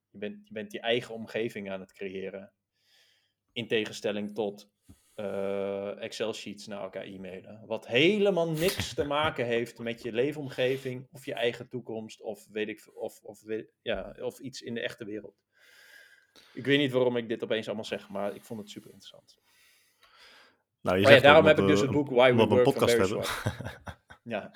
je, 0.09 0.17
bent 0.17 0.47
je 0.47 0.53
bent 0.53 0.71
je 0.71 0.79
eigen 0.79 1.13
omgeving 1.13 1.71
aan 1.71 1.79
het 1.79 1.93
creëren. 1.93 2.53
In 3.51 3.67
tegenstelling 3.67 4.33
tot 4.35 4.69
eh, 5.17 6.01
Excel-sheets 6.03 6.67
naar 6.67 6.81
elkaar 6.81 7.03
e-mailen. 7.03 7.63
Wat 7.65 7.87
helemaal 7.87 8.49
niks 8.49 8.93
te 8.93 9.03
maken 9.03 9.45
heeft 9.45 9.79
met 9.79 10.01
je 10.01 10.11
leefomgeving 10.11 11.07
of 11.11 11.25
je 11.25 11.33
eigen 11.33 11.69
toekomst 11.69 12.21
of 12.21 12.47
weet 12.51 12.67
ik 12.67 12.89
of, 12.93 13.19
of, 13.23 13.43
ja, 13.81 14.15
of 14.19 14.39
iets 14.39 14.61
in 14.61 14.73
de 14.73 14.81
echte 14.81 15.05
wereld. 15.05 15.35
Ik 16.53 16.65
weet 16.65 16.77
niet 16.77 16.91
waarom 16.91 17.17
ik 17.17 17.27
dit 17.27 17.43
opeens 17.43 17.67
allemaal 17.67 17.85
zeg, 17.85 18.09
maar 18.09 18.35
ik 18.35 18.43
vond 18.43 18.59
het 18.59 18.69
super 18.69 18.91
interessant. 18.91 19.37
Nou, 20.81 20.97
je 20.97 21.03
Maar 21.03 21.13
ja, 21.13 21.19
daarom 21.19 21.45
heb 21.45 21.59
ik 21.59 21.67
dus 21.67 21.81
het 21.81 21.91
boek 21.91 22.09
Why 22.09 22.31
We 22.31 22.45
Work 22.45 22.51
een 22.51 22.73
podcast 22.73 22.97
hebben. 22.97 23.25
Ja. 24.23 24.51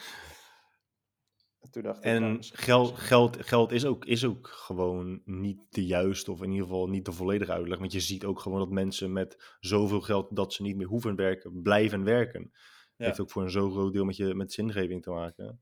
Toen 1.72 1.84
dacht 1.84 1.98
ik, 1.98 2.04
En 2.04 2.22
nou, 2.22 2.38
geld, 2.42 2.92
is- 2.98 3.06
geld, 3.08 3.46
geld 3.46 3.72
is, 3.72 3.86
ook, 3.86 4.06
is 4.06 4.26
ook 4.26 4.48
gewoon 4.48 5.22
niet 5.26 5.60
de 5.70 5.86
juiste, 5.86 6.32
of 6.32 6.42
in 6.42 6.52
ieder 6.52 6.68
geval 6.68 6.88
niet 6.88 7.06
de 7.06 7.12
volledige 7.12 7.52
uitleg. 7.52 7.80
Want 7.80 7.92
je 7.92 8.00
ziet 8.00 8.26
ook 8.26 8.40
gewoon 8.40 8.60
dat 8.60 8.70
mensen 8.70 9.12
met 9.12 9.56
zoveel 9.60 10.02
geld 10.02 10.36
dat 10.36 10.54
ze 10.54 10.62
niet 10.62 10.76
meer 10.76 10.88
hoeven 10.88 11.16
werken, 11.16 11.62
blijven 11.62 12.04
werken. 12.04 12.52
Ja. 12.98 13.06
Heeft 13.06 13.20
ook 13.20 13.32
voor 13.32 13.44
een 13.44 13.52
zo 13.52 13.70
groot 13.72 13.94
deel 13.94 14.06
met, 14.06 14.16
je, 14.16 14.34
met 14.36 14.54
zingeving 14.54 15.02
te 15.04 15.10
maken. 15.10 15.62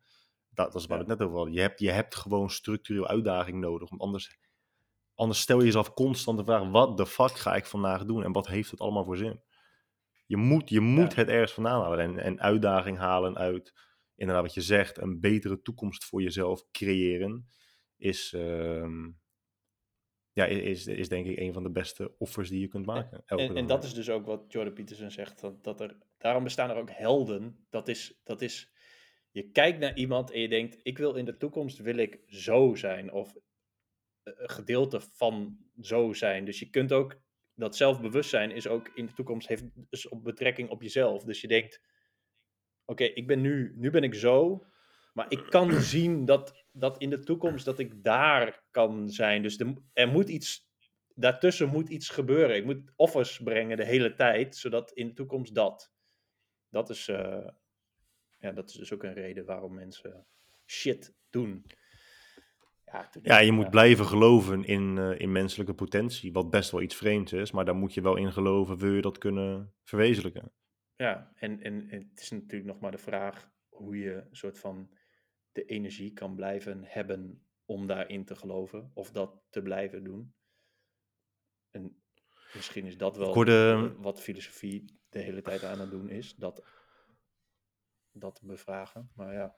Dat, 0.49 0.72
dat 0.72 0.82
is 0.82 0.88
waar 0.88 0.97
Ja. 0.97 1.03
we 1.03 1.10
het 1.10 1.20
net 1.20 1.28
over 1.28 1.38
hadden. 1.39 1.55
Je 1.55 1.62
hebt, 1.62 1.80
je 1.80 1.91
hebt 1.91 2.16
gewoon 2.16 2.49
structureel 2.49 3.07
uitdaging 3.07 3.60
nodig. 3.60 3.89
Want 3.89 4.01
anders, 4.01 4.38
anders 5.16 5.39
stel 5.39 5.60
je 5.60 5.66
jezelf 5.66 5.93
constant 5.93 6.38
de 6.38 6.43
vraag: 6.43 6.70
wat 6.70 6.97
de 6.97 7.05
fuck 7.05 7.32
ga 7.38 7.55
ik 7.55 7.66
vandaag 7.66 8.05
doen? 8.05 8.24
En 8.24 8.32
wat 8.32 8.47
heeft 8.47 8.72
het 8.72 8.80
allemaal 8.80 9.05
voor 9.05 9.18
zin? 9.18 9.41
Je 10.26 10.38
moet, 10.38 10.70
je 10.70 10.80
moet 10.80 11.14
Ja. 11.14 11.20
het 11.20 11.28
ergens 11.30 11.51
vandaan 11.53 11.82
halen. 11.82 11.99
En, 11.99 12.18
en 12.20 12.39
uitdaging 12.41 12.97
halen 12.97 13.38
uit, 13.38 13.74
inderdaad, 14.20 14.43
wat 14.43 14.53
je 14.53 14.61
zegt, 14.61 14.97
een 14.97 15.20
betere 15.20 15.61
toekomst 15.61 16.05
voor 16.05 16.22
jezelf 16.22 16.72
creëren. 16.72 17.47
Is, 17.97 18.34
ehm, 18.34 19.09
ja, 20.32 20.45
is, 20.45 20.88
is 20.88 21.09
denk 21.09 21.28
ik 21.28 21.38
een 21.39 21.53
van 21.53 21.63
de 21.63 21.72
beste 21.72 22.15
offers 22.17 22.49
die 22.49 22.59
je 22.59 22.67
kunt 22.67 22.86
maken. 22.86 23.24
elke 23.26 23.43
En, 23.43 23.55
en 23.55 23.67
dat 23.67 23.84
is 23.84 23.93
dus 23.93 24.09
ook 24.09 24.26
wat 24.26 24.45
Jordan 24.47 24.74
Peterson 24.74 25.11
zegt. 25.11 25.39
Dat, 25.39 25.63
dat 25.63 25.82
er, 25.82 25.97
daarom 26.17 26.43
bestaan 26.43 26.70
er 26.70 26.76
ook 26.76 26.91
helden. 26.91 27.65
Dat 27.70 27.88
is, 27.88 28.20
dat 28.24 28.41
is, 28.41 28.72
je 29.32 29.51
kijkt 29.51 29.80
naar 29.80 29.97
iemand 29.97 30.32
en 30.32 30.39
je 30.39 30.49
denkt, 30.49 30.80
ik 30.84 30.97
wil 30.97 31.15
in 31.15 31.26
de 31.26 31.38
toekomst 31.38 31.78
wil 31.78 31.97
ik 31.97 32.20
zo 32.26 32.76
zijn. 32.76 33.11
Of 33.11 33.36
eh, 34.24 34.34
een 34.36 34.49
gedeelte 34.49 35.01
van 35.01 35.57
zo 35.82 36.13
zijn. 36.13 36.45
Dus 36.45 36.59
je 36.59 36.70
kunt 36.70 36.91
ook, 36.91 37.22
dat 37.53 37.76
zelfbewustzijn 37.76 38.51
is 38.51 38.67
ook 38.67 38.91
in 38.93 39.05
de 39.05 39.13
toekomst, 39.13 39.47
heeft 39.47 39.63
dus 39.89 40.07
op 40.07 40.24
betrekking 40.24 40.70
op 40.70 40.82
jezelf. 40.82 41.24
Dus 41.24 41.41
je 41.41 41.47
denkt, 41.47 41.82
oké, 42.89 43.03
ik 43.03 43.27
ben 43.27 43.41
nu, 43.41 43.73
nu 43.75 43.89
ben 43.89 44.03
ik 44.03 44.13
zo. 44.13 44.65
Maar 45.13 45.25
ik 45.29 45.45
kan 45.49 45.71
zien 45.93 46.25
dat, 46.25 46.65
dat 46.71 46.97
in 46.97 47.09
de 47.09 47.19
toekomst 47.19 47.65
dat 47.65 47.79
ik 47.79 48.03
daar 48.03 48.63
kan 48.71 49.09
zijn. 49.09 49.41
Dus 49.41 49.59
er, 49.59 49.73
er 49.93 50.07
moet 50.07 50.29
iets, 50.29 50.69
daartussen 51.15 51.69
moet 51.69 51.89
iets 51.89 52.09
gebeuren. 52.09 52.55
Ik 52.55 52.65
moet 52.65 52.91
offers 52.95 53.39
brengen 53.43 53.77
de 53.77 53.85
hele 53.85 54.13
tijd, 54.13 54.55
zodat 54.55 54.91
in 54.91 55.07
de 55.07 55.13
toekomst 55.13 55.55
dat. 55.55 55.91
Dat 56.69 56.89
is, 56.89 57.07
eh, 57.07 57.47
ja, 58.39 58.51
dat 58.51 58.69
is 58.69 58.75
dus 58.75 58.93
ook 58.93 59.03
een 59.03 59.13
reden 59.13 59.45
waarom 59.45 59.73
mensen 59.73 60.25
shit 60.65 61.13
doen. 61.29 61.65
Ja, 62.85 63.09
Ja, 63.21 63.37
je 63.37 63.51
moet 63.51 63.69
blijven 63.69 64.05
geloven 64.05 64.63
in, 64.63 64.97
eh, 64.97 65.19
in 65.19 65.31
menselijke 65.31 65.73
potentie, 65.73 66.31
wat 66.31 66.49
best 66.49 66.71
wel 66.71 66.81
iets 66.81 66.95
vreemds 66.95 67.33
is, 67.33 67.51
maar 67.51 67.65
daar 67.65 67.75
moet 67.75 67.93
je 67.93 68.01
wel 68.01 68.15
in 68.15 68.31
geloven, 68.31 68.77
wil 68.77 68.93
je 68.93 69.01
dat 69.01 69.17
kunnen 69.17 69.73
verwezenlijken. 69.83 70.51
Ja, 70.99 71.31
en, 71.35 71.61
en, 71.61 71.89
en 71.89 72.09
het 72.09 72.21
is 72.21 72.29
natuurlijk 72.31 72.65
nog 72.65 72.79
maar 72.79 72.91
de 72.91 72.97
vraag 72.97 73.51
hoe 73.69 73.97
je 73.97 74.13
een 74.13 74.35
soort 74.35 74.59
van 74.59 74.89
de 75.51 75.65
energie 75.65 76.13
kan 76.13 76.35
blijven 76.35 76.83
hebben 76.83 77.43
om 77.65 77.87
daarin 77.87 78.25
te 78.25 78.35
geloven 78.35 78.91
of 78.93 79.11
dat 79.11 79.41
te 79.49 79.61
blijven 79.61 80.03
doen. 80.03 80.33
En 81.69 82.01
misschien 82.53 82.85
is 82.85 82.97
dat 82.97 83.17
wel 83.17 83.33
hoorde- 83.33 83.91
eh, 83.95 84.01
wat 84.03 84.21
filosofie 84.21 84.99
de 85.09 85.19
hele 85.19 85.41
tijd 85.41 85.63
aan 85.63 85.79
het 85.79 85.91
doen 85.91 86.09
is, 86.09 86.35
dat, 86.35 86.63
dat 88.11 88.41
bevragen. 88.43 89.11
Maar 89.15 89.33
ja, 89.33 89.55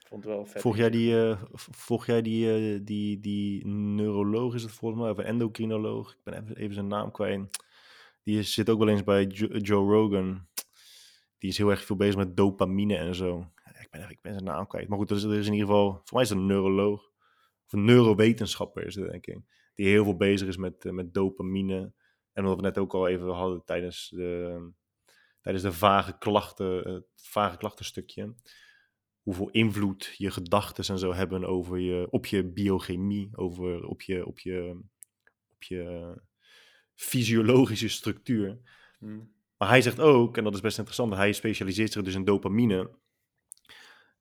ik 0.00 0.06
vond 0.06 0.24
het 0.24 0.32
wel 0.34 0.46
vet. 0.46 0.62
Volg 0.62 0.76
jij 0.76 0.90
die, 0.90 1.12
v- 1.52 1.68
volg 1.70 2.06
jij 2.06 2.22
die, 2.22 2.52
eh, 2.74 2.80
die, 2.84 3.20
die 3.20 3.66
neuroloog, 3.66 4.54
is 4.54 4.62
het 4.62 4.72
volgens 4.72 5.00
mij, 5.00 5.10
of 5.10 5.18
een 5.18 5.24
endocrinoloog? 5.24 6.12
Ik 6.12 6.22
ben 6.24 6.42
even, 6.42 6.56
even 6.56 6.74
zijn 6.74 6.86
naam 6.88 7.10
kwijt. 7.10 7.68
Die 8.22 8.42
zit 8.42 8.70
ook 8.70 8.78
wel 8.78 8.88
eens 8.88 9.04
bij 9.04 9.24
Jo- 9.26 9.56
Joe 9.56 9.92
Rogan. 9.92 10.48
Die 11.40 11.50
is 11.50 11.58
heel 11.58 11.70
erg 11.70 11.84
veel 11.84 11.96
bezig 11.96 12.16
met 12.16 12.36
dopamine 12.36 12.96
en 12.96 13.14
zo. 13.14 13.50
Ik 13.80 13.88
ben, 13.90 14.10
ik 14.10 14.20
ben 14.20 14.32
zijn 14.32 14.44
naam 14.44 14.66
kwijt. 14.66 14.88
Maar 14.88 14.98
goed, 14.98 15.10
er 15.10 15.16
is, 15.16 15.24
in 15.24 15.52
ieder 15.52 15.68
geval, 15.68 15.92
voor 15.92 16.12
mij 16.12 16.22
is 16.22 16.28
het 16.28 16.38
een 16.38 16.46
neuroloog. 16.46 17.10
Of 17.66 17.72
een 17.72 17.84
neurowetenschapper 17.84 18.86
is 18.86 18.94
het, 18.94 19.10
denk 19.10 19.26
ik. 19.26 19.38
Die 19.74 19.86
heel 19.86 20.04
veel 20.04 20.16
bezig 20.16 20.48
is 20.48 20.56
met, 20.56 20.84
eh, 20.84 20.92
met 20.92 21.14
dopamine. 21.14 21.92
En 22.32 22.44
wat 22.44 22.56
we 22.56 22.62
net 22.62 22.78
ook 22.78 22.94
al 22.94 23.08
even 23.08 23.28
hadden 23.28 23.64
tijdens 23.64 24.08
de, 24.08 24.72
tijdens 25.40 25.64
de 25.64 25.72
vage 25.72 26.18
klachten, 26.18 26.92
het 26.92 27.06
vage 27.14 27.56
klachtenstukje 27.56 28.34
hoeveel 29.22 29.50
invloed 29.50 30.14
je 30.16 30.30
gedachten 30.30 30.84
en 30.84 30.98
zo 30.98 31.12
hebben 31.12 31.44
over 31.44 31.78
je, 31.78 32.06
op 32.10 32.26
je 32.26 32.44
biochemie, 32.44 33.30
over, 33.32 33.84
op, 33.84 34.02
je, 34.02 34.26
op, 34.26 34.38
je, 34.38 34.80
op 35.50 35.62
je 35.62 36.14
fysiologische 36.94 37.88
structuur. 37.88 38.58
Hm. 38.98 39.20
Maar 39.60 39.68
hij 39.68 39.82
zegt 39.82 40.00
ook, 40.00 40.36
en 40.36 40.44
dat 40.44 40.54
is 40.54 40.60
best 40.60 40.78
interessant, 40.78 41.14
hij 41.14 41.32
specialiseert 41.32 41.92
zich 41.92 42.02
dus 42.02 42.14
in 42.14 42.24
dopamine. 42.24 42.90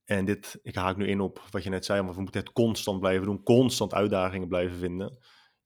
En 0.05 0.25
dit, 0.25 0.59
ik 0.61 0.75
haak 0.75 0.97
nu 0.97 1.07
in 1.07 1.19
op 1.19 1.43
wat 1.49 1.63
je 1.63 1.69
net 1.69 1.85
zei, 1.85 2.01
want 2.01 2.15
we 2.15 2.21
moeten 2.21 2.41
het 2.41 2.51
constant 2.51 2.99
blijven 2.99 3.25
doen, 3.25 3.43
constant 3.43 3.93
uitdagingen 3.93 4.47
blijven 4.47 4.77
vinden. 4.77 5.17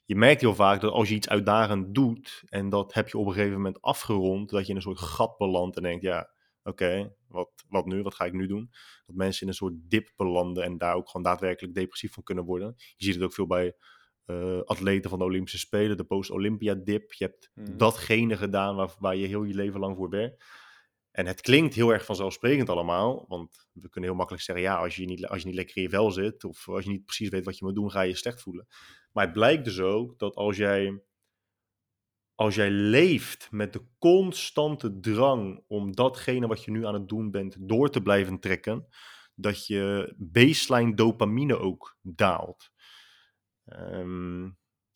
Je 0.06 0.16
merkt 0.16 0.42
heel 0.42 0.56
vaak 0.56 0.82
dat 0.82 0.92
als 0.92 1.10
je 1.10 1.16
iets 1.16 1.30
uitdagend 1.30 1.96
doet 1.96 2.44
en 2.46 2.70
dat 2.70 2.94
heb 2.94 3.10
je 3.10 3.18
op 3.18 3.26
een 3.26 3.34
gegeven 3.34 3.56
moment 3.56 3.82
afgerond, 3.82 4.50
dat 4.50 4.64
je 4.64 4.70
in 4.70 4.76
een 4.76 4.82
soort 4.82 5.00
gat 5.00 5.38
belandt 5.38 5.78
en 5.78 5.84
denkt, 5.84 6.04
ja, 6.04 6.30
oké, 6.64 7.16
wat, 7.28 7.50
wat 7.68 7.86
nu? 7.86 8.02
Wat 8.02 8.16
ga 8.16 8.26
ik 8.26 8.34
nu 8.34 8.48
doen? 8.48 8.70
Dat 9.06 9.16
mensen 9.16 9.42
in 9.42 9.48
een 9.48 9.54
soort 9.54 9.74
dip 9.76 10.14
belanden 10.16 10.64
en 10.64 10.78
daar 10.78 10.96
ook 10.96 11.10
gewoon 11.10 11.24
daadwerkelijk 11.26 11.76
depressief 11.76 12.14
van 12.14 12.24
kunnen 12.24 12.46
worden. 12.46 12.74
Je 12.78 13.06
ziet 13.06 13.16
het 13.16 13.24
ook 13.24 13.34
veel 13.34 13.48
bij 13.48 13.76
eh, 14.26 14.62
atleten 14.62 15.10
van 15.10 15.20
de 15.20 15.26
Olympische 15.26 15.58
Spelen, 15.60 15.98
de 15.98 16.04
post-Olympia-dip. 16.04 17.14
Je 17.14 17.24
hebt 17.26 17.52
Mhm. 17.54 17.78
datgene 17.78 18.38
gedaan 18.38 18.76
waar, 18.76 18.96
waar 19.00 19.16
je 19.16 19.28
heel 19.28 19.44
je 19.44 19.54
leven 19.54 19.80
lang 19.80 19.96
voor 19.98 20.10
werkt. 20.10 20.44
En 21.12 21.26
het 21.26 21.42
klinkt 21.42 21.74
heel 21.74 21.94
erg 21.94 22.06
vanzelfsprekend 22.06 22.70
allemaal, 22.70 23.26
want 23.28 23.68
we 23.72 23.90
kunnen 23.90 24.10
heel 24.10 24.18
makkelijk 24.18 24.44
zeggen, 24.46 24.66
ja, 24.66 24.76
als 24.76 24.96
je 24.96 25.06
niet, 25.06 25.28
als 25.28 25.42
je 25.42 25.48
niet 25.48 25.56
lekker 25.56 25.76
in 25.78 25.82
je 25.82 25.90
vel 25.90 26.12
zit, 26.12 26.44
of 26.44 26.70
als 26.70 26.84
je 26.84 26.90
niet 26.90 27.06
precies 27.06 27.30
weet 27.30 27.46
wat 27.46 27.58
je 27.58 27.66
moet 27.66 27.76
doen, 27.76 27.92
ga 27.92 28.02
je 28.02 28.10
je 28.10 28.16
slecht 28.16 28.42
voelen. 28.42 28.68
Maar 29.12 29.24
het 29.24 29.34
blijkt 29.34 29.66
dus 29.66 29.80
ook 29.80 30.20
dat 30.20 30.36
als 30.36 30.58
jij, 30.58 31.02
als 32.36 32.56
jij 32.56 32.70
leeft 32.72 33.48
met 33.52 33.74
de 33.74 33.82
constante 34.00 35.00
drang 35.00 35.64
om 35.68 35.96
datgene 35.96 36.48
wat 36.48 36.64
je 36.64 36.72
nu 36.72 36.86
aan 36.86 36.94
het 36.94 37.08
doen 37.08 37.32
bent 37.32 37.56
door 37.60 37.90
te 37.90 38.02
blijven 38.02 38.40
trekken, 38.40 38.88
dat 39.36 39.68
je 39.68 40.14
baseline 40.18 40.94
dopamine 40.96 41.58
ook 41.58 41.98
daalt. 42.02 42.72
Ehm, 43.66 44.50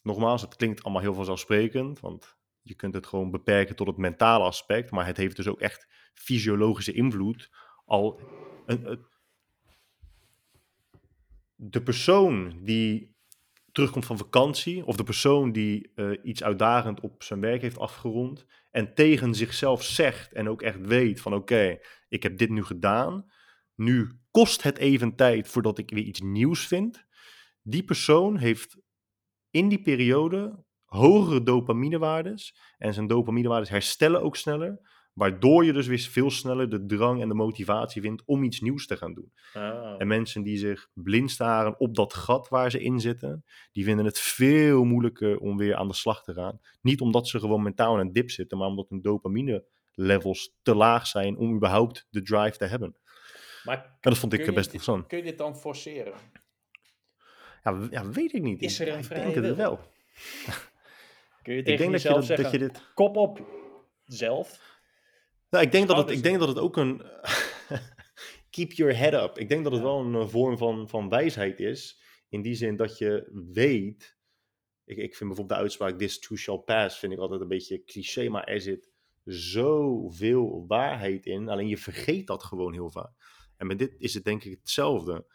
nogmaals, 0.03 0.41
het 0.41 0.55
klinkt 0.55 0.83
allemaal 0.83 1.01
heel 1.01 1.13
vanzelfsprekend, 1.13 1.99
want 1.99 2.37
je 2.61 2.75
kunt 2.75 2.93
het 2.93 3.07
gewoon 3.07 3.31
beperken 3.31 3.75
tot 3.75 3.87
het 3.87 3.97
mentale 3.97 4.43
aspect, 4.43 4.91
maar 4.91 5.05
het 5.05 5.17
heeft 5.17 5.35
dus 5.35 5.47
ook 5.47 5.59
echt 5.59 5.87
fysiologische 6.13 6.93
invloed. 6.93 7.51
Al 7.85 8.21
een, 8.65 9.05
de 11.55 11.83
persoon 11.83 12.59
die 12.63 13.15
terugkomt 13.71 14.05
van 14.05 14.17
vakantie, 14.17 14.85
of 14.85 14.95
de 14.95 15.03
persoon 15.03 15.51
die 15.51 15.91
eh, 15.95 16.11
iets 16.23 16.43
uitdagend 16.43 16.99
op 16.99 17.23
zijn 17.23 17.39
werk 17.41 17.61
heeft 17.61 17.77
afgerond, 17.77 18.45
en 18.71 18.93
tegen 18.93 19.33
zichzelf 19.33 19.83
zegt 19.83 20.33
en 20.33 20.49
ook 20.49 20.61
echt 20.61 20.79
weet 20.79 21.21
van 21.21 21.33
oké, 21.33 21.79
ik 22.09 22.23
heb 22.23 22.37
dit 22.37 22.49
nu 22.49 22.63
gedaan, 22.63 23.31
nu 23.75 24.19
kost 24.31 24.63
het 24.63 24.77
even 24.77 25.15
tijd 25.15 25.47
voordat 25.47 25.77
ik 25.77 25.89
weer 25.89 26.03
iets 26.03 26.21
nieuws 26.21 26.67
vind. 26.67 27.05
Die 27.69 27.83
persoon 27.83 28.37
heeft 28.37 28.77
in 29.49 29.69
die 29.69 29.81
periode 29.81 30.63
hogere 30.85 31.43
dopaminewaardes 31.43 32.55
en 32.77 32.93
zijn 32.93 33.07
dopaminewaardes 33.07 33.69
herstellen 33.69 34.21
ook 34.21 34.35
sneller, 34.35 34.79
waardoor 35.13 35.65
je 35.65 35.73
dus 35.73 35.87
weer 35.87 35.99
veel 35.99 36.31
sneller 36.31 36.69
de 36.69 36.85
drang 36.85 37.21
en 37.21 37.27
de 37.27 37.33
motivatie 37.33 38.01
vindt 38.01 38.23
om 38.25 38.43
iets 38.43 38.61
nieuws 38.61 38.87
te 38.87 38.97
gaan 38.97 39.13
doen. 39.13 39.31
Ah. 39.53 39.95
En 39.97 40.07
mensen 40.07 40.43
die 40.43 40.57
zich 40.57 40.89
blind 40.93 41.31
staren 41.31 41.79
op 41.79 41.95
dat 41.95 42.13
gat 42.13 42.49
waar 42.49 42.71
ze 42.71 42.81
in 42.81 42.99
zitten, 42.99 43.43
die 43.71 43.83
vinden 43.83 44.05
het 44.05 44.19
veel 44.19 44.83
moeilijker 44.83 45.37
om 45.37 45.57
weer 45.57 45.75
aan 45.75 45.87
de 45.87 45.93
slag 45.93 46.23
te 46.23 46.33
gaan. 46.33 46.59
Niet 46.81 47.01
omdat 47.01 47.27
ze 47.27 47.39
gewoon 47.39 47.63
mentaal 47.63 47.93
in 47.93 48.05
een 48.05 48.13
dip 48.13 48.29
zitten, 48.29 48.57
maar 48.57 48.67
omdat 48.67 48.89
hun 48.89 49.01
dopamine 49.01 49.65
levels 49.93 50.55
te 50.61 50.75
laag 50.75 51.07
zijn 51.07 51.37
om 51.37 51.55
überhaupt 51.55 52.07
de 52.09 52.21
drive 52.21 52.57
te 52.57 52.65
hebben. 52.65 52.95
Maar 53.63 53.77
En 53.77 53.97
dat 53.99 54.17
vond 54.17 54.33
ik 54.33 54.45
je 54.45 54.53
best 54.53 54.73
interessant. 54.73 55.07
Kun 55.07 55.17
je 55.17 55.23
dit 55.23 55.37
dan 55.37 55.57
forceren? 55.57 56.13
Ja, 57.63 57.87
ja, 57.91 58.09
weet 58.09 58.33
ik 58.33 58.41
niet. 58.41 58.61
Is 58.61 58.79
Ik- 58.79 58.87
er 58.87 58.93
een 58.93 58.99
ik 58.99 59.05
vrije 59.05 59.33
denk 59.33 59.45
het 59.45 59.55
wel. 59.55 59.79
Kun 61.43 61.53
je 61.53 61.59
Ik 61.59 61.65
denk 61.65 61.79
dat 61.79 62.01
je, 62.01 62.07
jezelf 62.07 62.25
dat, 62.25 62.27
dat 62.27 62.37
zeggen, 62.37 62.59
je 62.59 62.67
dit... 62.67 62.93
kop 62.93 63.15
op 63.17 63.41
zelf? 64.05 64.75
Nou, 65.49 65.65
ik, 65.65 65.71
denk 65.71 65.87
dat 65.87 65.97
het, 65.97 66.09
ik 66.09 66.23
denk 66.23 66.39
dat 66.39 66.47
het 66.47 66.59
ook 66.59 66.77
een... 66.77 67.01
Keep 68.49 68.71
your 68.71 68.97
head 68.97 69.13
up. 69.13 69.37
Ik 69.37 69.49
denk 69.49 69.63
dat 69.63 69.73
het 69.73 69.81
wel 69.81 69.99
een 69.99 70.15
eh, 70.15 70.27
vorm 70.27 70.57
van, 70.57 70.89
van 70.89 71.09
wijsheid 71.09 71.59
is. 71.59 72.01
In 72.29 72.41
die 72.41 72.55
zin 72.55 72.75
dat 72.75 72.97
je 72.97 73.29
weet... 73.53 74.17
Ik, 74.85 74.97
ik 74.97 75.15
vind 75.15 75.29
bijvoorbeeld 75.29 75.49
de 75.49 75.55
uitspraak 75.55 75.97
this 75.97 76.19
too 76.19 76.37
shall 76.37 76.57
pass... 76.57 76.99
vind 76.99 77.13
ik 77.13 77.19
altijd 77.19 77.41
een 77.41 77.47
beetje 77.47 77.83
cliché, 77.83 78.29
maar 78.29 78.43
er 78.43 78.61
zit 78.61 78.89
zoveel 79.23 80.65
waarheid 80.67 81.25
in. 81.25 81.49
Alleen 81.49 81.67
je 81.67 81.77
vergeet 81.77 82.27
dat 82.27 82.43
gewoon 82.43 82.73
heel 82.73 82.89
vaak. 82.89 83.11
En 83.57 83.67
met 83.67 83.79
dit 83.79 83.95
is 83.97 84.13
het 84.13 84.23
denk 84.23 84.43
ik 84.43 84.57
hetzelfde. 84.59 85.25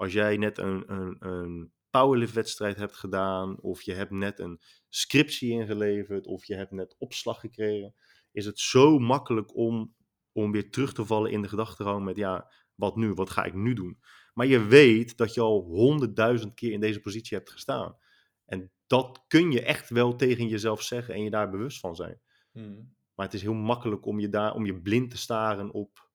Als 0.00 0.12
jij 0.12 0.36
net 0.36 0.58
een, 0.58 0.92
een, 0.92 1.16
een 1.18 1.72
powerlift-wedstrijd 1.90 2.76
hebt 2.76 2.96
gedaan... 2.96 3.60
of 3.60 3.82
je 3.82 3.92
hebt 3.92 4.10
net 4.10 4.38
een 4.38 4.60
scriptie 4.88 5.50
ingeleverd... 5.50 6.26
of 6.26 6.44
je 6.44 6.54
hebt 6.54 6.70
net 6.70 6.94
opslag 6.98 7.40
gekregen 7.40 7.94
is 8.32 8.46
het 8.46 8.58
zo 8.58 8.98
makkelijk 8.98 9.56
om, 9.56 9.94
om 10.32 10.52
weer 10.52 10.70
terug 10.70 10.92
te 10.92 11.04
vallen 11.04 11.30
in 11.30 11.42
de 11.42 11.48
gedachtegang 11.48 12.04
met 12.04 12.16
ja, 12.16 12.52
wat 12.74 12.96
nu? 12.96 13.12
Wat 13.12 13.30
ga 13.30 13.44
ik 13.44 13.54
nu 13.54 13.74
doen? 13.74 13.98
Maar 14.34 14.46
je 14.46 14.64
weet 14.64 15.16
dat 15.16 15.34
je 15.34 15.40
al 15.40 15.62
honderdduizend 15.62 16.54
keer 16.54 16.72
in 16.72 16.80
deze 16.80 17.00
positie 17.00 17.36
hebt 17.36 17.50
gestaan. 17.50 17.96
En 18.44 18.72
dat 18.86 19.24
kun 19.28 19.50
je 19.50 19.62
echt 19.62 19.88
wel 19.88 20.16
tegen 20.16 20.48
jezelf 20.48 20.82
zeggen 20.82 21.14
en 21.14 21.22
je 21.22 21.30
daar 21.30 21.50
bewust 21.50 21.80
van 21.80 21.96
zijn. 21.96 22.20
Hmm. 22.52 22.94
Maar 23.14 23.26
het 23.26 23.34
is 23.34 23.42
heel 23.42 23.54
makkelijk 23.54 24.06
om 24.06 24.20
je, 24.20 24.28
daar, 24.28 24.54
om 24.54 24.66
je 24.66 24.80
blind 24.80 25.10
te 25.10 25.16
staren 25.16 25.70
op 25.70 26.09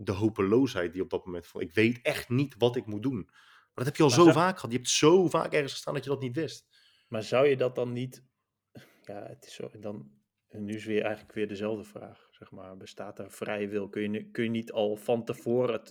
de 0.00 0.12
hopeloosheid 0.12 0.92
die 0.92 1.02
op 1.02 1.10
dat 1.10 1.24
moment 1.26 1.46
voelt. 1.46 1.64
Ik 1.64 1.72
weet 1.72 2.00
echt 2.02 2.28
niet 2.28 2.54
wat 2.58 2.76
ik 2.76 2.86
moet 2.86 3.02
doen. 3.02 3.24
Maar 3.24 3.84
dat 3.84 3.86
heb 3.86 3.96
je 3.96 4.02
al 4.02 4.08
Maar 4.08 4.18
zo 4.18 4.24
zou- 4.24 4.34
vaak 4.36 4.54
gehad. 4.54 4.70
Je 4.70 4.76
hebt 4.76 4.88
zo 4.90 5.28
vaak 5.28 5.52
ergens 5.52 5.72
gestaan 5.72 5.94
dat 5.94 6.04
je 6.04 6.10
dat 6.10 6.20
niet 6.20 6.34
wist. 6.36 6.68
Maar 7.08 7.22
zou 7.22 7.46
je 7.46 7.56
dat 7.56 7.74
dan 7.74 7.92
niet... 7.92 8.24
Ja, 9.02 9.26
het 9.26 9.46
is 9.46 9.54
zo... 9.54 9.70
Dan, 9.80 10.10
en 10.48 10.64
nu 10.64 10.74
is 10.74 10.84
weer 10.84 11.02
eigenlijk 11.02 11.34
weer 11.34 11.48
dezelfde 11.48 11.84
vraag, 11.84 12.26
zeg 12.30 12.50
maar. 12.50 12.76
Bestaat 12.76 13.18
er 13.18 13.30
vrije 13.30 13.68
wil? 13.68 13.88
Kun 13.88 14.12
je, 14.12 14.30
kun 14.30 14.44
je 14.44 14.50
niet 14.50 14.72
al 14.72 14.96
van 14.96 15.24
tevoren, 15.24 15.82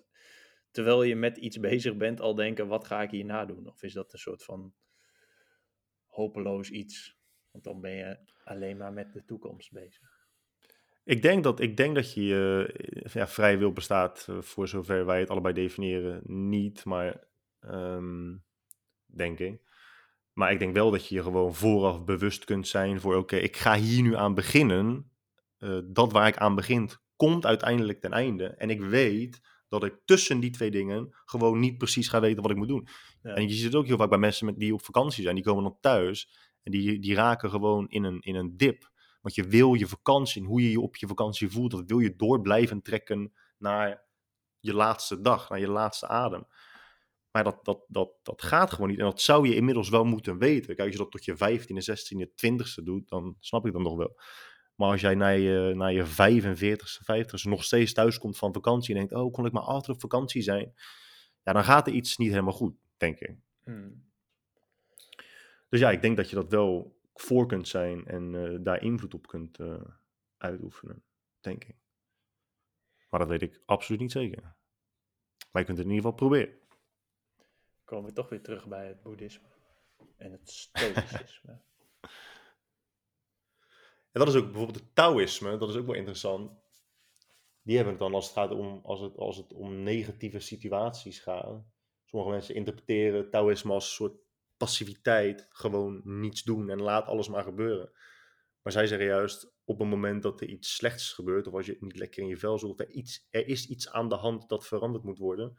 terwijl 0.72 1.04
je 1.04 1.16
met 1.16 1.38
iets 1.38 1.60
bezig 1.60 1.98
bent, 1.98 2.22
al 2.22 2.36
denken, 2.36 2.68
wat 2.68 2.86
ga 2.86 3.02
ik 3.02 3.10
hierna 3.12 3.46
doen? 3.46 3.68
Of 3.68 3.84
is 3.84 3.94
dat 3.94 4.14
een 4.14 4.20
soort 4.20 4.44
van 4.44 4.74
hopeloos 6.06 6.70
iets? 6.70 7.18
Want 7.52 7.64
dan 7.64 7.82
ben 7.82 7.92
je 7.96 8.20
alleen 8.44 8.78
maar 8.78 8.94
met 8.94 9.14
de 9.14 9.26
toekomst 9.26 9.72
bezig. 9.72 10.17
Ik 11.08 11.22
denk 11.22 11.44
dat, 11.44 11.60
ik 11.60 11.78
denk 11.78 11.96
dat 11.96 12.14
je 12.14 12.68
eh, 13.04 13.14
ja, 13.14 13.28
vrije 13.28 13.58
wil 13.58 13.72
bestaat, 13.72 14.26
eh, 14.30 14.42
voor 14.42 14.68
zover 14.68 15.06
wij 15.06 15.20
het 15.20 15.30
allebei 15.30 15.54
definiëren, 15.54 16.22
niet, 16.26 16.86
maar 16.86 17.24
ehm, 17.60 18.36
denk 19.06 19.40
ik. 19.40 19.62
Maar 20.34 20.52
ik 20.52 20.60
denk 20.60 20.74
wel 20.74 20.92
dat 20.92 21.08
je 21.08 21.16
je 21.16 21.24
gewoon 21.24 21.54
vooraf 21.54 22.04
bewust 22.04 22.46
kunt 22.46 22.68
zijn 22.68 23.00
voor, 23.00 23.16
oké, 23.16 23.36
ik 23.36 23.58
ga 23.58 23.76
hier 23.76 24.02
nu 24.02 24.16
aan 24.16 24.34
beginnen. 24.34 25.12
Eh, 25.58 25.80
dat 25.84 26.12
waar 26.12 26.28
ik 26.28 26.38
aan 26.38 26.56
begint, 26.56 27.02
komt 27.16 27.46
uiteindelijk 27.46 28.02
ten 28.02 28.12
einde. 28.12 28.46
En 28.46 28.70
ik 28.70 28.82
weet 28.82 29.42
dat 29.68 29.84
ik 29.84 30.00
tussen 30.06 30.40
die 30.40 30.52
twee 30.52 30.72
dingen 30.72 31.16
gewoon 31.26 31.60
niet 31.60 31.78
precies 31.78 32.08
ga 32.08 32.20
weten 32.20 32.42
wat 32.42 32.52
ik 32.52 32.58
moet 32.58 32.68
doen. 32.68 32.88
Ja. 33.22 33.34
En 33.34 33.48
je 33.48 33.54
ziet 33.54 33.64
het 33.64 33.76
ook 33.76 33.88
heel 33.88 33.98
vaak 33.98 34.10
bij 34.10 34.18
mensen 34.18 34.46
met, 34.46 34.60
die 34.60 34.74
op 34.74 34.86
vakantie 34.86 35.24
zijn. 35.24 35.36
Die 35.36 35.44
komen 35.44 35.64
dan 35.64 35.78
thuis 35.82 36.30
en 36.64 36.72
die, 36.72 37.00
die 37.00 37.16
raken 37.16 37.50
gewoon 37.50 37.90
in 37.90 38.04
een, 38.04 38.20
in 38.20 38.36
een 38.36 38.58
dip. 38.58 38.96
Want 39.22 39.36
je 39.36 39.48
wil 39.48 39.74
je 39.74 39.88
vakantie, 39.88 40.42
en 40.42 40.48
hoe 40.48 40.62
je 40.62 40.72
je 40.72 40.80
op 40.80 40.96
je 40.96 41.08
vakantie 41.08 41.50
voelt, 41.50 41.72
dat 41.72 41.84
wil 41.86 42.00
je 42.00 42.16
door 42.16 42.42
blijven 42.42 42.82
trekken 42.82 43.34
naar 43.58 44.04
je 44.60 44.74
laatste 44.74 45.22
dag, 45.22 45.50
naar 45.50 45.60
je 45.60 45.70
laatste 45.70 46.08
adem. 46.08 46.48
Maar 47.32 47.44
dat, 47.44 47.66
dat, 47.66 47.86
dat, 47.88 48.12
dat 48.24 48.42
gaat 48.42 48.74
gewoon 48.74 48.90
niet. 48.90 49.00
En 49.00 49.06
dat 49.06 49.22
zou 49.22 49.48
je 49.48 49.56
inmiddels 49.56 49.90
wel 49.90 50.04
moeten 50.04 50.38
weten. 50.38 50.66
Kijk, 50.66 50.80
als 50.80 50.92
je 50.92 50.98
dat 50.98 51.12
tot 51.12 51.26
je 51.26 51.36
15e, 51.36 52.26
16e, 52.26 52.28
20e 52.28 52.84
doet, 52.84 53.10
dan 53.10 53.36
snap 53.40 53.66
ik 53.66 53.74
dat 53.74 53.82
nog 53.82 53.96
wel. 53.96 54.20
Maar 54.76 54.92
als 54.92 55.02
jij 55.02 55.16
naar 55.16 55.38
je, 55.38 55.74
naar 55.76 55.94
je 55.94 56.06
45e, 56.06 57.26
50e 57.26 57.50
nog 57.50 57.64
steeds 57.64 57.94
thuis 57.94 58.18
komt 58.18 58.38
van 58.38 58.54
vakantie 58.54 58.94
en 58.94 59.00
denkt, 59.00 59.14
oh, 59.14 59.34
kon 59.34 59.46
ik 59.46 59.52
maar 59.52 59.64
altijd 59.64 59.96
op 59.96 60.02
vakantie 60.02 60.42
zijn? 60.42 60.74
Ja, 61.44 61.54
dan 61.54 61.64
gaat 61.64 61.88
er 61.88 61.94
iets 61.94 62.18
niet 62.18 62.30
helemaal 62.30 62.54
goed, 62.54 62.76
denk 62.98 63.20
ik. 63.20 63.36
Hmm. 63.64 64.06
Dus 65.70 65.80
ja, 65.80 65.92
ik 65.92 66.02
denk 66.02 66.18
dat 66.18 66.30
je 66.30 66.36
dat 66.36 66.50
wel 66.50 66.97
voor 67.22 67.46
kunt 67.46 67.68
zijn 67.68 68.06
en 68.06 68.36
eh, 68.36 68.58
daar 68.62 68.82
invloed 68.82 69.14
op 69.14 69.28
kunt 69.28 69.60
eh, 69.60 69.82
uitoefenen, 70.38 71.04
denk 71.40 71.64
ik. 71.64 71.76
Maar 73.10 73.20
dat 73.20 73.30
weet 73.30 73.42
ik 73.42 73.62
absoluut 73.66 74.02
niet 74.02 74.12
zeker. 74.12 74.42
Maar 75.52 75.62
je 75.62 75.64
kunt 75.64 75.78
het 75.78 75.88
in 75.88 75.94
ieder 75.94 76.12
geval 76.12 76.28
proberen. 76.28 76.60
komen 77.84 78.10
we 78.10 78.16
toch 78.16 78.30
weer 78.30 78.42
terug 78.42 78.68
bij 78.68 78.88
het 78.88 79.02
boeddhisme 79.02 79.48
en 80.18 80.32
het 80.32 80.50
stoïcisme. 80.50 81.60
En 84.12 84.26
dat 84.26 84.34
is 84.34 84.40
ook 84.40 84.46
bijvoorbeeld 84.46 84.80
het 84.80 84.96
Taoïsme, 84.96 85.58
dat 85.58 85.70
is 85.70 85.76
ook 85.76 85.86
wel 85.86 85.96
interessant. 85.96 86.52
Die 87.62 87.76
hebben 87.76 87.94
het 87.94 88.04
dan 88.04 88.14
als 88.14 88.26
het 88.26 88.34
gaat 88.34 88.52
om, 88.52 88.82
als 88.84 89.00
het, 89.00 89.18
als 89.18 89.38
het 89.38 89.54
om 89.54 89.84
negatieve 89.84 90.40
situaties 90.40 91.20
gaat. 91.20 91.64
Sommige 92.04 92.32
mensen 92.32 92.56
interpreteren 92.56 93.30
Taoïsme 93.30 93.74
als 93.74 93.86
een 93.86 93.92
soort 93.92 94.27
passiviteit, 94.58 95.48
gewoon 95.50 96.02
niets 96.04 96.44
doen 96.44 96.70
en 96.70 96.82
laat 96.82 97.06
alles 97.06 97.30
maar 97.30 97.44
gebeuren. 97.44 97.92
Maar 98.62 98.72
zij 98.72 98.88
zeggen 98.88 99.08
juist, 99.08 99.54
op 99.64 99.80
een 99.80 99.88
moment 99.88 100.24
dat 100.24 100.42
er 100.42 100.48
iets 100.48 100.76
slechts 100.76 101.14
gebeurt, 101.14 101.48
of 101.48 101.54
als 101.54 101.66
je 101.66 101.78
niet 101.80 101.96
lekker 101.96 102.22
in 102.22 102.28
je 102.28 102.38
vel 102.38 102.54
of 102.54 102.80
er, 102.80 102.90
iets, 102.90 103.28
er 103.30 103.48
is 103.48 103.68
iets 103.68 103.92
aan 103.92 104.10
de 104.10 104.16
hand 104.16 104.50
dat 104.50 104.68
veranderd 104.68 105.04
moet 105.04 105.18
worden, 105.18 105.58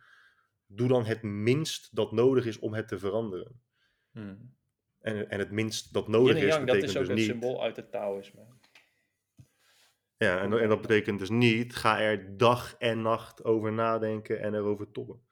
doe 0.67 0.89
dan 0.89 1.05
het 1.05 1.23
minst 1.23 1.97
dat 1.97 2.13
nodig 2.13 2.47
is 2.47 2.59
om 2.59 2.75
het 2.75 2.89
te 2.89 2.99
veranderen. 2.99 3.61
Hmm. 4.11 4.57
En, 4.99 5.29
en 5.31 5.39
het 5.39 5.51
minst 5.51 5.93
dat 5.93 6.09
nodig 6.09 6.37
is, 6.37 6.43
yang, 6.43 6.67
dat 6.67 6.67
betekent 6.67 6.91
is 6.91 6.97
ook 6.97 7.03
dus 7.03 7.09
een 7.09 7.15
niet... 7.15 7.25
symbool 7.25 7.63
uit 7.63 7.77
het 7.77 7.91
Taoïsme. 7.91 8.47
Ja, 10.17 10.41
en, 10.41 10.61
en 10.61 10.69
dat 10.69 10.81
betekent 10.81 11.19
dus 11.19 11.31
niet, 11.31 11.77
ga 11.77 12.01
er 12.01 12.37
dag 12.37 12.75
en 12.75 13.03
nacht 13.03 13.45
over 13.45 13.73
nadenken 13.73 14.41
en 14.41 14.55
erover 14.55 14.91
tobben. 14.91 15.27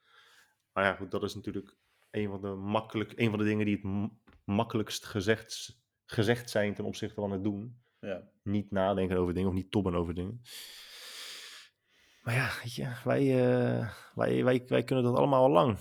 Maar 0.73 0.83
ja, 0.83 0.93
goed, 0.93 1.11
dat 1.11 1.23
is 1.23 1.35
natuurlijk 1.35 1.75
een 2.17 2.29
van 2.29 2.41
de, 2.41 2.47
makkelijk, 2.47 3.13
een 3.15 3.29
van 3.29 3.39
de 3.39 3.45
dingen 3.45 3.65
die 3.65 3.79
het 3.81 4.11
makkelijkst 4.45 5.05
gezegd, 5.05 5.79
gezegd 6.05 6.49
zijn 6.49 6.73
ten 6.73 6.85
opzichte 6.85 7.21
van 7.21 7.31
het 7.31 7.43
doen. 7.43 7.81
Ja. 7.99 8.23
Niet 8.43 8.71
nadenken 8.71 9.17
over 9.17 9.33
dingen 9.33 9.49
of 9.49 9.55
niet 9.55 9.71
tobben 9.71 9.95
over 9.95 10.13
dingen. 10.13 10.41
Maar 12.21 12.35
ja, 12.35 12.51
weet 12.63 12.75
je, 12.75 12.91
wij, 13.03 13.21
eh, 13.21 13.89
wij, 14.15 14.43
wij, 14.43 14.63
wij 14.67 14.83
kunnen 14.83 15.05
dat 15.05 15.15
allemaal 15.17 15.43
al 15.43 15.49
lang. 15.51 15.77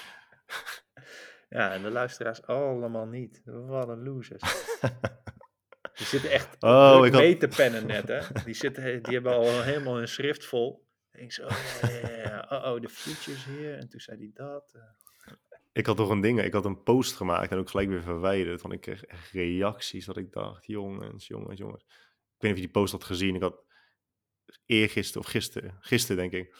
ja, 1.48 1.72
en 1.72 1.82
de 1.82 1.90
luisteraars 1.90 2.42
allemaal 2.42 3.06
niet. 3.06 3.42
Wat 3.44 3.88
een 3.88 4.02
losers. 4.02 4.42
Die 5.94 6.06
zitten 6.06 6.30
echt 6.30 6.62
Oh, 6.62 7.06
ik 7.06 7.12
had- 7.12 7.20
mee 7.22 7.36
te 7.36 7.48
pennen 7.48 7.86
net, 7.86 8.08
hè. 8.08 8.20
Die, 8.44 8.54
zitten, 8.54 9.02
die 9.02 9.14
hebben 9.14 9.32
al 9.34 9.62
helemaal 9.62 9.96
hun 9.96 10.08
schrift 10.08 10.44
vol. 10.44 10.88
Ik 11.12 11.18
denk 11.18 11.32
zo, 11.32 11.44
oh, 11.44 11.90
ja, 12.24 12.46
oh, 12.48 12.72
oh, 12.72 12.80
the 12.80 12.88
future's 12.88 13.44
here. 13.44 13.74
En 13.76 13.88
toen 13.88 14.00
zei 14.00 14.18
hij 14.18 14.30
dat. 14.34 14.78
Ik 15.72 15.86
had 15.86 15.96
toch 15.96 16.10
een 16.10 16.20
ding, 16.20 16.42
ik 16.42 16.52
had 16.52 16.64
een 16.64 16.82
post 16.82 17.16
gemaakt 17.16 17.50
en 17.50 17.58
ook 17.58 17.70
gelijk 17.70 17.88
weer 17.88 18.02
verwijderd. 18.02 18.62
Want 18.62 18.74
ik 18.74 18.80
kreeg 18.80 19.04
echt 19.04 19.30
reacties 19.30 20.04
dat 20.04 20.16
ik 20.16 20.32
dacht, 20.32 20.66
jongens, 20.66 21.26
jongens, 21.26 21.58
jongens. 21.58 21.82
Ik 21.82 21.88
weet 22.38 22.50
niet 22.50 22.50
of 22.50 22.56
je 22.56 22.72
die 22.72 22.82
post 22.82 22.92
had 22.92 23.04
gezien. 23.04 23.34
Ik 23.34 23.42
had 23.42 23.64
eergisteren 24.66 25.22
of 25.22 25.30
gisteren, 25.30 25.76
gisteren 25.80 26.16
denk 26.16 26.44
ik, 26.44 26.56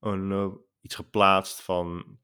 een, 0.00 0.32
eh, 0.32 0.52
iets 0.80 0.94
geplaatst 0.94 1.62
van 1.62 2.18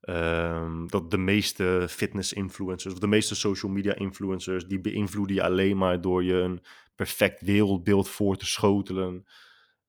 ehm, 0.00 0.86
dat 0.86 1.10
de 1.10 1.18
meeste 1.18 1.86
fitness 1.88 2.32
influencers 2.32 2.94
of 2.94 3.00
de 3.00 3.06
meeste 3.06 3.34
social 3.34 3.72
media 3.72 3.94
influencers, 3.94 4.66
die 4.66 4.80
beïnvloeden 4.80 5.36
je 5.36 5.42
alleen 5.42 5.76
maar 5.76 6.00
door 6.00 6.24
je 6.24 6.34
een 6.34 6.62
perfect 6.94 7.40
wereldbeeld 7.40 8.08
voor 8.08 8.36
te 8.36 8.46
schotelen. 8.46 9.26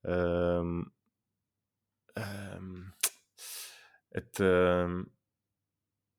Ehm, 0.00 0.82
ehm, 2.12 2.82
het, 4.08 4.38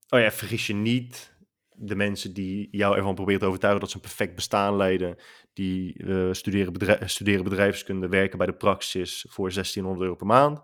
oh 0.10 0.20
ja, 0.20 0.32
vergis 0.32 0.68
je 0.68 0.74
niet. 0.74 1.36
De 1.80 1.96
mensen 1.96 2.34
die 2.34 2.68
jou 2.72 2.96
ervan 2.96 3.16
proberen 3.16 3.40
te 3.40 3.46
overtuigen 3.48 3.82
dat 3.82 3.90
ze 3.90 3.96
een 3.96 4.02
perfect 4.02 4.36
bestaan 4.36 4.76
leiden, 4.76 5.16
die 5.54 6.04
eh, 6.04 6.28
studeren, 6.32 7.10
studeren 7.10 7.44
bedrijfskunde, 7.44 8.08
werken 8.08 8.38
bij 8.38 8.48
de 8.48 8.54
praxis 8.56 9.26
voor 9.30 9.54
1600 9.54 10.04
euro 10.04 10.16
per 10.16 10.28
maand. 10.28 10.60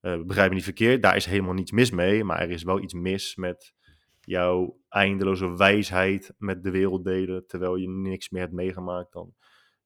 Eh 0.00 0.22
begrijp 0.22 0.48
me 0.48 0.54
niet 0.54 0.64
verkeerd, 0.64 1.02
daar 1.02 1.16
is 1.16 1.26
helemaal 1.26 1.52
niets 1.54 1.70
mis 1.70 1.90
mee, 1.90 2.24
maar 2.24 2.40
er 2.40 2.50
is 2.50 2.62
wel 2.62 2.80
iets 2.82 2.94
mis 2.94 3.36
met 3.36 3.74
jouw 4.20 4.80
eindeloze 4.88 5.56
wijsheid 5.56 6.34
met 6.38 6.62
de 6.62 6.70
wereld 6.70 7.04
delen, 7.04 7.46
terwijl 7.46 7.76
je 7.76 7.88
niks 7.88 8.30
meer 8.30 8.40
hebt 8.42 8.54
meegemaakt 8.54 9.12
dan 9.12 9.34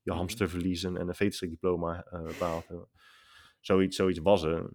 je 0.03 0.11
Mhm. 0.11 0.19
hamster 0.19 0.49
verliezen 0.51 0.97
en 0.97 1.09
een 1.09 1.15
veterstrikdiploma 1.15 2.03
eh 2.05 2.39
behaald 2.39 2.69
hebben. 2.69 2.89
Zoiets, 3.61 3.97
zoiets 3.97 4.19
was 4.19 4.43
er. 4.43 4.71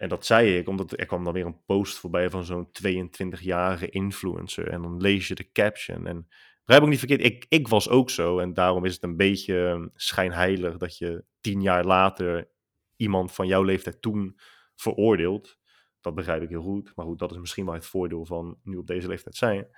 En 0.00 0.08
dat 0.08 0.26
zei 0.26 0.56
ik, 0.56 0.68
omdat 0.68 0.98
er 0.98 1.06
kwam 1.06 1.24
dan 1.24 1.32
weer 1.32 1.46
een 1.46 1.64
post 1.64 1.98
voorbij 1.98 2.30
van 2.30 2.44
zo'n 2.44 2.68
22-jarige 2.68 3.88
influencer. 3.88 4.68
En 4.68 4.82
dan 4.82 5.00
lees 5.00 5.28
je 5.28 5.34
de 5.34 5.52
caption. 5.52 6.06
En 6.06 6.28
begrijp 6.64 6.82
ik 6.82 6.88
niet 6.90 6.98
verkeerd, 6.98 7.24
ik, 7.24 7.46
ik 7.48 7.68
was 7.68 7.88
ook 7.88 8.10
zo. 8.10 8.38
En 8.38 8.54
daarom 8.54 8.84
is 8.84 8.94
het 8.94 9.02
een 9.02 9.16
beetje 9.16 9.66
eh, 9.68 9.86
schijnheilig 9.94 10.76
dat 10.76 10.98
je 10.98 11.24
tien 11.40 11.62
jaar 11.62 11.84
later 11.84 12.50
iemand 12.96 13.32
van 13.32 13.46
jouw 13.46 13.62
leeftijd 13.62 14.02
toen 14.02 14.38
veroordeelt. 14.74 15.58
Dat 16.00 16.14
begrijp 16.14 16.42
ik 16.42 16.48
heel 16.48 16.62
goed. 16.62 16.92
Maar 16.94 17.06
goed, 17.06 17.18
dat 17.18 17.30
is 17.30 17.38
misschien 17.38 17.64
wel 17.64 17.74
het 17.74 17.86
voordeel 17.86 18.24
van 18.26 18.58
nu 18.62 18.76
op 18.76 18.86
deze 18.86 19.08
leeftijd 19.08 19.36
zijn. 19.36 19.68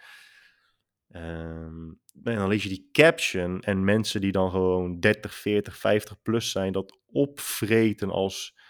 Ehm, 1.09 1.91
en 2.23 2.37
dan 2.37 2.49
lees 2.49 2.63
je 2.63 2.69
die 2.69 2.89
caption 2.93 3.61
en 3.61 3.85
mensen 3.85 4.21
die 4.21 4.33
dan 4.33 4.51
gewoon 4.51 5.01
30, 5.01 5.35
40, 5.35 5.77
50 5.77 6.23
plus 6.23 6.51
zijn, 6.51 6.73
dat 6.73 7.01
opvreten 7.07 8.11
als 8.11 8.61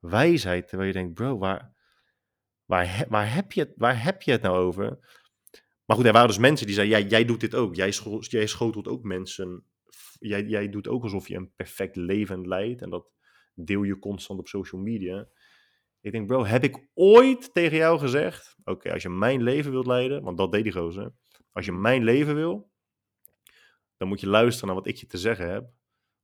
wijsheid. 0.00 0.68
Terwijl 0.68 0.88
je 0.88 0.94
denkt, 0.94 1.14
bro, 1.14 1.38
waar, 1.38 1.74
waar, 2.64 3.06
waar, 3.08 3.34
heb, 3.34 3.52
je 3.52 3.60
het, 3.60 3.72
waar 3.76 4.02
heb 4.02 4.22
je 4.22 4.30
het 4.30 4.42
nou 4.42 4.56
over? 4.56 4.98
Maar 5.84 5.96
goed, 5.96 6.06
er 6.06 6.12
waren 6.12 6.28
dus 6.28 6.38
mensen 6.38 6.66
die 6.66 6.74
zeiden, 6.74 6.98
jij, 6.98 7.08
jij 7.08 7.24
doet 7.24 7.40
dit 7.40 7.54
ook. 7.54 7.74
Jij, 7.74 7.90
scho- 7.90 8.20
jij 8.20 8.46
schotelt 8.46 8.88
ook 8.88 9.02
mensen. 9.02 9.64
Jij, 10.18 10.44
jij 10.44 10.68
doet 10.68 10.88
ook 10.88 11.02
alsof 11.02 11.28
je 11.28 11.36
een 11.36 11.54
perfect 11.54 11.96
leven 11.96 12.48
leidt. 12.48 12.82
En 12.82 12.90
dat 12.90 13.06
deel 13.54 13.82
je 13.82 13.98
constant 13.98 14.38
op 14.38 14.48
social 14.48 14.80
media. 14.80 15.28
Ik 16.00 16.12
denk, 16.12 16.26
bro, 16.26 16.44
heb 16.44 16.64
ik 16.64 16.88
ooit 16.94 17.52
tegen 17.52 17.76
jou 17.76 17.98
gezegd... 17.98 18.56
Oké, 18.64 18.92
als 18.92 19.02
je 19.02 19.08
mijn 19.08 19.42
leven 19.42 19.70
wilt 19.70 19.86
leiden... 19.86 20.22
Want 20.22 20.36
dat 20.38 20.52
deed 20.52 20.62
die 20.62 20.72
gozer. 20.72 21.12
Als 21.52 21.64
je 21.64 21.72
mijn 21.72 22.04
leven 22.04 22.34
wil... 22.34 22.70
Dan 23.96 24.08
moet 24.08 24.20
je 24.20 24.26
luisteren 24.26 24.66
naar 24.66 24.76
wat 24.76 24.86
ik 24.86 24.96
je 24.96 25.06
te 25.06 25.18
zeggen 25.18 25.50
heb. 25.50 25.70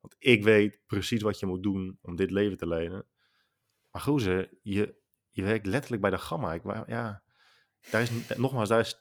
Want 0.00 0.16
ik 0.18 0.44
weet 0.44 0.80
precies 0.86 1.22
wat 1.22 1.38
je 1.38 1.46
moet 1.46 1.62
doen 1.62 1.98
om 2.02 2.16
dit 2.16 2.30
leven 2.30 2.56
te 2.56 2.66
leiden. 2.66 3.06
Maar 3.97 4.05
gozer, 4.05 4.48
je, 4.62 4.94
je 5.31 5.43
werkt 5.43 5.66
letterlijk 5.66 6.02
bij 6.02 6.10
de 6.10 6.18
gamma. 6.18 6.52
Ik, 6.52 6.62
ja, 6.86 7.23
daar 7.90 8.02
is, 8.02 8.10
nogmaals, 8.36 8.68
daar 8.68 8.81
is, 8.81 8.98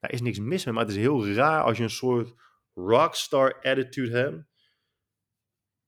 daar, 0.00 0.12
is, 0.12 0.20
niks 0.20 0.38
mis 0.38 0.64
mee. 0.64 0.74
Maar 0.74 0.84
het 0.84 0.92
is 0.92 0.98
heel 0.98 1.28
raar 1.28 1.62
als 1.62 1.76
je 1.76 1.82
een 1.82 1.90
soort 1.90 2.34
rockstar 2.74 3.54
attitude 3.62 4.16
hebt. 4.16 4.44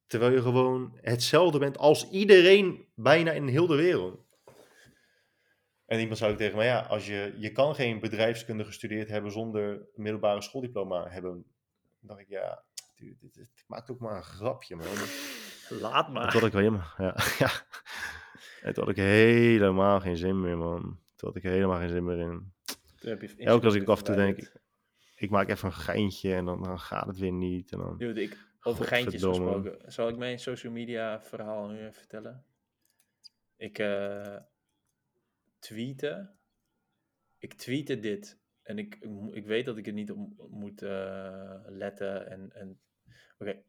Terwijl 0.07 0.33
je 0.33 0.43
gewoon 0.43 0.99
hetzelfde 1.01 1.59
bent 1.59 1.79
als 1.79 2.11
iedereen 2.11 2.89
bijna 2.95 3.33
in 3.33 3.47
heel 3.47 3.67
de 3.67 3.77
wereld. 3.77 4.27
En 5.87 6.01
iemand 6.01 6.19
zou 6.19 6.33
ook 6.33 6.39
tegen 6.39 6.57
mij, 6.57 6.67
ja, 6.67 6.81
als 6.81 7.07
je, 7.07 7.35
je 7.37 7.53
kan 7.53 7.75
geen 7.75 8.01
bedrijfskunde 8.01 8.65
gestudeerd 8.65 9.09
hebben 9.09 9.33
zonder 9.33 9.89
middelbare 9.95 10.43
schooldiploma 10.43 11.09
hebben. 11.09 11.33
Dan 11.33 12.09
dacht 12.09 12.21
ik, 12.21 12.29
ja, 12.29 12.65
dude, 12.97 13.17
dit, 13.19 13.35
dit 13.35 13.65
maakt 13.67 13.91
ook 13.91 14.01
maar 14.01 14.17
een 14.17 14.23
grapje, 14.23 14.77
man. 14.77 14.87
Laat 15.69 16.07
En 16.07 16.13
maar. 16.13 16.31
Toen 16.31 16.41
had 16.41 16.49
ik 16.49 16.53
wel 16.53 16.63
helemaal, 16.63 16.95
ja, 16.99 17.17
ja. 17.45 17.51
En 18.63 18.75
toen 18.75 18.85
had 18.85 18.97
ik 18.97 19.03
helemaal 19.03 20.01
geen 20.01 20.17
zin 20.17 20.41
meer, 20.41 20.59
man. 20.59 20.81
Toen 21.17 21.29
had 21.29 21.37
ik 21.37 21.43
helemaal 21.43 21.79
geen 21.79 21.89
zin 21.89 22.05
meer 22.05 22.19
in. 22.19 22.53
Elke 23.01 23.29
keer 23.37 23.65
als 23.65 23.75
ik 23.75 23.89
af 23.89 23.99
en 23.99 24.05
toe 24.05 24.15
denk, 24.15 24.53
ik 25.15 25.31
maak 25.31 25.49
even 25.49 25.69
een 25.69 25.75
geintje 25.75 26.35
en 26.35 26.45
dan, 26.45 26.63
dan 26.63 26.79
gaat 26.81 27.07
het 27.07 27.19
weer 27.19 27.33
niet. 27.33 27.73
En 27.73 27.79
dan, 27.79 27.99
Dude, 27.99 28.23
ik, 28.23 28.39
over 28.63 28.85
geintjes 28.85 29.23
gesproken. 29.23 29.93
Zal 29.93 30.09
ik 30.09 30.17
mijn 30.17 30.39
social 30.39 30.73
media 30.73 31.21
verhaal 31.23 31.69
nu 31.69 31.79
even 31.79 31.93
vertellen? 31.93 32.45
Ik 33.57 33.83
tweette. 35.59 36.31
Ik 37.39 37.55
tweette 37.55 38.01
dit. 38.01 38.39
En 38.63 38.79
ik, 38.79 38.99
ik 39.31 39.47
weet 39.47 39.65
dat 39.65 39.77
ik 39.77 39.87
er 39.87 39.93
niet 39.93 40.11
op 40.11 40.51
moet 40.51 40.83
eh, 40.83 41.55
letten. 41.67 42.31
En, 42.31 42.53
en... 42.53 42.81
Oké. 43.39 43.63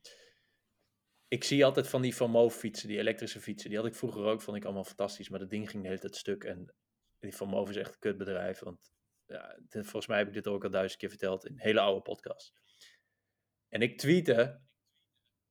Ik 1.30 1.44
zie 1.44 1.66
altijd 1.66 1.88
van 1.88 2.02
die 2.02 2.16
Van 2.16 2.32
Moof 2.32 2.56
fietsen, 2.56 2.88
die 2.88 2.98
elektrische 2.98 3.40
fietsen. 3.42 3.70
Die 3.70 3.80
had 3.80 3.88
ik 3.88 3.96
vroeger 3.96 4.24
ook, 4.24 4.42
vond 4.42 4.58
ik 4.58 4.66
allemaal 4.66 4.84
fantastisch. 4.84 5.30
Maar 5.30 5.40
dat 5.40 5.50
ding 5.50 5.70
ging 5.70 5.82
de 5.82 5.88
hele 5.90 6.02
tijd 6.02 6.16
stuk. 6.16 6.44
En 6.44 6.74
die 7.20 7.36
Van 7.36 7.48
Moof 7.48 7.70
is 7.70 7.76
echt 7.76 7.94
een 7.94 8.00
kutbedrijf. 8.00 8.60
Want 8.60 8.92
ja, 9.26 9.56
dit- 9.60 9.84
volgens 9.84 10.08
mij 10.08 10.18
heb 10.18 10.28
ik 10.28 10.34
dit 10.34 10.48
ook 10.48 10.64
al 10.64 10.70
duizend 10.70 11.00
keer 11.00 11.10
verteld 11.10 11.46
in 11.46 11.52
een 11.52 11.60
hele 11.60 11.80
oude 11.80 12.02
podcast. 12.02 12.54
En 13.68 13.82
ik 13.82 13.98
tweette 13.98 14.62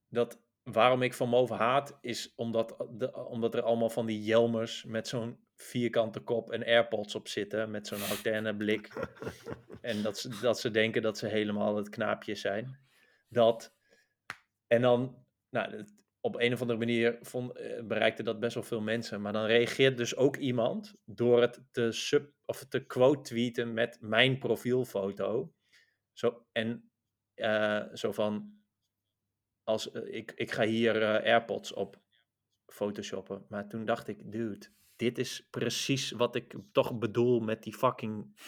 dat 0.09 0.43
waarom 0.63 1.03
ik 1.03 1.15
Van 1.15 1.29
Moof 1.29 1.51
haat, 1.51 1.99
is 2.01 2.33
omdat, 2.35 2.87
de, 2.91 3.15
omdat 3.27 3.55
er 3.55 3.63
allemaal 3.63 3.91
van 3.91 4.07
die 4.07 4.23
jelmers 4.23 4.85
met 4.85 5.09
zo'n 5.09 5.47
vierkante 5.57 6.21
kop 6.21 6.51
en 6.53 6.65
AirPods 6.65 7.15
op 7.15 7.29
zitten, 7.29 7.71
met 7.71 7.87
zo'n 7.87 8.01
hautaine 8.01 8.57
blik. 8.57 8.89
en 9.81 10.03
dat 10.03 10.19
ze, 10.19 10.39
dat 10.41 10.61
ze 10.61 10.71
denken 10.71 11.03
dat 11.03 11.19
ze 11.19 11.27
helemaal 11.27 11.77
het 11.77 11.89
knaapje 11.89 12.35
zijn. 12.35 12.79
Dat. 13.29 13.77
En 14.67 14.83
dan, 14.83 15.27
nou, 15.51 15.85
op 16.21 16.41
een 16.41 16.53
of 16.53 16.61
andere 16.61 16.79
manier 16.79 17.19
vond, 17.21 17.53
eh, 17.53 17.83
bereikte 17.83 18.23
dat 18.23 18.41
best 18.41 18.55
wel 18.55 18.63
veel 18.63 18.81
mensen. 18.81 19.21
Maar 19.21 19.33
dan 19.33 19.45
reageert 19.45 19.97
dus 19.97 20.17
ook 20.17 20.37
iemand 20.37 20.95
door 21.05 21.41
het 21.41 21.61
te, 21.71 21.93
sub, 21.93 22.33
of 22.45 22.65
te 22.65 22.87
quote 22.87 23.21
tweeten 23.21 23.75
met 23.75 23.99
mijn 24.01 24.39
profielfoto. 24.39 25.53
Zo, 26.13 26.47
en 26.53 26.91
eh, 27.35 27.85
zo 27.93 28.13
van, 28.13 28.61
als, 29.65 29.91
eh, 29.91 30.15
ik, 30.15 30.33
ik 30.33 30.53
ga 30.53 30.65
hier 30.65 31.03
AirPods 31.05 31.73
op 31.73 32.01
photoshoppen. 32.67 33.47
Maar 33.49 33.69
toen 33.69 33.85
dacht 33.85 34.09
ik, 34.09 34.33
dude, 34.33 34.67
dit 34.97 35.19
is 35.19 35.47
precies 35.51 36.11
wat 36.11 36.35
ik 36.35 36.55
toch 36.73 36.99
bedoel 36.99 37.41
met 37.41 37.63
die 37.63 37.75
fucking 37.75 38.41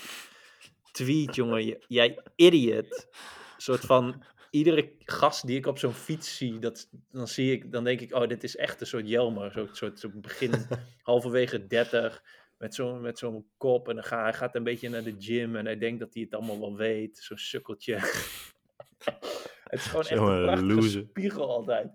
tweet, 0.92 1.34
jongen. 1.34 1.84
Jij 1.88 2.22
idiot. 2.36 3.08
Soort 3.56 3.80
van, 3.80 4.24
iedere 4.50 4.92
gast 4.98 5.46
die 5.46 5.56
ik 5.56 5.66
op 5.66 5.78
zo'n 5.78 5.92
fiets 5.92 6.36
zie, 6.36 6.58
dat, 6.58 6.88
dan 7.10 7.28
zie 7.28 7.52
ik, 7.52 7.72
dan 7.72 7.84
denk 7.84 8.00
ik, 8.00 8.14
oh, 8.14 8.28
dit 8.28 8.44
is 8.44 8.56
echt 8.56 8.80
een 8.80 8.86
soort 8.86 9.08
Jelmer. 9.08 9.52
Zo'n 9.52 9.68
soort, 9.72 9.98
soort 9.98 10.20
begin, 10.20 10.52
halverwege 11.02 11.66
30, 11.66 12.22
met 12.58 12.74
zo'n 12.74 13.00
met 13.00 13.18
zo'n 13.18 13.50
kop. 13.56 13.88
En 13.88 13.94
dan 13.94 14.04
ga, 14.04 14.22
hij 14.22 14.32
gaat 14.32 14.54
een 14.54 14.64
beetje 14.64 14.88
naar 14.88 15.02
de 15.02 15.14
gym 15.18 15.56
en 15.56 15.64
hij 15.64 15.78
denkt 15.78 16.00
dat 16.00 16.14
hij 16.14 16.22
het 16.22 16.34
allemaal 16.34 16.60
wel 16.60 16.76
weet. 16.76 17.18
Zo'n 17.18 17.38
sukkeltje. 17.38 17.94
het 19.70 19.80
is 19.80 19.86
gewoon 19.86 20.06
echt 20.06 20.20
een 20.20 20.42
prachtige 20.42 20.74
loser. 20.74 21.06
spiegel 21.08 21.48
altijd. 21.48 21.92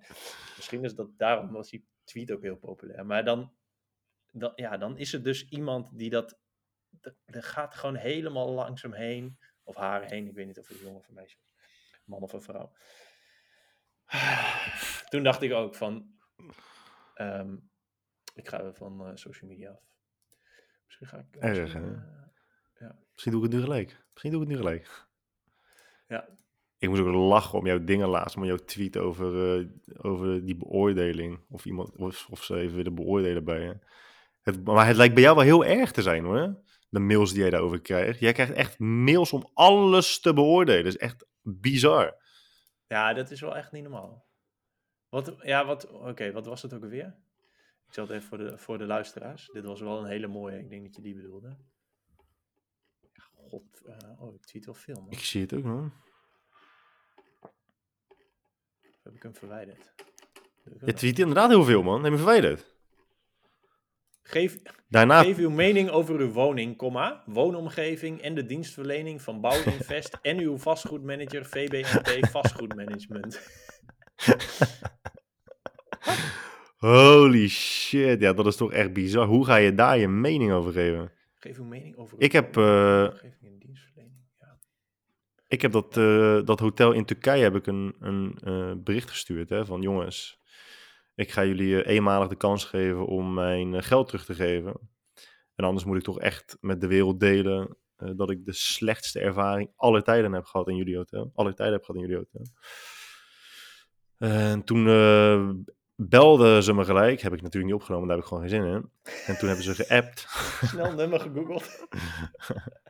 Misschien 0.56 0.84
is 0.84 0.96
dat 0.96 1.10
daarom 1.18 1.52
was 1.52 1.70
die 1.70 1.86
tweet 2.04 2.32
ook 2.32 2.42
heel 2.42 2.58
populair. 2.58 3.06
Maar 3.06 3.26
dan, 3.26 3.52
dan, 4.32 4.52
ja, 4.56 4.78
dan 4.78 4.98
is 4.98 5.14
er 5.14 5.24
dus 5.24 5.50
iemand 5.50 5.98
die 5.98 6.10
dat, 6.10 6.38
dat 7.26 7.46
gaat 7.46 7.76
gewoon 7.76 7.96
helemaal 7.96 8.52
langs 8.52 8.82
hem 8.82 8.94
heen. 8.94 9.38
Of 9.64 9.76
haar 9.76 10.04
heen, 10.04 10.28
ik 10.28 10.34
weet 10.34 10.48
niet 10.48 10.60
of 10.60 10.68
het 10.68 10.80
jongen 10.80 11.00
of 11.00 11.08
een 11.08 11.14
meisje 11.14 11.38
is. 11.38 11.55
Man 12.06 12.22
of 12.22 12.34
een 12.34 12.42
vrouw. 12.42 12.72
Toen 15.10 15.24
dacht 15.24 15.42
ik 15.42 15.52
ook 15.54 15.76
van, 15.76 16.06
ehm, 17.14 17.56
ik 18.34 18.48
ga 18.48 18.64
weer 18.64 18.74
van 18.74 19.06
eh, 19.06 19.12
social 19.14 19.50
media 19.50 19.70
af. 19.72 19.80
Misschien 20.86 21.08
ga 21.08 21.18
ik... 21.18 21.36
Erg, 21.40 21.60
misschien, 21.62 21.82
hè? 21.84 22.88
eh, 22.88 22.94
Misschien 23.12 23.32
doe 23.32 23.44
ik 23.46 23.52
het 23.52 23.60
nu 23.60 23.66
gelijk. 23.66 24.04
Misschien 24.12 24.32
doe 24.32 24.42
ik 24.42 24.48
het 24.48 24.58
nu 24.58 24.64
gelijk. 24.64 25.08
ja, 26.08 26.28
Ik 26.78 26.90
moest 26.90 27.02
ook 27.02 27.16
lachen 27.16 27.60
om 27.60 27.66
jouw 27.66 27.84
dingen 27.84 28.08
laatst, 28.08 28.38
om 28.38 28.46
jouw 28.46 28.56
tweet 28.58 28.98
over, 28.98 29.60
eh, 29.60 29.66
over 29.98 30.46
die 30.46 30.56
beoordeling. 30.56 31.40
Of 31.50 31.66
iemand, 31.66 31.96
of, 31.96 32.28
of 32.30 32.44
ze 32.44 32.56
even 32.56 32.76
willen 32.76 32.96
beoordelen 32.96 33.44
bij 33.44 33.60
je. 33.62 33.80
Het, 34.42 34.64
maar 34.66 34.88
het 34.88 34.96
lijkt 34.96 35.14
bij 35.14 35.24
jou 35.24 35.36
wel 35.36 35.46
heel 35.46 35.66
erg 35.66 35.92
te 35.92 36.02
zijn 36.02 36.24
hoor. 36.24 36.64
De 36.90 37.00
mails 37.00 37.32
die 37.32 37.40
jij 37.42 37.50
daarover 37.50 37.82
krijgt. 37.82 38.20
Jij 38.20 38.34
krijgt 38.34 38.54
echt 38.54 38.80
mails 38.80 39.34
om 39.34 39.50
alles 39.54 40.20
te 40.20 40.34
beoordelen. 40.34 40.86
Is 40.86 40.98
echt 40.98 41.26
bizar. 41.46 42.24
ja, 42.88 43.14
dat 43.14 43.32
is 43.32 43.42
wel 43.42 43.56
echt 43.56 43.72
niet 43.72 43.84
normaal. 43.84 44.26
Wat, 45.10 45.36
ja, 45.42 45.66
wat, 45.66 45.92
oké, 45.92 46.32
wat 46.32 46.46
was 46.46 46.62
het 46.62 46.74
ook 46.74 46.84
alweer? 46.84 47.18
Ik 47.88 47.94
zal 47.94 48.08
het 48.08 48.16
even 48.16 48.28
voor 48.28 48.38
de, 48.38 48.58
voor 48.58 48.78
de 48.78 48.86
luisteraars. 48.86 49.50
Dit 49.54 49.66
was 49.66 49.82
wel 49.82 50.00
een 50.00 50.10
hele 50.10 50.28
mooie, 50.28 50.60
ik 50.60 50.70
denk 50.70 50.84
dat 50.84 50.96
je 50.96 51.02
die 51.02 51.16
bedoelde. 51.16 51.58
God, 53.50 53.82
eh, 53.86 54.22
oh, 54.22 54.36
ik 54.36 54.46
tweet 54.46 54.66
wel 54.66 54.74
veel, 54.74 55.02
man. 55.02 55.12
Ik 55.12 55.20
zie 55.20 55.42
het 55.42 55.54
ook 55.54 55.64
man. 55.64 55.94
Heb 59.04 59.14
ik 59.14 59.24
hem 59.24 59.36
verwijderd? 59.36 59.94
Je 60.86 60.94
tweet 60.94 61.20
inderdaad 61.20 61.50
heel 61.50 61.64
veel 61.64 61.84
man. 61.84 62.04
Heb 62.04 62.12
je 62.12 62.18
verwijderd. 62.18 62.75
Geef, 64.28 64.58
Daarna 64.90 65.24
geef 65.24 65.38
uw 65.38 65.50
mening 65.50 65.90
over 65.90 66.20
uw 66.20 66.32
woning, 66.32 66.78
comma, 66.78 67.24
woonomgeving 67.26 68.22
en 68.22 68.36
de 68.36 68.46
dienstverlening 68.46 69.22
van 69.22 69.42
Bouwinvest 69.42 70.18
en 70.22 70.40
uw 70.40 70.58
vastgoedmanager 70.58 71.46
VBNT 71.46 72.18
Vastgoedmanagement. 72.32 73.42
Holy 76.78 77.48
shit. 77.48 78.20
Ja, 78.20 78.34
dat 78.34 78.46
is 78.46 78.56
toch 78.56 78.72
echt 78.72 78.94
bizar. 78.94 79.26
Hoe 79.26 79.46
ga 79.46 79.56
je 79.56 79.74
daar 79.74 79.98
je 79.98 80.08
mening 80.08 80.52
over 80.52 80.72
geven? 80.72 81.12
Geef 81.34 81.58
uw 81.58 81.66
mening 81.66 81.98
over 81.98 82.22
Ik 82.22 82.32
heb, 82.32 82.54
dienstverlening. 83.60 84.18
Ja. 84.40 84.58
Ik 85.48 85.62
heb 85.62 85.72
dat, 85.72 85.98
eh, 85.98 86.40
dat 86.46 86.60
hotel 86.60 86.92
in 86.92 87.06
Turkije 87.06 87.44
heb 87.44 87.56
ik 87.56 87.68
een, 87.68 87.96
een 88.00 88.38
eh, 88.44 88.72
bericht 88.78 89.10
gestuurd. 89.10 89.50
Hè, 89.50 89.66
van 89.66 89.82
jongens, 89.82 90.42
ik 91.16 91.32
ga 91.32 91.46
jullie 91.46 91.84
eh, 91.84 91.96
eenmalig 91.96 92.28
de 92.28 92.36
kans 92.36 92.66
geven 92.66 93.06
om 93.06 93.34
mijn 93.34 93.74
eh, 93.74 93.82
geld 93.82 94.08
terug 94.08 94.26
te 94.26 94.34
geven. 94.34 94.80
En 95.56 95.66
anders 95.66 95.86
moet 95.86 95.98
ik 95.98 96.04
toch 96.04 96.20
echt 96.20 96.58
met 96.62 96.82
de 96.82 96.88
wereld 96.88 97.20
delen 97.20 97.78
eh, 97.96 98.10
dat 98.16 98.30
ik 98.30 98.46
de 98.46 98.54
slechtste 98.54 99.20
ervaring 99.20 99.72
aller 99.76 100.04
tijden 100.04 100.34
heb 100.34 100.46
gehad 100.46 100.68
in 100.68 100.76
jullie 100.76 100.98
hotel. 100.98 101.32
Aller 101.36 101.56
tijden 101.56 101.76
heb 101.76 101.84
gehad 101.84 102.02
in 102.02 102.08
jullie 102.08 102.26
hotel. 102.26 102.46
En 104.18 104.64
toen 104.64 104.86
belden 105.96 106.64
ze 106.64 106.74
me 106.74 106.86
gelijk. 106.86 107.22
Heb 107.22 107.34
ik 107.34 107.42
natuurlijk 107.42 107.74
niet 107.74 107.82
opgenomen, 107.82 108.08
daar 108.08 108.16
heb 108.18 108.26
ik 108.26 108.32
gewoon 108.32 108.50
geen 108.50 108.62
zin 108.62 108.74
in. 108.74 108.90
En 109.26 109.38
toen 109.38 109.48
hebben 109.48 109.66
ze 109.66 109.76
geappt. 109.76 110.26
Snel 110.72 110.94
nummer 110.94 111.20
gegoogeld. 111.20 111.70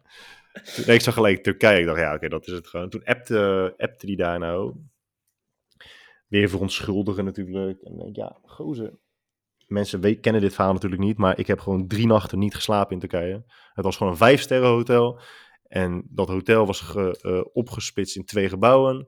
Nee, 0.86 0.96
ik 0.96 1.02
zag 1.02 1.14
gelijk 1.14 1.44
Turkije. 1.44 1.80
Ik 1.80 1.86
dacht, 1.86 2.00
ja, 2.00 2.14
oké, 2.14 2.28
dat 2.28 2.48
is 2.48 2.54
het 2.54 2.68
gewoon. 2.68 2.90
Toen 2.90 3.04
appte, 3.04 3.74
appte 3.78 4.06
die 4.06 4.16
daar 4.16 4.40
nou. 4.40 4.76
Weer 6.28 6.50
verontschuldigen 6.50 7.26
natuurlijk. 7.26 7.82
En 7.82 8.10
ja, 8.14 8.40
gozer. 8.44 9.00
Mensen 9.68 10.20
kennen 10.20 10.42
dit 10.42 10.54
verhaal 10.54 10.74
natuurlijk 10.74 11.02
niet, 11.02 11.18
maar 11.18 11.40
ik 11.40 11.48
heb 11.48 11.60
gewoon 11.60 11.88
drie 11.88 12.08
nachten 12.08 12.40
niet 12.40 12.56
geslapen 12.56 12.94
in 12.94 13.00
Turkije. 13.00 13.44
Het 13.74 13.86
was 13.86 13.98
gewoon 13.98 14.12
een 14.12 14.18
vijfsterren 14.18 14.70
hotel. 14.70 15.20
En 15.68 16.08
dat 16.10 16.28
hotel 16.28 16.66
was 16.66 16.80
ge- 16.80 17.20
eh, 17.22 17.42
opgesplitst 17.54 18.16
in 18.16 18.26
twee 18.26 18.50
gebouwen. 18.50 19.08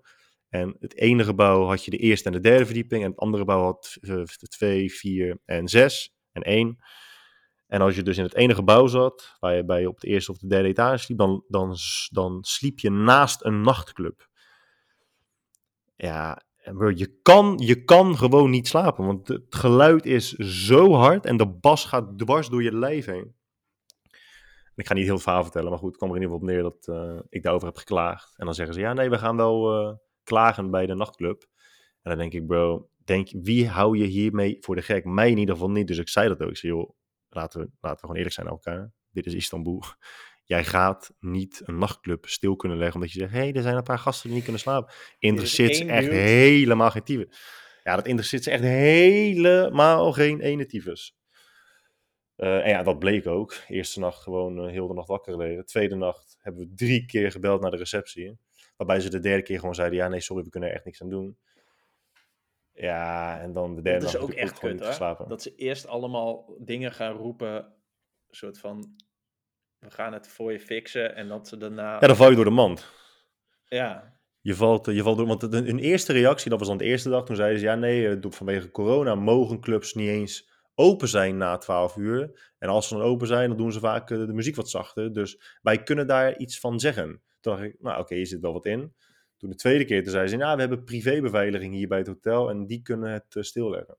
En 0.49 0.76
het 0.80 0.95
ene 0.95 1.23
gebouw 1.23 1.65
had 1.65 1.85
je 1.85 1.91
de 1.91 1.98
eerste 1.98 2.27
en 2.27 2.34
de 2.34 2.39
derde 2.39 2.65
verdieping. 2.65 3.03
En 3.03 3.10
het 3.10 3.19
andere 3.19 3.44
gebouw 3.44 3.64
had 3.64 3.98
eh, 4.02 4.23
twee, 4.23 4.94
vier 4.94 5.39
en 5.45 5.68
zes 5.68 6.14
en 6.31 6.41
één. 6.41 6.77
En 7.68 7.81
als 7.81 7.95
je 7.95 8.03
dus 8.03 8.18
in 8.18 8.23
het 8.23 8.35
ene 8.35 8.56
gebouw 8.56 8.88
zat, 8.88 9.35
waar 9.39 9.56
je 9.56 9.65
bij 9.65 9.85
op 9.85 9.99
de 9.99 10.07
eerste 10.07 10.31
of 10.31 10.38
de 10.38 10.48
derde 10.48 10.68
etage 10.68 10.98
sliep, 10.98 11.18
dan, 11.18 11.44
dan, 11.48 11.76
dan 12.11 12.44
sliep 12.44 12.80
je 12.80 12.89
naast 12.89 13.44
een 13.45 13.61
nachtclub. 13.61 14.30
Ja, 15.95 16.41
bro, 16.73 16.91
je 16.95 17.19
kan, 17.22 17.57
je 17.57 17.84
kan 17.84 18.18
gewoon 18.18 18.49
niet 18.49 18.68
slapen, 18.68 19.06
want 19.06 19.27
het 19.27 19.56
geluid 19.56 20.06
is 20.06 20.31
zo 20.34 20.94
hard 20.94 21.26
en 21.26 21.38
de 21.38 21.48
bas 21.48 21.85
gaat 21.85 22.18
dwars 22.18 22.49
door 22.49 22.64
je 22.64 22.76
lijf 22.76 23.06
heen. 23.06 23.35
Ik 24.76 24.88
ga 24.88 24.94
niet 24.94 25.06
heel 25.06 25.19
verhaal 25.19 25.44
vertellen, 25.44 25.69
maar 25.69 25.80
goed, 25.80 25.88
het 25.88 25.98
kwam 25.98 26.10
er 26.10 26.15
in 26.15 26.22
ieder 26.22 26.38
geval 26.38 26.49
op 26.49 26.56
neer 26.56 26.64
dat 26.64 26.95
eh, 26.95 27.19
ik 27.30 27.44
daarover 27.44 27.68
heb 27.68 27.77
geklaagd. 27.77 28.34
En 28.38 28.45
dan 28.45 28.56
zeggen 28.56 28.73
ze, 28.76 28.80
ja 28.80 28.94
nee, 28.94 29.10
we 29.10 29.18
gaan 29.18 29.38
wel 29.38 29.73
eh, 29.73 29.95
klagen 30.23 30.72
bij 30.72 30.85
de 30.85 30.95
nachtclub. 30.95 31.45
En 32.02 32.10
dan 32.10 32.18
denk 32.18 32.34
ik, 32.34 32.48
bro, 32.48 32.89
denk, 33.06 33.30
wie 33.31 33.68
hou 33.68 33.98
je 33.98 34.06
hiermee 34.06 34.57
voor 34.60 34.76
de 34.76 34.81
gek? 34.81 35.06
Mij 35.06 35.30
in 35.30 35.38
ieder 35.38 35.56
geval 35.56 35.72
niet. 35.72 35.88
Dus 35.88 35.98
ik 35.98 36.10
zei 36.10 36.27
dat 36.27 36.41
ook. 36.41 36.49
Ik 36.49 36.57
zei, 36.57 36.73
joh, 36.73 36.89
laten 37.30 37.60
we, 37.60 37.69
laten 37.80 37.95
we 37.95 37.99
gewoon 37.99 38.15
eerlijk 38.15 38.34
zijn 38.34 38.45
naar 38.45 38.56
elkaar. 38.56 38.91
Dit 39.10 39.26
is 39.26 39.34
Istanbul. 39.34 39.84
Jij 40.48 40.64
gaat 40.64 41.14
niet 41.19 41.61
een 41.65 41.78
nachtclub 41.78 42.26
stil 42.26 42.56
kunnen 42.56 42.78
leggen 42.78 42.95
omdat 42.95 43.11
je 43.11 43.19
zegt, 43.19 43.32
hé, 43.32 43.38
hey, 43.40 43.53
er 43.53 43.61
zijn 43.61 43.76
een 43.76 43.84
paar 43.84 43.99
gasten 43.99 44.26
die 44.26 44.34
niet 44.34 44.44
kunnen 44.44 44.61
slapen. 44.61 44.94
Interesseert 45.19 45.76
ze 45.76 45.86
echt 45.86 46.06
dude. 46.06 46.15
helemaal 46.15 46.91
geen 46.91 47.03
tyfus. 47.03 47.38
Ja, 47.84 47.95
dat 47.95 48.07
interesseert 48.07 48.44
ze 48.44 48.52
echt 48.52 48.64
helemaal 48.64 50.11
geen 50.11 50.41
ene 50.41 50.65
tyfus. 50.65 51.15
Eh, 52.36 52.64
en 52.64 52.69
ja, 52.69 52.84
dat 52.84 52.99
bleek 52.99 53.28
ook. 53.28 53.56
Eerste 53.68 53.99
nacht 53.99 54.22
gewoon 54.24 54.60
eh, 54.60 54.72
heel 54.72 54.88
de 54.88 54.94
nacht 54.94 55.07
wakker 55.07 55.34
gelegen. 55.34 55.65
Tweede 55.65 55.95
nacht 55.95 56.38
hebben 56.40 56.61
we 56.61 56.74
drie 56.76 57.06
keer 57.06 57.32
gebeld 57.32 57.61
naar 57.61 57.72
de 57.72 57.78
receptie. 57.78 58.40
Waarbij 58.78 58.99
ze 58.99 59.10
de 59.10 59.19
derde 59.19 59.44
keer 59.44 59.60
gewoon 59.60 59.76
zeiden, 59.76 59.98
ja, 59.98 60.07
nee, 60.07 60.22
sorry, 60.22 60.44
we 60.44 60.49
kunnen 60.49 60.69
er 60.69 60.76
echt 60.76 60.86
niks 60.86 61.02
aan 61.02 61.10
doen. 61.10 61.38
Ja, 62.72 63.40
en 63.40 63.53
dan 63.53 63.76
de 63.76 63.82
derde 63.82 63.99
Dat 63.99 64.07
is 64.07 64.19
nacht 64.19 64.26
ook 64.26 64.38
echt 64.38 64.60
kut, 64.60 64.80
hoor. 64.80 64.88
geslapen. 64.88 65.28
Dat 65.28 65.41
ze 65.41 65.56
eerst 65.56 65.88
allemaal 65.88 66.56
dingen 66.60 66.91
gaan 66.91 67.14
roepen, 67.14 67.56
een 67.56 68.36
soort 68.36 68.60
van, 68.60 68.95
we 69.80 69.91
gaan 69.91 70.14
het 70.14 70.28
voor 70.28 70.52
je 70.52 70.60
fixen. 70.60 71.16
En 71.16 71.28
dat 71.28 71.48
ze 71.48 71.58
daarna... 71.58 71.94
Ja, 71.94 72.08
dan 72.08 72.16
val 72.16 72.30
je 72.30 72.36
door 72.36 72.45
de 72.45 72.52
mand. 72.52 72.91
Ja, 73.66 74.20
Je 74.41 74.56
valt, 74.56 74.88
eh, 74.88 74.95
je 74.95 75.04
valt 75.04 75.18
door, 75.18 75.28
want 75.28 75.41
hun 75.41 75.80
eerste 75.80 76.14
reactie, 76.14 76.49
dat 76.49 76.60
was 76.60 76.68
dan 76.68 76.78
de 76.78 76.84
eerste 76.84 77.10
dag, 77.10 77.26
toen 77.26 77.36
zeiden 77.36 77.60
ze, 77.60 77.66
ja 77.66 77.76
nee, 77.76 78.08
eh, 78.10 78.18
vanwege 78.30 78.72
corona 78.72 79.16
mogen 79.16 79.60
clubs 79.60 79.94
niet 79.94 80.10
eens 80.10 80.49
open 80.76 81.08
zijn 81.08 81.38
na 81.38 81.58
12 81.58 81.95
uur. 81.95 82.52
En 82.60 82.70
als 82.70 82.88
ze 82.88 82.94
dan 82.94 83.04
open 83.04 83.28
zijn, 83.28 83.48
dan 83.48 83.58
doen 83.58 83.72
ze 83.72 83.80
vaak 83.80 84.12
eh, 84.12 84.18
de 84.18 84.34
muziek 84.34 84.56
wat 84.56 84.70
zachter. 84.70 85.14
Dus 85.14 85.58
wij 85.62 85.84
kunnen 85.84 86.08
daar 86.08 86.38
iets 86.38 86.60
van 86.60 86.80
zeggen. 86.80 87.22
Toen 87.40 87.54
dacht 87.54 87.64
ik, 87.64 87.76
nou 87.80 87.99
oké, 87.99 88.16
hier 88.16 88.28
zit 88.28 88.41
wel 88.41 88.54
wat 88.54 88.66
in. 88.66 88.94
Toen 89.38 89.49
de 89.49 89.56
tweede 89.56 89.86
keer, 89.86 90.04
toen 90.04 90.12
zeiden 90.12 90.32
ze, 90.32 90.38
ja, 90.38 90.54
we 90.54 90.60
hebben 90.60 90.84
privébeveiliging 90.84 91.74
hier 91.74 91.88
bij 91.88 91.98
het 91.98 92.08
hotel 92.08 92.49
en 92.49 92.66
die 92.66 92.82
kunnen 92.82 93.12
het 93.12 93.38
stilleggen. 93.40 93.98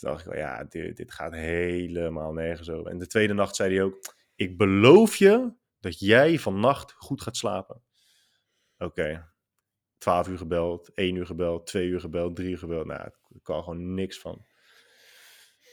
Toen 0.00 0.10
dacht 0.10 0.26
ik, 0.26 0.34
ja, 0.34 0.64
dit, 0.64 0.96
dit 0.96 1.12
gaat 1.12 1.32
helemaal 1.32 2.32
nergens 2.32 2.70
over. 2.70 2.90
En 2.90 2.98
de 2.98 3.06
tweede 3.06 3.34
nacht 3.34 3.56
zei 3.56 3.74
hij 3.74 3.82
ook, 3.82 4.14
ik 4.36 4.56
beloof 4.56 5.16
je 5.16 5.52
dat 5.80 5.98
jij 5.98 6.38
vannacht 6.38 6.92
goed 6.92 7.22
gaat 7.22 7.36
slapen. 7.36 7.82
Oké, 8.78 9.32
12 9.98 10.28
uur 10.28 10.38
gebeld, 10.38 10.90
1 10.94 11.14
uur 11.14 11.26
gebeld, 11.26 11.66
2 11.66 11.86
uur 11.86 12.00
gebeld, 12.00 12.36
3 12.36 12.50
uur 12.50 12.58
gebeld. 12.58 12.86
Nou, 12.86 13.06
ik 13.28 13.42
kan 13.42 13.62
gewoon 13.62 13.94
niks 13.94 14.18
van. 14.18 14.46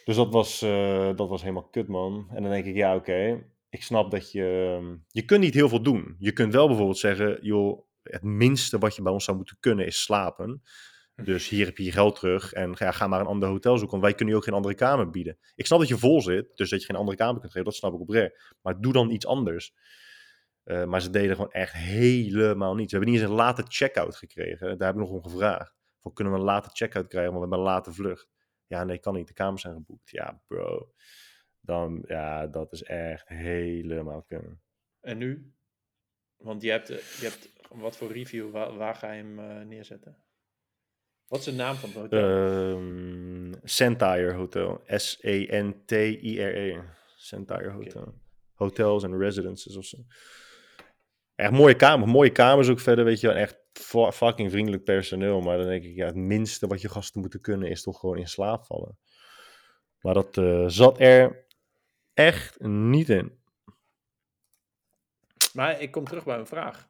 Dus 0.03 0.15
dat 0.15 0.34
was, 0.34 0.61
eh, 0.61 1.15
dat 1.15 1.30
was 1.30 1.41
helemaal 1.41 1.69
kut, 1.69 1.88
man. 1.88 2.27
En 2.30 2.41
dan 2.44 2.52
denk 2.52 2.65
ik, 2.65 2.76
ja, 2.76 2.95
oké. 2.95 3.45
Ik 3.69 3.84
snap 3.84 4.11
dat 4.11 4.31
je... 4.31 4.76
ehm, 4.80 4.98
Je 5.07 5.26
kunt 5.26 5.40
niet 5.41 5.53
heel 5.53 5.69
veel 5.69 5.81
doen. 5.84 6.15
Je 6.19 6.31
kunt 6.31 6.53
wel 6.53 6.68
bijvoorbeeld 6.68 6.98
zeggen, 6.98 7.38
joh, 7.41 7.85
het 8.03 8.23
minste 8.23 8.77
wat 8.77 8.95
je 8.95 9.02
bij 9.02 9.11
ons 9.11 9.23
zou 9.23 9.38
moeten 9.38 9.57
kunnen 9.60 9.85
is 9.85 10.02
slapen. 10.02 10.61
Dus 11.23 11.49
hier 11.49 11.65
heb 11.65 11.77
je 11.77 11.84
je 11.84 11.91
geld 11.91 12.15
terug 12.15 12.53
en 12.53 12.76
ja, 12.77 12.91
ga 12.91 13.07
maar 13.07 13.19
een 13.19 13.26
ander 13.26 13.49
hotel 13.49 13.77
zoeken, 13.77 13.91
want 13.91 14.03
wij 14.03 14.14
kunnen 14.14 14.34
je 14.34 14.40
ook 14.40 14.45
geen 14.45 14.56
andere 14.56 14.76
kamer 14.76 15.10
bieden. 15.10 15.38
Ik 15.56 15.65
snap 15.65 15.80
dat 15.80 15.88
je 15.88 15.98
vol 15.98 16.22
zit, 16.22 16.52
dus 16.56 16.69
dat 16.69 16.80
je 16.80 16.85
geen 16.85 16.95
andere 16.95 17.18
kamer 17.18 17.40
kunt 17.40 17.52
geven, 17.52 17.65
dat 17.65 17.76
snap 17.76 17.94
ik 17.94 17.99
oprecht. 17.99 18.53
Maar 18.61 18.81
doe 18.81 18.94
dan 18.94 19.10
iets 19.10 19.26
anders. 19.26 19.73
Eh, 20.64 20.85
maar 20.85 21.02
ze 21.02 21.10
deden 21.10 21.35
gewoon 21.35 21.52
echt 21.52 21.73
helemaal 21.73 22.76
niets. 22.76 22.91
We 22.91 22.98
hebben 22.98 23.14
niet 23.14 23.23
eens 23.23 23.31
een 23.31 23.38
late 23.38 23.64
check-out 23.68 24.15
gekregen. 24.15 24.77
Daar 24.77 24.88
heb 24.88 24.95
ik 24.95 25.02
nog 25.02 25.10
om 25.10 25.23
gevraagd. 25.23 25.76
Van, 25.99 26.14
kunnen 26.14 26.34
we 26.34 26.40
een 26.40 26.45
late 26.45 26.69
check-out 26.73 27.07
krijgen, 27.07 27.34
want 27.34 27.44
we 27.44 27.49
hebben 27.49 27.68
een 27.68 27.73
late 27.73 27.94
vlucht. 27.94 28.30
Ja, 28.68 28.84
nee, 28.84 28.99
kan 28.99 29.14
niet. 29.14 29.27
De 29.27 29.34
kamers 29.34 29.61
zijn 29.61 29.73
geboekt. 29.73 30.10
Ja, 30.10 30.41
bro. 30.48 30.94
Dan, 31.60 32.03
ja, 32.07 32.48
dat 32.48 32.72
is 32.72 32.84
echt 32.84 33.27
helemaal 33.27 34.22
kunnen. 34.22 34.61
en 34.99 35.18
nu? 35.18 35.53
Want 36.38 36.61
je 36.61 36.69
hebt, 36.69 36.88
je 36.88 37.19
hebt 37.19 37.49
wat 37.69 37.98
voor 37.98 38.11
review, 38.11 38.52
waar, 38.52 38.77
waar 38.77 38.95
ga 38.95 39.11
je 39.11 39.23
hem 39.23 39.40
eh, 39.40 39.65
neerzetten? 39.65 40.23
Wat 41.34 41.42
is 41.42 41.48
de 41.48 41.54
naam 41.54 41.76
van 41.76 41.90
het 41.90 42.00
hotel? 42.00 42.20
Ehm 42.20 43.54
Sentire 43.64 44.34
Hotel. 44.34 44.82
S-E-N-T-I-R-E. 44.88 46.80
Sentire 47.16 47.70
Hotel. 47.70 48.14
Hotels 48.54 49.04
en 49.04 49.18
residences 49.18 49.76
of 49.76 49.86
zo. 49.86 49.98
Echt 51.36 51.52
mooie 51.52 51.76
kamers. 51.76 52.12
Mooie 52.12 52.32
kamers 52.32 52.70
ook 52.70 52.80
verder, 52.80 53.06
weet 53.06 53.20
je 53.20 53.28
wel. 53.28 53.36
Echt 53.36 53.58
fu- 53.74 54.12
fucking 54.12 54.52
vriendelijk 54.52 54.84
personeel. 54.84 55.42
Maar 55.42 55.58
dan 55.58 55.68
denk 55.68 55.84
ik, 55.84 55.96
ja, 55.96 56.06
het 56.06 56.16
minste 56.16 56.68
wat 56.68 56.82
je 56.82 56.90
gasten 56.90 57.22
moeten 57.22 57.42
kunnen 57.42 57.70
is 57.70 57.82
toch 57.84 58.00
gewoon 58.00 58.18
in 58.18 58.28
slaap 58.28 58.66
vallen. 58.66 58.98
Maar 60.02 60.14
dat 60.14 60.38
eh, 60.38 60.64
zat 60.68 61.00
er 61.00 61.46
echt 62.14 62.60
niet 62.64 63.10
in. 63.10 63.40
Maar 65.54 65.82
ik 65.82 65.92
kom 65.92 66.06
terug 66.06 66.24
bij 66.24 66.36
mijn 66.36 66.48
vraag. 66.48 66.88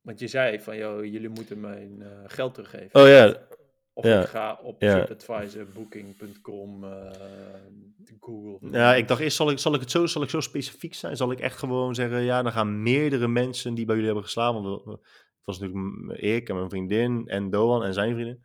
Want 0.00 0.18
je 0.18 0.28
zei 0.28 0.60
van, 0.60 0.76
joh, 0.76 1.04
jullie 1.04 1.28
moeten 1.28 1.60
mijn 1.60 2.02
eh, 2.02 2.08
geld 2.26 2.54
teruggeven. 2.54 3.00
Oh 3.00 3.08
ja, 3.08 3.48
Of 4.00 4.06
ja, 4.06 4.20
ik 4.20 4.28
ga 4.28 4.58
op 4.62 4.82
ja. 4.82 5.04
TripAdvisor, 5.04 5.66
Booking.com, 5.74 6.84
eh, 6.84 7.10
Google. 8.20 8.70
Ja, 8.70 8.94
ik 8.94 9.08
dacht 9.08 9.20
eerst, 9.20 9.36
zal 9.36 9.50
ik, 9.50 9.58
zal, 9.58 9.74
ik 9.74 9.80
het 9.80 9.90
zo, 9.90 10.06
zal 10.06 10.22
ik 10.22 10.30
zo 10.30 10.40
specifiek 10.40 10.94
zijn? 10.94 11.16
Zal 11.16 11.32
ik 11.32 11.40
echt 11.40 11.58
gewoon 11.58 11.94
zeggen, 11.94 12.22
ja, 12.22 12.42
dan 12.42 12.52
gaan 12.52 12.82
meerdere 12.82 13.28
mensen 13.28 13.74
die 13.74 13.84
bij 13.84 13.94
jullie 13.94 14.10
hebben 14.10 14.28
geslapen. 14.28 14.62
Want 14.62 14.84
het 14.84 15.00
was 15.44 15.58
natuurlijk 15.58 16.20
ik 16.20 16.48
en 16.48 16.54
mijn 16.54 16.70
vriendin 16.70 17.26
en 17.26 17.50
Doan 17.50 17.84
en 17.84 17.94
zijn 17.94 18.14
vriendin. 18.14 18.44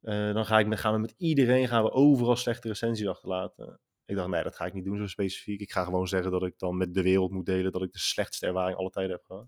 Eh, 0.00 0.34
dan 0.34 0.46
ga 0.46 0.58
ik 0.58 0.66
met, 0.66 0.78
gaan 0.78 0.92
we 0.92 0.98
met 0.98 1.14
iedereen 1.16 1.68
gaan 1.68 1.82
we 1.82 1.90
overal 1.90 2.36
slechte 2.36 2.68
recensies 2.68 3.06
achterlaten. 3.06 3.80
Ik 4.04 4.16
dacht, 4.16 4.28
nee, 4.28 4.42
dat 4.42 4.56
ga 4.56 4.64
ik 4.64 4.72
niet 4.72 4.84
doen 4.84 4.96
zo 4.96 5.06
specifiek. 5.06 5.60
Ik 5.60 5.72
ga 5.72 5.84
gewoon 5.84 6.08
zeggen 6.08 6.30
dat 6.30 6.42
ik 6.42 6.58
dan 6.58 6.76
met 6.76 6.94
de 6.94 7.02
wereld 7.02 7.30
moet 7.30 7.46
delen 7.46 7.72
dat 7.72 7.82
ik 7.82 7.92
de 7.92 7.98
slechtste 7.98 8.46
ervaring 8.46 8.78
alle 8.78 8.90
tijden 8.90 9.12
heb 9.12 9.24
gehad. 9.24 9.46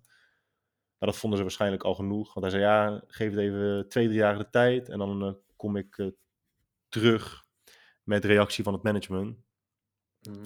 Maar 1.00 1.08
dat 1.08 1.18
vonden 1.18 1.38
ze 1.38 1.44
waarschijnlijk 1.44 1.82
al 1.82 1.94
genoeg. 1.94 2.34
Want 2.34 2.46
hij 2.46 2.60
zei, 2.60 2.62
ja, 2.62 3.02
geef 3.06 3.30
het 3.30 3.38
even 3.38 3.88
twee, 3.88 4.06
drie 4.06 4.18
jaar 4.18 4.38
de 4.38 4.50
tijd. 4.50 4.88
En 4.88 4.98
dan 4.98 5.24
eh, 5.24 5.32
kom 5.56 5.76
ik 5.76 5.98
eh, 5.98 6.06
terug 6.88 7.46
met 8.02 8.24
reactie 8.24 8.64
van 8.64 8.72
het 8.72 8.82
management. 8.82 9.36
Mm. 10.28 10.40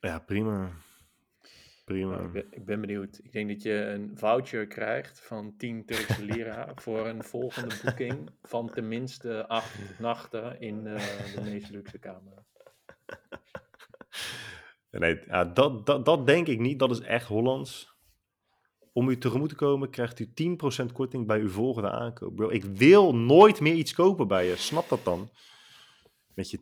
Ja, 0.00 0.18
prima. 0.18 0.72
Prima. 1.84 2.10
Nou, 2.10 2.26
ik, 2.26 2.32
ben, 2.32 2.46
ik 2.50 2.64
ben 2.64 2.80
benieuwd. 2.80 3.20
Ik 3.22 3.32
denk 3.32 3.48
dat 3.48 3.62
je 3.62 3.72
een 3.72 4.10
voucher 4.14 4.66
krijgt 4.66 5.20
van 5.20 5.56
10 5.56 5.84
Turkse 5.86 6.24
lira 6.24 6.72
voor 6.82 7.06
een 7.06 7.22
volgende 7.22 7.74
boeking 7.84 8.30
van 8.42 8.70
tenminste 8.70 9.48
acht 9.48 9.98
nachten 9.98 10.60
in 10.60 10.86
eh, 10.86 11.34
de 11.34 11.40
meest 11.40 11.70
luxe 11.70 11.98
kamer. 11.98 12.32
Nee, 14.90 15.26
dat, 15.52 15.86
dat, 15.86 16.04
dat 16.04 16.26
denk 16.26 16.46
ik 16.46 16.58
niet. 16.58 16.78
Dat 16.78 16.90
is 16.90 17.00
echt 17.00 17.26
Hollands. 17.26 17.91
Om 18.92 19.08
u 19.08 19.18
tegemoet 19.18 19.48
te 19.48 19.54
komen, 19.54 19.90
krijgt 19.90 20.18
u 20.18 20.26
10% 20.26 20.92
korting 20.92 21.26
bij 21.26 21.40
uw 21.40 21.48
volgende 21.50 21.90
aankoop. 21.90 22.34
Bro, 22.36 22.48
ik 22.48 22.64
wil 22.64 23.14
nooit 23.14 23.60
meer 23.60 23.74
iets 23.74 23.92
kopen 23.92 24.28
bij 24.28 24.46
je. 24.46 24.56
Snap 24.56 24.88
dat 24.88 25.04
dan? 25.04 25.30
Met 26.34 26.50
je 26.50 26.58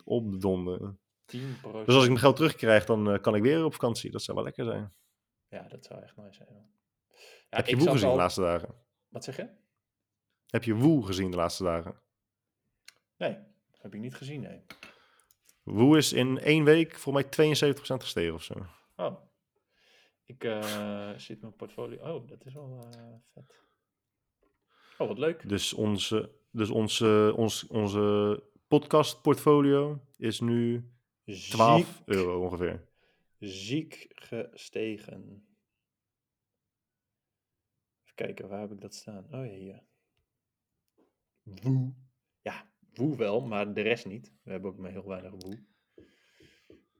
10% 0.00 0.04
op 0.04 0.30
de 0.30 0.36
donder. 0.38 0.96
10 1.24 1.56
Dus 1.62 1.94
als 1.94 2.02
ik 2.02 2.08
mijn 2.08 2.18
geld 2.18 2.36
terugkrijg, 2.36 2.84
dan 2.84 3.10
eh, 3.10 3.20
kan 3.20 3.34
ik 3.34 3.42
weer 3.42 3.64
op 3.64 3.72
vakantie. 3.72 4.10
Dat 4.10 4.22
zou 4.22 4.36
wel 4.36 4.46
lekker 4.46 4.64
zijn. 4.64 4.92
Ja, 5.48 5.62
dat 5.68 5.84
zou 5.84 6.02
echt 6.02 6.16
nice 6.16 6.32
zijn. 6.32 6.48
Ja, 7.50 7.56
Heb 7.56 7.66
je 7.66 7.76
Woe 7.76 7.90
gezien 7.90 8.06
al- 8.06 8.12
de 8.12 8.18
laatste 8.20 8.40
dagen? 8.40 8.74
Wat 9.08 9.24
zeg 9.24 9.36
je? 9.36 9.48
Heb 10.46 10.64
je 10.64 10.74
Woe 10.74 11.06
gezien 11.06 11.30
de 11.30 11.36
laatste 11.36 11.62
dagen? 11.64 12.00
Nee, 13.16 13.36
heb 13.70 13.94
ik 13.94 14.00
niet 14.00 14.14
gezien, 14.14 14.40
nee. 14.40 14.60
Woe 15.62 15.96
is 15.96 16.12
in 16.12 16.38
één 16.38 16.64
week 16.64 16.94
voor 16.98 17.12
mij 17.12 17.24
72% 17.24 18.02
gestegen 18.02 18.34
of 18.34 18.42
zo. 18.42 18.54
Oh. 18.96 19.16
Ik 20.28 20.44
eh, 20.44 21.14
zit 21.16 21.40
mijn 21.40 21.56
portfolio. 21.56 22.14
Oh, 22.14 22.28
dat 22.28 22.44
is 22.44 22.54
wel 22.54 22.88
eh, 22.92 23.14
vet. 23.32 23.62
Oh, 24.98 25.08
wat 25.08 25.18
leuk. 25.18 25.48
Dus 25.48 25.72
onze, 25.72 26.32
dus 26.50 26.70
onze, 26.70 27.32
ons, 27.36 27.66
onze 27.66 28.42
podcast 28.68 29.22
portfolio 29.22 30.00
is 30.16 30.40
nu 30.40 30.90
12 31.24 31.86
Ziek, 31.86 31.96
euro 32.06 32.42
ongeveer. 32.44 32.88
ziek 33.38 34.06
gestegen. 34.10 35.46
Even 38.02 38.14
kijken, 38.14 38.48
waar 38.48 38.60
heb 38.60 38.72
ik 38.72 38.80
dat 38.80 38.94
staan? 38.94 39.24
Oh 39.24 39.46
ja, 39.46 39.52
hier. 39.52 39.82
Woe. 41.42 41.94
Ja, 42.42 42.72
woe 42.92 43.16
wel, 43.16 43.40
maar 43.40 43.74
de 43.74 43.80
rest 43.80 44.06
niet. 44.06 44.34
We 44.42 44.50
hebben 44.50 44.70
ook 44.70 44.78
maar 44.78 44.90
heel 44.90 45.08
weinig 45.08 45.30
woe. 45.30 45.64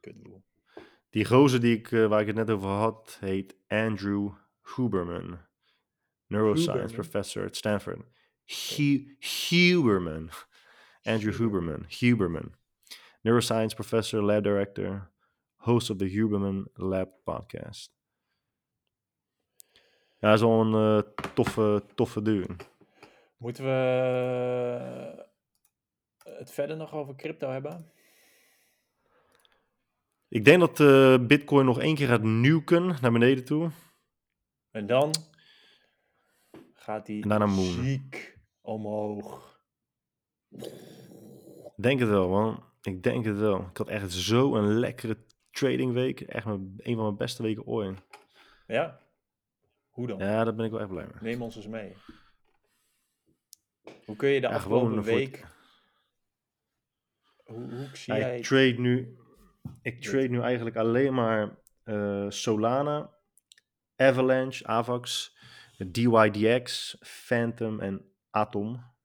Kut 0.01 0.17
woe. 0.23 0.43
Die 1.11 1.25
gozer 1.25 1.61
die 1.61 1.77
ik, 1.77 1.93
eh, 1.93 2.07
waar 2.07 2.21
ik 2.21 2.27
het 2.27 2.37
net 2.37 2.51
over 2.51 2.69
had, 2.69 3.17
heet 3.21 3.57
Andrew 3.69 4.31
Huberman. 4.77 5.39
Neuroscience 6.27 6.73
Huberman? 6.73 6.95
professor 6.95 7.45
at 7.45 7.57
Stanford. 7.57 8.01
Hu 8.45 9.17
Huberman. 9.19 10.31
Andrew 11.03 11.35
Huberman. 11.35 11.85
Huberman. 11.89 12.55
Neuroscience 13.23 13.75
professor, 13.75 14.23
lab 14.23 14.43
director, 14.43 15.11
host 15.57 15.91
of 15.91 15.97
the 15.97 16.05
Huberman 16.05 16.69
Lab 16.75 17.09
podcast. 17.25 17.97
Ja, 20.19 20.33
is 20.33 20.41
wel 20.41 20.61
een 20.61 20.75
eh, 20.75 21.13
toffe, 21.35 21.83
toffe 21.95 22.23
dude. 22.23 22.57
Moeten 23.37 23.65
we 23.65 23.71
het 26.25 26.51
verder 26.51 26.77
nog 26.77 26.93
over 26.93 27.15
crypto 27.17 27.51
hebben? 27.51 27.93
Ik 30.29 30.45
denk 30.45 30.61
dat 30.61 30.81
eh, 30.81 31.27
Bitcoin 31.27 31.65
nog 31.67 31.81
één 31.81 31.95
keer 31.95 32.09
gaat 32.09 32.23
nuken 32.23 32.97
naar 33.01 33.13
beneden 33.13 33.45
toe. 33.45 33.71
En 34.71 34.87
dan 34.87 35.15
gaat 36.73 37.07
daarna 37.07 37.47
Moon. 37.47 37.65
ziek 37.85 38.39
omhoog. 38.61 39.57
Denk 41.77 42.01
het 42.01 42.09
wel, 42.09 42.29
man. 42.29 42.65
Ik 42.83 43.03
denk 43.03 43.25
het 43.25 43.39
wel. 43.39 43.61
Ik 43.71 43.77
had 43.77 43.89
echt 43.89 44.13
zo 44.13 44.55
een 44.55 44.79
lekkere 44.79 45.17
tradingweek. 45.51 46.21
Echt 46.21 46.47
mijn, 46.47 46.75
een 46.77 46.95
van 46.95 47.05
mijn 47.05 47.17
beste 47.17 47.43
weken 47.43 47.67
ooit. 47.67 47.99
Ja? 48.67 49.01
Hoe 49.89 50.07
dan? 50.07 50.19
Ja, 50.19 50.45
daar 50.45 50.55
ben 50.55 50.65
ik 50.65 50.71
wel 50.71 50.81
echt 50.81 50.89
blij 50.89 51.05
mee. 51.05 51.15
Neem 51.21 51.43
ons 51.43 51.57
eens 51.57 51.67
mee. 51.67 51.97
Hoe 54.05 54.17
kun 54.17 54.29
je 54.29 54.41
de 54.41 54.47
Ja, 54.49 54.55
afgelopen 54.55 55.03
week... 55.03 55.45
Hoe, 57.45 57.73
hoe 57.75 57.89
zie 57.93 58.15
Ja, 58.15 58.19
jij... 58.21 58.39
ik 58.39 58.45
trade 58.45 58.75
nu, 58.79 59.17
ik 59.83 60.03
trade 60.03 60.29
nu 60.29 60.41
eigenlijk 60.41 60.77
alleen 60.77 61.15
maar 61.15 61.59
eh, 61.83 62.27
Solana, 62.29 63.15
Avalanche, 63.97 64.67
Avax, 64.67 65.37
DYDX, 65.91 66.97
Phantom 67.01 67.81
en 67.81 68.13
Atom. 68.31 68.97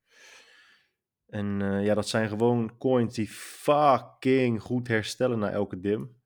En 1.27 1.61
eh, 1.61 1.85
ja, 1.85 1.93
dat 1.93 2.07
zijn 2.07 2.29
gewoon 2.29 2.77
coins 2.77 3.15
die 3.15 3.27
fucking 3.27 4.61
goed 4.61 4.87
herstellen 4.87 5.39
na 5.39 5.49
elke 5.49 5.79
dim. 5.79 6.21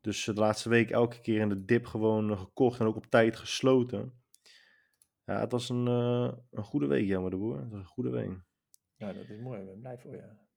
Dus 0.00 0.28
eh, 0.28 0.34
de 0.34 0.40
laatste 0.40 0.68
week 0.68 0.90
elke 0.90 1.20
keer 1.20 1.40
in 1.40 1.48
de 1.48 1.64
dip 1.64 1.86
gewoon 1.86 2.38
gekocht 2.38 2.80
en 2.80 2.86
ook 2.86 2.96
op 2.96 3.06
tijd 3.06 3.36
gesloten. 3.36 4.22
Ja, 5.24 5.40
het 5.40 5.52
was 5.52 5.68
een, 5.68 5.86
een 5.86 6.64
goede 6.64 6.86
week, 6.86 7.06
jammer 7.06 7.30
de 7.30 7.36
boer. 7.36 7.58
Het 7.58 7.70
was 7.70 7.80
een 7.80 7.86
goede 7.86 8.10
week. 8.10 8.30
Ja, 8.96 9.12
dat 9.12 9.28
is 9.28 9.40
mooi. 9.40 9.60
Ik 9.60 9.66
ben 9.66 9.80
blij 9.80 9.98
voor 9.98 10.14
je. 10.14 10.47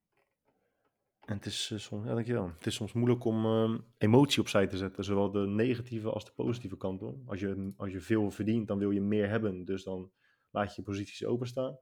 En 1.25 1.35
het 1.35 1.45
is, 1.45 1.69
eh, 1.73 1.79
soms, 1.79 2.07
ja, 2.07 2.13
dankjewel. 2.13 2.51
het 2.57 2.65
is 2.65 2.75
soms 2.75 2.93
moeilijk 2.93 3.23
om 3.23 3.45
ehm, 3.45 3.77
emotie 3.97 4.41
opzij 4.41 4.67
te 4.67 4.77
zetten, 4.77 5.03
zowel 5.03 5.31
de 5.31 5.47
negatieve 5.47 6.09
als 6.11 6.25
de 6.25 6.31
positieve 6.35 6.77
kant 6.77 7.01
op. 7.01 7.29
Als 7.29 7.39
je, 7.39 7.73
als 7.77 7.91
je 7.91 7.99
veel 7.99 8.31
verdient, 8.31 8.67
dan 8.67 8.77
wil 8.77 8.91
je 8.91 9.01
meer 9.01 9.29
hebben, 9.29 9.65
dus 9.65 9.83
dan 9.83 10.11
laat 10.49 10.69
je 10.69 10.81
je 10.81 10.87
posities 10.87 11.25
openstaan. 11.25 11.77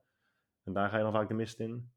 En 0.63 0.73
daar 0.73 0.89
ga 0.89 0.97
je 0.97 1.03
dan 1.03 1.11
vaak 1.11 1.27
de 1.27 1.33
mist 1.33 1.59
in. 1.59 1.91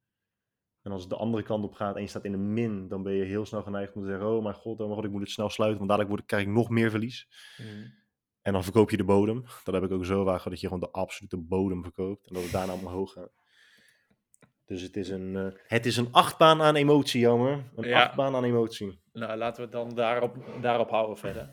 En 0.83 0.93
als 0.93 1.01
het 1.01 1.11
de 1.11 1.17
andere 1.17 1.43
kant 1.43 1.65
op 1.65 1.73
gaat 1.75 1.97
en 1.97 2.03
je 2.03 2.09
staat 2.09 2.25
in 2.25 2.33
de 2.33 2.39
min, 2.39 2.89
dan 2.89 3.03
ben 3.03 3.13
je 3.13 3.25
heel 3.25 3.47
snel 3.47 3.63
geneigd 3.63 3.95
om 3.95 4.03
te 4.03 4.09
zeggen, 4.09 4.27
oh 4.27 4.43
mijn 4.43 4.55
god, 4.55 4.81
oh 4.81 4.87
mijn 4.87 4.95
god, 4.95 5.05
ik 5.05 5.11
moet 5.11 5.21
het 5.21 5.31
snel 5.31 5.51
sluiten, 5.51 5.79
want 5.79 5.91
dadelijk 5.91 6.15
word, 6.15 6.29
krijg 6.29 6.43
ik 6.43 6.53
nog 6.53 6.69
meer 6.69 6.91
verlies. 6.91 7.29
En 8.43 8.53
dan 8.53 8.63
verkoop 8.63 8.91
je 8.91 8.97
de 8.97 9.05
bodem. 9.05 9.45
Dat 9.65 9.75
heb 9.75 9.85
ik 9.85 9.91
ook 9.91 10.05
zo 10.05 10.25
gehad, 10.25 10.45
dat 10.45 10.61
je 10.61 10.67
gewoon 10.67 10.81
de 10.81 10.91
absolute 10.91 11.37
bodem 11.37 11.83
verkoopt. 11.83 12.27
En 12.27 12.35
dat 12.35 12.43
het 12.43 12.53
daarna 12.53 12.73
omhoog 12.73 13.13
gaat. 13.13 13.42
Dus 14.67 14.83
het 14.83 14.97
is 14.97 15.09
een, 15.09 15.37
eh, 15.37 15.47
het 15.67 15.87
is 15.87 15.97
een 15.97 16.09
achtbaan 16.13 16.63
aan 16.63 16.77
emotie, 16.77 17.21
jammer. 17.21 17.65
Een 17.77 17.89
Ja. 17.89 18.03
achtbaan 18.05 18.35
aan 18.35 18.45
emotie. 18.45 19.01
Nou, 19.13 19.37
laten 19.39 19.57
we 19.57 19.63
het 19.63 19.73
dan 19.87 19.95
daarop, 19.97 20.37
daarop 20.61 20.91
houden 20.91 21.17
verder. 21.19 21.49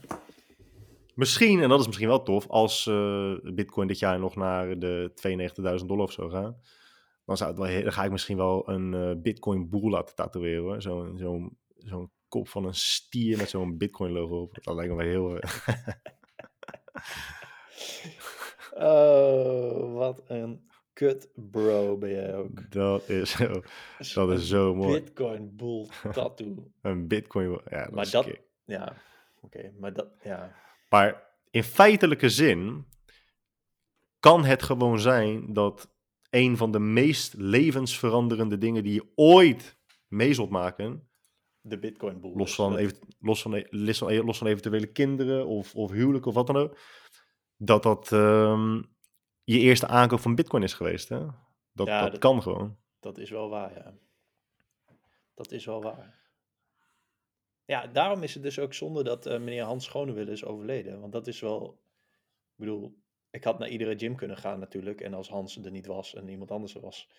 Misschien, 1.15 1.61
en 1.61 1.69
dat 1.69 1.80
is 1.80 1.86
misschien 1.86 2.07
wel 2.07 2.23
tof, 2.23 2.48
als 2.48 2.88
eh, 2.88 3.34
Bitcoin 3.44 3.88
dit 3.88 3.99
jaar 3.99 4.19
nog 4.19 4.36
naar 4.36 4.80
de 4.80 5.11
92.000 5.14 5.86
dollar 5.90 6.06
of 6.06 6.11
zo 6.11 6.30
gaat. 6.30 6.56
Dan, 7.26 7.38
zou 7.38 7.49
het 7.49 7.60
wel, 7.60 7.68
he- 7.69 7.84
dan 7.84 7.91
ga 7.94 8.03
ik 8.03 8.11
misschien 8.11 8.38
wel 8.38 8.69
een 8.69 8.94
eh, 8.94 9.11
Bitcoin 9.22 9.69
boel 9.69 9.90
laten 9.90 10.15
tatoeëren. 10.15 10.81
Zo'n 10.81 11.18
zo'n 11.18 11.57
zo'n 11.77 12.11
kop 12.27 12.48
van 12.48 12.65
een 12.65 12.73
stier 12.76 13.38
met 13.38 13.49
zo'n 13.49 13.77
Bitcoin 13.77 14.11
logo 14.11 14.41
op. 14.41 14.57
Dat 14.64 14.76
lijkt 14.76 14.91
me 14.91 14.98
wel 14.98 15.07
heel... 15.07 15.40
Oh, 18.76 19.94
wat 19.94 20.22
een 20.27 20.69
kut 20.99 21.30
bro 21.35 21.97
ben 21.97 22.09
jij 22.09 22.35
ook. 22.35 22.71
dat 22.71 23.09
is 23.09 23.31
zo, 23.99 24.27
dat 24.27 24.39
is 24.39 24.47
zo 24.47 24.76
mooi. 24.76 25.01
Bitcoin 25.01 25.55
bull 25.55 25.88
tattoo. 26.13 26.71
Een 26.81 27.07
Bitcoin... 27.07 27.61
Ja, 27.69 27.84
dat 27.84 27.93
maar 27.93 28.05
is 28.05 28.11
dat, 28.11 28.26
kick. 28.26 28.41
ja, 28.65 28.95
oké, 29.41 29.71
maar 29.80 29.93
dat, 29.93 30.07
ja. 30.23 30.55
Maar 30.89 31.23
in 31.51 31.63
feitelijke 31.63 32.30
zin 32.30 32.85
kan 34.19 34.45
het 34.45 34.63
gewoon 34.63 34.99
zijn 34.99 35.53
dat 35.53 35.89
een 36.30 36.57
van 36.57 36.71
de 36.71 36.80
meest 36.80 37.34
levensveranderende 37.34 38.57
dingen 38.57 38.84
die 38.84 38.93
je 38.93 39.11
ooit 39.15 39.77
mee 40.07 40.34
zult 40.34 40.49
maken, 40.49 41.09
De 41.61 41.80
Bitcoin 41.80 42.19
bull. 42.21 42.35
los 42.35 42.55
van, 42.55 42.76
even, 42.77 42.97
los 43.19 43.41
van, 43.41 43.53
e- 43.53 43.67
los 43.69 43.97
van, 43.97 44.26
los 44.26 44.38
van 44.38 44.47
eventuele 44.47 44.88
kinderen 44.88 45.45
of, 45.47 45.76
of 45.76 45.91
huwelijk 45.91 46.26
of 46.26 46.34
wat 46.34 46.47
dan 46.47 46.57
ook, 46.57 46.77
dat 47.57 47.84
dat 47.84 48.11
ehm, 48.11 48.81
je 49.53 49.59
eerste 49.59 49.88
aankoop 49.88 50.19
van 50.19 50.35
Bitcoin 50.35 50.63
is 50.63 50.73
geweest. 50.73 51.09
Hè? 51.09 51.26
Dat, 51.71 51.88
Ja, 51.88 52.01
dat, 52.01 52.11
dat- 52.11 52.19
kan 52.19 52.41
gewoon. 52.41 52.77
Dat 52.99 53.17
is 53.17 53.30
wel 53.30 53.49
waar, 53.49 53.73
ja. 53.73 53.97
Dat 55.34 55.51
is 55.51 55.65
wel 55.65 55.81
waar. 55.81 56.19
Ja, 57.65 57.88
daarom 57.88 58.23
is 58.23 58.34
het 58.34 58.43
dus 58.43 58.59
ook 58.59 58.73
zonde 58.73 59.03
dat 59.03 59.26
eh, 59.26 59.39
meneer 59.39 59.63
Hans 59.63 59.85
Schonewille 59.85 60.31
is 60.31 60.45
overleden. 60.45 60.99
Want 60.99 61.13
dat 61.13 61.27
is 61.27 61.39
wel... 61.39 61.81
Ik 62.49 62.55
bedoel, 62.65 62.97
ik 63.30 63.43
had 63.43 63.59
naar 63.59 63.69
iedere 63.69 63.97
gym 63.97 64.15
kunnen 64.15 64.38
gaan 64.38 64.59
natuurlijk. 64.59 65.01
En 65.01 65.13
als 65.13 65.30
Hans 65.30 65.57
er 65.57 65.71
niet 65.71 65.85
was 65.85 66.15
en 66.15 66.27
iemand 66.27 66.51
anders 66.51 66.76
er 66.76 66.81
was... 66.81 67.09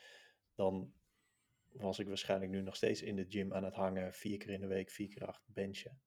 dan 0.55 0.93
was 1.73 1.99
ik 1.99 2.09
waarschijnlijk 2.09 2.51
nu 2.51 2.63
nog 2.63 2.77
steeds 2.77 3.03
in 3.03 3.17
de 3.17 3.27
gym 3.29 3.55
aan 3.55 3.65
het 3.65 3.75
hangen. 3.75 4.13
Vier 4.13 4.39
keer 4.39 4.51
in 4.51 4.61
de 4.61 4.67
week, 4.67 4.91
vier 4.91 5.09
keer 5.09 5.27
acht 5.27 5.43
benchen. 5.47 6.01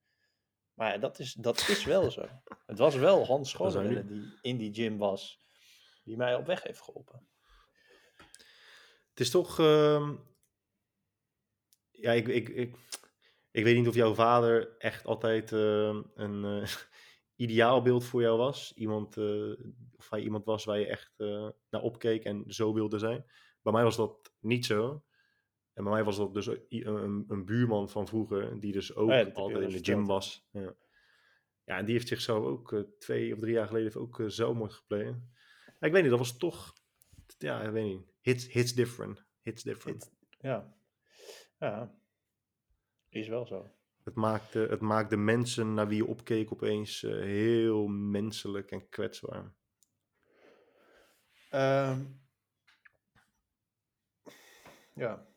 Maar 0.74 0.94
ja, 0.94 0.98
dat 0.98 1.20
is, 1.20 1.34
dat 1.34 1.58
is 1.58 1.86
wel 1.86 2.12
zo. 2.12 2.26
Het 2.66 2.78
was 2.78 2.96
wel 2.96 3.26
Hans 3.26 3.50
Schonewille 3.54 4.06
die 4.06 4.24
in 4.42 4.58
die 4.58 4.74
gym 4.74 4.98
was... 4.98 5.42
die 6.04 6.18
mij 6.18 6.36
op 6.36 6.46
weg 6.46 6.64
heeft 6.64 6.82
geholpen. 6.82 7.28
Het 9.10 9.20
is 9.20 9.30
toch. 9.30 9.60
ehm, 9.60 10.16
ja, 11.92 12.12
ik, 12.12 12.28
ik, 12.28 12.50
ik, 12.50 12.76
ik 13.52 13.64
weet 13.64 13.76
niet 13.76 13.88
of 13.88 13.96
jouw 13.96 14.14
vader 14.14 14.78
echt 14.78 15.06
altijd 15.06 15.52
ehm, 15.52 16.02
een 16.14 16.62
eh, 16.62 16.70
ideaalbeeld 17.46 18.04
voor 18.06 18.22
jou 18.22 18.38
was. 18.38 18.74
Iemand, 18.76 19.18
eh, 19.18 19.54
of 19.96 20.10
hij 20.10 20.22
iemand 20.22 20.46
was 20.46 20.66
waar 20.66 20.80
je 20.80 20.88
echt 20.88 21.14
eh, 21.18 21.50
naar 21.70 21.82
opkeek 21.82 22.24
en 22.24 22.44
zo 22.48 22.74
wilde 22.74 23.00
zijn. 23.00 23.26
Bij 23.62 23.74
mij 23.74 23.84
was 23.84 23.96
dat 23.96 24.34
niet 24.40 24.66
zo. 24.66 25.04
En 25.74 25.84
bij 25.84 25.94
mij 25.94 26.04
was 26.04 26.18
dat 26.18 26.34
dus 26.34 26.48
een, 26.70 27.26
een 27.28 27.46
buurman 27.46 27.90
van 27.90 28.08
vroeger, 28.08 28.60
die 28.60 28.72
dus 28.72 28.96
ook 28.96 29.10
Oh 29.10 29.16
ja, 29.16 29.30
altijd 29.34 29.62
in 29.62 29.68
de 29.68 29.74
gym 29.74 29.84
verteld, 29.84 30.08
was. 30.08 30.48
Ja. 30.52 30.76
ja, 31.64 31.78
en 31.78 31.86
die 31.86 31.94
heeft 31.94 32.08
zichzelf 32.08 32.46
ook 32.46 32.74
eh, 32.74 32.80
twee 33.00 33.34
of 33.34 33.40
drie 33.40 33.54
jaar 33.54 33.68
geleden 33.68 34.02
ook 34.02 34.20
eh, 34.20 34.28
zelfmoord 34.28 34.74
gepleegd. 34.74 35.18
Ik 35.84 35.92
weet 35.92 36.02
niet, 36.02 36.10
dat 36.10 36.20
was 36.20 36.38
toch. 36.38 36.74
Ja, 37.38 37.62
ik 37.62 37.72
weet 37.72 37.84
niet. 37.84 38.02
Hits, 38.22 38.48
hits 38.48 38.74
different. 38.74 39.26
Hits 39.42 39.64
different. 39.64 40.12
Ja. 40.40 40.74
Ja. 41.60 41.96
Is 43.10 43.28
wel 43.28 43.46
zo. 43.46 43.72
Het 44.04 44.16
maakte, 44.16 44.60
het 44.70 44.80
maakte 44.80 45.18
mensen 45.18 45.74
naar 45.74 45.88
wie 45.88 45.98
je 45.98 46.06
opkeek 46.06 46.52
opeens 46.52 47.04
eh, 47.04 47.12
heel 47.12 47.88
menselijk 47.88 48.72
en 48.72 48.90
kwetsbaar. 48.90 49.54
Ehm, 51.50 52.00
ja. 54.94 55.28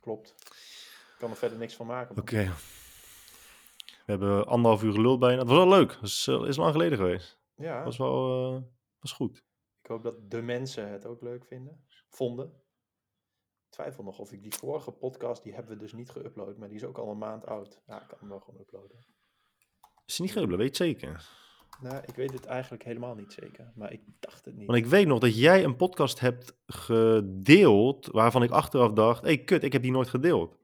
Klopt. 0.00 0.34
Ik 1.12 1.14
kan 1.18 1.30
er 1.30 1.36
verder 1.36 1.58
niks 1.58 1.74
van 1.74 1.86
maken. 1.86 2.16
Oké. 2.16 2.52
We 3.86 4.14
hebben 4.14 4.46
anderhalf 4.46 4.82
uur 4.82 4.92
geluld 4.92 5.18
bijna. 5.18 5.38
Het 5.38 5.48
was 5.48 5.56
wel 5.56 5.68
leuk. 5.68 5.92
Het 5.92 6.02
is, 6.02 6.26
eh, 6.26 6.44
is 6.46 6.56
lang 6.56 6.72
geleden 6.72 6.98
geweest. 6.98 7.37
Ja, 7.58 7.84
was 7.84 7.96
wel 7.96 8.54
eh, 8.54 8.62
was 8.98 9.12
goed. 9.12 9.44
ik 9.82 9.90
hoop 9.90 10.02
dat 10.02 10.30
de 10.30 10.42
mensen 10.42 10.90
het 10.90 11.06
ook 11.06 11.22
leuk 11.22 11.46
vinden. 11.46 11.84
Vonden. 12.08 12.46
Ik 13.66 13.74
twijfel 13.74 14.04
nog 14.04 14.18
of 14.18 14.32
ik 14.32 14.42
die 14.42 14.54
vorige 14.54 14.92
podcast, 14.92 15.42
die 15.42 15.54
hebben 15.54 15.72
we 15.72 15.78
dus 15.78 15.92
niet 15.92 16.10
geüpload, 16.10 16.56
maar 16.58 16.68
die 16.68 16.76
is 16.76 16.84
ook 16.84 16.98
al 16.98 17.10
een 17.10 17.18
maand 17.18 17.46
oud. 17.46 17.82
Ja, 17.86 18.02
ik 18.02 18.08
kan 18.08 18.18
hem 18.18 18.28
wel 18.28 18.40
gewoon 18.40 18.60
uploaden. 18.60 19.04
Is 20.06 20.18
niet 20.18 20.32
geubelen, 20.32 20.58
weet 20.58 20.76
je 20.76 20.84
het 20.84 20.98
zeker. 20.98 21.28
Nou, 21.80 22.02
ik 22.06 22.14
weet 22.14 22.32
het 22.32 22.46
eigenlijk 22.46 22.84
helemaal 22.84 23.14
niet 23.14 23.32
zeker, 23.32 23.72
maar 23.74 23.92
ik 23.92 24.02
dacht 24.20 24.44
het 24.44 24.56
niet. 24.56 24.66
Want 24.66 24.78
ik 24.78 24.86
weet 24.86 25.06
nog 25.06 25.18
dat 25.18 25.38
jij 25.38 25.64
een 25.64 25.76
podcast 25.76 26.20
hebt 26.20 26.56
gedeeld 26.66 28.06
waarvan 28.06 28.42
ik 28.42 28.50
achteraf 28.50 28.92
dacht, 28.92 29.20
hé 29.20 29.26
hey, 29.26 29.44
kut, 29.44 29.62
ik 29.62 29.72
heb 29.72 29.82
die 29.82 29.90
nooit 29.90 30.08
gedeeld. 30.08 30.58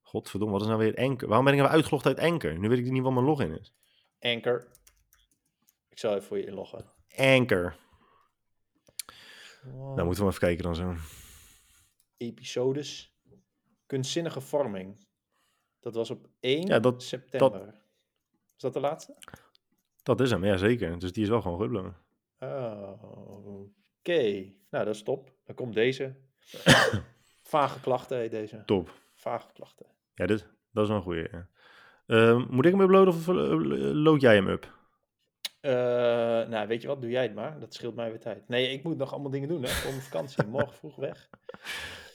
Godverdomme, 0.00 0.52
wat 0.52 0.62
is 0.62 0.68
nou 0.68 0.78
weer 0.78 0.96
Anker? 0.96 1.28
Waarom 1.28 1.44
ben 1.44 1.54
ik 1.54 1.60
nou 1.60 1.72
uitgelogd 1.72 2.06
uit 2.06 2.18
Anker? 2.18 2.58
Nu 2.58 2.68
weet 2.68 2.78
ik 2.78 2.90
niet 2.90 3.02
wat 3.02 3.12
mijn 3.12 3.26
login 3.26 3.58
is. 3.58 3.72
Anchor. 4.20 4.68
Ik 5.94 6.00
zal 6.00 6.10
even 6.14 6.22
voor 6.26 6.38
je 6.38 6.46
inloggen. 6.46 6.84
Anker. 7.16 7.76
Oh. 9.66 9.72
Nou, 9.72 10.04
moeten 10.04 10.04
we 10.04 10.22
maar 10.22 10.26
even 10.28 10.38
kijken 10.40 10.62
dan 10.64 10.74
zo. 10.74 10.94
episodes. 12.16 13.14
Kunstzinnige 13.86 14.40
vorming. 14.40 15.06
Dat 15.80 15.94
was 15.94 16.10
op 16.10 16.28
1 16.40 16.66
Ja, 16.66 16.78
dat- 16.78 17.02
september. 17.02 17.74
Is 18.56 18.60
dat 18.62 18.72
de 18.72 18.80
laatste? 18.80 19.16
Dat 20.02 20.20
is 20.20 20.30
hem, 20.30 20.44
ja 20.44 20.56
zeker. 20.56 20.98
Dus 20.98 21.12
die 21.12 21.22
is 21.22 21.28
wel 21.28 21.40
gewoon 21.42 21.58
geüpload. 21.68 21.94
Oh, 22.38 23.60
Oké, 23.98 24.22
nou 24.70 24.84
dat 24.84 24.94
is 24.94 25.02
top. 25.02 25.32
Dan 25.44 25.54
komt 25.54 25.74
deze. 25.74 26.16
Vage 27.42 27.80
klachten 27.80 28.18
heet 28.18 28.30
deze. 28.30 28.62
Top. 28.66 28.92
Vage 29.14 29.52
klachten. 29.52 29.86
Ja, 30.14 30.26
dit, 30.26 30.46
dat 30.72 30.82
is 30.82 30.88
wel 30.88 30.96
een 30.98 31.02
goeie. 31.04 31.28
Ja. 31.30 31.48
Ehm, 32.06 32.44
moet 32.50 32.64
ik 32.64 32.72
hem 32.72 32.80
uploaden 32.80 33.14
of 33.14 33.26
load 33.94 34.20
jij 34.20 34.34
hem 34.34 34.48
up? 34.48 34.73
Eh, 35.64 35.70
nou, 36.48 36.66
weet 36.68 36.82
je 36.82 36.88
wat? 36.88 37.00
Doe 37.00 37.10
jij 37.10 37.22
het 37.22 37.34
maar. 37.34 37.60
Dat 37.60 37.74
scheelt 37.74 37.94
mij 37.94 38.10
weer 38.10 38.20
tijd. 38.20 38.48
Nee, 38.48 38.70
ik 38.72 38.82
moet 38.82 38.96
nog 38.96 39.12
allemaal 39.12 39.30
dingen 39.30 39.48
doen 39.48 39.62
hè, 39.62 39.68
voor 39.68 39.90
mijn 39.90 40.02
vakantie. 40.02 40.44
Morgen 40.46 40.74
vroeg 40.74 40.96
weg. 40.96 41.28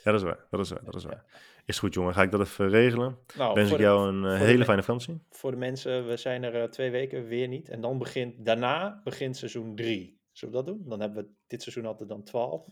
Ja, 0.04 0.12
dat 0.12 0.22
is 0.22 0.28
waar. 0.28 0.46
Dat 0.50 0.60
is 0.60 0.70
waar. 0.70 0.84
Dat 0.84 0.96
is 0.96 1.04
waar. 1.04 1.26
Is 1.66 1.80
goed, 1.80 1.94
jongen. 1.94 2.14
Ga 2.14 2.22
ik 2.22 2.32
dat 2.32 2.40
even 2.40 2.70
regelen. 2.70 3.18
Nou, 3.38 3.54
Wens 3.54 3.72
ik 3.72 3.78
de- 3.78 3.84
jou 3.84 4.08
een 4.10 4.26
eh, 4.26 4.40
hele 4.40 4.64
fijne 4.66 4.84
vakantie. 4.84 5.22
voor 5.30 5.52
de 5.52 5.58
mensen, 5.58 6.08
we 6.08 6.18
zijn 6.18 6.44
er 6.44 6.56
eh, 6.62 6.70
twee 6.70 6.92
weken 6.92 7.28
weer 7.28 7.48
niet. 7.48 7.70
En 7.70 7.82
dan 7.82 7.98
begint, 7.98 8.46
daarna 8.46 9.02
begint 9.04 9.38
seizoen 9.38 9.76
3. 9.76 10.20
Zullen 10.32 10.56
we 10.56 10.64
dat 10.64 10.76
doen? 10.76 10.90
Dan 10.90 11.00
hebben 11.00 11.24
we 11.24 11.30
dit 11.48 11.62
seizoen 11.62 11.86
altijd 11.86 12.10
dan 12.10 12.24
12. 12.24 12.66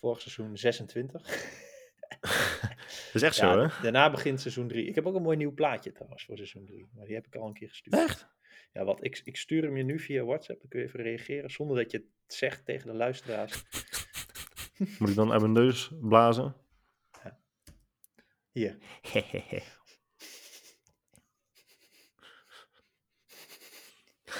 Vorig 0.00 0.20
seizoen 0.20 0.56
26. 0.56 1.22
Dat 3.12 3.14
is 3.14 3.22
echt 3.22 3.36
Ja, 3.36 3.52
zo, 3.52 3.60
hè? 3.60 3.68
Daarna 3.82 4.10
begint 4.10 4.40
seizoen 4.40 4.68
3. 4.68 4.86
Ik 4.86 4.94
heb 4.94 5.06
ook 5.06 5.14
een 5.14 5.22
mooi 5.22 5.36
nieuw 5.36 5.54
plaatje 5.54 5.92
trouwens 5.92 6.24
voor 6.24 6.36
seizoen 6.36 6.64
3. 6.64 6.88
Maar 6.94 7.06
die 7.06 7.14
heb 7.14 7.26
ik 7.26 7.34
al 7.34 7.46
een 7.46 7.54
keer 7.54 7.68
gestuurd. 7.68 7.96
Echt? 7.96 8.26
Ja, 8.76 8.84
wat 8.84 9.04
ik, 9.04 9.20
ik 9.24 9.36
stuur 9.36 9.62
hem 9.62 9.76
je 9.76 9.82
nu 9.82 9.98
via 9.98 10.24
WhatsApp. 10.24 10.60
Dan 10.60 10.68
kun 10.68 10.80
je 10.80 10.86
even 10.86 11.02
reageren 11.02 11.50
zonder 11.50 11.76
dat 11.76 11.90
je 11.90 11.96
het 11.96 12.34
zegt 12.34 12.64
tegen 12.64 12.86
de 12.86 12.94
luisteraars. 12.94 13.64
Moet 14.98 15.08
ik 15.08 15.14
dan 15.14 15.32
uit 15.32 15.40
mijn 15.40 15.52
neus 15.52 15.90
blazen? 16.00 16.56
Hier. 18.50 18.78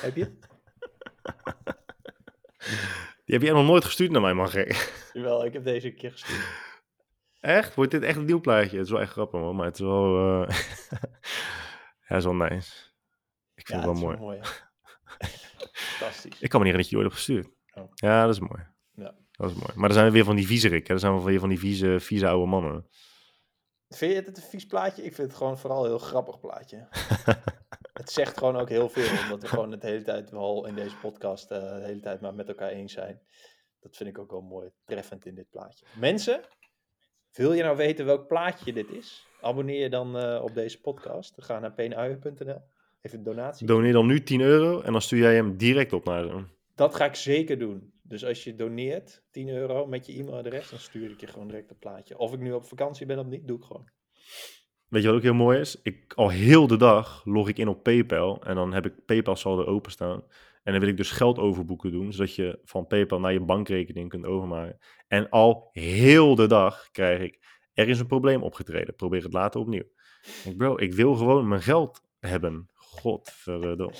Heb 0.00 0.16
je? 0.16 0.38
Die 3.24 3.34
heb 3.34 3.42
jij 3.42 3.52
nog 3.52 3.66
nooit 3.66 3.84
gestuurd 3.84 4.10
naar 4.10 4.20
mij, 4.20 4.34
man. 4.34 4.48
gek. 4.48 4.92
Jawel, 5.12 5.44
ik 5.44 5.52
heb 5.52 5.64
deze 5.64 5.86
een 5.86 5.96
keer 5.96 6.10
gestuurd. 6.10 6.46
Echt? 7.40 7.74
Wordt 7.74 7.90
dit 7.90 8.02
echt 8.02 8.16
een 8.16 8.24
nieuw 8.24 8.40
plaatje? 8.40 8.76
Het 8.76 8.86
is 8.86 8.92
wel 8.92 9.00
echt 9.00 9.12
grappig, 9.12 9.40
man. 9.40 9.56
Maar 9.56 9.66
het 9.66 9.74
is 9.74 9.80
wel... 9.80 10.44
eh, 10.44 10.58
ja, 12.08 12.16
is 12.16 12.24
wel 12.24 12.34
nice. 12.34 12.85
Ik 13.66 13.72
vind 13.72 13.82
Ja, 13.82 13.90
het 13.90 14.00
wel 14.00 14.16
mooi. 14.16 14.40
Fantastisch. 15.72 16.40
Ik 16.40 16.48
kan 16.48 16.60
me 16.60 16.66
niet 16.66 16.74
herinneren 16.74 16.76
dat 16.76 16.88
je 16.88 16.96
ooit 16.96 17.04
hebt 17.04 17.14
gestuurd. 17.14 17.48
Oh. 17.74 17.90
Ja, 17.94 18.24
dat 18.24 18.34
is 18.34 18.40
mooi. 18.40 18.66
Ja. 18.92 19.14
Dat 19.32 19.50
is 19.50 19.56
mooi. 19.56 19.72
Maar 19.74 19.88
dan 19.88 19.92
zijn 19.92 20.06
we 20.06 20.12
weer 20.12 20.24
van 20.24 20.36
die 20.36 20.46
viezerik. 20.46 20.86
Hè? 20.86 20.88
Dan 20.88 20.98
zijn 20.98 21.16
we 21.16 21.22
weer 21.22 21.40
van 21.40 21.48
die 21.48 21.58
vieze, 21.58 22.00
vieze 22.00 22.28
oude 22.28 22.46
mannen. 22.46 22.88
Vind 23.88 24.12
je 24.12 24.18
het 24.18 24.36
een 24.36 24.42
vies 24.42 24.66
plaatje? 24.66 25.02
Ik 25.02 25.14
vind 25.14 25.28
het 25.28 25.36
gewoon 25.36 25.58
vooral 25.58 25.82
een 25.82 25.88
heel 25.88 25.98
grappig 25.98 26.40
plaatje. 26.40 26.88
het 28.00 28.10
zegt 28.10 28.38
gewoon 28.38 28.56
ook 28.56 28.68
heel 28.68 28.88
veel, 28.88 29.22
omdat 29.22 29.42
we 29.42 29.48
gewoon 29.48 29.70
de 29.70 29.78
hele 29.80 30.02
tijd, 30.02 30.30
wel 30.30 30.66
in 30.66 30.74
deze 30.74 30.96
podcast, 30.96 31.50
eh, 31.50 31.60
de 31.60 31.84
hele 31.84 32.00
tijd 32.00 32.20
maar 32.20 32.34
met 32.34 32.48
elkaar 32.48 32.70
eens 32.70 32.92
zijn. 32.92 33.20
Dat 33.80 33.96
vind 33.96 34.08
ik 34.08 34.18
ook 34.18 34.30
wel 34.30 34.40
mooi, 34.40 34.70
treffend 34.84 35.26
in 35.26 35.34
dit 35.34 35.50
plaatje. 35.50 35.86
Mensen, 35.98 36.40
wil 37.32 37.52
je 37.52 37.62
nou 37.62 37.76
weten 37.76 38.06
welk 38.06 38.26
plaatje 38.26 38.72
dit 38.72 38.90
is? 38.90 39.26
Abonneer 39.40 39.80
je 39.80 39.90
dan 39.90 40.18
eh, 40.18 40.42
op 40.42 40.54
deze 40.54 40.80
podcast. 40.80 41.34
Ga 41.36 41.58
naar 41.58 41.72
peenuien.nl. 41.72 42.74
Even 43.06 43.18
een 43.18 43.24
donatie. 43.24 43.66
Doneer 43.66 43.92
dan 43.92 44.06
nu 44.06 44.22
10 44.22 44.40
euro 44.40 44.80
en 44.80 44.92
dan 44.92 45.00
stuur 45.02 45.18
jij 45.18 45.34
hem 45.34 45.56
direct 45.56 45.92
op 45.92 46.04
naar 46.04 46.22
ze. 46.22 46.42
Dat 46.74 46.94
ga 46.94 47.04
ik 47.04 47.14
zeker 47.14 47.58
doen. 47.58 47.92
Dus 48.02 48.24
als 48.24 48.44
je 48.44 48.54
doneert 48.54 49.22
10 49.30 49.48
euro 49.48 49.86
met 49.86 50.06
je 50.06 50.18
e-mailadres, 50.18 50.70
dan 50.70 50.78
stuur 50.78 51.10
ik 51.10 51.20
je 51.20 51.26
gewoon 51.26 51.48
direct 51.48 51.70
een 51.70 51.78
plaatje. 51.78 52.18
Of 52.18 52.32
ik 52.32 52.40
nu 52.40 52.52
op 52.52 52.64
vakantie 52.64 53.06
ben 53.06 53.18
of 53.18 53.26
niet, 53.26 53.46
doe 53.46 53.58
ik 53.58 53.64
gewoon. 53.64 53.88
Weet 54.88 55.02
je 55.02 55.08
wat 55.08 55.16
ook 55.16 55.22
heel 55.22 55.34
mooi 55.34 55.58
is? 55.58 55.80
Ik, 55.82 56.12
al 56.14 56.28
heel 56.28 56.66
de 56.66 56.76
dag 56.76 57.24
log 57.24 57.48
ik 57.48 57.58
in 57.58 57.68
op 57.68 57.82
PayPal 57.82 58.42
en 58.42 58.54
dan 58.54 58.72
heb 58.72 58.86
ik 58.86 59.04
PayPal 59.04 59.36
saldo 59.36 59.64
openstaan. 59.64 60.22
En 60.62 60.72
dan 60.72 60.80
wil 60.80 60.90
ik 60.90 60.96
dus 60.96 61.10
geld 61.10 61.38
overboeken 61.38 61.90
doen, 61.90 62.12
zodat 62.12 62.34
je 62.34 62.58
van 62.64 62.86
PayPal 62.86 63.20
naar 63.20 63.32
je 63.32 63.40
bankrekening 63.40 64.08
kunt 64.08 64.24
overmaken. 64.24 64.78
En 65.08 65.28
al 65.28 65.68
heel 65.72 66.34
de 66.34 66.46
dag 66.46 66.90
krijg 66.90 67.20
ik, 67.20 67.38
er 67.72 67.88
is 67.88 68.00
een 68.00 68.06
probleem 68.06 68.42
opgetreden, 68.42 68.94
probeer 68.94 69.22
het 69.22 69.32
later 69.32 69.60
opnieuw. 69.60 69.86
Ik 70.44 70.56
bro, 70.56 70.78
ik 70.78 70.94
wil 70.94 71.14
gewoon 71.14 71.48
mijn 71.48 71.62
geld 71.62 72.02
hebben. 72.18 72.68
Godverdomme. 73.00 73.94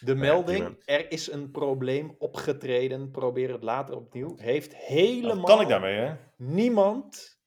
De 0.00 0.14
melding, 0.14 0.82
er 0.84 1.10
is 1.10 1.30
een 1.32 1.50
probleem 1.50 2.14
opgetreden, 2.18 3.10
probeer 3.10 3.52
het 3.52 3.62
later 3.62 3.96
opnieuw, 3.96 4.36
heeft 4.36 4.76
helemaal 4.76 5.80
hè? 5.82 6.14
niemand, 6.36 7.38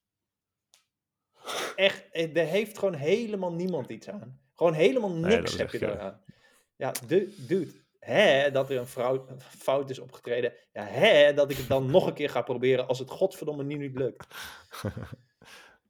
echt, 1.75 2.09
eh, 2.11 2.37
er 2.37 2.45
heeft 2.45 2.77
gewoon 2.77 2.93
helemaal 2.93 3.53
niemand 3.53 3.89
iets 3.89 4.09
aan. 4.09 4.39
Gewoon 4.53 4.73
helemaal 4.73 5.11
niks 5.11 5.57
heb 5.57 5.71
je 5.71 5.81
eraan. 5.81 6.21
Ja, 6.75 6.91
du- 7.07 7.33
dude, 7.37 7.71
hè, 7.99 8.51
dat 8.51 8.69
er 8.69 8.77
een 8.77 8.87
fout 9.39 9.89
is 9.89 9.99
opgetreden, 9.99 10.53
ja, 10.73 10.83
hè, 10.83 11.33
dat 11.33 11.51
ik 11.51 11.57
het 11.57 11.67
dan 11.67 11.91
nog 11.91 12.07
een 12.07 12.13
keer 12.13 12.29
ga 12.29 12.41
proberen 12.41 12.87
als 12.87 12.99
het 12.99 13.09
godverdomme 13.09 13.63
nu 13.63 13.75
niet 13.77 13.95
lukt. 13.97 14.27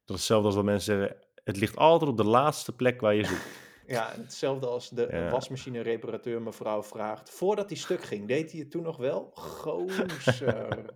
Dat 0.04 0.16
is 0.16 0.22
hetzelfde 0.22 0.46
als 0.46 0.54
dat 0.54 0.64
mensen 0.64 0.98
zeggen, 0.98 1.16
het 1.44 1.56
ligt 1.56 1.76
altijd 1.76 2.10
op 2.10 2.16
de 2.16 2.24
laatste 2.24 2.74
plek 2.74 3.00
waar 3.00 3.14
je 3.14 3.24
zoekt. 3.24 3.46
Ja, 3.86 4.12
hetzelfde 4.16 4.66
als 4.66 4.88
de 4.90 5.08
Ja. 5.10 5.30
wasmachine 5.30 5.80
reparateur 5.80 6.42
mevrouw 6.42 6.82
vraagt, 6.82 7.30
voordat 7.30 7.68
hij 7.68 7.78
stuk 7.78 8.02
ging, 8.02 8.28
deed 8.28 8.50
hij 8.50 8.60
het 8.60 8.70
toen 8.70 8.82
nog 8.82 8.96
wel? 8.96 9.30
Gozer. 9.34 10.84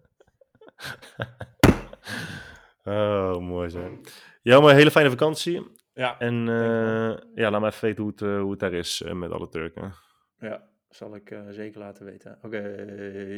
Oh, 2.84 3.36
mooi 3.36 3.68
zo. 3.68 3.98
Ja, 4.42 4.60
maar 4.60 4.70
een 4.70 4.76
hele 4.76 4.90
fijne 4.90 5.10
vakantie. 5.10 5.66
ja. 5.94 6.18
En 6.18 6.48
eh, 6.48 7.16
ja, 7.34 7.50
laat 7.50 7.60
me 7.60 7.66
even 7.66 7.84
weten 7.84 8.02
hoe 8.02 8.10
het, 8.12 8.22
eh, 8.22 8.40
hoe 8.40 8.50
het 8.50 8.60
daar 8.60 8.72
is 8.72 9.02
eh, 9.02 9.12
met 9.12 9.30
alle 9.32 9.48
Turken. 9.48 9.92
Ja, 10.38 10.68
zal 10.88 11.14
ik 11.14 11.34
zeker 11.50 11.80
laten 11.80 12.04
weten. 12.04 12.38
Oké, 12.42 12.58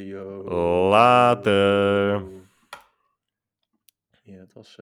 yo. 0.04 0.42
Later. 0.88 2.22
Ja, 4.22 4.38
dat 4.38 4.52
was 4.52 4.76